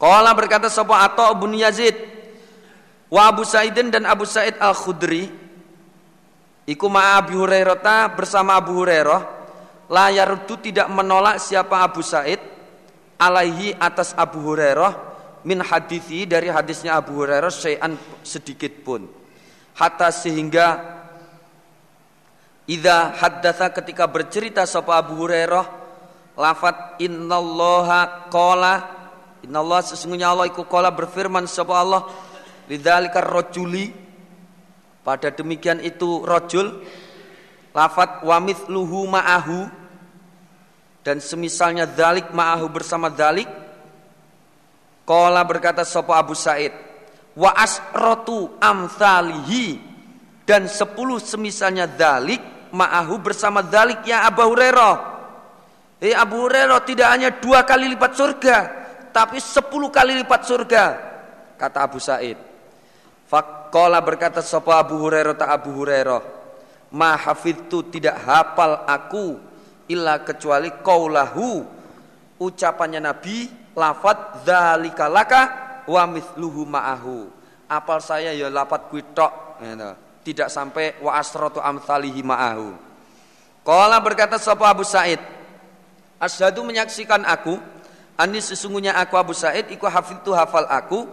Kola 0.00 0.32
berkata 0.32 0.72
sapa 0.72 1.04
Atta 1.04 1.34
bin 1.36 1.52
Yazid? 1.52 1.92
Wa 3.12 3.28
Abu 3.28 3.44
Sa'idin 3.44 3.92
dan 3.92 4.08
Abu 4.08 4.24
Sa'id 4.24 4.56
Al-Khudri. 4.56 5.28
Iku 6.64 6.86
ma 6.88 7.20
Abi 7.20 7.36
Hurairah 7.36 8.16
bersama 8.16 8.56
Abu 8.56 8.80
Hurairah 8.80 9.43
layar 9.94 10.42
itu 10.42 10.58
tidak 10.58 10.90
menolak 10.90 11.38
siapa 11.38 11.86
Abu 11.86 12.02
Said 12.02 12.42
alaihi 13.14 13.78
atas 13.78 14.10
Abu 14.18 14.42
Hurairah 14.42 15.14
min 15.46 15.62
hadithi 15.62 16.26
dari 16.26 16.50
hadisnya 16.50 16.98
Abu 16.98 17.22
Hurairah 17.22 17.52
syai'an 17.52 17.94
sedikit 18.26 18.82
pun. 18.82 19.06
Hatta 19.78 20.10
sehingga 20.10 20.82
idza 22.66 23.14
haddatha 23.14 23.70
ketika 23.70 24.10
bercerita 24.10 24.66
sapa 24.66 24.98
Abu 24.98 25.20
Hurairah 25.22 25.66
lafat 26.34 26.98
innallaha 26.98 28.26
qala 28.32 28.74
innallaha 29.46 29.94
sesungguhnya 29.94 30.34
Allah 30.34 30.50
iku 30.50 30.66
qala 30.66 30.90
berfirman 30.90 31.46
sapa 31.46 31.74
Allah 31.78 32.02
lidzalika 32.66 33.22
rajuli 33.22 33.92
pada 35.04 35.28
demikian 35.28 35.84
itu 35.84 36.24
rajul 36.24 36.80
lafat 37.76 38.24
wa 38.24 38.40
mithluhu 38.40 39.10
ma'ahu 39.10 39.83
dan 41.04 41.20
semisalnya 41.20 41.84
dalik 41.84 42.32
ma'ahu 42.32 42.66
bersama 42.72 43.12
dalik 43.12 43.46
Kola 45.04 45.44
berkata 45.44 45.84
sopo 45.84 46.16
Abu 46.16 46.32
Said 46.32 46.72
wa 47.36 47.52
asrotu 47.52 48.56
amthalihi. 48.56 49.92
Dan 50.44 50.68
sepuluh 50.68 51.20
semisalnya 51.20 51.88
dalik 51.88 52.68
ma'ahu 52.72 53.16
bersama 53.20 53.64
dalik 53.64 54.04
ya 54.04 54.28
Abu 54.28 54.44
Hurairah. 54.44 54.96
Eh 56.04 56.12
Abu 56.12 56.44
Hurairah 56.44 56.80
tidak 56.84 57.08
hanya 57.08 57.30
dua 57.32 57.64
kali 57.64 57.88
lipat 57.96 58.12
surga 58.12 58.56
tapi 59.08 59.40
sepuluh 59.40 59.88
kali 59.88 60.20
lipat 60.20 60.40
surga 60.44 60.84
kata 61.56 61.78
Abu 61.80 61.96
Said. 62.00 62.36
Fakola 63.24 64.00
berkata 64.04 64.44
sopo 64.44 64.72
Abu 64.72 65.00
Hurairah 65.00 65.36
tak 65.36 65.48
Abu 65.48 65.72
Hurairah 65.80 66.20
ma 66.92 67.16
hafidtu 67.16 67.88
tidak 67.88 68.20
hafal 68.24 68.84
aku 68.84 69.40
illa 69.88 70.20
kecuali 70.22 70.70
qaulahu. 70.80 71.64
Ucapannya 72.34 72.98
Nabi 72.98 73.46
lafat 73.78 74.42
dzalika 74.42 75.06
laka 75.06 75.42
wa 75.86 76.02
mithluhu 76.08 76.66
ma'ahu. 76.66 77.30
Apal 77.70 78.02
saya 78.02 78.34
ya 78.34 78.50
lafat 78.50 78.90
kuwi 78.90 79.02
tok 79.14 79.32
gitu. 79.62 79.90
tidak 80.24 80.48
sampai 80.48 80.98
wa 81.00 81.14
asratu 81.16 81.62
amsalihi 81.62 82.20
ma'ahu. 82.24 82.74
Qala 83.64 83.96
berkata 84.00 84.36
sapa 84.36 84.68
Abu 84.68 84.84
Said 84.84 85.20
asyhadu 86.20 86.64
menyaksikan 86.64 87.24
aku 87.24 87.56
ani 88.16 88.40
sesungguhnya 88.40 88.96
aku 88.96 89.14
Abu 89.16 89.32
Said 89.32 89.72
iku 89.72 89.88
hafidtu 89.88 90.36
hafal 90.36 90.68
aku 90.68 91.08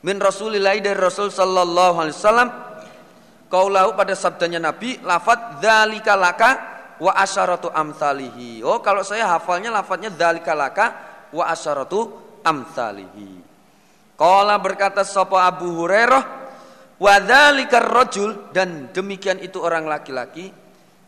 min 0.00 0.16
Rasulillah 0.16 0.74
dari 0.80 0.96
Rasul 0.96 1.28
sallallahu 1.28 1.96
alaihi 2.00 2.16
wasallam. 2.16 2.50
Kaulahu 3.50 3.98
pada 3.98 4.14
sabdanya 4.14 4.62
Nabi, 4.62 5.02
lafat 5.02 5.58
dzalika 5.58 6.14
laka 6.14 6.50
wa 7.00 7.16
asyaratu 7.16 7.72
amthalihi. 7.72 8.60
Oh, 8.60 8.78
kalau 8.84 9.00
saya 9.00 9.26
hafalnya 9.26 9.72
lafadznya 9.72 10.12
dzalika 10.12 10.52
laka 10.52 10.86
wa 11.32 11.48
asyaratu 11.48 12.12
amthalihi. 12.44 13.40
Qala 14.20 14.60
berkata 14.60 15.00
sapa 15.00 15.48
Abu 15.48 15.72
Hurairah, 15.80 16.22
wa 17.00 17.14
dzalika 17.16 17.80
rajul 17.80 18.52
dan 18.52 18.92
demikian 18.92 19.40
itu 19.40 19.56
orang 19.64 19.88
laki-laki 19.88 20.52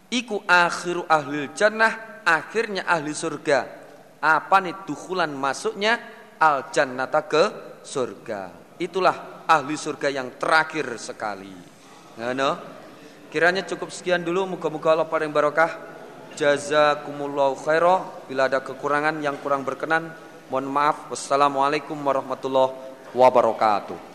iku 0.09 0.41
akhiru 0.49 1.05
ahli 1.05 1.53
jannah, 1.53 2.25
akhirnya 2.25 2.89
ahli 2.89 3.13
surga. 3.13 3.85
Apa 4.23 4.65
nih 4.65 4.89
dukulan 4.89 5.29
masuknya 5.29 6.01
al 6.41 6.73
jannata 6.73 7.29
ke 7.29 7.45
surga. 7.85 8.75
Itulah 8.81 9.45
ahli 9.45 9.77
surga 9.77 10.09
yang 10.09 10.41
terakhir 10.41 10.89
sekali. 10.97 11.53
Nah, 12.17 12.33
kiranya 13.33 13.65
cukup 13.65 13.89
sekian 13.89 14.21
dulu. 14.21 14.45
Muka-muka 14.45 14.93
Allah 14.93 15.09
pada 15.09 15.25
yang 15.25 15.33
barokah. 15.33 15.81
Jazakumullahu 16.37 17.57
khairah. 17.65 18.29
Bila 18.29 18.53
ada 18.53 18.61
kekurangan 18.61 19.25
yang 19.25 19.41
kurang 19.41 19.65
berkenan, 19.65 20.13
mohon 20.53 20.69
maaf. 20.69 21.09
Wassalamualaikum 21.09 21.97
warahmatullahi 21.97 22.77
wabarakatuh. 23.17 24.12